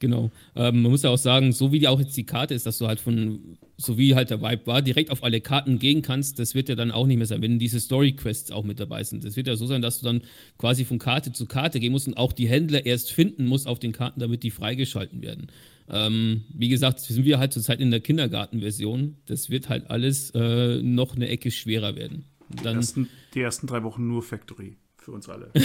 Genau. 0.00 0.30
Ähm, 0.56 0.82
man 0.82 0.90
muss 0.90 1.02
ja 1.02 1.10
auch 1.10 1.18
sagen, 1.18 1.52
so 1.52 1.72
wie 1.72 1.86
auch 1.86 2.00
jetzt 2.00 2.16
die 2.16 2.24
Karte 2.24 2.54
ist, 2.54 2.64
dass 2.66 2.78
du 2.78 2.88
halt 2.88 3.00
von, 3.00 3.58
so 3.76 3.98
wie 3.98 4.14
halt 4.14 4.30
der 4.30 4.40
Vibe 4.40 4.66
war, 4.66 4.82
direkt 4.82 5.10
auf 5.10 5.22
alle 5.22 5.42
Karten 5.42 5.78
gehen 5.78 6.00
kannst, 6.00 6.38
das 6.38 6.54
wird 6.54 6.70
ja 6.70 6.74
dann 6.74 6.90
auch 6.90 7.06
nicht 7.06 7.18
mehr 7.18 7.26
sein, 7.26 7.42
wenn 7.42 7.58
diese 7.58 7.78
Story-Quests 7.78 8.50
auch 8.50 8.64
mit 8.64 8.80
dabei 8.80 9.04
sind. 9.04 9.24
Das 9.24 9.36
wird 9.36 9.46
ja 9.46 9.56
so 9.56 9.66
sein, 9.66 9.82
dass 9.82 10.00
du 10.00 10.06
dann 10.06 10.22
quasi 10.56 10.86
von 10.86 10.98
Karte 10.98 11.32
zu 11.32 11.44
Karte 11.44 11.80
gehen 11.80 11.92
musst 11.92 12.08
und 12.08 12.16
auch 12.16 12.32
die 12.32 12.48
Händler 12.48 12.86
erst 12.86 13.12
finden 13.12 13.46
musst 13.46 13.66
auf 13.66 13.78
den 13.78 13.92
Karten, 13.92 14.20
damit 14.20 14.42
die 14.42 14.50
freigeschalten 14.50 15.20
werden. 15.20 15.48
Ähm, 15.90 16.44
wie 16.54 16.70
gesagt, 16.70 17.00
sind 17.00 17.24
wir 17.26 17.38
halt 17.38 17.52
zurzeit 17.52 17.80
in 17.80 17.90
der 17.90 18.00
Kindergartenversion. 18.00 19.16
Das 19.26 19.50
wird 19.50 19.68
halt 19.68 19.90
alles 19.90 20.30
äh, 20.30 20.80
noch 20.82 21.14
eine 21.14 21.28
Ecke 21.28 21.50
schwerer 21.50 21.94
werden. 21.94 22.24
Die, 22.48 22.64
ersten, 22.64 23.08
die 23.34 23.40
ersten 23.40 23.66
drei 23.66 23.82
Wochen 23.82 24.06
nur 24.06 24.22
Factory 24.22 24.76
für 24.98 25.12
uns 25.12 25.28
alle. 25.28 25.50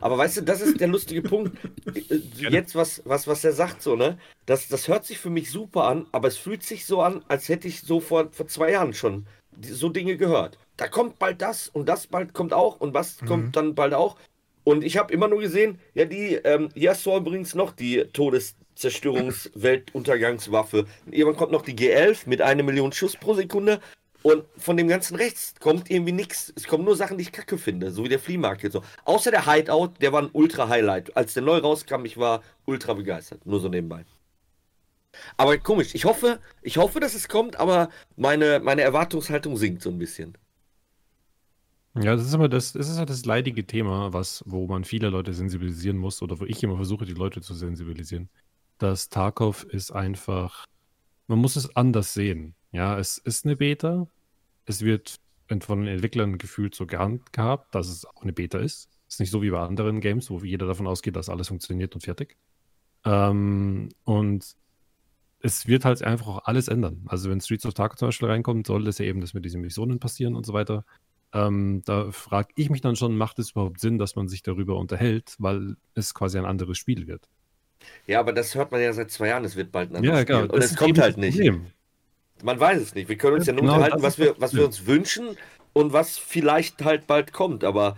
Aber 0.00 0.18
weißt 0.18 0.38
du, 0.38 0.42
das 0.42 0.60
ist 0.60 0.80
der 0.80 0.88
lustige 0.88 1.22
Punkt. 1.22 1.56
Jetzt, 2.36 2.74
was, 2.74 3.02
was, 3.04 3.26
was 3.26 3.44
er 3.44 3.52
sagt, 3.52 3.82
so, 3.82 3.96
ne? 3.96 4.18
Das, 4.44 4.68
das 4.68 4.88
hört 4.88 5.04
sich 5.04 5.18
für 5.18 5.30
mich 5.30 5.50
super 5.50 5.84
an, 5.84 6.06
aber 6.12 6.28
es 6.28 6.36
fühlt 6.36 6.62
sich 6.62 6.86
so 6.86 7.02
an, 7.02 7.24
als 7.28 7.48
hätte 7.48 7.66
ich 7.66 7.80
so 7.80 7.98
vor, 7.98 8.28
vor 8.30 8.46
zwei 8.46 8.70
Jahren 8.70 8.94
schon 8.94 9.26
so 9.60 9.88
Dinge 9.88 10.16
gehört. 10.16 10.58
Da 10.76 10.86
kommt 10.86 11.18
bald 11.18 11.42
das 11.42 11.68
und 11.68 11.88
das 11.88 12.06
bald 12.06 12.34
kommt 12.34 12.52
auch 12.52 12.78
und 12.78 12.94
was 12.94 13.20
mhm. 13.22 13.26
kommt 13.26 13.56
dann 13.56 13.74
bald 13.74 13.94
auch. 13.94 14.16
Und 14.62 14.84
ich 14.84 14.96
habe 14.96 15.12
immer 15.12 15.26
nur 15.28 15.40
gesehen, 15.40 15.80
ja, 15.94 16.04
die, 16.04 16.34
ähm, 16.34 16.68
du 16.74 17.16
übrigens 17.16 17.54
noch 17.54 17.72
die 17.72 18.04
Todeszerstörungs-Weltuntergangswaffe. 18.12 20.86
Irgendwann 21.10 21.36
kommt 21.36 21.52
noch 21.52 21.62
die 21.62 21.76
G11 21.76 22.28
mit 22.28 22.42
einer 22.42 22.64
Million 22.64 22.92
Schuss 22.92 23.16
pro 23.16 23.34
Sekunde. 23.34 23.80
Und 24.26 24.44
von 24.56 24.76
dem 24.76 24.88
ganzen 24.88 25.14
Rechts 25.14 25.54
kommt 25.60 25.88
irgendwie 25.88 26.10
nichts. 26.10 26.52
Es 26.56 26.66
kommen 26.66 26.84
nur 26.84 26.96
Sachen, 26.96 27.16
die 27.16 27.22
ich 27.22 27.30
kacke 27.30 27.56
finde, 27.58 27.92
so 27.92 28.02
wie 28.02 28.08
der 28.08 28.18
Flea 28.18 28.36
Market. 28.36 28.72
So. 28.72 28.82
Außer 29.04 29.30
der 29.30 29.46
Hideout, 29.46 29.92
der 30.00 30.12
war 30.12 30.20
ein 30.20 30.30
Ultra-Highlight. 30.32 31.16
Als 31.16 31.34
der 31.34 31.44
neu 31.44 31.58
rauskam, 31.58 32.04
ich 32.04 32.16
war 32.16 32.42
ultra 32.64 32.94
begeistert. 32.94 33.46
Nur 33.46 33.60
so 33.60 33.68
nebenbei. 33.68 34.04
Aber 35.36 35.56
komisch, 35.58 35.94
ich 35.94 36.06
hoffe, 36.06 36.40
ich 36.60 36.76
hoffe, 36.76 36.98
dass 36.98 37.14
es 37.14 37.28
kommt, 37.28 37.54
aber 37.54 37.88
meine, 38.16 38.58
meine 38.58 38.82
Erwartungshaltung 38.82 39.56
sinkt 39.56 39.82
so 39.82 39.90
ein 39.90 39.98
bisschen. 39.98 40.36
Ja, 41.94 42.16
das 42.16 42.26
ist 42.26 42.34
aber 42.34 42.48
das, 42.48 42.72
das 42.72 42.88
ist 42.88 42.98
halt 42.98 43.10
das 43.10 43.26
leidige 43.26 43.64
Thema, 43.64 44.12
was, 44.12 44.42
wo 44.44 44.66
man 44.66 44.82
viele 44.82 45.08
Leute 45.08 45.34
sensibilisieren 45.34 45.98
muss 45.98 46.20
oder 46.20 46.40
wo 46.40 46.46
ich 46.46 46.60
immer 46.64 46.74
versuche, 46.74 47.04
die 47.04 47.14
Leute 47.14 47.42
zu 47.42 47.54
sensibilisieren. 47.54 48.28
Das 48.78 49.08
Tarkov 49.08 49.62
ist 49.62 49.92
einfach, 49.92 50.64
man 51.28 51.38
muss 51.38 51.54
es 51.54 51.76
anders 51.76 52.12
sehen. 52.12 52.56
Ja, 52.72 52.98
es 52.98 53.18
ist 53.18 53.44
eine 53.46 53.54
Beta, 53.54 54.08
es 54.66 54.82
wird 54.82 55.20
von 55.60 55.80
den 55.80 55.88
Entwicklern 55.88 56.38
gefühlt 56.38 56.74
so 56.74 56.86
gehabt, 56.86 57.74
dass 57.74 57.88
es 57.88 58.04
auch 58.04 58.22
eine 58.22 58.32
Beta 58.32 58.58
ist. 58.58 58.90
Es 59.08 59.14
ist 59.14 59.20
nicht 59.20 59.30
so 59.30 59.42
wie 59.42 59.50
bei 59.50 59.60
anderen 59.60 60.00
Games, 60.00 60.30
wo 60.30 60.38
jeder 60.40 60.66
davon 60.66 60.86
ausgeht, 60.86 61.14
dass 61.14 61.28
alles 61.28 61.48
funktioniert 61.48 61.94
und 61.94 62.00
fertig. 62.00 62.36
Ähm, 63.04 63.90
und 64.04 64.56
es 65.40 65.68
wird 65.68 65.84
halt 65.84 66.02
einfach 66.02 66.26
auch 66.26 66.44
alles 66.44 66.66
ändern. 66.66 67.04
Also 67.06 67.30
wenn 67.30 67.40
Streets 67.40 67.64
of 67.66 67.74
Tarkov 67.74 67.98
zum 67.98 68.08
Beispiel 68.08 68.28
reinkommt, 68.28 68.66
soll 68.66 68.84
das 68.84 68.98
ja 68.98 69.04
eben 69.04 69.20
das 69.20 69.34
mit 69.34 69.44
diesen 69.44 69.60
Missionen 69.60 70.00
passieren 70.00 70.34
und 70.34 70.44
so 70.44 70.52
weiter. 70.52 70.84
Ähm, 71.32 71.82
da 71.84 72.10
frage 72.10 72.48
ich 72.56 72.70
mich 72.70 72.80
dann 72.80 72.96
schon, 72.96 73.16
macht 73.16 73.38
es 73.38 73.52
überhaupt 73.52 73.80
Sinn, 73.80 73.98
dass 73.98 74.16
man 74.16 74.26
sich 74.26 74.42
darüber 74.42 74.76
unterhält, 74.76 75.36
weil 75.38 75.76
es 75.94 76.14
quasi 76.14 76.38
ein 76.38 76.44
anderes 76.44 76.78
Spiel 76.78 77.06
wird. 77.06 77.28
Ja, 78.06 78.20
aber 78.20 78.32
das 78.32 78.54
hört 78.54 78.72
man 78.72 78.80
ja 78.80 78.92
seit 78.92 79.10
zwei 79.10 79.28
Jahren, 79.28 79.44
es 79.44 79.54
wird 79.54 79.70
bald 79.70 79.90
ein 79.90 79.96
anderes 79.96 80.16
ja, 80.16 80.22
Spiel. 80.22 80.36
Genau, 80.42 80.54
und 80.54 80.62
es 80.62 80.74
kommt 80.74 80.98
halt 80.98 81.18
nicht. 81.18 81.36
Problem. 81.36 81.66
Man 82.42 82.60
weiß 82.60 82.80
es 82.80 82.94
nicht. 82.94 83.08
Wir 83.08 83.16
können 83.16 83.36
uns 83.36 83.46
ja 83.46 83.52
nur 83.52 83.62
genau, 83.62 83.74
unterhalten, 83.74 84.02
was 84.02 84.18
wir, 84.18 84.34
was 84.38 84.54
wir 84.54 84.64
uns 84.64 84.86
wünschen 84.86 85.36
und 85.72 85.92
was 85.92 86.18
vielleicht 86.18 86.84
halt 86.84 87.06
bald 87.06 87.32
kommt. 87.32 87.64
Aber 87.64 87.96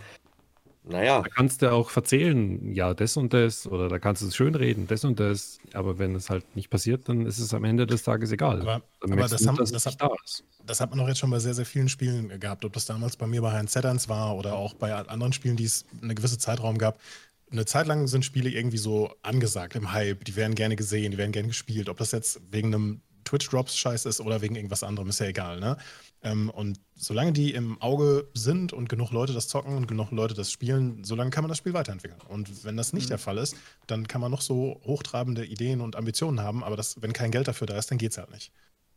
naja. 0.89 1.21
Da 1.21 1.29
kannst 1.29 1.61
du 1.61 1.71
auch 1.71 1.89
verzählen, 1.89 2.73
ja, 2.73 2.93
das 2.93 3.15
und 3.15 3.33
das, 3.33 3.67
oder 3.67 3.89
da 3.89 3.99
kannst 3.99 4.21
du 4.21 4.27
es 4.27 4.35
schönreden, 4.35 4.87
das 4.87 5.05
und 5.05 5.19
das. 5.19 5.59
Aber 5.73 5.99
wenn 5.99 6.15
es 6.15 6.29
halt 6.29 6.55
nicht 6.55 6.69
passiert, 6.69 7.07
dann 7.07 7.25
ist 7.25 7.37
es 7.37 7.53
am 7.53 7.63
Ende 7.63 7.85
des 7.85 8.03
Tages 8.03 8.31
egal. 8.31 8.61
Aber, 8.61 8.81
aber 9.01 9.15
das, 9.27 9.45
haben, 9.45 9.57
das, 9.57 9.85
hat, 9.85 10.01
da 10.01 10.09
das, 10.65 10.81
hat, 10.81 10.89
man 10.89 10.99
auch 10.99 11.07
jetzt 11.07 11.19
schon 11.19 11.29
bei 11.29 11.39
sehr, 11.39 11.53
sehr 11.53 11.65
vielen 11.65 11.89
Spielen 11.89 12.39
gehabt. 12.39 12.65
Ob 12.65 12.73
das 12.73 12.85
damals 12.85 13.17
bei 13.17 13.27
mir 13.27 13.41
bei 13.41 13.51
Heinz 13.51 13.71
Zettans 13.71 14.09
war 14.09 14.35
oder 14.35 14.55
auch 14.55 14.73
bei 14.73 14.93
anderen 14.93 15.33
Spielen, 15.33 15.57
die 15.57 15.65
es 15.65 15.85
eine 16.01 16.15
gewisse 16.15 16.39
Zeitraum 16.39 16.77
gab. 16.77 16.99
Eine 17.51 17.65
Zeit 17.65 17.87
lang 17.87 18.07
sind 18.07 18.25
Spiele 18.25 18.49
irgendwie 18.49 18.77
so 18.77 19.11
angesagt 19.21 19.75
im 19.75 19.91
Hype. 19.91 20.23
Die 20.25 20.35
werden 20.35 20.55
gerne 20.55 20.75
gesehen, 20.75 21.11
die 21.11 21.17
werden 21.17 21.31
gerne 21.31 21.47
gespielt. 21.49 21.89
Ob 21.89 21.97
das 21.97 22.11
jetzt 22.11 22.41
wegen 22.51 22.73
einem 22.73 23.01
Twitch-Drops 23.29 23.77
scheiße 23.77 24.09
ist 24.09 24.21
oder 24.21 24.41
wegen 24.41 24.55
irgendwas 24.55 24.83
anderem, 24.83 25.09
ist 25.09 25.19
ja 25.19 25.27
egal, 25.27 25.59
ne? 25.59 25.77
Ähm, 26.21 26.49
und 26.49 26.79
solange 26.95 27.31
die 27.31 27.53
im 27.53 27.81
Auge 27.81 28.27
sind 28.33 28.73
und 28.73 28.89
genug 28.89 29.11
Leute 29.11 29.33
das 29.33 29.47
zocken 29.47 29.75
und 29.77 29.87
genug 29.87 30.11
Leute 30.11 30.33
das 30.33 30.51
spielen, 30.51 31.03
solange 31.03 31.29
kann 31.29 31.43
man 31.43 31.49
das 31.49 31.57
Spiel 31.57 31.73
weiterentwickeln. 31.73 32.19
Und 32.27 32.65
wenn 32.65 32.75
das 32.75 32.91
nicht 32.91 33.05
mhm. 33.05 33.09
der 33.09 33.17
Fall 33.19 33.37
ist, 33.37 33.55
dann 33.87 34.07
kann 34.07 34.19
man 34.19 34.31
noch 34.31 34.41
so 34.41 34.81
hochtrabende 34.85 35.45
Ideen 35.45 35.79
und 35.79 35.95
Ambitionen 35.95 36.41
haben, 36.41 36.63
aber 36.63 36.75
das, 36.75 37.01
wenn 37.01 37.13
kein 37.13 37.31
Geld 37.31 37.47
dafür 37.47 37.67
da 37.67 37.77
ist, 37.77 37.89
dann 37.91 37.97
geht 37.97 38.11
es 38.11 38.17
halt 38.17 38.31
nicht. 38.31 38.51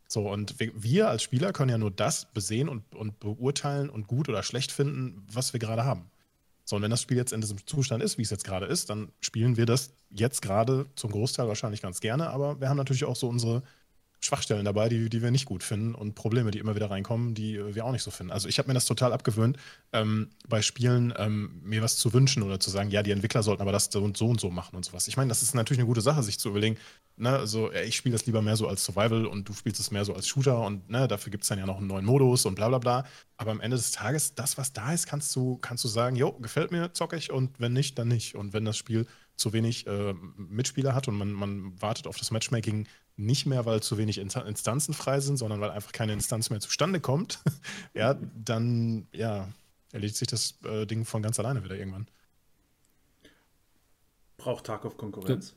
So, 0.09 0.29
und 0.29 0.57
wir 0.59 1.09
als 1.09 1.23
Spieler 1.23 1.53
können 1.53 1.71
ja 1.71 1.79
nur 1.79 1.91
das 1.91 2.27
besehen 2.35 2.69
und, 2.69 2.95
und 2.95 3.19
beurteilen 3.21 3.89
und 3.89 4.09
gut 4.09 4.29
oder 4.29 4.43
schlecht 4.43 4.73
finden, 4.73 5.25
was 5.33 5.53
wir 5.53 5.61
gerade 5.61 5.85
haben. 5.85 6.11
So, 6.65 6.77
und 6.77 6.83
wenn 6.83 6.91
das 6.91 7.03
Spiel 7.03 7.17
jetzt 7.17 7.33
in 7.33 7.41
diesem 7.41 7.67
Zustand 7.67 8.03
ist, 8.03 8.19
wie 8.19 8.23
es 8.23 8.31
jetzt 8.31 8.45
gerade 8.45 8.67
ist, 8.67 8.91
dann 8.91 9.11
spielen 9.21 9.57
wir 9.57 9.67
das 9.67 9.95
jetzt 10.11 10.43
gerade 10.43 10.87
zum 10.97 11.11
Großteil 11.13 11.49
wahrscheinlich 11.49 11.83
ganz 11.83 12.01
gerne, 12.01 12.31
aber 12.31 12.61
wir 12.61 12.69
haben 12.69 12.77
natürlich 12.77 13.05
auch 13.05 13.17
so 13.17 13.29
unsere 13.29 13.63
Schwachstellen 14.25 14.65
dabei, 14.65 14.89
die, 14.89 15.11
die 15.11 15.21
wir 15.21 15.33
nicht 15.33 15.47
gut 15.47 15.65
finden 15.65 15.95
und 15.97 16.15
Probleme, 16.15 16.53
die 16.53 16.61
immer 16.61 16.77
wieder 16.77 16.91
reinkommen, 16.91 17.35
die 17.35 17.57
äh, 17.57 17.75
wir 17.75 17.85
auch 17.85 17.91
nicht 17.91 18.05
so 18.05 18.13
finden. 18.13 18.33
Also 18.33 18.49
ich 18.49 18.59
habe 18.59 18.69
mir 18.69 18.75
das 18.75 18.85
total 18.85 19.13
abgewöhnt, 19.13 19.59
ähm, 19.93 20.31
bei 20.49 20.63
Spielen 20.63 21.13
ähm, 21.17 21.61
mir 21.65 21.83
was 21.83 21.97
zu 21.97 22.13
wünschen 22.13 22.45
oder 22.45 22.61
zu 22.61 22.71
sagen, 22.71 22.91
ja, 22.91 23.03
die 23.03 23.11
Entwickler 23.11 23.43
sollten 23.43 23.63
aber 23.63 23.73
das 23.73 23.89
so 23.91 24.03
und 24.03 24.17
so 24.17 24.29
und 24.29 24.41
so 24.41 24.51
machen 24.51 24.77
und 24.77 24.85
sowas. 24.85 25.09
Ich 25.09 25.17
meine, 25.17 25.29
das 25.29 25.43
ist 25.43 25.55
natürlich 25.55 25.81
eine 25.81 25.89
gute 25.89 26.01
Sache, 26.01 26.23
sich 26.23 26.39
zu 26.39 26.51
überlegen, 26.51 26.77
ne, 27.17 27.31
also 27.31 27.73
ich 27.73 27.97
spiele 27.97 28.13
das 28.13 28.25
lieber 28.27 28.43
mehr 28.43 28.57
so 28.57 28.69
als 28.69 28.85
Survival 28.85 29.27
und 29.27 29.49
du 29.49 29.55
spielst 29.55 29.81
es 29.81 29.91
mehr 29.91 30.05
so 30.05 30.15
als 30.15 30.29
Shooter 30.29 30.65
und 30.65 30.89
ne, 30.89 31.09
dafür 31.09 31.33
gibt 31.33 31.43
es 31.43 31.49
dann 31.49 31.59
ja 31.59 31.67
noch 31.67 31.79
einen 31.79 31.89
neuen 31.89 32.05
Modus 32.05 32.47
und 32.47 32.55
bla 32.55 32.69
bla 32.69 32.79
bla. 32.79 33.05
Aber 33.37 33.51
am 33.51 33.61
Ende 33.61 33.77
des 33.77 33.91
Tages, 33.91 34.37
das, 34.37 34.57
was 34.57 34.73
da 34.73 34.93
ist, 34.93 35.09
kannst 35.09 35.35
du, 35.35 35.59
kannst 35.59 35.83
du 35.83 35.89
sagen, 35.89 36.15
jo, 36.15 36.33
gefällt 36.35 36.71
mir, 36.71 36.93
zocke 36.93 37.17
ich 37.17 37.33
und 37.33 37.59
wenn 37.59 37.73
nicht, 37.73 37.99
dann 37.99 38.07
nicht. 38.07 38.37
Und 38.37 38.53
wenn 38.53 38.65
das 38.65 38.77
Spiel 38.77 39.07
zu 39.37 39.53
wenig 39.53 39.87
äh, 39.87 40.15
Mitspieler 40.37 40.95
hat 40.95 41.09
und 41.09 41.17
man, 41.17 41.33
man 41.33 41.81
wartet 41.81 42.07
auf 42.07 42.17
das 42.19 42.31
Matchmaking 42.31 42.87
nicht 43.17 43.47
mehr, 43.47 43.67
weil 43.67 43.83
zu 43.83 43.99
wenig 43.99 44.19
Instanzen 44.19 44.95
frei 44.95 45.21
sind, 45.21 45.37
sondern 45.37 45.61
weil 45.61 45.71
einfach 45.71 45.93
keine 45.93 46.13
Instanz 46.13 46.51
mehr 46.51 46.61
zustande 46.61 47.01
kommt, 47.01 47.41
ja, 47.95 48.17
dann 48.45 49.07
ja, 49.13 49.49
erledigt 49.93 50.17
sich 50.17 50.29
das 50.29 50.59
äh, 50.65 50.87
Ding 50.87 51.05
von 51.05 51.23
ganz 51.23 51.39
alleine 51.39 51.63
wieder 51.63 51.77
irgendwann. 51.77 52.07
Braucht 54.39 54.65
Tarkov 54.65 54.97
Konkurrenz? 54.97 55.55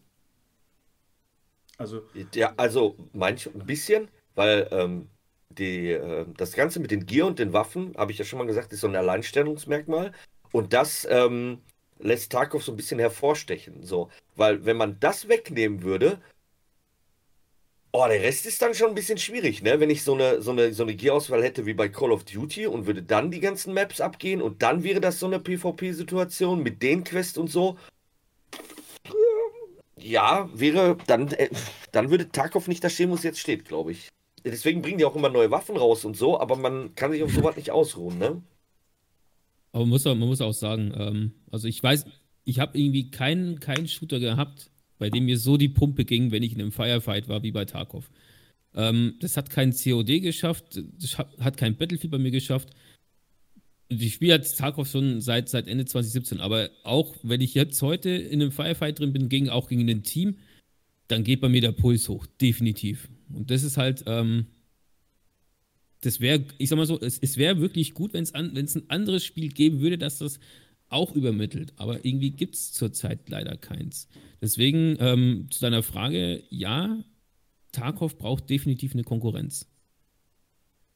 Also. 1.77 2.03
Ja, 2.33 2.53
also 2.57 2.95
manch 3.13 3.47
ein 3.47 3.65
bisschen, 3.65 4.09
weil 4.35 4.67
ähm, 4.71 5.09
die, 5.49 5.91
äh, 5.91 6.25
das 6.37 6.53
Ganze 6.53 6.79
mit 6.79 6.91
den 6.91 7.05
Gear 7.05 7.27
und 7.27 7.39
den 7.39 7.53
Waffen, 7.53 7.93
habe 7.97 8.11
ich 8.11 8.17
ja 8.17 8.25
schon 8.25 8.39
mal 8.39 8.45
gesagt, 8.45 8.71
ist 8.73 8.81
so 8.81 8.87
ein 8.87 8.95
Alleinstellungsmerkmal. 8.95 10.11
Und 10.51 10.73
das 10.73 11.07
ähm, 11.09 11.61
lässt 11.99 12.31
Tarkov 12.31 12.63
so 12.63 12.71
ein 12.71 12.77
bisschen 12.77 12.99
hervorstechen. 12.99 13.83
So. 13.83 14.09
Weil 14.35 14.65
wenn 14.65 14.77
man 14.77 14.99
das 14.99 15.27
wegnehmen 15.27 15.83
würde, 15.83 16.21
oh, 17.95 18.07
der 18.07 18.21
Rest 18.21 18.45
ist 18.45 18.61
dann 18.61 18.73
schon 18.73 18.89
ein 18.89 18.95
bisschen 18.95 19.17
schwierig, 19.17 19.61
ne? 19.61 19.79
Wenn 19.79 19.89
ich 19.89 20.03
so 20.03 20.13
eine, 20.13 20.41
so 20.41 20.51
eine, 20.51 20.73
so 20.73 20.83
eine 20.83 20.95
Gear-Auswahl 20.95 21.43
hätte 21.43 21.65
wie 21.65 21.73
bei 21.73 21.87
Call 21.87 22.11
of 22.11 22.25
Duty 22.25 22.67
und 22.67 22.87
würde 22.87 23.01
dann 23.01 23.31
die 23.31 23.39
ganzen 23.39 23.73
Maps 23.73 24.01
abgehen 24.01 24.41
und 24.41 24.61
dann 24.61 24.83
wäre 24.83 24.99
das 24.99 25.19
so 25.19 25.27
eine 25.27 25.39
PvP-Situation 25.39 26.61
mit 26.61 26.81
den 26.83 27.03
Quests 27.03 27.37
und 27.37 27.49
so. 27.49 27.77
Ja, 29.97 30.49
wäre, 30.53 30.97
dann, 31.07 31.29
äh, 31.29 31.49
dann 31.91 32.11
würde 32.11 32.29
Tarkov 32.29 32.67
nicht 32.67 32.83
da 32.83 32.89
stehen, 32.89 33.09
wo 33.09 33.15
es 33.15 33.23
jetzt 33.23 33.39
steht, 33.39 33.65
glaube 33.65 33.93
ich. 33.93 34.09
Deswegen 34.43 34.81
bringen 34.81 34.97
die 34.97 35.05
auch 35.05 35.15
immer 35.15 35.29
neue 35.29 35.49
Waffen 35.49 35.77
raus 35.77 36.05
und 36.05 36.17
so, 36.17 36.39
aber 36.39 36.57
man 36.57 36.93
kann 36.95 37.11
sich 37.11 37.23
auf 37.23 37.31
sowas 37.31 37.55
nicht 37.55 37.71
ausruhen, 37.71 38.19
ne? 38.19 38.43
Aber 39.71 39.83
man 39.83 39.89
muss 39.89 40.05
auch, 40.05 40.15
man 40.15 40.27
muss 40.27 40.41
auch 40.41 40.53
sagen, 40.53 40.93
ähm, 40.97 41.33
also 41.49 41.67
ich 41.67 41.81
weiß, 41.81 42.05
ich 42.43 42.59
habe 42.59 42.77
irgendwie 42.77 43.09
keinen, 43.09 43.59
keinen 43.59 43.87
Shooter 43.87 44.19
gehabt, 44.19 44.69
bei 44.97 45.09
dem 45.09 45.25
mir 45.25 45.37
so 45.37 45.57
die 45.57 45.69
Pumpe 45.69 46.05
ging, 46.05 46.31
wenn 46.31 46.43
ich 46.43 46.53
in 46.53 46.61
einem 46.61 46.71
Firefight 46.71 47.27
war, 47.27 47.43
wie 47.43 47.51
bei 47.51 47.65
Tarkov. 47.65 48.09
Ähm, 48.73 49.15
das 49.19 49.37
hat 49.37 49.49
kein 49.49 49.73
COD 49.73 50.21
geschafft, 50.21 50.81
das 50.99 51.17
hat 51.17 51.57
kein 51.57 51.75
Battlefield 51.75 52.11
bei 52.11 52.17
mir 52.17 52.31
geschafft. 52.31 52.69
Ich 53.87 54.15
spiele 54.15 54.33
jetzt 54.33 54.57
Tarkov 54.57 54.89
schon 54.89 55.21
seit, 55.21 55.47
seit 55.47 55.67
Ende 55.67 55.85
2017, 55.85 56.39
aber 56.39 56.69
auch 56.83 57.15
wenn 57.23 57.41
ich 57.41 57.53
jetzt 57.53 57.81
heute 57.81 58.09
in 58.09 58.41
einem 58.41 58.51
Firefight 58.51 58.99
drin 58.99 59.13
bin, 59.13 59.29
gegen, 59.29 59.49
auch 59.49 59.67
gegen 59.67 59.87
ein 59.89 60.03
Team, 60.03 60.37
dann 61.07 61.23
geht 61.23 61.41
bei 61.41 61.49
mir 61.49 61.61
der 61.61 61.71
Puls 61.71 62.09
hoch, 62.09 62.25
definitiv. 62.41 63.07
Und 63.31 63.51
das 63.51 63.63
ist 63.63 63.77
halt, 63.77 64.03
ähm, 64.07 64.47
das 66.01 66.19
wäre, 66.19 66.43
ich 66.57 66.69
sag 66.69 66.77
mal 66.77 66.85
so, 66.85 66.99
es, 66.99 67.19
es 67.19 67.37
wäre 67.37 67.59
wirklich 67.59 67.93
gut, 67.93 68.13
wenn 68.13 68.23
es 68.23 68.33
ein 68.33 68.89
anderes 68.89 69.23
Spiel 69.23 69.49
geben 69.49 69.79
würde, 69.81 69.97
das 69.97 70.17
das 70.17 70.39
auch 70.89 71.13
übermittelt. 71.13 71.73
Aber 71.77 72.05
irgendwie 72.05 72.31
gibt 72.31 72.55
es 72.55 72.71
zurzeit 72.71 73.29
leider 73.29 73.57
keins. 73.57 74.07
Deswegen 74.41 74.97
ähm, 74.99 75.47
zu 75.51 75.61
deiner 75.61 75.83
Frage, 75.83 76.43
ja, 76.49 77.03
Tarkov 77.71 78.17
braucht 78.17 78.49
definitiv 78.49 78.93
eine 78.93 79.03
Konkurrenz. 79.03 79.67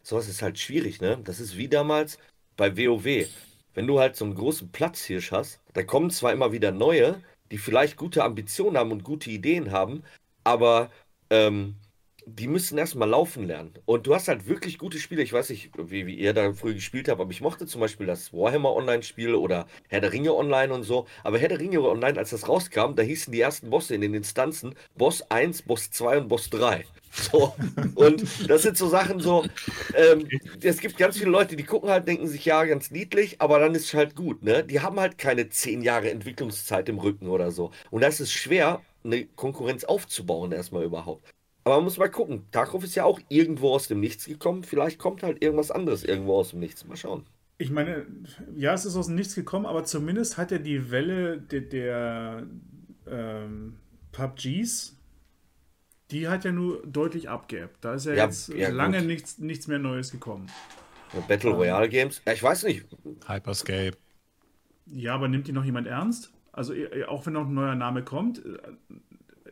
Sowas 0.02 0.30
ist 0.30 0.42
halt 0.42 0.58
schwierig, 0.58 1.02
ne? 1.02 1.20
Das 1.24 1.40
ist 1.40 1.58
wie 1.58 1.68
damals 1.68 2.18
bei 2.56 2.78
WoW. 2.78 3.28
Wenn 3.74 3.88
du 3.88 4.00
halt 4.00 4.16
so 4.16 4.26
einen 4.26 4.36
großen 4.36 4.72
Platzhirsch 4.72 5.32
hast, 5.32 5.60
da 5.74 5.84
kommen 5.84 6.10
zwar 6.10 6.34
immer 6.34 6.52
wieder 6.52 6.72
neue, 6.72 7.22
die 7.52 7.58
vielleicht 7.58 7.98
gute 7.98 8.24
Ambitionen 8.24 8.78
haben 8.78 8.92
und 8.92 9.04
gute 9.04 9.30
Ideen 9.30 9.72
haben, 9.72 10.04
aber 10.44 10.90
ähm, 11.30 11.76
die 12.36 12.48
müssen 12.48 12.78
erstmal 12.78 13.10
laufen 13.10 13.48
lernen. 13.48 13.74
Und 13.86 14.08
du 14.08 14.14
hast 14.14 14.28
halt 14.28 14.48
wirklich 14.48 14.78
gute 14.78 15.00
Spiele. 15.00 15.22
Ich 15.24 15.34
weiß 15.34 15.50
nicht, 15.50 15.72
wie, 15.78 16.06
wie 16.06 16.16
ihr 16.16 16.34
da 16.34 16.54
früher 16.54 16.74
gespielt 16.74 17.08
habt, 17.08 17.20
aber 17.20 17.32
ich 17.32 17.42
mochte 17.42 17.66
zum 17.66 17.82
Beispiel 17.82 18.06
das 18.06 18.34
Warhammer 18.34 18.74
Online-Spiel 18.74 19.36
oder 19.36 19.68
Herr 19.88 20.02
der 20.02 20.12
Ringe 20.12 20.34
Online 20.36 20.74
und 20.74 20.84
so. 20.84 21.08
Aber 21.24 21.38
Herr 21.40 21.50
der 21.50 21.60
Ringe 21.60 21.82
Online, 21.82 22.18
als 22.18 22.32
das 22.32 22.48
rauskam, 22.48 22.96
da 22.96 23.04
hießen 23.04 23.32
die 23.34 23.42
ersten 23.42 23.70
Bosse 23.70 23.96
in 23.96 24.02
den 24.02 24.14
Instanzen 24.14 24.76
Boss 24.96 25.22
1, 25.30 25.64
Boss 25.64 25.92
2 25.92 26.20
und 26.20 26.28
Boss 26.28 26.50
3. 26.50 26.86
So. 27.12 27.56
Und 27.96 28.24
das 28.48 28.62
sind 28.62 28.78
so 28.78 28.88
Sachen 28.88 29.20
so, 29.20 29.44
ähm, 29.96 30.28
es 30.62 30.80
gibt 30.80 30.96
ganz 30.96 31.18
viele 31.18 31.32
Leute, 31.32 31.56
die 31.56 31.64
gucken 31.64 31.90
halt, 31.90 32.08
denken 32.08 32.28
sich, 32.28 32.46
ja, 32.46 32.64
ganz 32.66 32.92
niedlich, 32.92 33.42
aber 33.42 33.60
dann 33.60 33.74
ist 33.74 33.86
es 33.86 33.94
halt 33.96 34.16
gut, 34.16 34.44
ne? 34.44 34.64
Die 34.64 34.82
haben 34.82 35.00
halt 35.00 35.18
keine 35.18 35.50
zehn 35.50 35.82
Jahre 35.82 36.12
Entwicklungszeit 36.12 36.88
im 36.88 37.00
Rücken 37.00 37.28
oder 37.28 37.50
so. 37.50 37.72
Und 37.90 38.02
das 38.02 38.20
ist 38.20 38.32
schwer, 38.32 38.84
eine 39.04 39.26
Konkurrenz 39.26 39.84
aufzubauen, 39.86 40.52
erstmal 40.52 40.84
überhaupt. 40.84 41.34
Aber 41.64 41.76
man 41.76 41.84
muss 41.84 41.98
mal 41.98 42.10
gucken. 42.10 42.46
Tarkov 42.52 42.84
ist 42.84 42.96
ja 42.96 43.04
auch 43.04 43.20
irgendwo 43.30 43.74
aus 43.74 43.88
dem 43.88 44.00
Nichts 44.00 44.26
gekommen. 44.26 44.64
Vielleicht 44.64 44.98
kommt 44.98 45.24
halt 45.24 45.44
irgendwas 45.44 45.72
anderes 45.72 46.04
irgendwo 46.04 46.36
aus 46.38 46.52
dem 46.52 46.60
Nichts. 46.60 46.86
Mal 46.86 46.96
schauen. 46.96 47.26
Ich 47.58 47.70
meine, 47.70 48.06
ja, 48.56 48.74
es 48.74 48.86
ist 48.86 48.96
aus 48.96 49.08
dem 49.08 49.16
Nichts 49.16 49.36
gekommen, 49.36 49.66
aber 49.66 49.84
zumindest 49.84 50.38
hat 50.38 50.52
er 50.52 50.60
die 50.60 50.92
Welle 50.92 51.40
der, 51.40 51.62
der 51.62 52.48
ähm, 53.06 53.76
PUBGs, 54.14 54.96
die 56.12 56.28
hat 56.28 56.46
ja 56.46 56.52
nur 56.52 56.82
deutlich 56.88 57.30
abgeerbt. 57.30 57.76
Da 57.82 57.96
ist 57.96 58.06
ja, 58.06 58.14
ja 58.14 58.26
jetzt 58.26 58.50
ja, 58.50 58.70
lange 58.70 59.02
nichts, 59.02 59.40
nichts 59.40 59.68
mehr 59.68 59.80
Neues 59.80 60.12
gekommen. 60.12 60.48
Battle 61.28 61.52
Royale 61.52 61.90
Games? 61.90 62.22
Ja, 62.26 62.34
ich 62.34 62.44
weiß 62.44 62.64
nicht. 62.64 62.86
Hyperscape. 63.28 63.98
Ja, 64.86 65.16
aber 65.16 65.28
nimmt 65.28 65.48
die 65.48 65.52
noch 65.52 65.66
jemand 65.66 65.88
ernst? 65.88 66.32
Also 66.52 66.74
auch 67.08 67.26
wenn 67.26 67.34
noch 67.34 67.48
ein 67.48 67.54
neuer 67.54 67.76
Name 67.76 68.04
kommt, 68.04 68.42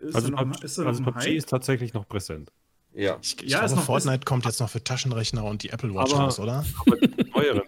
ist 0.01 0.15
also 0.15 0.29
noch, 0.29 0.39
PUBG, 0.39 0.63
ist 0.63 0.79
also 0.79 1.03
PUBG 1.03 1.35
ist 1.35 1.49
tatsächlich 1.49 1.93
noch 1.93 2.07
präsent. 2.07 2.51
Ja, 2.93 3.19
ich, 3.21 3.43
ich 3.43 3.51
ja, 3.51 3.65
glaube, 3.65 3.81
Fortnite 3.81 4.25
kommt 4.25 4.45
jetzt 4.45 4.59
noch 4.59 4.69
für 4.69 4.83
Taschenrechner 4.83 5.43
und 5.43 5.63
die 5.63 5.69
Apple 5.69 5.93
Watch 5.93 6.13
raus, 6.13 6.39
oder? 6.39 6.65
Aber 6.85 6.97
die 6.97 7.29
neueren, 7.29 7.61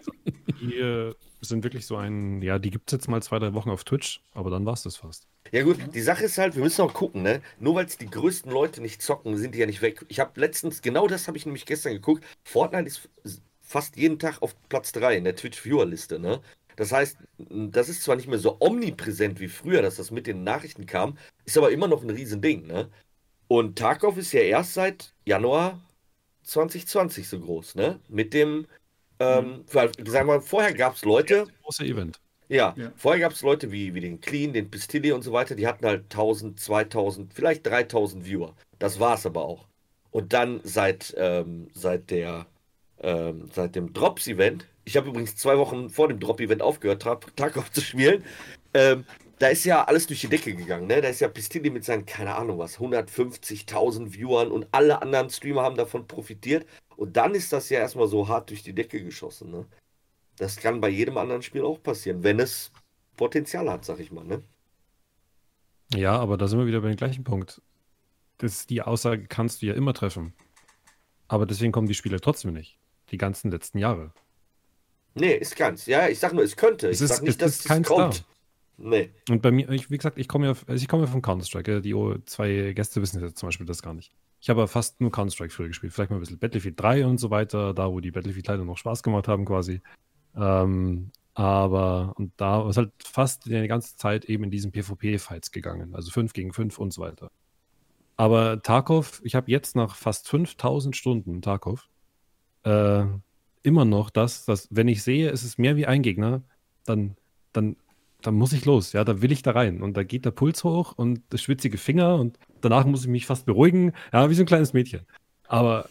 die 0.60 1.14
sind 1.40 1.62
wirklich 1.62 1.86
so 1.86 1.96
ein, 1.96 2.42
ja, 2.42 2.58
die 2.58 2.70
gibt 2.70 2.90
es 2.90 2.92
jetzt 2.92 3.08
mal 3.08 3.22
zwei, 3.22 3.38
drei 3.38 3.54
Wochen 3.54 3.70
auf 3.70 3.84
Twitch, 3.84 4.22
aber 4.32 4.50
dann 4.50 4.66
war 4.66 4.74
es 4.74 4.82
das 4.82 4.96
fast. 4.96 5.26
Ja 5.52 5.62
gut, 5.62 5.78
die 5.94 6.00
Sache 6.00 6.24
ist 6.24 6.38
halt, 6.38 6.54
wir 6.54 6.62
müssen 6.62 6.82
auch 6.82 6.92
gucken, 6.92 7.22
ne? 7.22 7.40
Nur 7.58 7.74
weil 7.74 7.86
es 7.86 7.96
die 7.96 8.10
größten 8.10 8.52
Leute 8.52 8.80
nicht 8.82 9.02
zocken, 9.02 9.36
sind 9.36 9.54
die 9.54 9.58
ja 9.58 9.66
nicht 9.66 9.82
weg. 9.82 10.04
Ich 10.08 10.20
habe 10.20 10.38
letztens, 10.38 10.82
genau 10.82 11.06
das 11.06 11.28
habe 11.28 11.38
ich 11.38 11.46
nämlich 11.46 11.66
gestern 11.66 11.92
geguckt, 11.92 12.24
Fortnite 12.44 12.86
ist 12.86 13.08
fast 13.60 13.96
jeden 13.96 14.18
Tag 14.18 14.42
auf 14.42 14.54
Platz 14.68 14.92
3 14.92 15.16
in 15.16 15.24
der 15.24 15.36
Twitch-Viewer-Liste, 15.36 16.18
ne? 16.18 16.40
Das 16.80 16.92
heißt, 16.92 17.18
das 17.36 17.90
ist 17.90 18.02
zwar 18.02 18.16
nicht 18.16 18.26
mehr 18.26 18.38
so 18.38 18.56
omnipräsent 18.58 19.38
wie 19.38 19.48
früher, 19.48 19.82
dass 19.82 19.96
das 19.96 20.10
mit 20.10 20.26
den 20.26 20.44
Nachrichten 20.44 20.86
kam, 20.86 21.18
ist 21.44 21.58
aber 21.58 21.72
immer 21.72 21.88
noch 21.88 22.02
ein 22.02 22.08
Riesending, 22.08 22.66
ne? 22.66 22.88
Und 23.48 23.78
Tarkov 23.78 24.16
ist 24.16 24.32
ja 24.32 24.40
erst 24.40 24.72
seit 24.72 25.12
Januar 25.26 25.78
2020 26.44 27.28
so 27.28 27.38
groß, 27.38 27.74
ne? 27.74 28.00
Mit 28.08 28.32
dem, 28.32 28.66
ähm, 29.18 29.62
weil, 29.70 29.92
sagen 30.06 30.26
wir 30.26 30.38
mal, 30.38 30.40
vorher 30.40 30.72
gab 30.72 30.94
es 30.96 31.04
Leute. 31.04 31.48
Große 31.64 31.84
Event. 31.84 32.18
Ja, 32.48 32.74
ja. 32.78 32.90
vorher 32.96 33.20
gab 33.20 33.32
es 33.32 33.42
Leute 33.42 33.70
wie, 33.70 33.92
wie 33.92 34.00
den 34.00 34.22
Clean, 34.22 34.54
den 34.54 34.70
Pistilli 34.70 35.12
und 35.12 35.20
so 35.20 35.32
weiter, 35.32 35.54
die 35.54 35.66
hatten 35.66 35.84
halt 35.84 36.04
1000, 36.04 36.58
2000, 36.58 37.34
vielleicht 37.34 37.66
3000 37.66 38.24
Viewer. 38.24 38.56
Das 38.78 38.98
war 38.98 39.16
es 39.16 39.26
aber 39.26 39.44
auch. 39.44 39.66
Und 40.12 40.32
dann 40.32 40.62
seit, 40.64 41.14
ähm, 41.18 41.68
seit 41.74 42.10
der, 42.10 42.46
ähm, 43.02 43.50
seit 43.52 43.76
dem 43.76 43.92
Drops-Event 43.92 44.66
ich 44.90 44.96
habe 44.96 45.08
übrigens 45.08 45.36
zwei 45.36 45.56
Wochen 45.56 45.88
vor 45.88 46.08
dem 46.08 46.18
Drop-Event 46.18 46.62
aufgehört, 46.62 47.02
Tarkov 47.36 47.70
zu 47.70 47.80
spielen. 47.80 48.24
Ähm, 48.74 49.04
da 49.38 49.48
ist 49.48 49.64
ja 49.64 49.84
alles 49.84 50.08
durch 50.08 50.20
die 50.20 50.28
Decke 50.28 50.52
gegangen. 50.52 50.88
Ne? 50.88 51.00
Da 51.00 51.08
ist 51.08 51.20
ja 51.20 51.28
Pistili 51.28 51.70
mit 51.70 51.84
seinen, 51.84 52.04
keine 52.04 52.34
Ahnung 52.34 52.58
was, 52.58 52.78
150.000 52.78 54.12
Viewern 54.12 54.50
und 54.50 54.66
alle 54.72 55.00
anderen 55.00 55.30
Streamer 55.30 55.62
haben 55.62 55.76
davon 55.76 56.06
profitiert. 56.08 56.66
Und 56.96 57.16
dann 57.16 57.34
ist 57.34 57.52
das 57.52 57.68
ja 57.70 57.78
erstmal 57.78 58.08
so 58.08 58.28
hart 58.28 58.50
durch 58.50 58.64
die 58.64 58.74
Decke 58.74 59.02
geschossen. 59.02 59.52
Ne? 59.52 59.66
Das 60.36 60.56
kann 60.56 60.80
bei 60.80 60.88
jedem 60.88 61.16
anderen 61.16 61.42
Spiel 61.42 61.64
auch 61.64 61.80
passieren, 61.80 62.24
wenn 62.24 62.40
es 62.40 62.72
Potenzial 63.16 63.70
hat, 63.70 63.84
sag 63.84 64.00
ich 64.00 64.10
mal. 64.10 64.24
Ne? 64.24 64.42
Ja, 65.94 66.18
aber 66.18 66.36
da 66.36 66.48
sind 66.48 66.58
wir 66.58 66.66
wieder 66.66 66.80
bei 66.80 66.88
dem 66.88 66.96
gleichen 66.96 67.22
Punkt. 67.22 67.62
Das, 68.38 68.66
die 68.66 68.82
Aussage 68.82 69.26
kannst 69.28 69.62
du 69.62 69.66
ja 69.66 69.74
immer 69.74 69.94
treffen. 69.94 70.34
Aber 71.28 71.46
deswegen 71.46 71.70
kommen 71.70 71.86
die 71.86 71.94
Spiele 71.94 72.20
trotzdem 72.20 72.52
nicht. 72.52 72.78
Die 73.12 73.18
ganzen 73.18 73.52
letzten 73.52 73.78
Jahre. 73.78 74.12
Nee, 75.14 75.34
ist 75.34 75.56
keins. 75.56 75.86
Ja, 75.86 76.08
ich 76.08 76.18
sag 76.18 76.32
nur, 76.32 76.44
es 76.44 76.56
könnte. 76.56 76.88
Es 76.88 77.00
ich 77.00 77.04
ist, 77.04 77.16
sag 77.16 77.22
nicht, 77.22 77.42
dass 77.42 77.64
es 77.64 77.82
kommt. 77.86 78.20
Da. 78.20 78.24
Nee. 78.82 79.10
Und 79.28 79.42
bei 79.42 79.50
mir, 79.50 79.68
ich, 79.70 79.90
wie 79.90 79.96
gesagt, 79.96 80.18
ich 80.18 80.28
komme 80.28 80.46
ja, 80.46 80.54
also 80.66 80.82
ich 80.82 80.88
komme 80.88 81.04
ja 81.04 81.10
von 81.10 81.20
Counter-Strike. 81.20 81.82
Die 81.82 81.94
zwei 82.26 82.72
Gäste 82.74 83.02
wissen 83.02 83.20
jetzt 83.20 83.38
zum 83.38 83.48
Beispiel 83.48 83.66
das 83.66 83.82
gar 83.82 83.92
nicht. 83.92 84.12
Ich 84.40 84.48
habe 84.48 84.66
fast 84.68 85.00
nur 85.00 85.12
Counter-Strike 85.12 85.52
früher 85.52 85.68
gespielt. 85.68 85.92
Vielleicht 85.92 86.10
mal 86.10 86.16
ein 86.16 86.20
bisschen 86.20 86.38
Battlefield 86.38 86.80
3 86.80 87.04
und 87.06 87.18
so 87.18 87.30
weiter, 87.30 87.74
da 87.74 87.90
wo 87.90 88.00
die 88.00 88.10
Battlefield-Teile 88.10 88.64
noch 88.64 88.78
Spaß 88.78 89.02
gemacht 89.02 89.28
haben 89.28 89.44
quasi. 89.44 89.82
Ähm, 90.34 91.10
Aber, 91.34 92.14
und 92.16 92.32
da 92.38 92.68
ist 92.68 92.78
halt 92.78 92.92
fast 93.04 93.46
die 93.46 93.68
ganze 93.68 93.96
Zeit 93.96 94.24
eben 94.24 94.44
in 94.44 94.50
diesen 94.50 94.72
PvP-Fights 94.72 95.50
gegangen. 95.50 95.94
Also 95.94 96.10
5 96.10 96.32
gegen 96.32 96.52
5 96.52 96.78
und 96.78 96.92
so 96.92 97.02
weiter. 97.02 97.30
Aber 98.16 98.62
Tarkov, 98.62 99.20
ich 99.24 99.34
habe 99.34 99.50
jetzt 99.50 99.76
nach 99.76 99.94
fast 99.94 100.28
5000 100.28 100.96
Stunden 100.96 101.42
Tarkov 101.42 101.88
äh, 102.64 103.04
immer 103.62 103.84
noch 103.84 104.10
das, 104.10 104.44
dass, 104.44 104.68
wenn 104.70 104.88
ich 104.88 105.02
sehe, 105.02 105.30
es 105.30 105.44
ist 105.44 105.58
mehr 105.58 105.76
wie 105.76 105.86
ein 105.86 106.02
Gegner, 106.02 106.42
dann, 106.84 107.16
dann, 107.52 107.76
dann 108.22 108.34
muss 108.34 108.52
ich 108.52 108.64
los. 108.64 108.92
Ja, 108.92 109.04
da 109.04 109.22
will 109.22 109.32
ich 109.32 109.42
da 109.42 109.52
rein. 109.52 109.82
Und 109.82 109.96
da 109.96 110.02
geht 110.02 110.24
der 110.24 110.30
Puls 110.30 110.64
hoch 110.64 110.92
und 110.96 111.22
das 111.30 111.42
schwitzige 111.42 111.78
Finger 111.78 112.16
und 112.16 112.38
danach 112.60 112.84
muss 112.84 113.02
ich 113.02 113.08
mich 113.08 113.26
fast 113.26 113.46
beruhigen. 113.46 113.92
Ja, 114.12 114.30
wie 114.30 114.34
so 114.34 114.42
ein 114.42 114.46
kleines 114.46 114.72
Mädchen. 114.72 115.02
Aber 115.46 115.88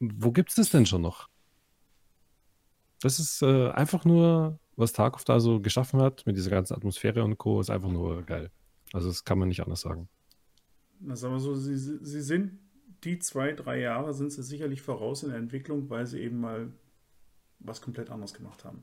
wo 0.00 0.32
gibt 0.32 0.50
es 0.50 0.56
das 0.56 0.70
denn 0.70 0.86
schon 0.86 1.02
noch? 1.02 1.28
Das 3.00 3.18
ist 3.18 3.42
äh, 3.42 3.70
einfach 3.70 4.04
nur, 4.04 4.58
was 4.76 4.92
Tarkov 4.92 5.24
da 5.24 5.40
so 5.40 5.60
geschaffen 5.60 6.00
hat, 6.00 6.24
mit 6.26 6.36
dieser 6.36 6.50
ganzen 6.50 6.74
Atmosphäre 6.74 7.24
und 7.24 7.36
Co., 7.36 7.60
ist 7.60 7.70
einfach 7.70 7.90
nur 7.90 8.22
geil. 8.22 8.50
Also, 8.92 9.08
das 9.08 9.24
kann 9.24 9.38
man 9.38 9.48
nicht 9.48 9.60
anders 9.60 9.80
sagen. 9.80 10.08
Na, 11.00 11.16
sagen 11.16 11.34
wir 11.34 11.40
so, 11.40 11.54
sie, 11.54 11.76
sie 11.76 12.20
sind 12.20 12.58
die 13.04 13.18
zwei, 13.18 13.52
drei 13.52 13.80
Jahre 13.80 14.14
sind 14.14 14.32
sie 14.32 14.42
sicherlich 14.42 14.82
voraus 14.82 15.22
in 15.22 15.30
der 15.30 15.38
Entwicklung, 15.38 15.90
weil 15.90 16.06
sie 16.06 16.20
eben 16.20 16.40
mal 16.40 16.70
was 17.64 17.80
komplett 17.80 18.10
anderes 18.10 18.34
gemacht 18.34 18.64
haben. 18.64 18.82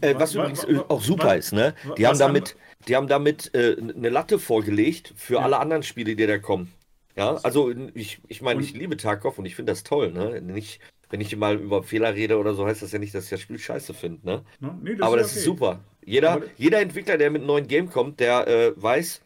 Äh, 0.00 0.14
was, 0.14 0.20
was, 0.20 0.34
übrigens 0.34 0.66
was, 0.66 0.90
auch 0.90 1.02
super 1.02 1.36
ist, 1.36 1.52
ne? 1.52 1.74
Die 1.96 2.06
haben 2.06 2.18
damit, 2.18 2.56
die 2.88 2.96
haben 2.96 3.08
damit 3.08 3.54
äh, 3.54 3.76
eine 3.78 4.08
Latte 4.08 4.38
vorgelegt 4.38 5.12
für 5.16 5.34
ja. 5.34 5.40
alle 5.40 5.58
anderen 5.58 5.82
Spiele, 5.82 6.16
die 6.16 6.26
da 6.26 6.38
kommen. 6.38 6.72
Ja, 7.16 7.34
also 7.42 7.70
ich, 7.94 8.20
ich 8.28 8.40
meine, 8.40 8.62
ich 8.62 8.72
liebe 8.72 8.96
Tarkov 8.96 9.38
und 9.38 9.44
ich 9.44 9.56
finde 9.56 9.72
das 9.72 9.82
toll, 9.82 10.12
ne? 10.12 10.40
Nicht, 10.40 10.80
wenn 11.10 11.20
ich 11.20 11.34
mal 11.36 11.56
über 11.56 11.82
Fehler 11.82 12.14
rede 12.14 12.38
oder 12.38 12.54
so, 12.54 12.66
heißt 12.66 12.82
das 12.82 12.92
ja 12.92 12.98
nicht, 12.98 13.14
dass 13.14 13.24
ich 13.24 13.30
das 13.30 13.40
Spiel 13.40 13.58
scheiße 13.58 13.94
finde, 13.94 14.26
ne? 14.26 14.44
No, 14.60 14.78
nee, 14.82 14.94
das 14.94 15.06
Aber 15.06 15.16
ist 15.16 15.24
das 15.24 15.32
okay. 15.32 15.38
ist 15.38 15.44
super. 15.44 15.80
Jeder, 16.04 16.32
Aber 16.32 16.46
jeder 16.56 16.80
Entwickler, 16.80 17.18
der 17.18 17.30
mit 17.30 17.40
einem 17.40 17.48
neuen 17.48 17.68
Game 17.68 17.90
kommt, 17.90 18.20
der 18.20 18.48
äh, 18.48 18.72
weiß, 18.76 19.20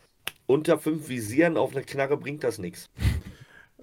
unter 0.47 0.79
fünf 0.79 1.09
Visieren 1.09 1.57
auf 1.57 1.75
eine 1.75 1.85
Knarre 1.85 2.17
bringt 2.17 2.43
das 2.43 2.59
nichts. 2.59 2.91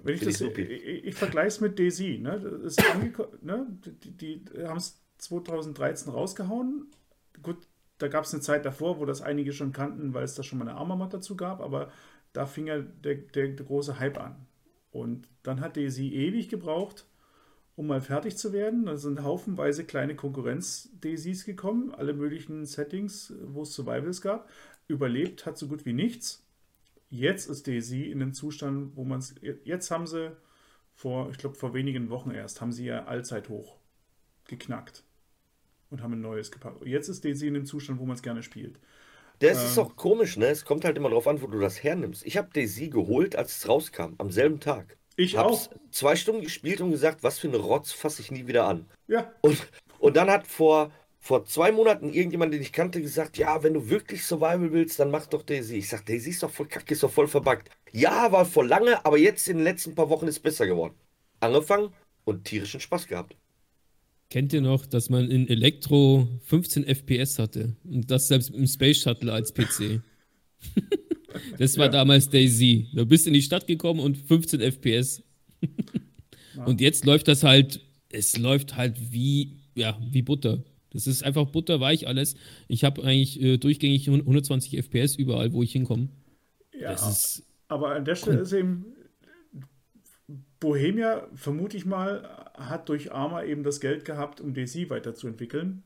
Wenn 0.03 0.15
ich, 0.15 0.21
das, 0.21 0.41
ich, 0.41 0.57
ich, 0.57 1.05
ich 1.05 1.15
vergleiche 1.15 1.47
es 1.47 1.61
mit 1.61 1.77
DayZ, 1.77 1.99
ne? 2.19 2.71
ne? 3.41 3.67
Die, 4.03 4.11
die, 4.11 4.43
haben 4.63 4.77
es 4.77 5.01
2013 5.17 6.11
rausgehauen. 6.11 6.87
Gut, 7.41 7.57
da 7.97 8.07
gab 8.07 8.25
es 8.25 8.33
eine 8.33 8.41
Zeit 8.41 8.65
davor, 8.65 8.99
wo 8.99 9.05
das 9.05 9.21
einige 9.21 9.53
schon 9.53 9.71
kannten, 9.71 10.13
weil 10.13 10.23
es 10.23 10.35
da 10.35 10.43
schon 10.43 10.59
mal 10.59 10.67
eine 10.67 10.77
Armament 10.77 11.13
dazu 11.13 11.35
gab, 11.35 11.61
aber 11.61 11.91
da 12.33 12.45
fing 12.45 12.67
ja 12.67 12.79
der, 12.79 13.15
der, 13.15 13.49
der, 13.49 13.65
große 13.65 13.99
Hype 13.99 14.19
an. 14.19 14.47
Und 14.91 15.27
dann 15.43 15.61
hat 15.61 15.75
sie 15.75 16.15
ewig 16.15 16.49
gebraucht, 16.49 17.05
um 17.75 17.87
mal 17.87 18.01
fertig 18.01 18.37
zu 18.37 18.53
werden. 18.53 18.85
Da 18.85 18.97
sind 18.97 19.23
haufenweise 19.23 19.85
kleine 19.85 20.15
Konkurrenz-DCs 20.15 21.45
gekommen, 21.45 21.93
alle 21.93 22.13
möglichen 22.13 22.65
Settings, 22.65 23.33
wo 23.43 23.63
es 23.63 23.73
Survivals 23.73 24.21
gab. 24.21 24.49
Überlebt 24.87 25.45
hat 25.45 25.57
so 25.57 25.67
gut 25.67 25.85
wie 25.85 25.93
nichts. 25.93 26.45
Jetzt 27.11 27.49
ist 27.49 27.67
DC 27.67 28.07
in 28.07 28.21
einem 28.21 28.33
Zustand, 28.33 28.95
wo 28.95 29.03
man 29.03 29.19
es. 29.19 29.35
Jetzt 29.65 29.91
haben 29.91 30.07
sie 30.07 30.35
vor, 30.95 31.29
ich 31.29 31.37
glaube, 31.37 31.55
vor 31.55 31.73
wenigen 31.73 32.09
Wochen 32.09 32.31
erst, 32.31 32.61
haben 32.61 32.71
sie 32.71 32.85
ja 32.85 33.05
Allzeithoch 33.05 33.75
geknackt 34.47 35.03
und 35.89 36.01
haben 36.01 36.13
ein 36.13 36.21
neues 36.21 36.51
gepackt. 36.51 36.85
Jetzt 36.85 37.09
ist 37.09 37.25
DC 37.25 37.43
in 37.43 37.53
dem 37.53 37.65
Zustand, 37.65 37.99
wo 37.99 38.05
man 38.05 38.15
es 38.15 38.23
gerne 38.23 38.41
spielt. 38.43 38.79
Das 39.39 39.59
ähm, 39.59 39.65
ist 39.65 39.77
auch 39.77 39.97
komisch, 39.97 40.37
ne? 40.37 40.47
Es 40.47 40.63
kommt 40.63 40.85
halt 40.85 40.95
immer 40.95 41.09
darauf 41.09 41.27
an, 41.27 41.41
wo 41.41 41.47
du 41.47 41.59
das 41.59 41.83
hernimmst. 41.83 42.25
Ich 42.25 42.37
habe 42.37 42.49
Daisy 42.53 42.89
geholt, 42.89 43.35
als 43.35 43.57
es 43.57 43.67
rauskam, 43.67 44.13
am 44.17 44.31
selben 44.31 44.61
Tag. 44.61 44.97
Ich 45.17 45.35
Hab's 45.35 45.67
auch. 45.67 45.75
zwei 45.91 46.15
Stunden 46.15 46.43
gespielt 46.43 46.79
und 46.79 46.91
gesagt, 46.91 47.23
was 47.23 47.39
für 47.39 47.49
eine 47.49 47.57
Rotz 47.57 47.91
fasse 47.91 48.21
ich 48.21 48.31
nie 48.31 48.47
wieder 48.47 48.65
an. 48.67 48.85
Ja. 49.07 49.33
Und, 49.41 49.67
und 49.99 50.15
dann 50.15 50.29
hat 50.29 50.47
vor, 50.47 50.91
vor 51.23 51.45
zwei 51.45 51.71
Monaten 51.71 52.11
irgendjemand, 52.11 52.51
den 52.51 52.63
ich 52.63 52.73
kannte, 52.73 52.99
gesagt, 52.99 53.37
ja, 53.37 53.61
wenn 53.61 53.75
du 53.75 53.89
wirklich 53.89 54.25
Survival 54.25 54.71
willst, 54.73 54.99
dann 54.99 55.11
mach 55.11 55.27
doch 55.27 55.43
Daisy. 55.43 55.75
Ich 55.75 55.87
sag, 55.87 56.03
Daisy 56.03 56.31
ist 56.31 56.41
doch 56.41 56.49
voll 56.49 56.65
kacke, 56.65 56.93
ist 56.93 57.03
doch 57.03 57.11
voll 57.11 57.27
verbuggt. 57.27 57.69
Ja, 57.91 58.31
war 58.31 58.43
vor 58.43 58.65
lange, 58.65 59.05
aber 59.05 59.19
jetzt 59.19 59.47
in 59.47 59.57
den 59.57 59.63
letzten 59.63 59.93
paar 59.93 60.09
Wochen 60.09 60.27
ist 60.27 60.37
es 60.37 60.41
besser 60.41 60.65
geworden. 60.65 60.95
Angefangen 61.39 61.93
und 62.25 62.45
tierischen 62.45 62.79
Spaß 62.79 63.05
gehabt. 63.05 63.35
Kennt 64.31 64.51
ihr 64.51 64.61
noch, 64.61 64.87
dass 64.87 65.11
man 65.11 65.29
in 65.29 65.47
Elektro 65.47 66.27
15 66.45 66.85
FPS 66.85 67.37
hatte? 67.37 67.75
Und 67.83 68.09
das 68.09 68.27
selbst 68.27 68.49
im 68.49 68.65
Space 68.65 68.97
Shuttle 69.01 69.31
als 69.31 69.53
PC. 69.53 70.01
das 71.59 71.77
war 71.77 71.85
ja. 71.85 71.91
damals 71.91 72.29
Daisy. 72.29 72.87
Du 72.93 73.05
bist 73.05 73.27
in 73.27 73.33
die 73.33 73.43
Stadt 73.43 73.67
gekommen 73.67 73.99
und 73.99 74.17
15 74.17 74.59
FPS. 74.59 75.21
und 76.65 76.81
jetzt 76.81 77.05
läuft 77.05 77.27
das 77.27 77.43
halt, 77.43 77.79
es 78.09 78.37
läuft 78.37 78.75
halt 78.75 78.95
wie, 79.11 79.59
ja, 79.75 79.99
wie 80.09 80.23
Butter. 80.23 80.63
Das 80.91 81.07
ist 81.07 81.23
einfach 81.23 81.45
butterweich 81.45 82.07
alles. 82.07 82.35
Ich 82.67 82.83
habe 82.83 83.03
eigentlich 83.03 83.41
äh, 83.41 83.57
durchgängig 83.57 84.09
120 84.09 84.77
FPS 84.77 85.15
überall, 85.15 85.53
wo 85.53 85.63
ich 85.63 85.71
hinkomme. 85.71 86.09
Ja, 86.77 86.95
aber 87.67 87.95
an 87.95 88.05
der 88.05 88.15
Stelle 88.15 88.39
ist 88.39 88.53
eben, 88.53 88.85
Bohemia, 90.59 91.27
vermute 91.33 91.77
ich 91.77 91.85
mal, 91.85 92.23
hat 92.55 92.89
durch 92.89 93.11
Arma 93.11 93.43
eben 93.43 93.63
das 93.63 93.79
Geld 93.79 94.05
gehabt, 94.05 94.41
um 94.41 94.53
DC 94.53 94.89
weiterzuentwickeln 94.89 95.83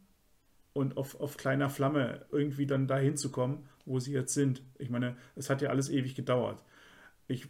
und 0.74 0.97
auf, 0.97 1.20
auf 1.22 1.38
kleiner 1.38 1.70
Flamme 1.70 2.26
irgendwie 2.32 2.66
dann 2.66 2.88
dahin 2.88 3.16
zu 3.16 3.32
kommen, 3.32 3.66
wo 3.86 3.99
sie 3.99 4.12
jetzt 4.12 4.34
sind. 4.34 4.62
Ich 4.78 4.89
meine, 4.89 5.16
es 5.36 5.49
hat 5.49 5.62
ja 5.62 5.70
alles 5.70 5.89
ewig 5.89 6.16
gedauert. 6.16 6.62
Ich, 7.28 7.47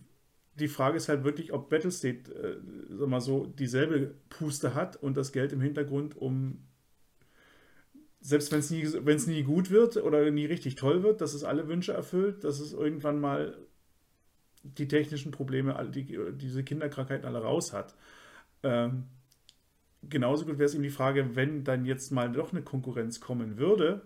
die 0.55 0.67
Frage 0.67 0.97
ist 0.97 1.09
halt 1.09 1.23
wirklich, 1.23 1.51
ob 1.51 1.69
Battlestate, 1.69 2.31
äh, 2.31 2.57
sag 2.89 3.07
mal 3.07 3.21
so, 3.21 3.45
dieselbe 3.47 4.13
Puste 4.29 4.75
hat 4.75 4.95
und 4.95 5.17
das 5.17 5.31
Geld 5.31 5.53
im 5.53 5.61
Hintergrund, 5.61 6.15
um 6.15 6.59
selbst 8.25 8.51
wenn 8.51 8.59
es 8.59 9.27
nie, 9.27 9.33
nie 9.33 9.43
gut 9.43 9.69
wird 9.69 9.97
oder 9.97 10.31
nie 10.31 10.47
richtig 10.47 10.73
toll 10.73 11.03
wird, 11.03 11.21
dass 11.21 11.35
es 11.35 11.43
alle 11.43 11.67
Wünsche 11.67 11.93
erfüllt, 11.93 12.43
dass 12.43 12.59
es 12.59 12.73
irgendwann 12.73 13.21
mal 13.21 13.55
die 14.63 14.87
technischen 14.87 15.31
Probleme, 15.31 15.91
die, 15.93 16.17
diese 16.33 16.63
Kinderkrankheiten 16.63 17.27
alle 17.27 17.43
raus 17.43 17.71
hat. 17.71 17.93
Ähm, 18.63 19.03
genauso 20.01 20.45
gut 20.45 20.57
wäre 20.57 20.65
es 20.65 20.73
eben 20.73 20.81
die 20.81 20.89
Frage, 20.89 21.35
wenn 21.35 21.63
dann 21.63 21.85
jetzt 21.85 22.11
mal 22.11 22.31
doch 22.31 22.51
eine 22.51 22.63
Konkurrenz 22.63 23.19
kommen 23.19 23.59
würde, 23.59 24.01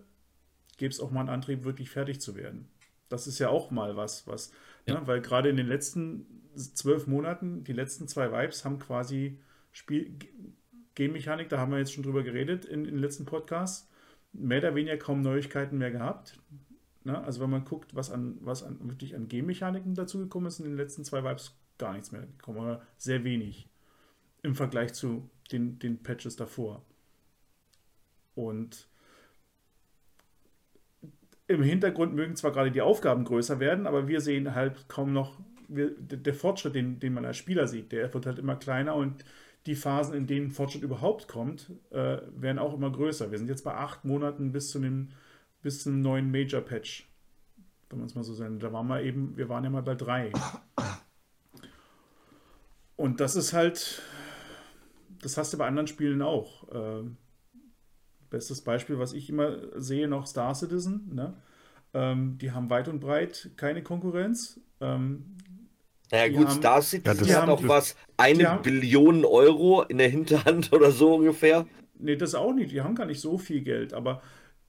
gäbe 0.76 0.92
es 0.92 1.00
auch 1.00 1.12
mal 1.12 1.22
einen 1.22 1.30
Antrieb, 1.30 1.64
wirklich 1.64 1.90
fertig 1.90 2.20
zu 2.20 2.36
werden. 2.36 2.68
Das 3.08 3.26
ist 3.26 3.40
ja 3.40 3.48
auch 3.48 3.72
mal 3.72 3.96
was, 3.96 4.28
was, 4.28 4.52
ja. 4.86 5.00
ne, 5.00 5.08
weil 5.08 5.22
gerade 5.22 5.48
in 5.48 5.56
den 5.56 5.68
letzten 5.68 6.26
zwölf 6.56 7.08
Monaten, 7.08 7.64
die 7.64 7.74
letzten 7.74 8.10
zwei 8.10 8.34
Vibes 8.34 8.66
haben 8.66 8.80
quasi 8.80 9.40
Spiel, 9.72 10.12
Game-Mechanik, 10.96 11.48
da 11.48 11.58
haben 11.58 11.72
wir 11.72 11.80
jetzt 11.80 11.94
schon 11.94 12.04
drüber 12.04 12.24
geredet 12.24 12.66
in, 12.66 12.84
in 12.84 12.96
den 12.96 13.00
letzten 13.00 13.24
Podcasts, 13.24 13.89
mehr 14.34 14.60
oder 14.60 14.76
weniger 14.76 14.98
kaum 14.98 15.22
Neuigkeiten 15.22 15.78
mehr 15.78 15.92
gehabt. 15.92 16.40
Ne? 17.04 17.22
Also 17.24 17.42
wenn 17.42 17.50
man 17.50 17.66
guckt, 17.66 17.96
was 17.96 18.12
an 18.12 18.38
was 18.42 18.64
an 18.64 18.78
wirklich 18.90 19.16
an 19.16 19.28
G-Mechaniken 19.28 19.96
dazugekommen 19.96 20.48
ist 20.48 20.60
in 20.60 20.66
den 20.66 20.78
letzten 20.78 21.04
zwei 21.04 21.24
Vibes, 21.24 21.56
gar 21.78 21.94
nichts 21.94 22.12
mehr 22.12 22.22
gekommen, 22.22 22.60
oder 22.60 22.82
sehr 22.98 23.24
wenig 23.24 23.70
im 24.44 24.56
Vergleich 24.56 24.94
zu 24.94 25.30
den, 25.52 25.80
den 25.80 26.02
Patches 26.02 26.36
davor. 26.36 26.84
Und 28.36 28.88
im 31.48 31.64
Hintergrund 31.64 32.14
mögen 32.14 32.36
zwar 32.36 32.52
gerade 32.52 32.72
die 32.72 32.82
Aufgaben 32.82 33.26
größer 33.26 33.60
werden, 33.60 33.88
aber 33.88 34.08
wir 34.08 34.22
sehen 34.22 34.54
halt 34.54 34.88
kaum 34.88 35.14
noch, 35.14 35.40
wir, 35.68 35.90
der 35.98 36.34
Fortschritt, 36.34 36.76
den, 36.76 37.00
den 37.00 37.14
man 37.14 37.26
als 37.26 37.38
Spieler 37.38 37.68
sieht, 37.68 37.92
der 37.92 38.14
wird 38.14 38.26
halt 38.26 38.40
immer 38.40 38.56
kleiner 38.56 38.96
und 38.96 39.26
die 39.66 39.76
Phasen, 39.76 40.16
in 40.16 40.28
denen 40.28 40.52
Fortschritt 40.52 40.84
überhaupt 40.84 41.28
kommt, 41.28 41.72
äh, 41.92 42.18
werden 42.36 42.60
auch 42.60 42.74
immer 42.74 42.92
größer. 42.92 43.32
Wir 43.32 43.38
sind 43.38 43.50
jetzt 43.50 43.64
bei 43.64 43.76
acht 43.76 44.06
Monaten 44.06 44.52
bis 44.52 44.70
zu 44.72 44.80
dem 44.80 45.10
bis 45.62 45.84
zum 45.84 46.02
neuen 46.02 46.32
Major-Patch. 46.32 47.08
Wenn 47.90 48.00
man 48.00 48.08
es 48.08 48.16
mal 48.16 48.24
so 48.24 48.34
sagen. 48.34 48.60
Da 48.60 48.72
waren 48.72 48.88
wir 48.88 49.02
eben, 49.02 49.36
wir 49.36 49.50
waren 49.50 49.64
ja 49.64 49.70
mal 49.70 49.84
bei 49.84 49.96
drei. 49.96 50.32
Und 52.96 53.20
das 53.20 53.36
ist 53.36 53.54
halt, 53.54 54.02
das 55.22 55.38
hast 55.38 55.54
du 55.54 55.58
bei 55.58 55.68
anderen 55.68 55.88
Spielen 55.88 56.22
auch. 56.22 56.70
Äh, 56.70 57.04
bestes 58.30 58.62
Beispiel, 58.62 59.00
was 59.00 59.14
ich 59.14 59.30
immer 59.30 59.58
sehe, 59.80 60.08
noch 60.08 60.28
Star 60.28 60.54
Citizen. 60.54 61.10
Ne? 61.14 61.34
Ähm, 61.94 62.38
die 62.38 62.52
haben 62.52 62.70
weit 62.70 62.88
und 62.88 63.00
breit 63.00 63.52
keine 63.58 63.84
Konkurrenz. 63.84 64.60
Ähm, 64.82 65.38
naja 66.12 66.30
gut, 66.30 66.48
haben, 66.48 66.58
Star 66.58 66.82
Citizen 66.82 67.26
ja, 67.28 67.42
hat 67.42 67.50
auch 67.50 67.68
was, 67.68 67.96
eine 68.18 68.50
haben, 68.50 68.62
Billion 68.64 69.26
Euro 69.26 69.84
in 69.84 69.98
der 69.98 70.10
Hinterhand 70.10 70.74
oder 70.74 70.92
so 70.92 71.16
ungefähr. 71.16 71.66
Nee, 71.98 72.16
das 72.16 72.36
auch 72.36 72.54
nicht. 72.54 72.72
Die 72.72 72.82
haben 72.82 72.96
gar 72.96 73.06
nicht 73.06 73.22
so 73.22 73.38
viel 73.38 73.62
Geld, 73.62 73.94
aber 73.94 74.22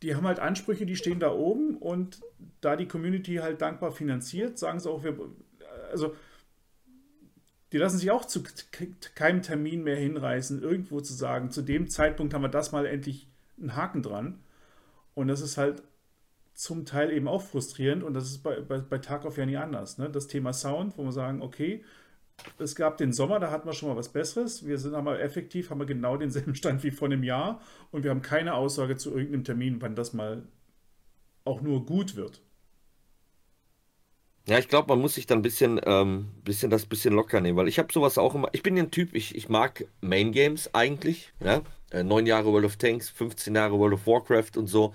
die 0.02 0.14
haben 0.14 0.26
halt 0.26 0.40
Ansprüche, 0.40 0.86
die 0.86 0.96
stehen 0.96 1.20
da 1.20 1.32
oben 1.32 1.76
und 1.76 2.20
da 2.60 2.76
die 2.76 2.88
Community 2.88 3.36
halt 3.36 3.60
dankbar 3.60 3.92
finanziert, 3.92 4.58
sagen 4.58 4.80
sie 4.80 4.90
auch, 4.90 5.04
wir, 5.04 5.16
also 5.90 6.14
die 7.72 7.78
lassen 7.78 7.98
sich 7.98 8.10
auch 8.10 8.24
zu 8.24 8.42
keinem 9.14 9.42
Termin 9.42 9.84
mehr 9.84 9.96
hinreißen, 9.96 10.62
irgendwo 10.62 11.00
zu 11.00 11.12
sagen, 11.12 11.50
zu 11.50 11.62
dem 11.62 11.88
Zeitpunkt 11.88 12.34
haben 12.34 12.42
wir 12.42 12.48
das 12.48 12.72
mal 12.72 12.86
endlich 12.86 13.28
einen 13.58 13.76
Haken 13.76 14.02
dran. 14.02 14.40
Und 15.14 15.28
das 15.28 15.40
ist 15.40 15.56
halt 15.56 15.82
zum 16.60 16.84
Teil 16.84 17.10
eben 17.10 17.26
auch 17.26 17.40
frustrierend 17.40 18.02
und 18.02 18.12
das 18.12 18.24
ist 18.24 18.42
bei, 18.42 18.60
bei, 18.60 18.80
bei 18.80 18.98
Tarkov 18.98 19.38
ja 19.38 19.46
nie 19.46 19.56
anders. 19.56 19.96
Ne? 19.96 20.10
Das 20.10 20.26
Thema 20.26 20.52
Sound, 20.52 20.98
wo 20.98 21.04
wir 21.04 21.12
sagen, 21.12 21.40
okay, 21.40 21.82
es 22.58 22.74
gab 22.74 22.98
den 22.98 23.14
Sommer, 23.14 23.40
da 23.40 23.50
hatten 23.50 23.66
wir 23.66 23.72
schon 23.72 23.88
mal 23.88 23.96
was 23.96 24.10
Besseres. 24.10 24.66
Wir 24.66 24.76
sind 24.76 24.94
aber 24.94 25.20
effektiv, 25.20 25.70
haben 25.70 25.80
wir 25.80 25.86
genau 25.86 26.18
denselben 26.18 26.54
Stand 26.60 26.82
wie 26.84 26.90
vor 26.90 27.08
einem 27.08 27.22
Jahr 27.22 27.62
und 27.92 28.04
wir 28.04 28.10
haben 28.10 28.20
keine 28.20 28.52
Aussage 28.52 28.98
zu 28.98 29.10
irgendeinem 29.16 29.44
Termin, 29.44 29.80
wann 29.80 29.94
das 29.94 30.12
mal 30.12 30.42
auch 31.46 31.62
nur 31.62 31.86
gut 31.86 32.14
wird. 32.14 32.42
Ja, 34.46 34.58
ich 34.58 34.68
glaube, 34.68 34.88
man 34.88 35.00
muss 35.00 35.14
sich 35.14 35.26
dann 35.26 35.38
ein 35.38 35.42
bisschen, 35.42 35.80
ähm, 35.86 36.28
bisschen 36.44 36.70
das 36.70 36.84
bisschen 36.84 37.14
locker 37.14 37.40
nehmen, 37.40 37.56
weil 37.56 37.68
ich 37.68 37.78
habe 37.78 37.90
sowas 37.90 38.18
auch 38.18 38.34
immer. 38.34 38.50
Ich 38.52 38.62
bin 38.62 38.78
ein 38.78 38.90
Typ, 38.90 39.14
ich, 39.14 39.34
ich 39.34 39.48
mag 39.48 39.86
Main 40.02 40.32
Games 40.32 40.74
eigentlich. 40.74 41.32
Ja? 41.42 41.62
Äh, 41.90 42.02
neun 42.02 42.26
Jahre 42.26 42.52
World 42.52 42.66
of 42.66 42.76
Tanks, 42.76 43.08
15 43.08 43.54
Jahre 43.54 43.78
World 43.78 43.94
of 43.94 44.06
Warcraft 44.06 44.58
und 44.58 44.66
so. 44.66 44.92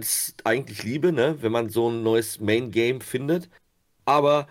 Das 0.00 0.28
ist 0.28 0.46
eigentlich 0.46 0.82
Liebe, 0.82 1.12
ne? 1.12 1.36
wenn 1.40 1.52
man 1.52 1.70
so 1.70 1.90
ein 1.90 2.02
neues 2.02 2.40
Main 2.40 2.70
Game 2.70 3.00
findet. 3.00 3.48
Aber 4.04 4.48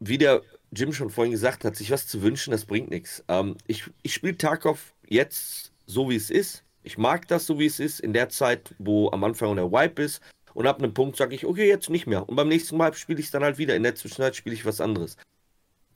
wie 0.00 0.18
der 0.18 0.42
Jim 0.72 0.92
schon 0.92 1.10
vorhin 1.10 1.32
gesagt 1.32 1.64
hat, 1.64 1.76
sich 1.76 1.90
was 1.90 2.06
zu 2.06 2.22
wünschen, 2.22 2.52
das 2.52 2.64
bringt 2.64 2.90
nichts. 2.90 3.24
Ähm, 3.28 3.56
ich 3.66 3.84
ich 4.02 4.14
spiele 4.14 4.36
Tarkov 4.36 4.94
jetzt 5.06 5.72
so, 5.86 6.08
wie 6.08 6.16
es 6.16 6.30
ist. 6.30 6.64
Ich 6.82 6.96
mag 6.96 7.28
das 7.28 7.46
so, 7.46 7.58
wie 7.58 7.66
es 7.66 7.80
ist, 7.80 8.00
in 8.00 8.12
der 8.12 8.28
Zeit, 8.30 8.74
wo 8.78 9.10
am 9.10 9.24
Anfang 9.24 9.54
der 9.56 9.70
Wipe 9.70 10.02
ist. 10.02 10.22
Und 10.54 10.66
ab 10.66 10.78
einem 10.78 10.94
Punkt 10.94 11.16
sage 11.16 11.34
ich, 11.34 11.46
okay, 11.46 11.68
jetzt 11.68 11.90
nicht 11.90 12.06
mehr. 12.06 12.28
Und 12.28 12.36
beim 12.36 12.48
nächsten 12.48 12.76
Mal 12.76 12.94
spiele 12.94 13.20
ich 13.20 13.26
es 13.26 13.32
dann 13.32 13.44
halt 13.44 13.58
wieder. 13.58 13.76
In 13.76 13.82
der 13.82 13.94
Zwischenzeit 13.94 14.36
spiele 14.36 14.54
ich 14.54 14.64
was 14.64 14.80
anderes. 14.80 15.16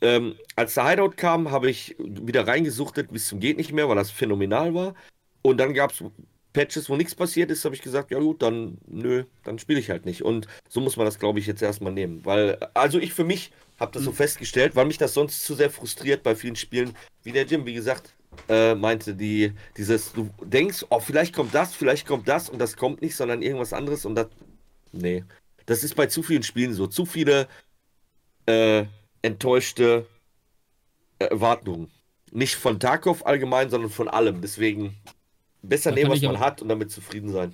Ähm, 0.00 0.36
als 0.56 0.74
der 0.74 0.88
Hideout 0.88 1.16
kam, 1.16 1.50
habe 1.50 1.70
ich 1.70 1.96
wieder 1.98 2.46
reingesuchtet 2.46 3.10
bis 3.12 3.28
zum 3.28 3.40
geht 3.40 3.56
nicht 3.56 3.72
mehr, 3.72 3.88
weil 3.88 3.96
das 3.96 4.10
phänomenal 4.10 4.74
war. 4.74 4.94
Und 5.42 5.58
dann 5.58 5.74
gab 5.74 5.92
es 5.92 6.04
Patches, 6.54 6.88
wo 6.88 6.96
nichts 6.96 7.14
passiert 7.14 7.50
ist, 7.50 7.66
habe 7.66 7.74
ich 7.74 7.82
gesagt, 7.82 8.10
ja 8.12 8.20
gut, 8.20 8.42
dann 8.42 8.78
nö, 8.86 9.24
dann 9.44 9.58
spiele 9.58 9.80
ich 9.80 9.90
halt 9.90 10.06
nicht. 10.06 10.22
Und 10.24 10.48
so 10.70 10.80
muss 10.80 10.96
man 10.96 11.06
das, 11.06 11.18
glaube 11.18 11.40
ich, 11.40 11.46
jetzt 11.46 11.62
erstmal 11.62 11.92
nehmen. 11.92 12.24
Weil, 12.24 12.58
also 12.74 12.98
ich 12.98 13.12
für 13.14 13.24
mich 13.24 13.52
habe 13.80 13.92
das 13.92 14.04
so 14.04 14.12
Mhm. 14.12 14.16
festgestellt, 14.16 14.76
weil 14.76 14.86
mich 14.86 14.98
das 14.98 15.14
sonst 15.14 15.44
zu 15.44 15.54
sehr 15.54 15.70
frustriert 15.70 16.22
bei 16.22 16.36
vielen 16.36 16.56
Spielen, 16.56 16.96
wie 17.24 17.32
der 17.32 17.44
Jim, 17.46 17.66
wie 17.66 17.74
gesagt, 17.74 18.14
äh, 18.48 18.74
meinte, 18.76 19.14
die, 19.14 19.52
dieses, 19.76 20.12
du 20.12 20.30
denkst, 20.42 20.86
oh, 20.90 21.00
vielleicht 21.00 21.34
kommt 21.34 21.54
das, 21.54 21.74
vielleicht 21.74 22.06
kommt 22.06 22.28
das 22.28 22.48
und 22.48 22.58
das 22.60 22.76
kommt 22.76 23.02
nicht, 23.02 23.16
sondern 23.16 23.42
irgendwas 23.42 23.72
anderes 23.74 24.06
und 24.06 24.14
das, 24.16 24.28
nee. 24.92 25.24
Das 25.66 25.84
ist 25.84 25.94
bei 25.96 26.06
zu 26.06 26.22
vielen 26.22 26.42
Spielen 26.44 26.74
so. 26.74 26.86
Zu 26.88 27.06
viele 27.06 27.48
äh, 28.46 28.86
enttäuschte 29.22 30.06
Erwartungen. 31.18 31.90
Nicht 32.32 32.56
von 32.56 32.80
Tarkov 32.80 33.24
allgemein, 33.26 33.70
sondern 33.70 33.90
von 33.90 34.08
allem. 34.08 34.40
Deswegen 34.40 34.96
besser 35.68 35.90
Da 35.90 35.96
nehmen, 35.96 36.10
was 36.10 36.18
ich 36.18 36.24
man 36.26 36.36
auch- 36.36 36.40
hat 36.40 36.62
und 36.62 36.68
damit 36.68 36.90
zufrieden 36.90 37.30
sein. 37.30 37.52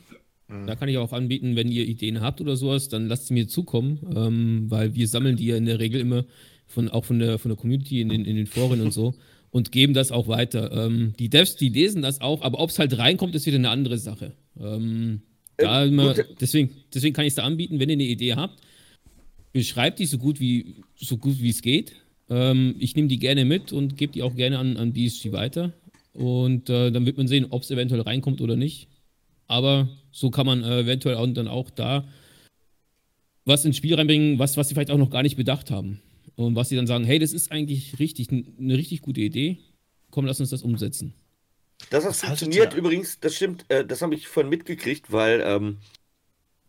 Da 0.66 0.74
kann 0.74 0.88
ich 0.88 0.98
auch 0.98 1.12
anbieten, 1.12 1.54
wenn 1.54 1.70
ihr 1.70 1.86
Ideen 1.86 2.20
habt 2.20 2.40
oder 2.40 2.56
sowas, 2.56 2.88
dann 2.88 3.06
lasst 3.06 3.28
sie 3.28 3.34
mir 3.34 3.46
zukommen, 3.46 4.00
ähm, 4.16 4.64
weil 4.68 4.96
wir 4.96 5.06
sammeln 5.06 5.36
die 5.36 5.46
ja 5.46 5.56
in 5.56 5.64
der 5.64 5.78
Regel 5.78 6.00
immer 6.00 6.24
von, 6.66 6.88
auch 6.88 7.04
von 7.04 7.20
der, 7.20 7.38
von 7.38 7.50
der 7.50 7.56
Community 7.56 8.00
in 8.00 8.08
den, 8.08 8.24
in 8.24 8.34
den 8.34 8.46
Foren 8.46 8.80
und 8.80 8.92
so 8.92 9.14
und 9.52 9.70
geben 9.70 9.94
das 9.94 10.10
auch 10.10 10.26
weiter. 10.26 10.72
Ähm, 10.86 11.12
die 11.20 11.28
Devs, 11.28 11.54
die 11.54 11.68
lesen 11.68 12.02
das 12.02 12.20
auch, 12.20 12.42
aber 12.42 12.58
ob 12.58 12.70
es 12.70 12.80
halt 12.80 12.98
reinkommt, 12.98 13.36
ist 13.36 13.46
wieder 13.46 13.58
eine 13.58 13.70
andere 13.70 13.96
Sache. 13.98 14.32
Ähm, 14.58 15.22
da 15.56 15.84
Ähm, 15.84 15.90
immer, 15.90 16.14
deswegen 16.40 16.70
deswegen 16.92 17.14
kann 17.14 17.24
ich 17.26 17.30
es 17.30 17.34
da 17.36 17.44
anbieten, 17.44 17.78
wenn 17.78 17.88
ihr 17.88 17.94
eine 17.94 18.02
Idee 18.04 18.34
habt, 18.34 18.60
beschreibt 19.52 19.98
die 20.00 20.06
so 20.06 20.18
gut 20.18 20.40
wie 20.40 20.76
so 20.96 21.16
gut 21.16 21.40
wie 21.40 21.50
es 21.50 21.62
geht. 21.62 21.92
Ähm, 22.28 22.74
ich 22.78 22.94
nehme 22.96 23.08
die 23.08 23.18
gerne 23.18 23.44
mit 23.44 23.72
und 23.72 23.96
gebe 23.96 24.12
die 24.12 24.22
auch 24.22 24.34
gerne 24.34 24.58
an, 24.58 24.76
an 24.76 24.92
BSG 24.92 25.32
weiter. 25.32 25.72
Und 26.12 26.68
äh, 26.70 26.90
dann 26.90 27.06
wird 27.06 27.16
man 27.16 27.28
sehen, 27.28 27.46
ob 27.50 27.62
es 27.62 27.70
eventuell 27.70 28.00
reinkommt 28.00 28.40
oder 28.40 28.56
nicht. 28.56 28.88
Aber 29.46 29.88
so 30.10 30.30
kann 30.30 30.46
man 30.46 30.62
äh, 30.64 30.80
eventuell 30.80 31.16
auch, 31.16 31.26
dann 31.28 31.48
auch 31.48 31.70
da 31.70 32.04
was 33.44 33.64
ins 33.64 33.76
Spiel 33.76 33.94
reinbringen, 33.94 34.38
was, 34.38 34.56
was 34.56 34.68
sie 34.68 34.74
vielleicht 34.74 34.90
auch 34.90 34.98
noch 34.98 35.10
gar 35.10 35.22
nicht 35.22 35.36
bedacht 35.36 35.70
haben. 35.70 36.00
Und 36.36 36.54
was 36.54 36.68
sie 36.68 36.76
dann 36.76 36.86
sagen, 36.86 37.04
hey, 37.04 37.18
das 37.18 37.32
ist 37.32 37.50
eigentlich 37.50 37.98
richtig, 37.98 38.28
eine 38.30 38.76
richtig 38.76 39.02
gute 39.02 39.20
Idee. 39.20 39.58
Komm, 40.10 40.26
lass 40.26 40.40
uns 40.40 40.50
das 40.50 40.62
umsetzen. 40.62 41.14
Das 41.90 42.04
Das 42.04 42.20
funktioniert 42.22 42.74
ihr- 42.74 42.78
übrigens, 42.78 43.18
das 43.20 43.34
stimmt, 43.36 43.64
äh, 43.68 43.84
das 43.84 44.02
habe 44.02 44.14
ich 44.14 44.28
vorhin 44.28 44.50
mitgekriegt, 44.50 45.10
weil 45.10 45.42
ähm, 45.44 45.78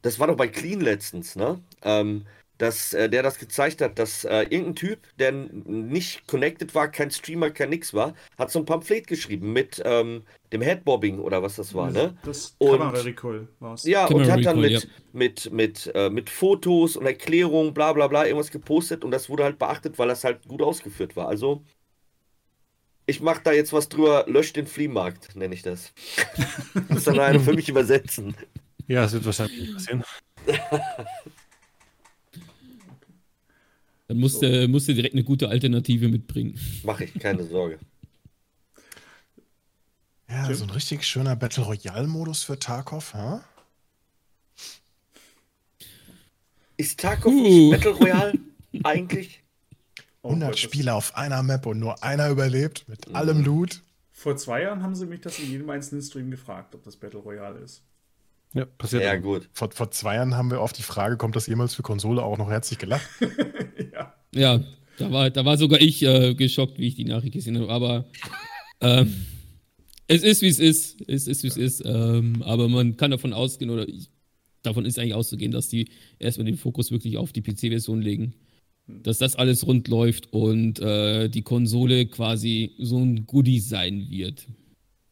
das 0.01 0.19
war 0.19 0.27
doch 0.27 0.37
bei 0.37 0.47
Clean 0.47 0.79
letztens, 0.81 1.35
ne? 1.35 1.59
Ähm, 1.83 2.23
dass 2.61 2.93
äh, 2.93 3.09
der 3.09 3.23
das 3.23 3.39
gezeigt 3.39 3.81
hat, 3.81 3.97
dass 3.97 4.23
äh, 4.23 4.43
irgendein 4.43 4.75
Typ, 4.75 4.99
der 5.17 5.31
nicht 5.31 6.27
connected 6.27 6.75
war, 6.75 6.89
kein 6.89 7.09
Streamer, 7.09 7.49
kein 7.49 7.71
nix 7.71 7.91
war, 7.91 8.13
hat 8.37 8.51
so 8.51 8.59
ein 8.59 8.65
Pamphlet 8.65 9.07
geschrieben 9.07 9.51
mit 9.51 9.81
ähm, 9.83 10.21
dem 10.53 10.61
Headbobbing 10.61 11.17
oder 11.17 11.41
was 11.41 11.55
das 11.55 11.73
war, 11.73 11.89
ne? 11.89 12.15
Das 12.23 12.53
Und- 12.59 12.77
Kamera-Recall 12.77 13.47
war 13.59 13.73
es. 13.73 13.83
Ja, 13.83 14.05
Camera 14.05 14.23
und 14.25 14.31
hat 14.31 14.45
dann 14.45 14.59
Recall, 14.59 14.71
mit, 14.71 14.83
ja. 14.83 14.89
mit, 15.11 15.51
mit, 15.51 15.91
äh, 15.95 16.11
mit 16.11 16.29
Fotos 16.29 16.97
und 16.97 17.07
Erklärungen, 17.07 17.73
bla 17.73 17.93
bla 17.93 18.05
bla, 18.05 18.27
irgendwas 18.27 18.51
gepostet 18.51 19.03
und 19.03 19.09
das 19.09 19.27
wurde 19.27 19.43
halt 19.43 19.57
beachtet, 19.57 19.97
weil 19.97 20.09
das 20.09 20.23
halt 20.23 20.47
gut 20.47 20.61
ausgeführt 20.61 21.15
war. 21.15 21.29
Also, 21.29 21.63
ich 23.07 23.21
mache 23.21 23.41
da 23.43 23.53
jetzt 23.53 23.73
was 23.73 23.89
drüber, 23.89 24.25
löscht 24.27 24.55
den 24.55 24.67
Fliehmarkt, 24.67 25.35
nenne 25.35 25.55
ich 25.55 25.63
das. 25.63 25.93
Muss 26.89 27.05
dann 27.05 27.19
einer 27.19 27.39
für 27.39 27.53
mich 27.53 27.69
übersetzen. 27.69 28.35
Ja, 28.87 29.01
das 29.01 29.13
wird 29.13 29.25
wahrscheinlich 29.25 29.61
nicht 29.61 29.73
passieren. 29.73 30.03
Dann 34.11 34.19
musst, 34.19 34.41
du 34.41 34.67
musst 34.67 34.89
du 34.89 34.93
direkt 34.93 35.15
eine 35.15 35.23
gute 35.23 35.47
Alternative 35.47 36.09
mitbringen. 36.09 36.59
Mache 36.83 37.05
ich, 37.05 37.13
keine 37.13 37.45
Sorge. 37.45 37.79
Ja, 40.29 40.47
Jim? 40.47 40.55
so 40.55 40.65
ein 40.65 40.69
richtig 40.69 41.05
schöner 41.07 41.37
Battle 41.37 41.63
Royale-Modus 41.63 42.43
für 42.43 42.59
Tarkov, 42.59 43.13
ha? 43.13 43.41
Ist 46.75 46.99
Tarkov 46.99 47.31
Uh. 47.31 47.41
nicht 47.41 47.71
Battle 47.71 47.91
Royale 47.91 48.33
eigentlich? 48.83 49.41
Oh 50.23 50.27
100 50.31 50.49
Gott, 50.49 50.53
das- 50.55 50.59
Spieler 50.59 50.95
auf 50.95 51.15
einer 51.15 51.41
Map 51.41 51.65
und 51.65 51.79
nur 51.79 52.03
einer 52.03 52.27
überlebt 52.29 52.89
mit 52.89 53.07
Mhm. 53.07 53.15
allem 53.15 53.45
Loot. 53.45 53.81
Vor 54.11 54.35
zwei 54.35 54.63
Jahren 54.63 54.83
haben 54.83 54.93
sie 54.95 55.05
mich 55.05 55.21
das 55.21 55.39
in 55.39 55.49
jedem 55.51 55.69
einzelnen 55.69 56.01
Stream 56.03 56.29
gefragt, 56.31 56.75
ob 56.75 56.83
das 56.83 56.97
Battle 56.97 57.19
Royale 57.21 57.59
ist. 57.59 57.81
Ja, 58.53 58.65
passiert. 58.65 59.03
Ja, 59.03 59.15
gut. 59.15 59.49
Vor, 59.53 59.71
vor 59.71 59.91
zwei 59.91 60.15
Jahren 60.15 60.35
haben 60.35 60.51
wir 60.51 60.59
auf 60.59 60.73
die 60.73 60.81
Frage, 60.81 61.17
kommt 61.17 61.35
das 61.35 61.47
jemals 61.47 61.73
für 61.73 61.83
Konsole 61.83 62.21
auch 62.21 62.37
noch 62.37 62.49
herzlich 62.49 62.79
gelacht? 62.79 63.07
ja. 63.93 64.13
Ja, 64.33 64.63
da 64.97 65.11
war, 65.11 65.29
da 65.29 65.45
war 65.45 65.57
sogar 65.57 65.79
ich 65.81 66.03
äh, 66.03 66.35
geschockt, 66.35 66.77
wie 66.77 66.87
ich 66.87 66.95
die 66.95 67.05
Nachricht 67.05 67.33
gesehen 67.33 67.57
habe. 67.57 67.69
Aber 67.69 68.05
ähm, 68.81 69.25
es 70.07 70.23
ist, 70.23 70.41
wie 70.41 70.47
es 70.47 70.59
ist. 70.59 71.01
Es 71.07 71.27
ist, 71.27 71.43
wie 71.43 71.47
es 71.47 71.57
ist. 71.57 71.83
Ähm, 71.85 72.41
aber 72.43 72.67
man 72.67 72.97
kann 72.97 73.11
davon 73.11 73.33
ausgehen, 73.33 73.71
oder 73.71 73.87
ich, 73.87 74.09
davon 74.61 74.85
ist 74.85 74.99
eigentlich 74.99 75.13
auszugehen, 75.13 75.51
dass 75.51 75.69
die 75.69 75.89
erstmal 76.19 76.45
den 76.45 76.57
Fokus 76.57 76.91
wirklich 76.91 77.17
auf 77.17 77.31
die 77.31 77.41
PC-Version 77.41 78.01
legen. 78.01 78.35
Dass 78.87 79.19
das 79.19 79.35
alles 79.35 79.65
rund 79.65 79.87
läuft 79.87 80.33
und 80.33 80.79
äh, 80.79 81.29
die 81.29 81.43
Konsole 81.43 82.07
quasi 82.07 82.75
so 82.79 82.97
ein 82.99 83.25
Goodie 83.25 83.59
sein 83.59 84.09
wird. 84.09 84.47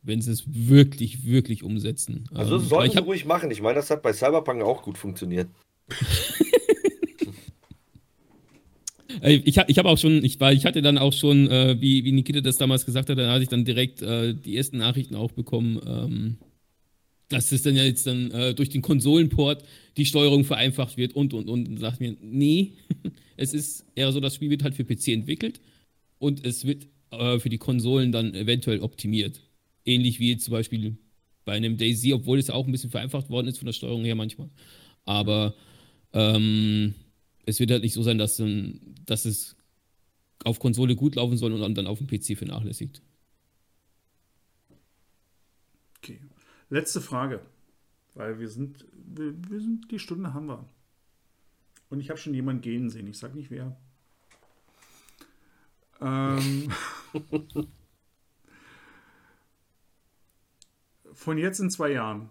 Wenn 0.01 0.21
sie 0.21 0.31
es 0.31 0.43
wirklich, 0.47 1.25
wirklich 1.25 1.63
umsetzen. 1.63 2.25
Also, 2.33 2.55
Ähm, 2.55 2.61
das 2.61 2.71
weil 2.71 2.77
sollten 2.79 2.87
ich 2.87 2.93
sie 2.93 3.03
ruhig 3.03 3.25
machen. 3.25 3.51
Ich 3.51 3.61
meine, 3.61 3.75
das 3.75 3.89
hat 3.89 4.01
bei 4.01 4.13
Cyberpunk 4.13 4.63
auch 4.63 4.81
gut 4.81 4.97
funktioniert. 4.97 5.49
Ich, 9.21 9.57
ich 9.57 9.77
habe 9.77 9.89
auch 9.89 9.97
schon, 9.97 10.23
ich 10.23 10.39
war, 10.39 10.53
ich 10.53 10.65
hatte 10.65 10.81
dann 10.81 10.97
auch 10.97 11.13
schon, 11.13 11.49
äh, 11.49 11.77
wie, 11.81 12.05
wie 12.05 12.11
Nikita 12.11 12.41
das 12.41 12.57
damals 12.57 12.85
gesagt 12.85 13.09
hat, 13.09 13.17
dann 13.17 13.29
hatte 13.29 13.43
ich 13.43 13.49
dann 13.49 13.65
direkt 13.65 14.01
äh, 14.01 14.33
die 14.33 14.55
ersten 14.55 14.77
Nachrichten 14.77 15.15
auch 15.15 15.31
bekommen, 15.31 15.79
ähm, 15.85 16.37
dass 17.27 17.51
es 17.51 17.63
dann 17.63 17.75
ja 17.75 17.83
jetzt 17.83 18.07
dann 18.07 18.31
äh, 18.31 18.53
durch 18.53 18.69
den 18.69 18.81
Konsolenport 18.81 19.63
die 19.97 20.05
Steuerung 20.05 20.43
vereinfacht 20.45 20.97
wird 20.97 21.15
und 21.15 21.33
und 21.33 21.49
und. 21.49 21.67
Und 21.67 21.77
sagt 21.79 21.99
mir, 21.99 22.15
nee, 22.21 22.73
es 23.37 23.53
ist 23.53 23.85
eher 23.95 24.11
so, 24.11 24.19
das 24.19 24.35
Spiel 24.35 24.51
wird 24.51 24.63
halt 24.63 24.75
für 24.75 24.85
PC 24.85 25.09
entwickelt 25.09 25.59
und 26.19 26.45
es 26.45 26.65
wird 26.65 26.87
äh, 27.11 27.39
für 27.39 27.49
die 27.49 27.57
Konsolen 27.57 28.11
dann 28.11 28.33
eventuell 28.35 28.79
optimiert. 28.81 29.41
Ähnlich 29.89 30.19
wie 30.19 30.37
zum 30.37 30.51
Beispiel 30.51 30.97
bei 31.45 31.53
einem 31.53 31.77
Daisy, 31.77 32.13
obwohl 32.13 32.39
es 32.39 32.49
auch 32.49 32.65
ein 32.65 32.71
bisschen 32.71 32.91
vereinfacht 32.91 33.29
worden 33.29 33.47
ist 33.47 33.57
von 33.57 33.65
der 33.65 33.73
Steuerung 33.73 34.03
her 34.05 34.15
manchmal. 34.15 34.49
Aber 35.05 35.55
ähm, 36.13 36.93
es 37.45 37.59
wird 37.59 37.71
halt 37.71 37.83
nicht 37.83 37.93
so 37.93 38.03
sein, 38.03 38.17
dass, 38.17 38.37
dann- 38.37 38.79
dass 39.05 39.25
es 39.25 39.55
auf 40.45 40.59
Konsole 40.59 40.95
gut 40.95 41.15
laufen 41.15 41.37
soll 41.37 41.53
und 41.53 41.75
dann 41.75 41.87
auf 41.87 41.99
dem 41.99 42.07
PC 42.07 42.37
vernachlässigt. 42.37 43.01
Okay. 45.97 46.19
Letzte 46.69 47.01
Frage. 47.01 47.41
Weil 48.15 48.39
wir 48.39 48.49
sind, 48.49 48.85
wir, 48.93 49.33
wir 49.49 49.61
sind, 49.61 49.91
die 49.91 49.99
Stunde 49.99 50.33
haben 50.33 50.47
wir. 50.47 50.65
Und 51.89 51.99
ich 51.99 52.09
habe 52.09 52.19
schon 52.19 52.33
jemanden 52.33 52.61
gehen 52.61 52.89
sehen. 52.89 53.07
Ich 53.07 53.17
sag 53.17 53.35
nicht 53.35 53.51
wer. 53.51 53.75
Ähm, 56.01 56.71
von 61.19 61.37
jetzt 61.37 61.59
in 61.59 61.69
zwei 61.69 61.91
Jahren. 61.91 62.29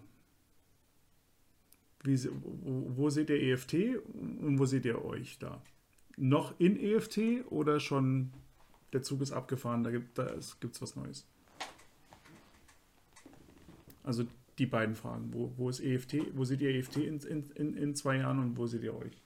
Wie, 2.03 2.17
wo, 2.31 3.09
seht 3.09 3.29
ihr 3.29 3.39
EFT 3.39 3.73
und 4.05 4.57
wo 4.57 4.65
seht 4.65 4.85
ihr 4.85 5.05
euch 5.05 5.37
da? 5.37 5.61
Noch 6.17 6.59
in 6.59 6.79
EFT 6.79 7.45
oder 7.49 7.79
schon 7.79 8.31
der 8.91 9.03
Zug 9.03 9.21
ist 9.21 9.31
abgefahren, 9.31 9.83
da 9.83 9.91
gibt 9.91 10.17
es 10.17 10.81
was 10.81 10.95
Neues? 10.95 11.27
Also 14.03 14.25
die 14.57 14.65
beiden 14.65 14.95
Fragen. 14.95 15.33
Wo, 15.33 15.53
wo 15.55 15.69
ist 15.69 15.81
EFT? 15.81 16.35
Wo 16.35 16.43
seht 16.43 16.61
ihr 16.61 16.73
EFT 16.73 16.97
in, 16.97 17.19
in, 17.55 17.77
in 17.77 17.95
zwei 17.95 18.17
Jahren 18.17 18.39
und 18.39 18.57
wo 18.57 18.65
seht 18.65 18.83
ihr 18.83 18.95
euch? 18.95 19.21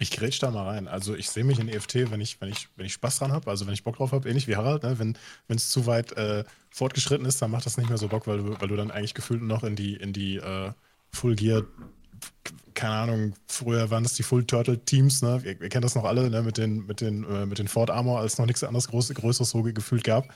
Ich 0.00 0.12
grätsch 0.12 0.38
da 0.38 0.50
mal 0.52 0.64
rein. 0.64 0.86
Also 0.86 1.16
ich 1.16 1.28
sehe 1.28 1.42
mich 1.42 1.58
in 1.58 1.68
EFT, 1.68 2.10
wenn 2.12 2.20
ich, 2.20 2.40
wenn 2.40 2.48
ich, 2.48 2.68
wenn 2.76 2.86
ich 2.86 2.92
Spaß 2.92 3.18
dran 3.18 3.32
habe, 3.32 3.50
also 3.50 3.66
wenn 3.66 3.74
ich 3.74 3.82
Bock 3.82 3.96
drauf 3.96 4.12
habe, 4.12 4.28
ähnlich 4.28 4.46
wie 4.46 4.54
Harald, 4.54 4.84
ne? 4.84 4.98
wenn 4.98 5.16
es 5.48 5.70
zu 5.70 5.86
weit 5.86 6.12
äh, 6.12 6.44
fortgeschritten 6.70 7.26
ist, 7.26 7.42
dann 7.42 7.50
macht 7.50 7.66
das 7.66 7.76
nicht 7.78 7.88
mehr 7.88 7.98
so 7.98 8.06
Bock, 8.06 8.28
weil 8.28 8.38
du, 8.38 8.60
weil 8.60 8.68
du 8.68 8.76
dann 8.76 8.92
eigentlich 8.92 9.14
gefühlt 9.14 9.42
noch 9.42 9.64
in 9.64 9.74
die, 9.74 9.94
in 9.94 10.12
die 10.12 10.36
äh, 10.36 10.72
Full 11.12 11.34
Gear, 11.34 11.64
keine 12.74 12.94
Ahnung, 12.94 13.34
früher 13.48 13.90
waren 13.90 14.04
das 14.04 14.14
die 14.14 14.22
Full 14.22 14.44
Turtle 14.44 14.78
Teams, 14.84 15.20
ne? 15.20 15.42
Ihr, 15.44 15.60
ihr 15.60 15.68
kennt 15.68 15.84
das 15.84 15.96
noch 15.96 16.04
alle, 16.04 16.30
ne? 16.30 16.42
Mit 16.42 16.58
den, 16.58 16.86
mit 16.86 17.00
den, 17.00 17.24
äh, 17.24 17.46
mit 17.46 17.58
den 17.58 17.66
Ford 17.66 17.90
Armor, 17.90 18.20
als 18.20 18.38
noch 18.38 18.46
nichts 18.46 18.62
anderes 18.62 18.86
Groß, 18.86 19.12
Größeres 19.14 19.50
so 19.50 19.62
gefühlt 19.64 20.04
gab 20.04 20.28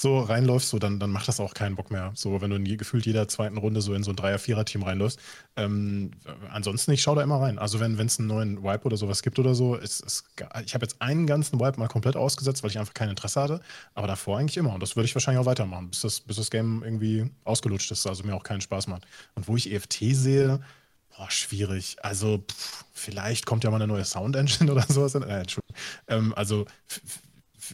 so 0.00 0.20
reinläufst, 0.20 0.68
so, 0.68 0.78
dann, 0.78 1.00
dann 1.00 1.10
macht 1.10 1.26
das 1.26 1.40
auch 1.40 1.54
keinen 1.54 1.74
Bock 1.74 1.90
mehr. 1.90 2.12
So, 2.14 2.40
wenn 2.40 2.50
du 2.50 2.56
in 2.56 2.64
je, 2.64 2.76
gefühlt 2.76 3.04
jeder 3.04 3.26
zweiten 3.26 3.56
Runde 3.56 3.80
so 3.80 3.94
in 3.94 4.04
so 4.04 4.12
ein 4.12 4.16
Dreier-Vierer-Team 4.16 4.84
reinläufst. 4.84 5.18
Ähm, 5.56 6.12
ansonsten, 6.52 6.92
ich 6.92 7.02
schaue 7.02 7.16
da 7.16 7.22
immer 7.22 7.40
rein. 7.40 7.58
Also, 7.58 7.80
wenn 7.80 7.98
es 7.98 8.18
einen 8.20 8.28
neuen 8.28 8.62
Wipe 8.62 8.84
oder 8.84 8.96
sowas 8.96 9.22
gibt 9.22 9.40
oder 9.40 9.56
so, 9.56 9.74
ist, 9.74 10.00
ist 10.00 10.24
ich 10.64 10.74
habe 10.74 10.84
jetzt 10.84 11.02
einen 11.02 11.26
ganzen 11.26 11.58
Wipe 11.58 11.80
mal 11.80 11.88
komplett 11.88 12.14
ausgesetzt, 12.14 12.62
weil 12.62 12.70
ich 12.70 12.78
einfach 12.78 12.94
kein 12.94 13.08
Interesse 13.08 13.40
hatte. 13.40 13.60
Aber 13.94 14.06
davor 14.06 14.38
eigentlich 14.38 14.56
immer. 14.56 14.72
Und 14.72 14.84
das 14.84 14.94
würde 14.94 15.06
ich 15.06 15.14
wahrscheinlich 15.16 15.40
auch 15.40 15.46
weitermachen, 15.46 15.90
bis 15.90 16.02
das, 16.02 16.20
bis 16.20 16.36
das 16.36 16.50
Game 16.50 16.84
irgendwie 16.84 17.28
ausgelutscht 17.42 17.90
ist, 17.90 18.06
also 18.06 18.22
mir 18.22 18.36
auch 18.36 18.44
keinen 18.44 18.60
Spaß 18.60 18.86
macht. 18.86 19.04
Und 19.34 19.48
wo 19.48 19.56
ich 19.56 19.72
EFT 19.72 19.98
sehe, 20.12 20.60
Boah, 21.16 21.30
schwierig. 21.32 21.96
Also, 22.02 22.44
pff, 22.48 22.84
vielleicht 22.92 23.44
kommt 23.44 23.64
ja 23.64 23.70
mal 23.70 23.76
eine 23.76 23.88
neue 23.88 24.04
Sound 24.04 24.36
Engine 24.36 24.70
oder 24.72 24.82
sowas. 24.82 25.16
Äh, 25.16 25.40
Entschuldigung. 25.40 25.74
Ähm, 26.06 26.32
also, 26.36 26.66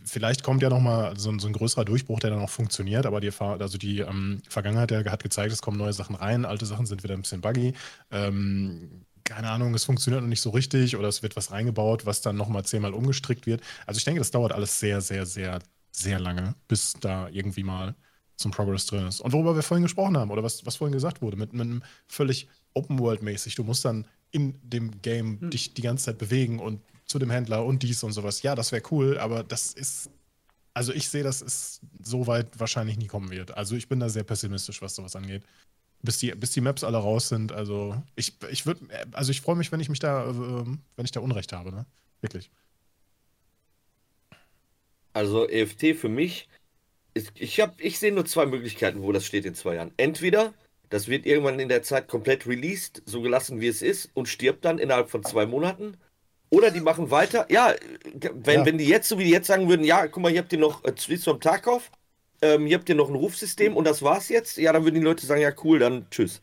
vielleicht 0.04 0.42
kommt 0.42 0.62
ja 0.62 0.70
noch 0.70 0.80
mal 0.80 1.18
so, 1.18 1.36
so, 1.38 1.46
ein 1.46 1.52
größerer 1.52 1.84
Durchbruch, 1.84 2.20
der 2.20 2.30
dann 2.30 2.40
auch 2.40 2.50
funktioniert, 2.50 3.06
aber 3.06 3.20
die, 3.20 3.30
also 3.38 3.78
die 3.78 4.00
ähm, 4.00 4.42
Vergangenheit 4.48 4.90
der 4.90 5.04
hat 5.04 5.22
gezeigt, 5.22 5.52
es 5.52 5.62
kommen 5.62 5.78
neue 5.78 5.92
Sachen 5.92 6.16
rein, 6.16 6.44
alte 6.44 6.66
Sachen 6.66 6.86
sind 6.86 7.02
wieder 7.02 7.14
ein 7.14 7.22
bisschen 7.22 7.40
buggy. 7.40 7.74
Ähm, 8.10 9.04
keine 9.24 9.48
Ahnung, 9.50 9.74
es 9.74 9.84
funktioniert 9.84 10.22
noch 10.22 10.28
nicht 10.28 10.42
so 10.42 10.50
richtig 10.50 10.96
oder 10.96 11.08
es 11.08 11.22
wird 11.22 11.36
was 11.36 11.50
reingebaut, 11.50 12.04
was 12.06 12.20
dann 12.20 12.36
nochmal 12.36 12.64
zehnmal 12.64 12.92
umgestrickt 12.92 13.46
wird. 13.46 13.62
Also 13.86 13.98
ich 13.98 14.04
denke, 14.04 14.20
das 14.20 14.30
dauert 14.30 14.52
alles 14.52 14.78
sehr, 14.78 15.00
sehr, 15.00 15.24
sehr, 15.24 15.60
sehr 15.90 16.20
lange, 16.20 16.54
bis 16.68 16.94
da 17.00 17.28
irgendwie 17.28 17.62
mal 17.62 17.94
zum 18.36 18.50
Progress 18.50 18.86
drin 18.86 19.06
ist. 19.06 19.20
Und 19.20 19.32
worüber 19.32 19.54
wir 19.54 19.62
vorhin 19.62 19.84
gesprochen 19.84 20.16
haben, 20.16 20.30
oder 20.30 20.42
was, 20.42 20.66
was 20.66 20.76
vorhin 20.76 20.92
gesagt 20.92 21.22
wurde, 21.22 21.36
mit, 21.36 21.52
mit 21.52 21.62
einem 21.62 21.82
völlig 22.06 22.48
Open-World-mäßig. 22.74 23.54
Du 23.54 23.64
musst 23.64 23.84
dann 23.84 24.06
in 24.30 24.58
dem 24.62 25.00
Game 25.00 25.40
hm. 25.40 25.50
dich 25.50 25.74
die 25.74 25.82
ganze 25.82 26.06
Zeit 26.06 26.18
bewegen 26.18 26.58
und 26.58 26.82
zu 27.06 27.18
dem 27.18 27.30
Händler 27.30 27.64
und 27.64 27.82
dies 27.82 28.02
und 28.02 28.12
sowas. 28.12 28.42
Ja, 28.42 28.54
das 28.54 28.72
wäre 28.72 28.82
cool, 28.90 29.18
aber 29.18 29.42
das 29.44 29.72
ist, 29.72 30.10
also 30.72 30.92
ich 30.92 31.08
sehe, 31.08 31.22
dass 31.22 31.42
es 31.42 31.80
so 32.02 32.26
weit 32.26 32.58
wahrscheinlich 32.58 32.96
nie 32.96 33.06
kommen 33.06 33.30
wird. 33.30 33.56
Also 33.56 33.76
ich 33.76 33.88
bin 33.88 34.00
da 34.00 34.08
sehr 34.08 34.24
pessimistisch, 34.24 34.82
was 34.82 34.94
sowas 34.94 35.16
angeht. 35.16 35.42
Bis 36.02 36.18
die, 36.18 36.32
bis 36.32 36.50
die 36.52 36.60
Maps 36.60 36.84
alle 36.84 36.98
raus 36.98 37.28
sind. 37.28 37.52
Also 37.52 38.02
ich, 38.14 38.34
ich 38.50 38.66
würde, 38.66 38.86
also 39.12 39.30
ich 39.30 39.40
freue 39.40 39.56
mich, 39.56 39.72
wenn 39.72 39.80
ich 39.80 39.88
mich 39.88 40.00
da, 40.00 40.28
äh, 40.28 40.34
wenn 40.96 41.04
ich 41.04 41.12
da 41.12 41.20
Unrecht 41.20 41.52
habe, 41.52 41.72
ne? 41.72 41.86
Wirklich. 42.20 42.50
Also 45.14 45.48
EFT 45.48 45.96
für 45.96 46.08
mich, 46.08 46.48
ich 47.34 47.60
habe, 47.60 47.74
ich 47.78 47.98
sehe 47.98 48.12
nur 48.12 48.26
zwei 48.26 48.46
Möglichkeiten, 48.46 49.02
wo 49.02 49.12
das 49.12 49.24
steht 49.24 49.46
in 49.46 49.54
zwei 49.54 49.76
Jahren. 49.76 49.92
Entweder 49.96 50.52
das 50.90 51.08
wird 51.08 51.26
irgendwann 51.26 51.60
in 51.60 51.68
der 51.68 51.82
Zeit 51.82 52.08
komplett 52.08 52.46
released, 52.46 53.02
so 53.06 53.22
gelassen 53.22 53.60
wie 53.60 53.68
es 53.68 53.82
ist 53.82 54.10
und 54.14 54.28
stirbt 54.28 54.64
dann 54.64 54.78
innerhalb 54.78 55.10
von 55.10 55.24
zwei 55.24 55.46
Monaten. 55.46 55.96
Oder 56.54 56.70
die 56.70 56.80
machen 56.80 57.10
weiter. 57.10 57.46
Ja, 57.50 57.74
wenn, 58.32 58.60
ja. 58.60 58.66
wenn 58.66 58.78
die 58.78 58.86
jetzt, 58.86 59.08
so 59.08 59.18
wie 59.18 59.24
die 59.24 59.30
jetzt 59.30 59.48
sagen 59.48 59.68
würden, 59.68 59.84
ja, 59.84 60.06
guck 60.06 60.22
mal, 60.22 60.30
hier 60.30 60.40
habt 60.40 60.52
ihr 60.52 60.58
noch 60.58 60.84
äh, 60.84 61.18
from 61.18 61.40
Tarkov, 61.40 61.90
ähm, 62.42 62.66
hier 62.66 62.78
habt 62.78 62.88
ihr 62.88 62.94
noch 62.94 63.08
ein 63.08 63.16
Rufsystem 63.16 63.76
und 63.76 63.84
das 63.84 64.02
war's 64.02 64.28
jetzt, 64.28 64.56
ja, 64.56 64.72
dann 64.72 64.84
würden 64.84 64.96
die 64.96 65.00
Leute 65.00 65.26
sagen, 65.26 65.40
ja, 65.40 65.52
cool, 65.64 65.80
dann 65.80 66.06
tschüss. 66.10 66.40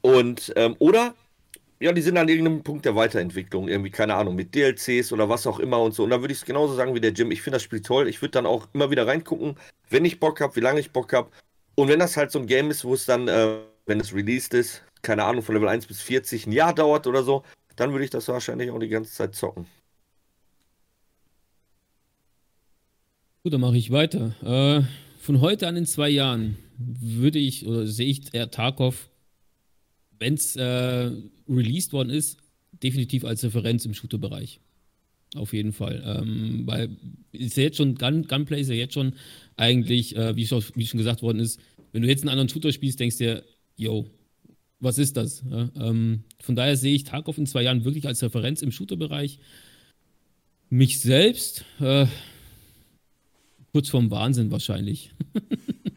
Und, 0.00 0.52
ähm, 0.56 0.74
oder, 0.80 1.14
ja, 1.78 1.92
die 1.92 2.02
sind 2.02 2.16
an 2.16 2.28
irgendeinem 2.28 2.62
Punkt 2.62 2.84
der 2.84 2.96
Weiterentwicklung, 2.96 3.68
irgendwie, 3.68 3.90
keine 3.90 4.14
Ahnung, 4.14 4.34
mit 4.34 4.54
DLCs 4.54 5.12
oder 5.12 5.28
was 5.28 5.46
auch 5.46 5.60
immer 5.60 5.80
und 5.80 5.94
so. 5.94 6.04
Und 6.04 6.10
dann 6.10 6.22
würde 6.22 6.32
ich 6.32 6.40
es 6.40 6.44
genauso 6.44 6.74
sagen 6.74 6.94
wie 6.94 7.00
der 7.00 7.12
Jim. 7.12 7.30
Ich 7.30 7.42
finde 7.42 7.56
das 7.56 7.62
Spiel 7.62 7.82
toll. 7.82 8.08
Ich 8.08 8.22
würde 8.22 8.32
dann 8.32 8.46
auch 8.46 8.66
immer 8.72 8.90
wieder 8.90 9.06
reingucken, 9.06 9.56
wenn 9.90 10.04
ich 10.04 10.18
Bock 10.18 10.40
habe, 10.40 10.56
wie 10.56 10.60
lange 10.60 10.80
ich 10.80 10.90
Bock 10.90 11.12
habe. 11.12 11.30
Und 11.74 11.88
wenn 11.88 11.98
das 11.98 12.16
halt 12.16 12.32
so 12.32 12.38
ein 12.38 12.46
Game 12.46 12.70
ist, 12.70 12.84
wo 12.84 12.94
es 12.94 13.04
dann, 13.04 13.28
äh, 13.28 13.58
wenn 13.84 14.00
es 14.00 14.14
released 14.14 14.54
ist, 14.54 14.82
keine 15.02 15.24
Ahnung, 15.24 15.42
von 15.42 15.54
Level 15.54 15.68
1 15.68 15.86
bis 15.86 16.00
40 16.00 16.46
ein 16.46 16.52
Jahr 16.52 16.74
dauert 16.74 17.06
oder 17.06 17.22
so, 17.22 17.44
dann 17.76 17.92
würde 17.92 18.04
ich 18.04 18.10
das 18.10 18.28
wahrscheinlich 18.28 18.70
auch 18.70 18.78
die 18.78 18.88
ganze 18.88 19.12
Zeit 19.12 19.34
zocken. 19.34 19.66
Gut, 23.42 23.52
dann 23.52 23.60
mache 23.60 23.76
ich 23.76 23.92
weiter. 23.92 24.34
Äh, 24.42 24.82
von 25.20 25.40
heute 25.40 25.68
an 25.68 25.76
in 25.76 25.86
zwei 25.86 26.08
Jahren 26.08 26.56
würde 26.78 27.38
ich 27.38 27.66
oder 27.66 27.86
sehe 27.86 28.08
ich 28.08 28.34
eher 28.34 28.50
Tarkov, 28.50 29.08
wenn 30.18 30.34
es 30.34 30.56
äh, 30.56 31.10
released 31.48 31.92
worden 31.92 32.10
ist, 32.10 32.38
definitiv 32.82 33.24
als 33.24 33.44
Referenz 33.44 33.84
im 33.84 33.94
Shooter-Bereich. 33.94 34.60
Auf 35.34 35.52
jeden 35.52 35.72
Fall. 35.72 36.02
Ähm, 36.04 36.62
weil 36.66 36.96
ist 37.32 37.56
ja 37.56 37.64
jetzt 37.64 37.76
schon, 37.76 37.96
Gun, 37.96 38.26
Gunplay 38.26 38.60
ist 38.60 38.68
ja 38.68 38.74
jetzt 38.74 38.94
schon 38.94 39.14
eigentlich, 39.56 40.16
äh, 40.16 40.36
wie, 40.36 40.46
schon, 40.46 40.64
wie 40.74 40.86
schon 40.86 40.98
gesagt 40.98 41.22
worden 41.22 41.40
ist, 41.40 41.60
wenn 41.92 42.02
du 42.02 42.08
jetzt 42.08 42.22
einen 42.22 42.30
anderen 42.30 42.48
Shooter 42.48 42.72
spielst, 42.72 43.00
denkst 43.00 43.18
du 43.18 43.24
dir, 43.24 43.44
yo, 43.76 44.06
was 44.78 44.98
ist 44.98 45.16
das? 45.16 45.42
Ja, 45.48 45.70
ähm, 45.76 46.24
von 46.40 46.54
daher 46.54 46.76
sehe 46.76 46.94
ich 46.94 47.04
Tarkov 47.04 47.38
in 47.38 47.46
zwei 47.46 47.62
Jahren 47.62 47.84
wirklich 47.84 48.06
als 48.06 48.22
Referenz 48.22 48.62
im 48.62 48.72
Shooter-Bereich. 48.72 49.38
Mich 50.68 51.00
selbst 51.00 51.64
äh, 51.80 52.06
kurz 53.72 53.88
vorm 53.88 54.10
Wahnsinn 54.10 54.50
wahrscheinlich. 54.50 55.12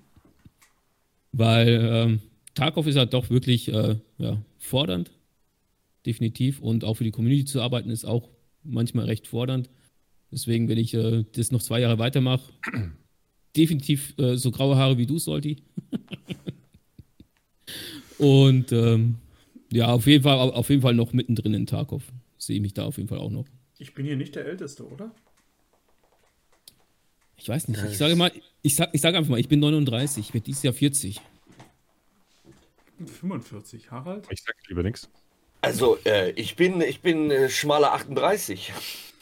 Weil 1.31 1.89
ähm, 1.91 2.19
Tarkov 2.53 2.87
ist 2.87 2.97
halt 2.97 3.13
doch 3.13 3.29
wirklich 3.29 3.69
äh, 3.69 3.97
ja, 4.17 4.41
fordernd, 4.57 5.11
definitiv. 6.05 6.59
Und 6.59 6.83
auch 6.83 6.95
für 6.95 7.03
die 7.03 7.11
Community 7.11 7.45
zu 7.45 7.61
arbeiten 7.61 7.89
ist 7.89 8.05
auch 8.05 8.29
manchmal 8.63 9.05
recht 9.05 9.27
fordernd. 9.27 9.69
Deswegen, 10.31 10.69
wenn 10.69 10.77
ich 10.77 10.93
äh, 10.93 11.25
das 11.33 11.51
noch 11.51 11.61
zwei 11.61 11.81
Jahre 11.81 11.99
weitermache, 11.99 12.51
definitiv 13.55 14.13
äh, 14.17 14.35
so 14.35 14.51
graue 14.51 14.75
Haare 14.75 14.97
wie 14.97 15.05
du, 15.05 15.17
Solti. 15.17 15.63
Und 18.19 18.71
ähm, 18.71 19.17
ja, 19.71 19.87
auf 19.87 20.05
jeden, 20.05 20.23
Fall, 20.23 20.37
auf 20.37 20.69
jeden 20.69 20.81
Fall 20.81 20.93
noch 20.93 21.13
mittendrin 21.13 21.53
in 21.53 21.65
Tarkov. 21.65 22.03
Sehe 22.37 22.61
mich 22.61 22.73
da 22.73 22.85
auf 22.85 22.97
jeden 22.97 23.09
Fall 23.09 23.19
auch 23.19 23.31
noch. 23.31 23.45
Ich 23.77 23.93
bin 23.93 24.05
hier 24.05 24.17
nicht 24.17 24.35
der 24.35 24.45
Älteste, 24.45 24.87
oder? 24.87 25.11
Ich 27.37 27.47
weiß 27.47 27.69
nicht. 27.69 27.81
Ich 27.85 27.97
sage 27.97 28.15
mal, 28.15 28.31
ich 28.61 28.75
sage 28.75 28.91
ich 28.93 29.01
sag 29.01 29.15
einfach 29.15 29.29
mal, 29.29 29.39
ich 29.39 29.47
bin 29.47 29.61
39, 29.61 30.27
ich 30.27 30.33
werde 30.33 30.45
dieses 30.45 30.63
Jahr 30.63 30.73
40. 30.73 31.21
45, 33.05 33.91
Harald? 33.91 34.27
Ich 34.29 34.43
sage 34.43 34.57
lieber 34.67 34.83
nichts. 34.83 35.09
Also, 35.61 35.97
äh, 36.05 36.31
ich 36.31 36.57
bin, 36.57 36.81
ich 36.81 37.01
bin 37.01 37.31
äh, 37.31 37.49
schmaler 37.49 37.93
38. 37.93 38.73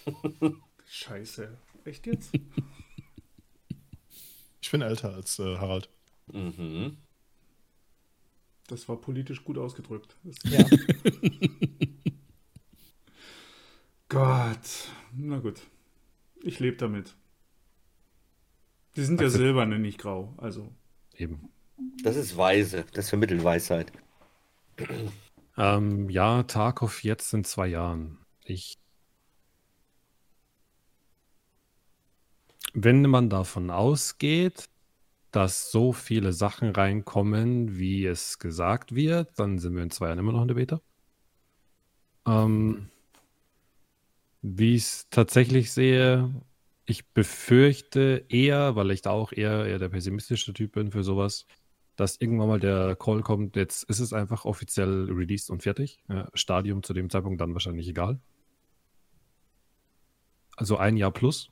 Scheiße. 0.89 1.55
Echt 1.85 2.07
jetzt? 2.07 2.33
ich 4.61 4.71
bin 4.71 4.81
älter 4.81 5.13
als 5.13 5.37
äh, 5.37 5.57
Harald. 5.57 5.89
Mhm. 6.31 6.97
Das 8.67 8.87
war 8.89 8.97
politisch 8.97 9.43
gut 9.43 9.57
ausgedrückt. 9.57 10.17
Ja. 10.43 10.63
Gott. 14.09 14.89
Na 15.13 15.39
gut. 15.39 15.61
Ich 16.43 16.59
lebe 16.59 16.77
damit. 16.77 17.15
Die 18.95 19.03
sind 19.03 19.21
also, 19.21 19.37
ja 19.37 19.45
silberne, 19.45 19.79
nicht 19.79 19.99
grau. 19.99 20.33
Also. 20.37 20.69
Eben. 21.15 21.49
Das 22.03 22.15
ist 22.15 22.35
weise. 22.35 22.85
Das 22.93 23.09
vermittelt 23.09 23.43
Weisheit. 23.43 23.91
Ähm, 25.57 26.09
ja, 26.09 26.43
Tarkov 26.43 27.03
jetzt 27.03 27.33
in 27.33 27.43
zwei 27.43 27.67
Jahren. 27.67 28.17
Ich. 28.43 28.77
Wenn 32.73 33.01
man 33.03 33.29
davon 33.29 33.69
ausgeht, 33.71 34.69
dass 35.37 35.69
so 35.69 35.93
viele 35.93 36.33
Sachen 36.33 36.71
reinkommen, 36.71 37.77
wie 37.77 38.07
es 38.07 38.39
gesagt 38.39 38.95
wird, 38.95 39.37
dann 39.37 39.59
sind 39.59 39.75
wir 39.75 39.83
in 39.83 39.91
zwei 39.91 40.07
Jahren 40.07 40.17
immer 40.17 40.31
noch 40.31 40.41
in 40.41 40.47
der 40.47 40.55
Beta. 40.55 40.81
Ähm, 42.25 42.89
wie 44.41 44.73
ich 44.73 44.83
es 44.83 45.09
tatsächlich 45.11 45.71
sehe, 45.71 46.33
ich 46.87 47.07
befürchte 47.09 48.25
eher, 48.29 48.75
weil 48.75 48.89
ich 48.89 49.03
da 49.03 49.11
auch 49.11 49.31
eher, 49.31 49.67
eher 49.67 49.77
der 49.77 49.89
pessimistische 49.89 50.53
Typ 50.53 50.71
bin 50.71 50.89
für 50.89 51.03
sowas, 51.03 51.45
dass 51.95 52.19
irgendwann 52.19 52.47
mal 52.47 52.59
der 52.59 52.95
Call 52.95 53.21
kommt, 53.21 53.55
jetzt 53.55 53.83
ist 53.83 53.99
es 53.99 54.13
einfach 54.13 54.43
offiziell 54.43 55.05
released 55.11 55.51
und 55.51 55.61
fertig. 55.61 56.03
Ja, 56.09 56.29
Stadium 56.33 56.81
zu 56.81 56.93
dem 56.93 57.11
Zeitpunkt 57.11 57.39
dann 57.41 57.53
wahrscheinlich 57.53 57.87
egal. 57.87 58.19
Also 60.55 60.77
ein 60.77 60.97
Jahr 60.97 61.11
plus. 61.11 61.51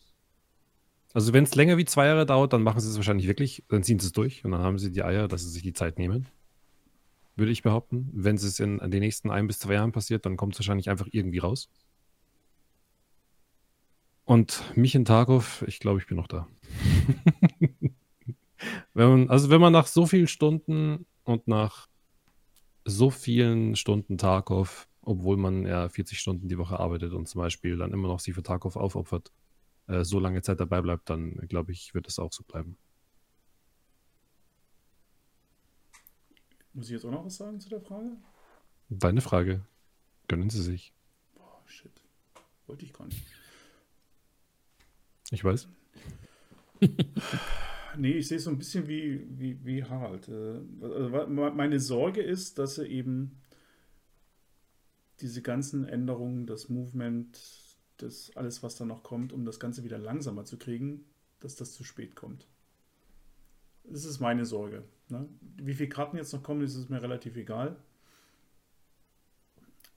Also 1.16 1.32
wenn 1.32 1.46
es 1.46 1.56
länger 1.56 1.78
wie 1.78 1.86
zwei 1.86 2.08
Jahre 2.08 2.26
dauert, 2.26 2.52
dann 2.52 2.62
machen 2.62 2.82
sie 2.82 2.90
es 2.90 2.98
wahrscheinlich 2.98 3.26
wirklich, 3.26 3.64
dann 3.70 3.84
ziehen 3.84 4.00
sie 4.00 4.08
es 4.08 4.12
durch 4.12 4.44
und 4.44 4.52
dann 4.52 4.62
haben 4.62 4.78
sie 4.78 4.92
die 4.92 5.02
Eier, 5.02 5.30
dass 5.30 5.44
sie 5.44 5.50
sich 5.50 5.64
die 5.64 5.72
Zeit 5.72 5.98
nehmen. 5.98 6.28
Würde 7.38 7.54
ich 7.54 7.64
behaupten. 7.64 8.10
Wenn 8.14 8.36
es 8.36 8.60
in, 8.60 8.80
den 8.80 9.00
nächsten 9.00 9.32
ein 9.32 9.48
bis 9.48 9.60
zwei 9.60 9.76
Jahren 9.76 9.94
passiert, 9.94 10.26
dann 10.26 10.36
kommt 10.36 10.56
es 10.56 10.60
wahrscheinlich 10.60 10.90
einfach 10.90 11.08
irgendwie 11.10 11.38
raus. 11.38 11.70
Und 14.26 14.62
mich 14.76 14.94
in 14.94 15.06
Tarkov, 15.06 15.64
ich 15.68 15.80
glaube, 15.80 16.00
ich 16.00 16.08
bin 16.08 16.18
noch 16.18 16.28
da. 16.28 16.50
wenn 18.94 19.10
man, 19.10 19.30
also 19.30 19.50
wenn 19.50 19.62
man 19.62 19.72
nach 19.72 19.88
so 19.88 20.06
vielen 20.06 20.28
Stunden 20.28 21.06
und 21.24 21.48
nach 21.48 21.88
so 22.84 23.10
vielen 23.10 23.78
Stunden 23.78 24.18
Tarkov 24.18 24.90
obwohl 25.06 25.38
man 25.38 25.66
ja 25.66 25.88
40 25.88 26.20
Stunden 26.20 26.50
die 26.50 26.58
Woche 26.58 26.80
arbeitet 26.80 27.14
und 27.14 27.28
zum 27.28 27.40
Beispiel 27.40 27.78
dann 27.78 27.94
immer 27.94 28.08
noch 28.08 28.20
sich 28.20 28.34
für 28.34 28.44
Tarkov 28.44 28.76
aufopfert, 28.76 29.32
äh, 29.88 30.04
so 30.04 30.20
lange 30.20 30.42
Zeit 30.42 30.60
dabei 30.60 30.82
bleibt, 30.82 31.10
dann 31.10 31.36
glaube 31.48 31.72
ich, 31.72 31.94
wird 31.94 32.08
es 32.08 32.20
auch 32.20 32.34
so 32.34 32.44
bleiben. 32.44 32.78
Muss 36.74 36.88
ich 36.88 36.92
jetzt 36.92 37.06
auch 37.06 37.12
noch 37.12 37.26
was 37.26 37.38
sagen 37.38 37.60
zu 37.60 37.70
der 37.70 37.82
Frage? 37.82 38.18
Deine 38.90 39.22
Frage. 39.22 39.66
Gönnen 40.28 40.50
Sie 40.50 40.62
sich. 40.62 40.94
Boah, 41.36 41.62
shit. 41.66 42.02
Wollte 42.68 42.86
ich 42.86 42.94
gar 42.94 43.06
nicht. 43.06 43.26
Ich 45.32 45.44
weiß. 45.44 45.68
Nee, 47.98 48.12
ich 48.12 48.28
sehe 48.28 48.38
es 48.38 48.44
so 48.44 48.50
ein 48.50 48.58
bisschen 48.58 48.88
wie, 48.88 49.26
wie, 49.40 49.64
wie 49.64 49.84
Harald. 49.84 50.28
Äh, 50.28 50.60
also 50.82 51.30
meine 51.30 51.80
Sorge 51.80 52.22
ist, 52.22 52.60
dass 52.60 52.78
er 52.78 52.88
eben 52.88 53.42
diese 55.22 55.42
ganzen 55.42 55.86
Änderungen, 55.86 56.46
das 56.46 56.70
Movement, 56.70 57.38
das 57.98 58.36
alles, 58.36 58.64
was 58.64 58.76
da 58.76 58.86
noch 58.86 59.04
kommt, 59.04 59.34
um 59.34 59.46
das 59.46 59.60
Ganze 59.60 59.84
wieder 59.84 59.98
langsamer 59.98 60.46
zu 60.46 60.58
kriegen, 60.58 61.06
dass 61.40 61.56
das 61.56 61.74
zu 61.74 61.84
spät 61.84 62.16
kommt. 62.16 62.48
Das 63.84 64.06
ist 64.06 64.20
meine 64.20 64.46
Sorge. 64.46 64.84
Ne? 65.10 65.28
Wie 65.58 65.74
viele 65.74 65.90
Karten 65.90 66.18
jetzt 66.18 66.34
noch 66.34 66.44
kommen, 66.44 66.62
ist 66.62 66.76
es 66.76 66.90
mir 66.90 67.02
relativ 67.02 67.36
egal. 67.36 67.76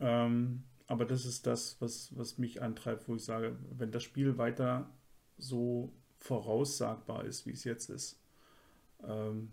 Ähm, 0.01 0.63
aber 0.87 1.05
das 1.05 1.25
ist 1.25 1.47
das, 1.47 1.81
was, 1.81 2.17
was 2.17 2.39
mich 2.39 2.63
antreibt, 2.63 3.09
wo 3.09 3.17
ich 3.17 3.25
sage, 3.25 3.57
wenn 3.77 3.93
das 3.93 4.03
Spiel 4.03 4.39
weiter 4.39 4.91
so 5.37 5.93
voraussagbar 6.19 7.25
ist, 7.25 7.47
wie 7.47 7.53
es 7.53 7.65
jetzt 7.65 7.91
ist, 7.91 8.21
ähm, 9.03 9.53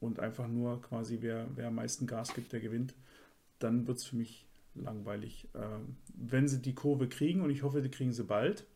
und 0.00 0.18
einfach 0.18 0.48
nur 0.48 0.80
quasi, 0.80 1.18
wer, 1.20 1.46
wer 1.54 1.68
am 1.68 1.74
meisten 1.74 2.06
Gas 2.06 2.34
gibt, 2.34 2.52
der 2.52 2.60
gewinnt, 2.60 2.94
dann 3.58 3.86
wird 3.86 3.98
es 3.98 4.04
für 4.04 4.16
mich 4.16 4.46
langweilig. 4.80 5.48
Ähm, 5.54 5.96
wenn 6.14 6.48
sie 6.48 6.60
die 6.60 6.74
Kurve 6.74 7.08
kriegen, 7.08 7.42
und 7.42 7.50
ich 7.50 7.62
hoffe, 7.62 7.82
die 7.82 7.90
kriegen 7.90 8.12
sie 8.12 8.24
bald, 8.24 8.66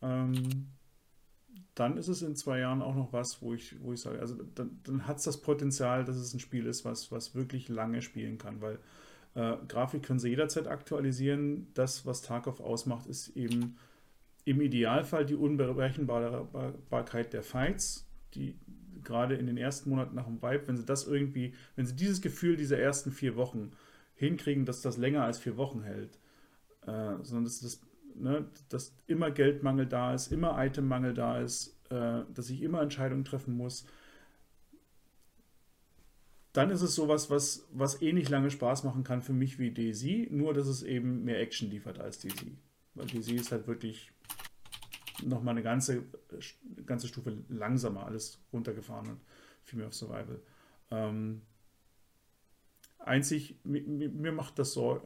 ähm, 0.00 0.68
dann 1.74 1.96
ist 1.96 2.08
es 2.08 2.22
in 2.22 2.36
zwei 2.36 2.58
Jahren 2.58 2.82
auch 2.82 2.94
noch 2.94 3.12
was, 3.12 3.40
wo 3.40 3.54
ich, 3.54 3.82
wo 3.82 3.92
ich 3.92 4.00
sage, 4.00 4.20
also 4.20 4.36
dann, 4.54 4.78
dann 4.84 5.06
hat 5.06 5.18
es 5.18 5.24
das 5.24 5.40
Potenzial, 5.40 6.04
dass 6.04 6.16
es 6.16 6.34
ein 6.34 6.40
Spiel 6.40 6.66
ist, 6.66 6.84
was, 6.84 7.10
was 7.10 7.34
wirklich 7.34 7.68
lange 7.68 8.02
spielen 8.02 8.36
kann, 8.36 8.60
weil 8.60 8.78
äh, 9.34 9.56
Grafik 9.68 10.02
können 10.02 10.18
sie 10.18 10.28
jederzeit 10.28 10.66
aktualisieren. 10.66 11.68
Das, 11.74 12.04
was 12.04 12.20
Tarkov 12.20 12.60
ausmacht, 12.60 13.06
ist 13.06 13.28
eben 13.36 13.76
im 14.44 14.60
Idealfall 14.60 15.24
die 15.24 15.36
Unberechenbarkeit 15.36 17.32
der 17.32 17.42
Fights, 17.42 18.06
die 18.34 18.58
gerade 19.02 19.36
in 19.36 19.46
den 19.46 19.56
ersten 19.56 19.90
Monaten 19.90 20.14
nach 20.14 20.26
dem 20.26 20.42
Vibe, 20.42 20.68
wenn 20.68 20.76
sie 20.76 20.84
das 20.84 21.06
irgendwie, 21.06 21.54
wenn 21.76 21.86
sie 21.86 21.96
dieses 21.96 22.20
Gefühl 22.20 22.56
dieser 22.56 22.78
ersten 22.78 23.10
vier 23.10 23.36
Wochen 23.36 23.70
hinkriegen, 24.22 24.64
dass 24.64 24.82
das 24.82 24.96
länger 24.96 25.24
als 25.24 25.38
vier 25.38 25.56
Wochen 25.56 25.82
hält, 25.82 26.18
äh, 26.86 27.16
sondern 27.22 27.44
dass, 27.44 27.60
das, 27.60 27.80
ne, 28.14 28.46
dass 28.68 28.94
immer 29.06 29.30
Geldmangel 29.30 29.86
da 29.86 30.14
ist, 30.14 30.32
immer 30.32 30.56
Itemmangel 30.64 31.12
da 31.12 31.40
ist, 31.40 31.76
äh, 31.90 32.22
dass 32.32 32.48
ich 32.50 32.62
immer 32.62 32.80
Entscheidungen 32.82 33.24
treffen 33.24 33.56
muss, 33.56 33.86
dann 36.52 36.70
ist 36.70 36.82
es 36.82 36.94
sowas, 36.94 37.30
was, 37.30 37.66
was 37.72 38.00
ähnlich 38.02 38.28
lange 38.28 38.50
Spaß 38.50 38.84
machen 38.84 39.04
kann 39.04 39.22
für 39.22 39.32
mich 39.32 39.58
wie 39.58 39.72
DayZ, 39.72 40.30
nur 40.30 40.54
dass 40.54 40.66
es 40.66 40.82
eben 40.82 41.24
mehr 41.24 41.40
Action 41.40 41.70
liefert 41.70 41.98
als 41.98 42.18
DayZ. 42.20 42.44
Weil 42.94 43.06
DayZ 43.06 43.28
ist 43.28 43.52
halt 43.52 43.66
wirklich 43.66 44.12
nochmal 45.24 45.54
eine 45.54 45.62
ganze, 45.62 46.04
ganze 46.86 47.08
Stufe 47.08 47.38
langsamer 47.48 48.06
alles 48.06 48.38
runtergefahren 48.52 49.08
und 49.10 49.20
viel 49.64 49.78
mehr 49.78 49.88
auf 49.88 49.94
Survival. 49.94 50.40
Ähm, 50.90 51.42
einzig, 53.04 53.56
mir, 53.64 53.82
mir 53.82 54.32
macht 54.32 54.58
das 54.58 54.72
so, 54.72 55.02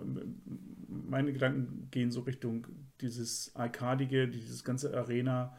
meine 0.89 1.33
Gedanken 1.33 1.89
gehen 1.91 2.11
so 2.11 2.21
Richtung 2.21 2.67
dieses 3.01 3.55
Arkadige, 3.55 4.29
dieses 4.29 4.65
ganze 4.65 4.97
Arena. 4.97 5.57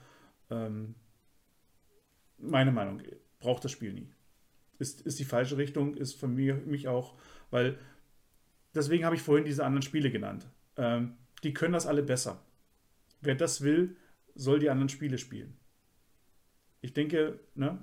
Ähm, 0.49 0.95
meine 2.37 2.71
Meinung, 2.71 3.01
braucht 3.39 3.65
das 3.65 3.71
Spiel 3.71 3.93
nie. 3.93 4.09
Ist, 4.79 5.01
ist 5.01 5.19
die 5.19 5.25
falsche 5.25 5.57
Richtung, 5.57 5.95
ist 5.95 6.13
von 6.13 6.35
mir, 6.35 6.55
mich 6.55 6.87
auch, 6.87 7.17
weil 7.49 7.79
deswegen 8.75 9.05
habe 9.05 9.15
ich 9.15 9.21
vorhin 9.21 9.45
diese 9.45 9.65
anderen 9.65 9.81
Spiele 9.81 10.11
genannt. 10.11 10.47
Ähm, 10.75 11.17
die 11.43 11.53
können 11.53 11.73
das 11.73 11.87
alle 11.87 12.03
besser. 12.03 12.43
Wer 13.21 13.35
das 13.35 13.61
will, 13.61 13.95
soll 14.35 14.59
die 14.59 14.69
anderen 14.69 14.89
Spiele 14.89 15.17
spielen. 15.17 15.57
Ich 16.81 16.93
denke, 16.93 17.39
ne, 17.55 17.79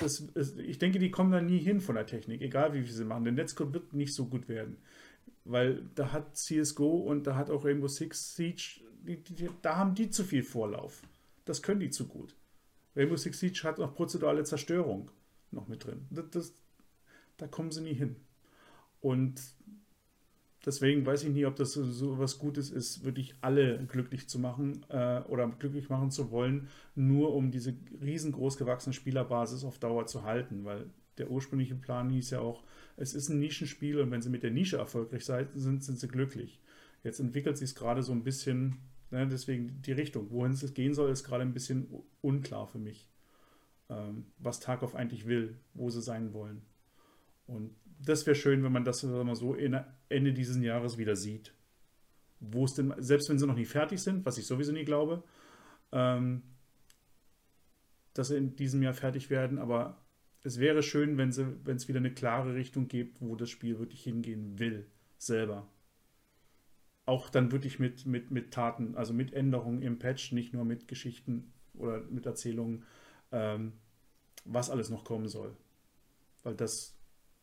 das 0.00 0.20
ist, 0.20 0.58
ich 0.58 0.78
denke, 0.78 0.98
die 0.98 1.10
kommen 1.10 1.32
da 1.32 1.40
nie 1.40 1.58
hin 1.58 1.80
von 1.80 1.94
der 1.94 2.06
Technik, 2.06 2.42
egal 2.42 2.74
wie 2.74 2.82
viel 2.82 2.92
sie 2.92 3.04
machen. 3.04 3.24
Der 3.24 3.32
Netzcode 3.32 3.72
wird 3.72 3.92
nicht 3.94 4.14
so 4.14 4.26
gut 4.26 4.48
werden, 4.48 4.76
weil 5.44 5.82
da 5.94 6.12
hat 6.12 6.36
CSGO 6.36 6.98
und 6.98 7.26
da 7.26 7.36
hat 7.36 7.50
auch 7.50 7.64
Rainbow 7.64 7.88
Six 7.88 8.36
Siege, 8.36 8.80
die, 9.02 9.22
die, 9.22 9.48
da 9.62 9.76
haben 9.76 9.94
die 9.94 10.10
zu 10.10 10.24
viel 10.24 10.42
Vorlauf. 10.42 11.02
Das 11.44 11.62
können 11.62 11.80
die 11.80 11.90
zu 11.90 12.06
gut. 12.06 12.36
Rainbow 12.94 13.16
Six 13.16 13.40
Siege 13.40 13.60
hat 13.64 13.78
noch 13.78 13.94
prozedurale 13.94 14.44
Zerstörung 14.44 15.10
noch 15.50 15.68
mit 15.68 15.84
drin. 15.84 16.06
Das, 16.10 16.30
das, 16.30 16.52
da 17.38 17.46
kommen 17.46 17.70
sie 17.70 17.80
nie 17.80 17.94
hin. 17.94 18.16
Und 19.00 19.40
deswegen 20.68 21.04
weiß 21.04 21.24
ich 21.24 21.30
nie, 21.30 21.46
ob 21.46 21.56
das 21.56 21.72
so, 21.72 21.84
so 21.84 22.18
was 22.18 22.38
Gutes 22.38 22.70
ist, 22.70 23.04
wirklich 23.04 23.34
alle 23.40 23.84
glücklich 23.86 24.28
zu 24.28 24.38
machen 24.38 24.84
äh, 24.88 25.20
oder 25.28 25.48
glücklich 25.48 25.88
machen 25.88 26.10
zu 26.10 26.30
wollen, 26.30 26.68
nur 26.94 27.34
um 27.34 27.50
diese 27.50 27.74
riesengroß 28.00 28.56
gewachsene 28.56 28.92
Spielerbasis 28.92 29.64
auf 29.64 29.78
Dauer 29.78 30.06
zu 30.06 30.22
halten, 30.22 30.64
weil 30.64 30.86
der 31.18 31.30
ursprüngliche 31.30 31.74
Plan 31.74 32.10
hieß 32.10 32.30
ja 32.30 32.40
auch, 32.40 32.62
es 32.96 33.14
ist 33.14 33.28
ein 33.28 33.40
Nischenspiel 33.40 34.00
und 34.00 34.10
wenn 34.10 34.22
sie 34.22 34.30
mit 34.30 34.42
der 34.44 34.52
Nische 34.52 34.76
erfolgreich 34.76 35.24
sind, 35.24 35.82
sind 35.82 35.98
sie 35.98 36.08
glücklich. 36.08 36.60
Jetzt 37.02 37.18
entwickelt 37.18 37.58
sich 37.58 37.70
es 37.70 37.74
gerade 37.74 38.02
so 38.02 38.12
ein 38.12 38.22
bisschen, 38.22 38.76
ne, 39.10 39.26
deswegen 39.26 39.82
die 39.82 39.92
Richtung, 39.92 40.30
wohin 40.30 40.52
es 40.52 40.74
gehen 40.74 40.94
soll, 40.94 41.10
ist 41.10 41.24
gerade 41.24 41.42
ein 41.42 41.54
bisschen 41.54 41.88
unklar 42.20 42.66
für 42.66 42.78
mich 42.78 43.08
ähm, 43.90 44.26
was 44.38 44.60
Tarkov 44.60 44.94
eigentlich 44.94 45.26
will, 45.26 45.58
wo 45.74 45.90
sie 45.90 46.02
sein 46.02 46.32
wollen. 46.32 46.62
Und 47.46 47.74
das 48.00 48.26
wäre 48.26 48.36
schön, 48.36 48.62
wenn 48.62 48.72
man 48.72 48.84
das 48.84 49.02
mal 49.02 49.34
so 49.34 49.54
Ende 49.54 50.32
dieses 50.32 50.56
Jahres 50.58 50.98
wieder 50.98 51.16
sieht. 51.16 51.54
Wo 52.40 52.64
es 52.64 52.74
denn, 52.74 52.94
selbst 52.98 53.28
wenn 53.28 53.38
sie 53.38 53.46
noch 53.46 53.56
nicht 53.56 53.70
fertig 53.70 54.00
sind, 54.00 54.24
was 54.24 54.38
ich 54.38 54.46
sowieso 54.46 54.72
nie 54.72 54.84
glaube, 54.84 55.24
ähm, 55.92 56.42
dass 58.14 58.28
sie 58.28 58.36
in 58.36 58.56
diesem 58.56 58.82
Jahr 58.82 58.94
fertig 58.94 59.30
werden, 59.30 59.58
aber 59.58 60.00
es 60.42 60.58
wäre 60.60 60.82
schön, 60.82 61.18
wenn 61.18 61.30
es 61.30 61.88
wieder 61.88 61.98
eine 61.98 62.14
klare 62.14 62.54
Richtung 62.54 62.88
gibt, 62.88 63.20
wo 63.20 63.34
das 63.34 63.50
Spiel 63.50 63.78
wirklich 63.78 64.02
hingehen 64.02 64.58
will, 64.58 64.86
selber. 65.18 65.68
Auch 67.06 67.28
dann 67.30 67.50
wirklich 67.52 67.78
mit, 67.78 68.06
mit, 68.06 68.30
mit 68.30 68.52
Taten, 68.52 68.94
also 68.94 69.12
mit 69.12 69.32
Änderungen 69.32 69.82
im 69.82 69.98
Patch, 69.98 70.32
nicht 70.32 70.52
nur 70.52 70.64
mit 70.64 70.86
Geschichten 70.88 71.52
oder 71.74 72.00
mit 72.02 72.26
Erzählungen, 72.26 72.84
ähm, 73.32 73.72
was 74.44 74.70
alles 74.70 74.90
noch 74.90 75.04
kommen 75.04 75.28
soll. 75.28 75.56
Weil 76.42 76.54
das 76.54 76.96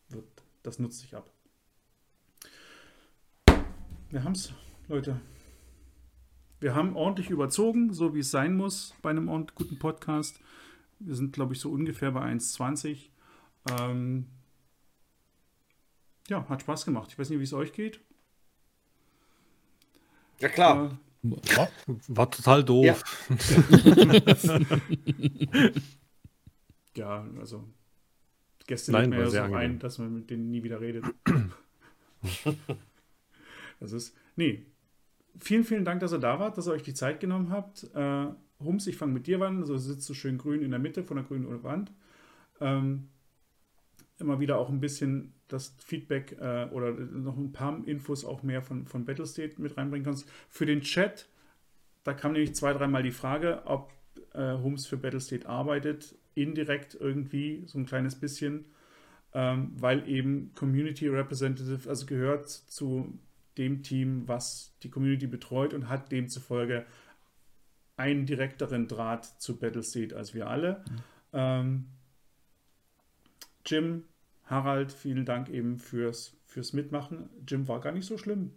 wird, 0.10 0.45
das 0.66 0.80
nutzt 0.80 1.00
sich 1.00 1.16
ab. 1.16 1.30
Wir 4.10 4.24
haben 4.24 4.34
es, 4.34 4.54
Leute. 4.88 5.20
Wir 6.60 6.74
haben 6.74 6.96
ordentlich 6.96 7.30
überzogen, 7.30 7.94
so 7.94 8.16
wie 8.16 8.20
es 8.20 8.32
sein 8.32 8.56
muss 8.56 8.96
bei 9.02 9.10
einem 9.10 9.28
guten 9.56 9.78
Podcast. 9.78 10.40
Wir 11.00 11.16
sind, 11.16 11.34
glaube 11.34 11.54
ich, 11.54 11.60
so 11.60 11.70
ungefähr 11.70 12.12
bei 12.12 12.22
1,20. 12.22 13.10
Ähm, 13.72 14.28
ja, 16.28 16.48
hat 16.50 16.62
Spaß 16.62 16.86
gemacht. 16.86 17.12
Ich 17.12 17.20
weiß 17.20 17.30
nicht, 17.30 17.40
wie 17.40 17.44
es 17.44 17.54
euch 17.54 17.74
geht. 17.74 18.00
Ja, 20.40 20.50
klar. 20.50 20.98
Äh, 21.24 21.30
Ja, 21.56 21.68
War 22.08 22.32
total 22.32 22.64
doof. 22.64 22.86
Ja. 22.86 22.96
Ja, 26.96 27.26
also 27.40 27.64
Gäste 28.68 28.92
Nein, 28.92 29.12
war 29.12 29.20
ja 29.20 29.26
so 29.26 29.32
sehr 29.32 29.44
ein, 29.46 29.54
angenehm. 29.54 29.80
dass 29.80 29.98
man 29.98 30.14
mit 30.14 30.30
denen 30.30 30.50
nie 30.50 30.64
wieder 30.64 30.82
redet. 30.82 31.06
das 33.80 33.92
ist, 33.92 34.16
nee. 34.36 34.66
Vielen, 35.38 35.64
vielen 35.66 35.86
Dank, 35.86 36.00
dass 36.00 36.14
ihr 36.14 36.20
da 36.20 36.40
wart, 36.40 36.58
dass 36.58 36.68
ihr 36.68 36.72
euch 36.72 36.84
die 36.84 36.94
Zeit 36.94 37.20
genommen 37.20 37.50
habt. 37.50 37.84
Äh, 37.94 38.28
Hums, 38.64 38.88
ich 38.88 38.96
fange 38.96 39.14
mit 39.14 39.28
dir 39.28 39.42
an. 39.42 39.60
Also 39.60 39.78
sitzt 39.78 40.08
so 40.08 40.14
schön 40.14 40.38
grün 40.38 40.62
in 40.62 40.72
der 40.72 40.80
Mitte 40.80 41.04
von 41.04 41.18
der 41.18 41.26
grünen 41.26 41.64
Wand. 41.64 41.92
Ähm, 42.62 43.10
immer 44.18 44.40
wieder 44.40 44.58
auch 44.58 44.70
ein 44.70 44.80
bisschen 44.80 45.34
das 45.48 45.76
Feedback 45.78 46.38
äh, 46.40 46.68
oder 46.72 46.92
noch 46.94 47.38
ein 47.38 47.52
paar 47.52 47.86
Infos 47.86 48.26
auch 48.26 48.44
mehr 48.44 48.62
von, 48.62 48.88
von 48.88 49.06
Battlestate 49.06 49.62
mit 49.62 49.78
reinbringen 49.78 50.06
kannst. 50.06 50.28
Für 50.50 50.66
den 50.66 50.82
Chat, 50.82 51.28
da 52.04 52.14
kam 52.14 52.32
nämlich 52.32 52.56
zwei, 52.56 52.74
dreimal 52.74 53.04
die 53.04 53.12
Frage, 53.12 53.62
ob 53.66 53.92
äh, 54.34 54.54
Hums 54.54 54.88
für 54.88 54.98
Battlestate 54.98 55.48
arbeitet. 55.48 56.16
Indirekt 56.36 56.96
irgendwie, 56.96 57.64
so 57.66 57.80
ein 57.80 57.86
kleines 57.86 58.16
bisschen, 58.16 58.66
ähm, 59.34 59.72
weil 59.78 60.08
eben 60.08 60.52
Community 60.56 61.08
Representative, 61.08 61.90
also 61.90 62.06
gehört 62.06 62.50
zu 62.50 63.18
dem 63.58 63.84
Team, 63.84 64.28
was 64.28 64.76
die 64.84 64.90
Community 64.90 65.28
betreut 65.28 65.74
und 65.74 65.90
hat 65.90 66.12
demzufolge 66.12 66.86
einen 67.98 68.26
direkteren 68.26 68.88
Draht 68.88 69.26
zu 69.42 69.58
Battlestate 69.58 70.16
als 70.16 70.34
wir 70.34 70.48
alle. 70.48 70.84
Ähm, 71.32 71.86
Jim, 73.66 74.04
Harald, 74.44 74.92
vielen 74.92 75.26
Dank 75.26 75.50
eben 75.50 75.80
fürs, 75.80 76.38
fürs 76.46 76.74
Mitmachen. 76.74 77.30
Jim 77.48 77.68
war 77.68 77.82
gar 77.82 77.94
nicht 77.94 78.06
so 78.06 78.18
schlimm. 78.18 78.52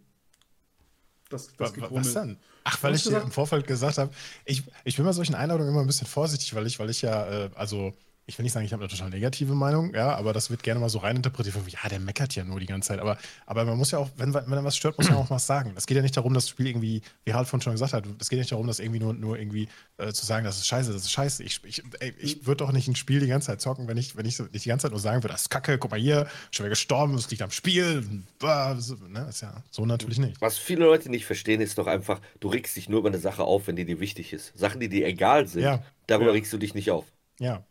Das, 1.28 1.54
das. 1.56 1.74
Was 1.78 2.12
dann? 2.14 2.38
Ach, 2.64 2.82
weil 2.82 2.94
ich 2.94 3.02
dir 3.02 3.20
im 3.20 3.30
Vorfeld 3.30 3.66
gesagt 3.66 3.98
habe, 3.98 4.10
ich, 4.44 4.62
ich 4.84 4.96
bin 4.96 5.04
bei 5.04 5.12
solchen 5.12 5.34
Einladungen 5.34 5.70
immer 5.72 5.80
ein 5.82 5.86
bisschen 5.86 6.06
vorsichtig, 6.06 6.54
weil 6.54 6.66
ich, 6.66 6.78
weil 6.78 6.90
ich 6.90 7.02
ja, 7.02 7.44
äh, 7.44 7.50
also, 7.54 7.92
ich 8.28 8.38
will 8.38 8.42
nicht 8.44 8.52
sagen, 8.52 8.66
ich 8.66 8.72
habe 8.74 8.82
eine 8.84 8.90
total 8.90 9.08
negative 9.08 9.54
Meinung, 9.54 9.94
ja, 9.94 10.14
aber 10.14 10.34
das 10.34 10.50
wird 10.50 10.62
gerne 10.62 10.78
mal 10.80 10.90
so 10.90 10.98
reininterpretiert, 10.98 11.54
von, 11.56 11.66
ja, 11.66 11.88
der 11.88 11.98
meckert 11.98 12.34
ja 12.34 12.44
nur 12.44 12.60
die 12.60 12.66
ganze 12.66 12.88
Zeit. 12.88 13.00
Aber, 13.00 13.16
aber 13.46 13.64
man 13.64 13.78
muss 13.78 13.90
ja 13.90 13.98
auch, 13.98 14.10
wenn, 14.16 14.34
wenn 14.34 14.52
er 14.52 14.64
was 14.64 14.76
stört, 14.76 14.98
muss 14.98 15.08
man 15.08 15.16
auch 15.18 15.30
was 15.30 15.46
sagen. 15.46 15.72
Es 15.76 15.86
geht 15.86 15.96
ja 15.96 16.02
nicht 16.02 16.14
darum, 16.14 16.34
das 16.34 16.46
Spiel 16.46 16.66
irgendwie, 16.66 17.00
wie 17.24 17.32
Harald 17.32 17.48
von 17.48 17.62
schon 17.62 17.72
gesagt 17.72 17.94
hat, 17.94 18.04
es 18.20 18.28
geht 18.28 18.38
nicht 18.38 18.52
darum, 18.52 18.66
das 18.66 18.80
irgendwie 18.80 19.00
nur, 19.00 19.14
nur 19.14 19.38
irgendwie 19.38 19.68
äh, 19.96 20.12
zu 20.12 20.26
sagen, 20.26 20.44
das 20.44 20.58
ist 20.58 20.66
scheiße, 20.66 20.92
das 20.92 21.02
ist 21.02 21.10
scheiße. 21.10 21.42
Ich, 21.42 21.64
ich, 21.64 21.82
ey, 22.00 22.14
ich 22.18 22.46
würde 22.46 22.58
doch 22.64 22.72
nicht 22.72 22.86
ein 22.86 22.96
Spiel 22.96 23.20
die 23.20 23.28
ganze 23.28 23.46
Zeit 23.46 23.62
zocken, 23.62 23.88
wenn 23.88 23.96
ich, 23.96 24.14
wenn 24.14 24.26
ich 24.26 24.36
so, 24.36 24.44
nicht 24.44 24.64
die 24.64 24.68
ganze 24.68 24.82
Zeit 24.84 24.90
nur 24.92 25.00
sagen 25.00 25.22
würde, 25.22 25.32
das 25.32 25.42
ist 25.42 25.50
kacke, 25.50 25.78
guck 25.78 25.90
mal 25.90 25.98
hier, 25.98 26.26
schon 26.50 26.64
wieder 26.64 26.70
gestorben, 26.70 27.14
es 27.14 27.30
liegt 27.30 27.40
am 27.40 27.50
Spiel. 27.50 28.04
Bah, 28.38 28.76
so, 28.78 28.94
ne, 29.08 29.26
ist 29.30 29.40
ja 29.40 29.62
so 29.70 29.86
natürlich 29.86 30.18
nicht. 30.18 30.38
Was 30.42 30.58
viele 30.58 30.84
Leute 30.84 31.10
nicht 31.10 31.24
verstehen, 31.24 31.62
ist 31.62 31.78
doch 31.78 31.86
einfach, 31.86 32.20
du 32.40 32.48
regst 32.48 32.76
dich 32.76 32.90
nur 32.90 33.00
über 33.00 33.08
eine 33.08 33.18
Sache 33.18 33.42
auf, 33.44 33.68
wenn 33.68 33.76
die 33.76 33.86
dir 33.86 34.00
wichtig 34.00 34.34
ist. 34.34 34.52
Sachen, 34.54 34.80
die 34.80 34.90
dir 34.90 35.06
egal 35.06 35.46
sind, 35.48 35.62
Ja. 35.62 35.82
darüber 36.06 36.26
Ja. 36.26 36.32
regst 36.32 36.52
du 36.52 36.58
dich 36.58 36.74
nicht 36.74 36.90
auf. 36.90 37.06
Ja. 37.40 37.64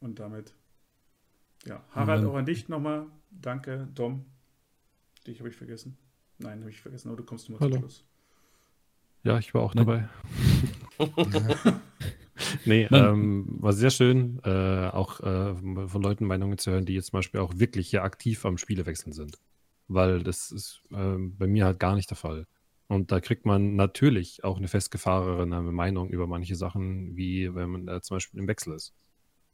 Und 0.00 0.18
damit. 0.18 0.54
Ja, 1.64 1.84
Harald, 1.90 2.24
auch 2.24 2.34
an 2.34 2.46
dich 2.46 2.68
nochmal. 2.68 3.06
Danke, 3.30 3.88
Dom. 3.94 4.24
Dich 5.26 5.40
habe 5.40 5.48
ich 5.48 5.56
vergessen. 5.56 5.98
Nein, 6.38 6.60
habe 6.60 6.70
ich 6.70 6.80
vergessen, 6.80 7.08
aber 7.08 7.16
du 7.16 7.24
kommst 7.24 7.50
nochmal 7.50 7.70
zum 7.70 7.80
Schluss. 7.80 8.04
Ja, 9.24 9.38
ich 9.38 9.52
war 9.52 9.62
auch 9.62 9.74
Nein. 9.74 9.86
dabei. 9.86 10.08
nee, 12.64 12.84
ähm, 12.90 13.46
war 13.60 13.72
sehr 13.72 13.90
schön, 13.90 14.40
äh, 14.44 14.88
auch 14.88 15.20
äh, 15.20 15.54
von 15.88 16.02
Leuten 16.02 16.24
Meinungen 16.24 16.58
zu 16.58 16.70
hören, 16.70 16.86
die 16.86 16.94
jetzt 16.94 17.06
zum 17.10 17.18
Beispiel 17.18 17.40
auch 17.40 17.52
wirklich 17.56 17.90
hier 17.90 18.04
aktiv 18.04 18.44
am 18.46 18.56
Spielewechseln 18.58 19.12
sind. 19.12 19.38
Weil 19.88 20.22
das 20.22 20.52
ist 20.52 20.82
ähm, 20.92 21.36
bei 21.36 21.46
mir 21.46 21.64
halt 21.64 21.80
gar 21.80 21.94
nicht 21.96 22.10
der 22.10 22.16
Fall. 22.16 22.46
Und 22.86 23.12
da 23.12 23.20
kriegt 23.20 23.44
man 23.44 23.74
natürlich 23.76 24.44
auch 24.44 24.56
eine 24.56 24.68
festgefahrenere 24.68 25.72
Meinung 25.72 26.08
über 26.10 26.26
manche 26.26 26.56
Sachen, 26.56 27.16
wie 27.16 27.54
wenn 27.54 27.70
man 27.70 27.88
äh, 27.88 28.00
zum 28.00 28.16
Beispiel 28.16 28.40
im 28.40 28.48
Wechsel 28.48 28.74
ist. 28.74 28.94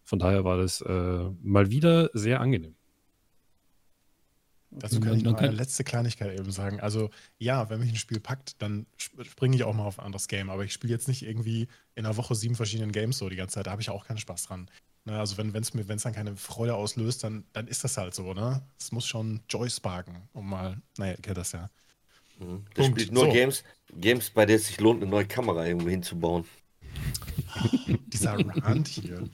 Von 0.05 0.19
daher 0.19 0.45
war 0.45 0.59
das 0.59 0.81
äh, 0.83 1.31
mal 1.43 1.71
wieder 1.71 2.11
sehr 2.13 2.41
angenehm. 2.41 2.77
Dazu 4.77 4.99
kann 4.99 5.17
ich 5.17 5.23
noch 5.23 5.37
eine 5.39 5.53
letzte 5.53 5.85
Kleinigkeit 5.85 6.37
eben 6.39 6.51
sagen. 6.51 6.81
Also 6.81 7.11
ja, 7.39 7.71
wenn 7.71 7.79
mich 7.79 7.91
ein 7.91 7.97
Spiel 7.97 8.19
packt, 8.19 8.61
dann 8.61 8.87
sp- 8.99 9.23
springe 9.23 9.55
ich 9.55 9.63
auch 9.63 9.73
mal 9.73 9.85
auf 9.85 10.01
ein 10.01 10.05
anderes 10.05 10.27
Game. 10.27 10.51
Aber 10.51 10.65
ich 10.65 10.73
spiele 10.73 10.93
jetzt 10.93 11.07
nicht 11.07 11.23
irgendwie 11.23 11.69
in 11.95 12.05
einer 12.05 12.17
Woche 12.17 12.35
sieben 12.35 12.57
verschiedenen 12.57 12.91
Games 12.91 13.19
so 13.19 13.29
die 13.29 13.37
ganze 13.37 13.55
Zeit. 13.55 13.69
Da 13.69 13.71
habe 13.71 13.83
ich 13.83 13.91
auch 13.91 14.05
keinen 14.05 14.19
Spaß 14.19 14.47
dran. 14.47 14.69
Ne, 15.05 15.19
also 15.19 15.37
wenn 15.39 15.55
es 15.55 15.75
mir, 15.75 15.87
wenn 15.87 15.97
es 15.97 16.03
dann 16.03 16.15
keine 16.15 16.35
Freude 16.35 16.75
auslöst, 16.75 17.23
dann, 17.23 17.45
dann 17.53 17.69
ist 17.69 17.85
das 17.85 17.97
halt 17.99 18.15
so, 18.15 18.33
ne? 18.35 18.63
Es 18.79 18.91
muss 18.91 19.07
schon 19.07 19.43
Joy 19.49 19.69
sparken, 19.71 20.29
um 20.33 20.49
mal, 20.49 20.81
naja, 20.99 21.13
ihr 21.13 21.23
kennt 21.23 21.37
das 21.37 21.53
ja. 21.53 21.71
Mhm. 22.41 22.65
Der 22.77 22.83
Punkt. 22.83 23.01
spielt 23.01 23.13
nur 23.13 23.27
So. 23.27 23.33
Games, 23.33 23.65
Games, 23.97 24.31
bei 24.31 24.45
denen 24.47 24.59
es 24.59 24.67
sich 24.67 24.81
lohnt, 24.81 25.03
eine 25.03 25.11
neue 25.11 25.27
Kamera 25.27 25.67
irgendwo 25.67 25.89
hinzubauen. 25.91 26.47
Dieser 28.07 28.39
Rand 28.39 28.89
hier. 28.89 29.29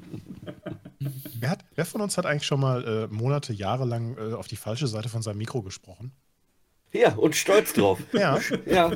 Wer, 1.41 1.51
hat, 1.51 1.65
wer 1.75 1.85
von 1.85 2.01
uns 2.01 2.17
hat 2.17 2.27
eigentlich 2.27 2.47
schon 2.47 2.61
mal 2.61 2.85
äh, 2.85 3.07
Monate, 3.15 3.53
Jahre 3.53 3.85
lang 3.85 4.17
äh, 4.17 4.35
auf 4.35 4.49
die 4.49 4.57
falsche 4.57 4.87
Seite 4.87 5.09
von 5.09 5.23
seinem 5.23 5.39
Mikro 5.39 5.63
gesprochen? 5.63 6.13
Ja, 6.93 7.15
und 7.15 7.37
stolz 7.37 7.73
drauf. 7.73 7.99
Ja, 8.13 8.41
ja, 8.67 8.93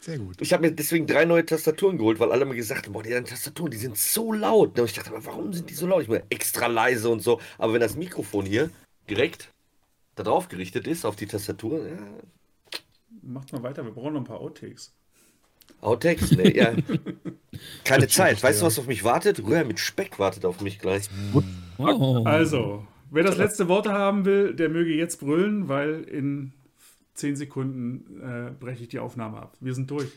sehr 0.00 0.18
gut. 0.18 0.40
ich 0.40 0.52
habe 0.52 0.66
mir 0.66 0.72
deswegen 0.72 1.06
drei 1.06 1.24
neue 1.24 1.44
Tastaturen 1.44 1.98
geholt, 1.98 2.20
weil 2.20 2.30
alle 2.30 2.44
mir 2.44 2.54
gesagt 2.54 2.86
haben, 2.86 2.92
boah, 2.92 3.02
die 3.02 3.10
Tastaturen, 3.10 3.70
die 3.70 3.76
sind 3.76 3.96
so 3.96 4.32
laut. 4.32 4.78
Und 4.78 4.84
ich 4.84 4.92
dachte, 4.92 5.10
aber 5.10 5.24
warum 5.24 5.52
sind 5.52 5.68
die 5.70 5.74
so 5.74 5.86
laut? 5.86 6.02
Ich 6.02 6.08
meine, 6.08 6.24
extra 6.30 6.66
leise 6.66 7.08
und 7.08 7.20
so. 7.20 7.40
Aber 7.58 7.72
wenn 7.72 7.80
das 7.80 7.96
Mikrofon 7.96 8.46
hier 8.46 8.70
direkt 9.10 9.52
da 10.14 10.22
drauf 10.22 10.48
gerichtet 10.48 10.86
ist, 10.86 11.04
auf 11.04 11.16
die 11.16 11.26
Tastatur, 11.26 11.88
ja, 11.88 11.98
Macht 13.26 13.52
mal 13.52 13.62
weiter, 13.62 13.84
wir 13.84 13.92
brauchen 13.92 14.12
noch 14.12 14.20
ein 14.20 14.24
paar 14.24 14.40
Outtakes. 14.40 14.92
Outtakes, 15.80 16.32
ne, 16.32 16.54
ja. 16.54 16.72
Keine 17.84 18.08
Zeit. 18.08 18.42
Weißt 18.42 18.60
du, 18.60 18.66
was 18.66 18.78
auf 18.78 18.86
mich 18.86 19.04
wartet? 19.04 19.42
Rühr 19.44 19.64
mit 19.64 19.78
Speck 19.78 20.18
wartet 20.18 20.44
auf 20.44 20.60
mich 20.60 20.78
gleich. 20.78 21.08
Wow. 21.78 22.26
Also, 22.26 22.86
wer 23.10 23.22
das 23.24 23.36
letzte 23.36 23.68
Wort 23.68 23.88
haben 23.88 24.24
will, 24.24 24.54
der 24.54 24.68
möge 24.68 24.94
jetzt 24.94 25.20
brüllen, 25.20 25.68
weil 25.68 26.02
in 26.04 26.52
10 27.14 27.36
Sekunden 27.36 28.20
äh, 28.20 28.50
breche 28.52 28.82
ich 28.82 28.88
die 28.88 28.98
Aufnahme 28.98 29.38
ab. 29.38 29.56
Wir 29.60 29.74
sind 29.74 29.90
durch. 29.90 30.10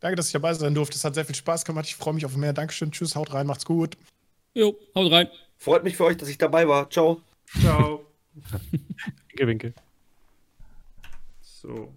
Danke, 0.00 0.16
dass 0.16 0.26
ich 0.26 0.32
dabei 0.32 0.52
sein 0.54 0.74
durfte. 0.74 0.96
Es 0.96 1.04
hat 1.04 1.14
sehr 1.14 1.24
viel 1.24 1.34
Spaß 1.34 1.64
gemacht. 1.64 1.86
Ich 1.86 1.94
freue 1.94 2.14
mich 2.14 2.26
auf 2.26 2.36
mehr. 2.36 2.52
Dankeschön. 2.52 2.90
Tschüss, 2.90 3.14
haut 3.14 3.32
rein, 3.32 3.46
macht's 3.46 3.64
gut. 3.64 3.96
Jo, 4.54 4.76
haut 4.94 5.12
rein. 5.12 5.28
Freut 5.58 5.84
mich 5.84 5.96
für 5.96 6.04
euch, 6.04 6.16
dass 6.16 6.28
ich 6.28 6.38
dabei 6.38 6.66
war. 6.66 6.90
Ciao. 6.90 7.22
Ciao. 7.60 8.04
Winke, 9.28 9.46
winke. 9.46 9.74
So. 11.40 11.94